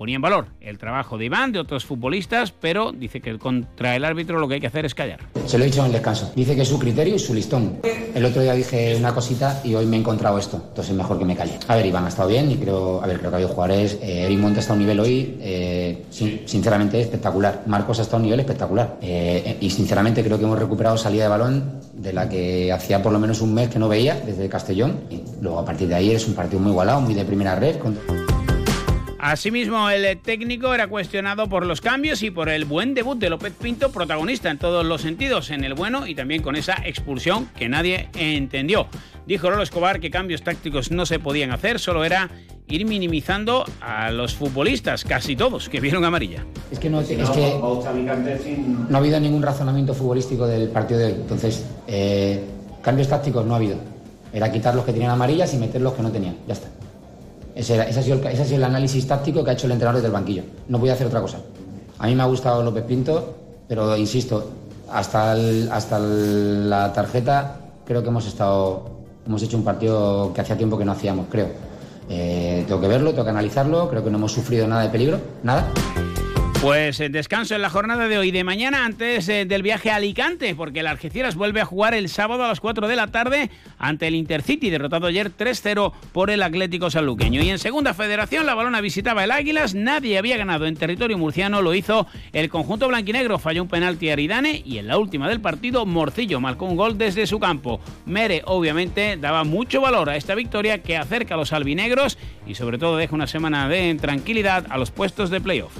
ponía 0.00 0.16
en 0.16 0.22
valor 0.22 0.46
el 0.62 0.78
trabajo 0.78 1.18
de 1.18 1.26
Iván, 1.26 1.52
de 1.52 1.58
otros 1.58 1.84
futbolistas, 1.84 2.52
pero 2.52 2.90
dice 2.90 3.20
que 3.20 3.38
contra 3.38 3.96
el 3.96 4.06
árbitro 4.06 4.38
lo 4.38 4.48
que 4.48 4.54
hay 4.54 4.60
que 4.60 4.66
hacer 4.66 4.86
es 4.86 4.94
callar. 4.94 5.20
Se 5.44 5.58
lo 5.58 5.64
he 5.64 5.66
dicho 5.66 5.80
en 5.80 5.88
el 5.88 5.92
descanso. 5.92 6.32
Dice 6.34 6.56
que 6.56 6.62
es 6.62 6.68
su 6.68 6.78
criterio 6.78 7.16
y 7.16 7.18
su 7.18 7.34
listón. 7.34 7.80
El 8.14 8.24
otro 8.24 8.40
día 8.40 8.54
dije 8.54 8.96
una 8.96 9.12
cosita 9.12 9.60
y 9.62 9.74
hoy 9.74 9.84
me 9.84 9.98
he 9.98 10.00
encontrado 10.00 10.38
esto. 10.38 10.56
Entonces 10.56 10.92
es 10.92 10.96
mejor 10.96 11.18
que 11.18 11.26
me 11.26 11.36
calle. 11.36 11.58
A 11.68 11.76
ver, 11.76 11.84
Iván 11.84 12.06
ha 12.06 12.08
estado 12.08 12.30
bien 12.30 12.50
y 12.50 12.56
creo, 12.56 13.02
a 13.02 13.06
ver, 13.06 13.18
creo 13.18 13.28
que 13.30 13.34
ha 13.34 13.38
habido 13.40 13.50
jugadores. 13.50 13.98
Eh, 14.00 14.24
Eric 14.24 14.38
Monte 14.38 14.60
está 14.60 14.72
a 14.72 14.76
un 14.76 14.80
nivel 14.80 15.00
hoy, 15.00 15.36
eh, 15.38 16.06
sinceramente, 16.10 16.98
espectacular. 16.98 17.64
Marcos 17.66 17.98
ha 17.98 18.02
estado 18.02 18.16
a 18.16 18.20
un 18.20 18.24
nivel 18.24 18.40
espectacular. 18.40 18.96
Eh, 19.02 19.58
y 19.60 19.68
sinceramente 19.68 20.24
creo 20.24 20.38
que 20.38 20.44
hemos 20.44 20.58
recuperado 20.58 20.96
salida 20.96 21.24
de 21.24 21.28
balón 21.28 21.80
de 21.92 22.14
la 22.14 22.26
que 22.26 22.72
hacía 22.72 23.02
por 23.02 23.12
lo 23.12 23.18
menos 23.18 23.42
un 23.42 23.52
mes 23.52 23.68
que 23.68 23.78
no 23.78 23.86
veía 23.86 24.18
desde 24.18 24.48
Castellón. 24.48 25.00
Y 25.10 25.20
luego 25.42 25.58
a 25.58 25.64
partir 25.66 25.88
de 25.88 25.96
ahí 25.96 26.10
es 26.12 26.26
un 26.26 26.32
partido 26.32 26.58
muy 26.58 26.70
igualado, 26.70 27.02
muy 27.02 27.12
de 27.12 27.26
primera 27.26 27.54
red. 27.54 27.76
Asimismo, 29.22 29.90
el 29.90 30.18
técnico 30.22 30.72
era 30.72 30.88
cuestionado 30.88 31.46
por 31.46 31.66
los 31.66 31.82
cambios 31.82 32.22
y 32.22 32.30
por 32.30 32.48
el 32.48 32.64
buen 32.64 32.94
debut 32.94 33.18
de 33.18 33.28
López 33.28 33.52
Pinto, 33.52 33.92
protagonista 33.92 34.48
en 34.48 34.56
todos 34.56 34.82
los 34.86 35.02
sentidos, 35.02 35.50
en 35.50 35.62
el 35.62 35.74
bueno 35.74 36.06
y 36.06 36.14
también 36.14 36.42
con 36.42 36.56
esa 36.56 36.76
expulsión 36.86 37.46
que 37.54 37.68
nadie 37.68 38.08
entendió. 38.14 38.86
Dijo 39.26 39.50
Lolo 39.50 39.62
Escobar 39.62 40.00
que 40.00 40.10
cambios 40.10 40.40
tácticos 40.42 40.90
no 40.90 41.04
se 41.04 41.18
podían 41.18 41.50
hacer, 41.50 41.78
solo 41.78 42.02
era 42.02 42.30
ir 42.66 42.86
minimizando 42.86 43.66
a 43.82 44.10
los 44.10 44.34
futbolistas, 44.34 45.04
casi 45.04 45.36
todos, 45.36 45.68
que 45.68 45.80
vieron 45.80 46.02
amarilla. 46.06 46.46
Es 46.72 46.78
que 46.78 46.88
no, 46.88 47.02
es 47.02 47.08
que 47.08 47.18
no 47.18 48.96
ha 48.96 48.96
habido 48.96 49.20
ningún 49.20 49.42
razonamiento 49.42 49.92
futbolístico 49.92 50.46
del 50.46 50.70
partido 50.70 50.98
de 50.98 51.06
hoy. 51.06 51.12
Entonces, 51.12 51.66
eh, 51.86 52.42
cambios 52.80 53.08
tácticos 53.08 53.44
no 53.44 53.52
ha 53.52 53.56
habido. 53.58 53.76
Era 54.32 54.50
quitar 54.50 54.74
los 54.74 54.86
que 54.86 54.94
tenían 54.94 55.10
amarillas 55.10 55.52
y 55.52 55.58
meter 55.58 55.82
los 55.82 55.92
que 55.92 56.02
no 56.02 56.10
tenían. 56.10 56.36
Ya 56.46 56.54
está. 56.54 56.68
Ese, 57.54 57.80
ha 57.80 57.92
sido 58.02 58.20
el, 58.20 58.64
análisis 58.64 59.06
táctico 59.06 59.42
que 59.42 59.50
ha 59.50 59.52
hecho 59.52 59.66
el 59.66 59.72
entrenador 59.72 59.96
desde 59.96 60.06
el 60.06 60.12
banquillo. 60.12 60.42
No 60.68 60.78
voy 60.78 60.90
a 60.90 60.94
hacer 60.94 61.06
otra 61.06 61.20
cosa. 61.20 61.38
A 61.98 62.06
mí 62.06 62.14
me 62.14 62.22
ha 62.22 62.26
gustado 62.26 62.62
López 62.62 62.84
Pinto, 62.84 63.34
pero 63.68 63.96
insisto, 63.96 64.50
hasta, 64.90 65.32
hasta 65.32 65.98
la 65.98 66.92
tarjeta 66.92 67.56
creo 67.84 68.02
que 68.02 68.08
hemos 68.08 68.26
estado 68.26 69.00
hemos 69.26 69.42
hecho 69.42 69.56
un 69.56 69.64
partido 69.64 70.32
que 70.34 70.40
hacía 70.40 70.56
tiempo 70.56 70.78
que 70.78 70.84
no 70.84 70.92
hacíamos, 70.92 71.26
creo. 71.30 71.48
Eh, 72.08 72.64
tengo 72.66 72.80
que 72.80 72.88
verlo, 72.88 73.10
tengo 73.10 73.24
que 73.24 73.30
analizarlo, 73.30 73.88
creo 73.88 74.02
que 74.02 74.10
no 74.10 74.18
hemos 74.18 74.32
sufrido 74.32 74.66
nada 74.66 74.82
de 74.82 74.88
peligro, 74.88 75.18
nada. 75.42 75.68
Pues 76.60 77.00
eh, 77.00 77.08
descanso 77.08 77.54
en 77.54 77.62
la 77.62 77.70
jornada 77.70 78.06
de 78.06 78.18
hoy 78.18 78.32
de 78.32 78.44
mañana 78.44 78.84
antes 78.84 79.26
eh, 79.30 79.46
del 79.46 79.62
viaje 79.62 79.90
a 79.90 79.96
Alicante, 79.96 80.54
porque 80.54 80.80
el 80.80 80.88
Algeciras 80.88 81.34
vuelve 81.34 81.62
a 81.62 81.64
jugar 81.64 81.94
el 81.94 82.10
sábado 82.10 82.44
a 82.44 82.48
las 82.48 82.60
4 82.60 82.86
de 82.86 82.96
la 82.96 83.06
tarde 83.06 83.48
ante 83.78 84.06
el 84.06 84.14
Intercity, 84.14 84.68
derrotado 84.68 85.06
ayer 85.06 85.34
3-0 85.34 85.90
por 86.12 86.28
el 86.28 86.42
Atlético 86.42 86.90
Sanluqueño. 86.90 87.40
Y 87.42 87.48
en 87.48 87.58
segunda 87.58 87.94
federación, 87.94 88.44
la 88.44 88.54
balona 88.54 88.82
visitaba 88.82 89.24
el 89.24 89.30
Águilas, 89.30 89.74
nadie 89.74 90.18
había 90.18 90.36
ganado 90.36 90.66
en 90.66 90.76
territorio 90.76 91.16
murciano, 91.16 91.62
lo 91.62 91.74
hizo 91.74 92.06
el 92.34 92.50
conjunto 92.50 92.88
blanquinegro, 92.88 93.38
falló 93.38 93.62
un 93.62 93.68
penalti 93.70 94.10
a 94.10 94.12
Aridane 94.12 94.62
y 94.62 94.76
en 94.76 94.86
la 94.86 94.98
última 94.98 95.30
del 95.30 95.40
partido, 95.40 95.86
Morcillo 95.86 96.40
marcó 96.40 96.66
un 96.66 96.76
gol 96.76 96.98
desde 96.98 97.26
su 97.26 97.40
campo. 97.40 97.80
Mere, 98.04 98.42
obviamente, 98.44 99.16
daba 99.16 99.44
mucho 99.44 99.80
valor 99.80 100.10
a 100.10 100.16
esta 100.16 100.34
victoria 100.34 100.82
que 100.82 100.98
acerca 100.98 101.36
a 101.36 101.38
los 101.38 101.54
albinegros 101.54 102.18
y 102.46 102.54
sobre 102.54 102.76
todo 102.76 102.98
deja 102.98 103.14
una 103.14 103.26
semana 103.26 103.66
de 103.66 103.94
tranquilidad 103.94 104.66
a 104.68 104.76
los 104.76 104.90
puestos 104.90 105.30
de 105.30 105.40
playoff 105.40 105.72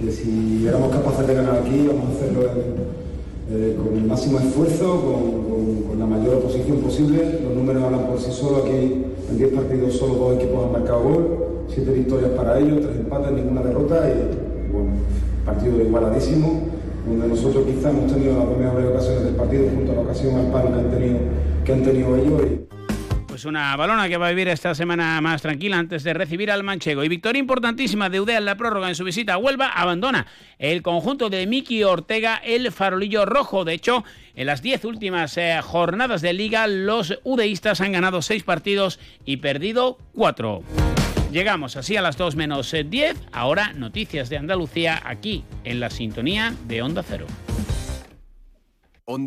que 0.00 0.10
si 0.12 0.66
éramos 0.66 0.90
capaces 0.92 1.26
de 1.26 1.34
ganar 1.34 1.56
aquí, 1.56 1.86
vamos 1.86 2.10
a 2.10 2.16
hacerlo 2.16 2.42
eh, 3.50 3.76
con 3.82 3.96
el 3.96 4.04
máximo 4.04 4.38
esfuerzo, 4.38 5.00
con, 5.00 5.98
la 5.98 6.04
mayor 6.04 6.34
oposición 6.34 6.78
posible. 6.78 7.40
Los 7.42 7.56
números 7.56 7.82
hablan 7.82 8.06
por 8.06 8.20
sí 8.20 8.30
solos. 8.30 8.64
Aquí 8.64 9.04
en 9.30 9.38
10 9.38 9.52
partidos 9.54 9.94
solo 9.96 10.14
dos 10.14 10.36
equipos 10.36 10.66
han 10.66 10.72
marcado 10.72 11.02
gol, 11.02 11.38
7 11.68 11.90
victorias 11.90 12.30
para 12.32 12.58
ellos, 12.58 12.82
3 12.82 12.96
empates, 12.96 13.32
ninguna 13.32 13.62
derrota 13.62 14.06
y 14.10 14.72
bueno, 14.72 14.90
partido 15.46 15.80
igualadísimo. 15.80 16.64
donde 17.08 17.28
nosotros 17.28 17.64
quizá 17.64 17.90
hemos 17.90 18.12
tenido 18.12 18.36
las 18.36 18.46
dos 18.46 18.58
mejores 18.58 18.90
ocasiones 18.90 19.24
del 19.24 19.36
partido 19.36 19.64
junto 19.74 19.92
a 19.92 19.94
la 19.94 20.00
ocasión 20.02 20.34
al 20.34 20.46
palo 20.52 20.74
que 20.74 20.80
han 20.80 20.90
tenido, 20.90 21.18
que 21.64 21.72
han 21.72 21.82
tenido 21.82 22.16
ellos. 22.16 22.42
Pues 23.36 23.44
una 23.44 23.76
balona 23.76 24.08
que 24.08 24.16
va 24.16 24.28
a 24.28 24.30
vivir 24.30 24.48
esta 24.48 24.74
semana 24.74 25.20
más 25.20 25.42
tranquila 25.42 25.76
antes 25.76 26.02
de 26.02 26.14
recibir 26.14 26.50
al 26.50 26.62
manchego. 26.62 27.04
Y 27.04 27.08
victoria 27.10 27.38
importantísima 27.38 28.08
de 28.08 28.18
Udea 28.18 28.38
en 28.38 28.46
la 28.46 28.56
prórroga 28.56 28.88
en 28.88 28.94
su 28.94 29.04
visita 29.04 29.34
a 29.34 29.36
Huelva. 29.36 29.68
Abandona 29.68 30.26
el 30.58 30.80
conjunto 30.80 31.28
de 31.28 31.46
Miki 31.46 31.84
Ortega 31.84 32.40
el 32.42 32.72
farolillo 32.72 33.26
rojo. 33.26 33.66
De 33.66 33.74
hecho, 33.74 34.04
en 34.34 34.46
las 34.46 34.62
diez 34.62 34.86
últimas 34.86 35.36
eh, 35.36 35.60
jornadas 35.62 36.22
de 36.22 36.32
liga, 36.32 36.66
los 36.66 37.18
udeístas 37.24 37.82
han 37.82 37.92
ganado 37.92 38.22
seis 38.22 38.42
partidos 38.42 38.98
y 39.26 39.36
perdido 39.36 39.98
cuatro. 40.14 40.62
Llegamos 41.30 41.76
así 41.76 41.94
a 41.94 42.00
las 42.00 42.16
2 42.16 42.36
menos 42.36 42.72
10. 42.72 42.94
Eh, 42.94 43.20
Ahora 43.32 43.74
noticias 43.74 44.30
de 44.30 44.38
Andalucía 44.38 45.02
aquí 45.04 45.44
en 45.62 45.80
la 45.80 45.90
sintonía 45.90 46.54
de 46.66 46.80
Onda 46.80 47.02
Cero. 47.06 47.26
Onda 49.04 49.24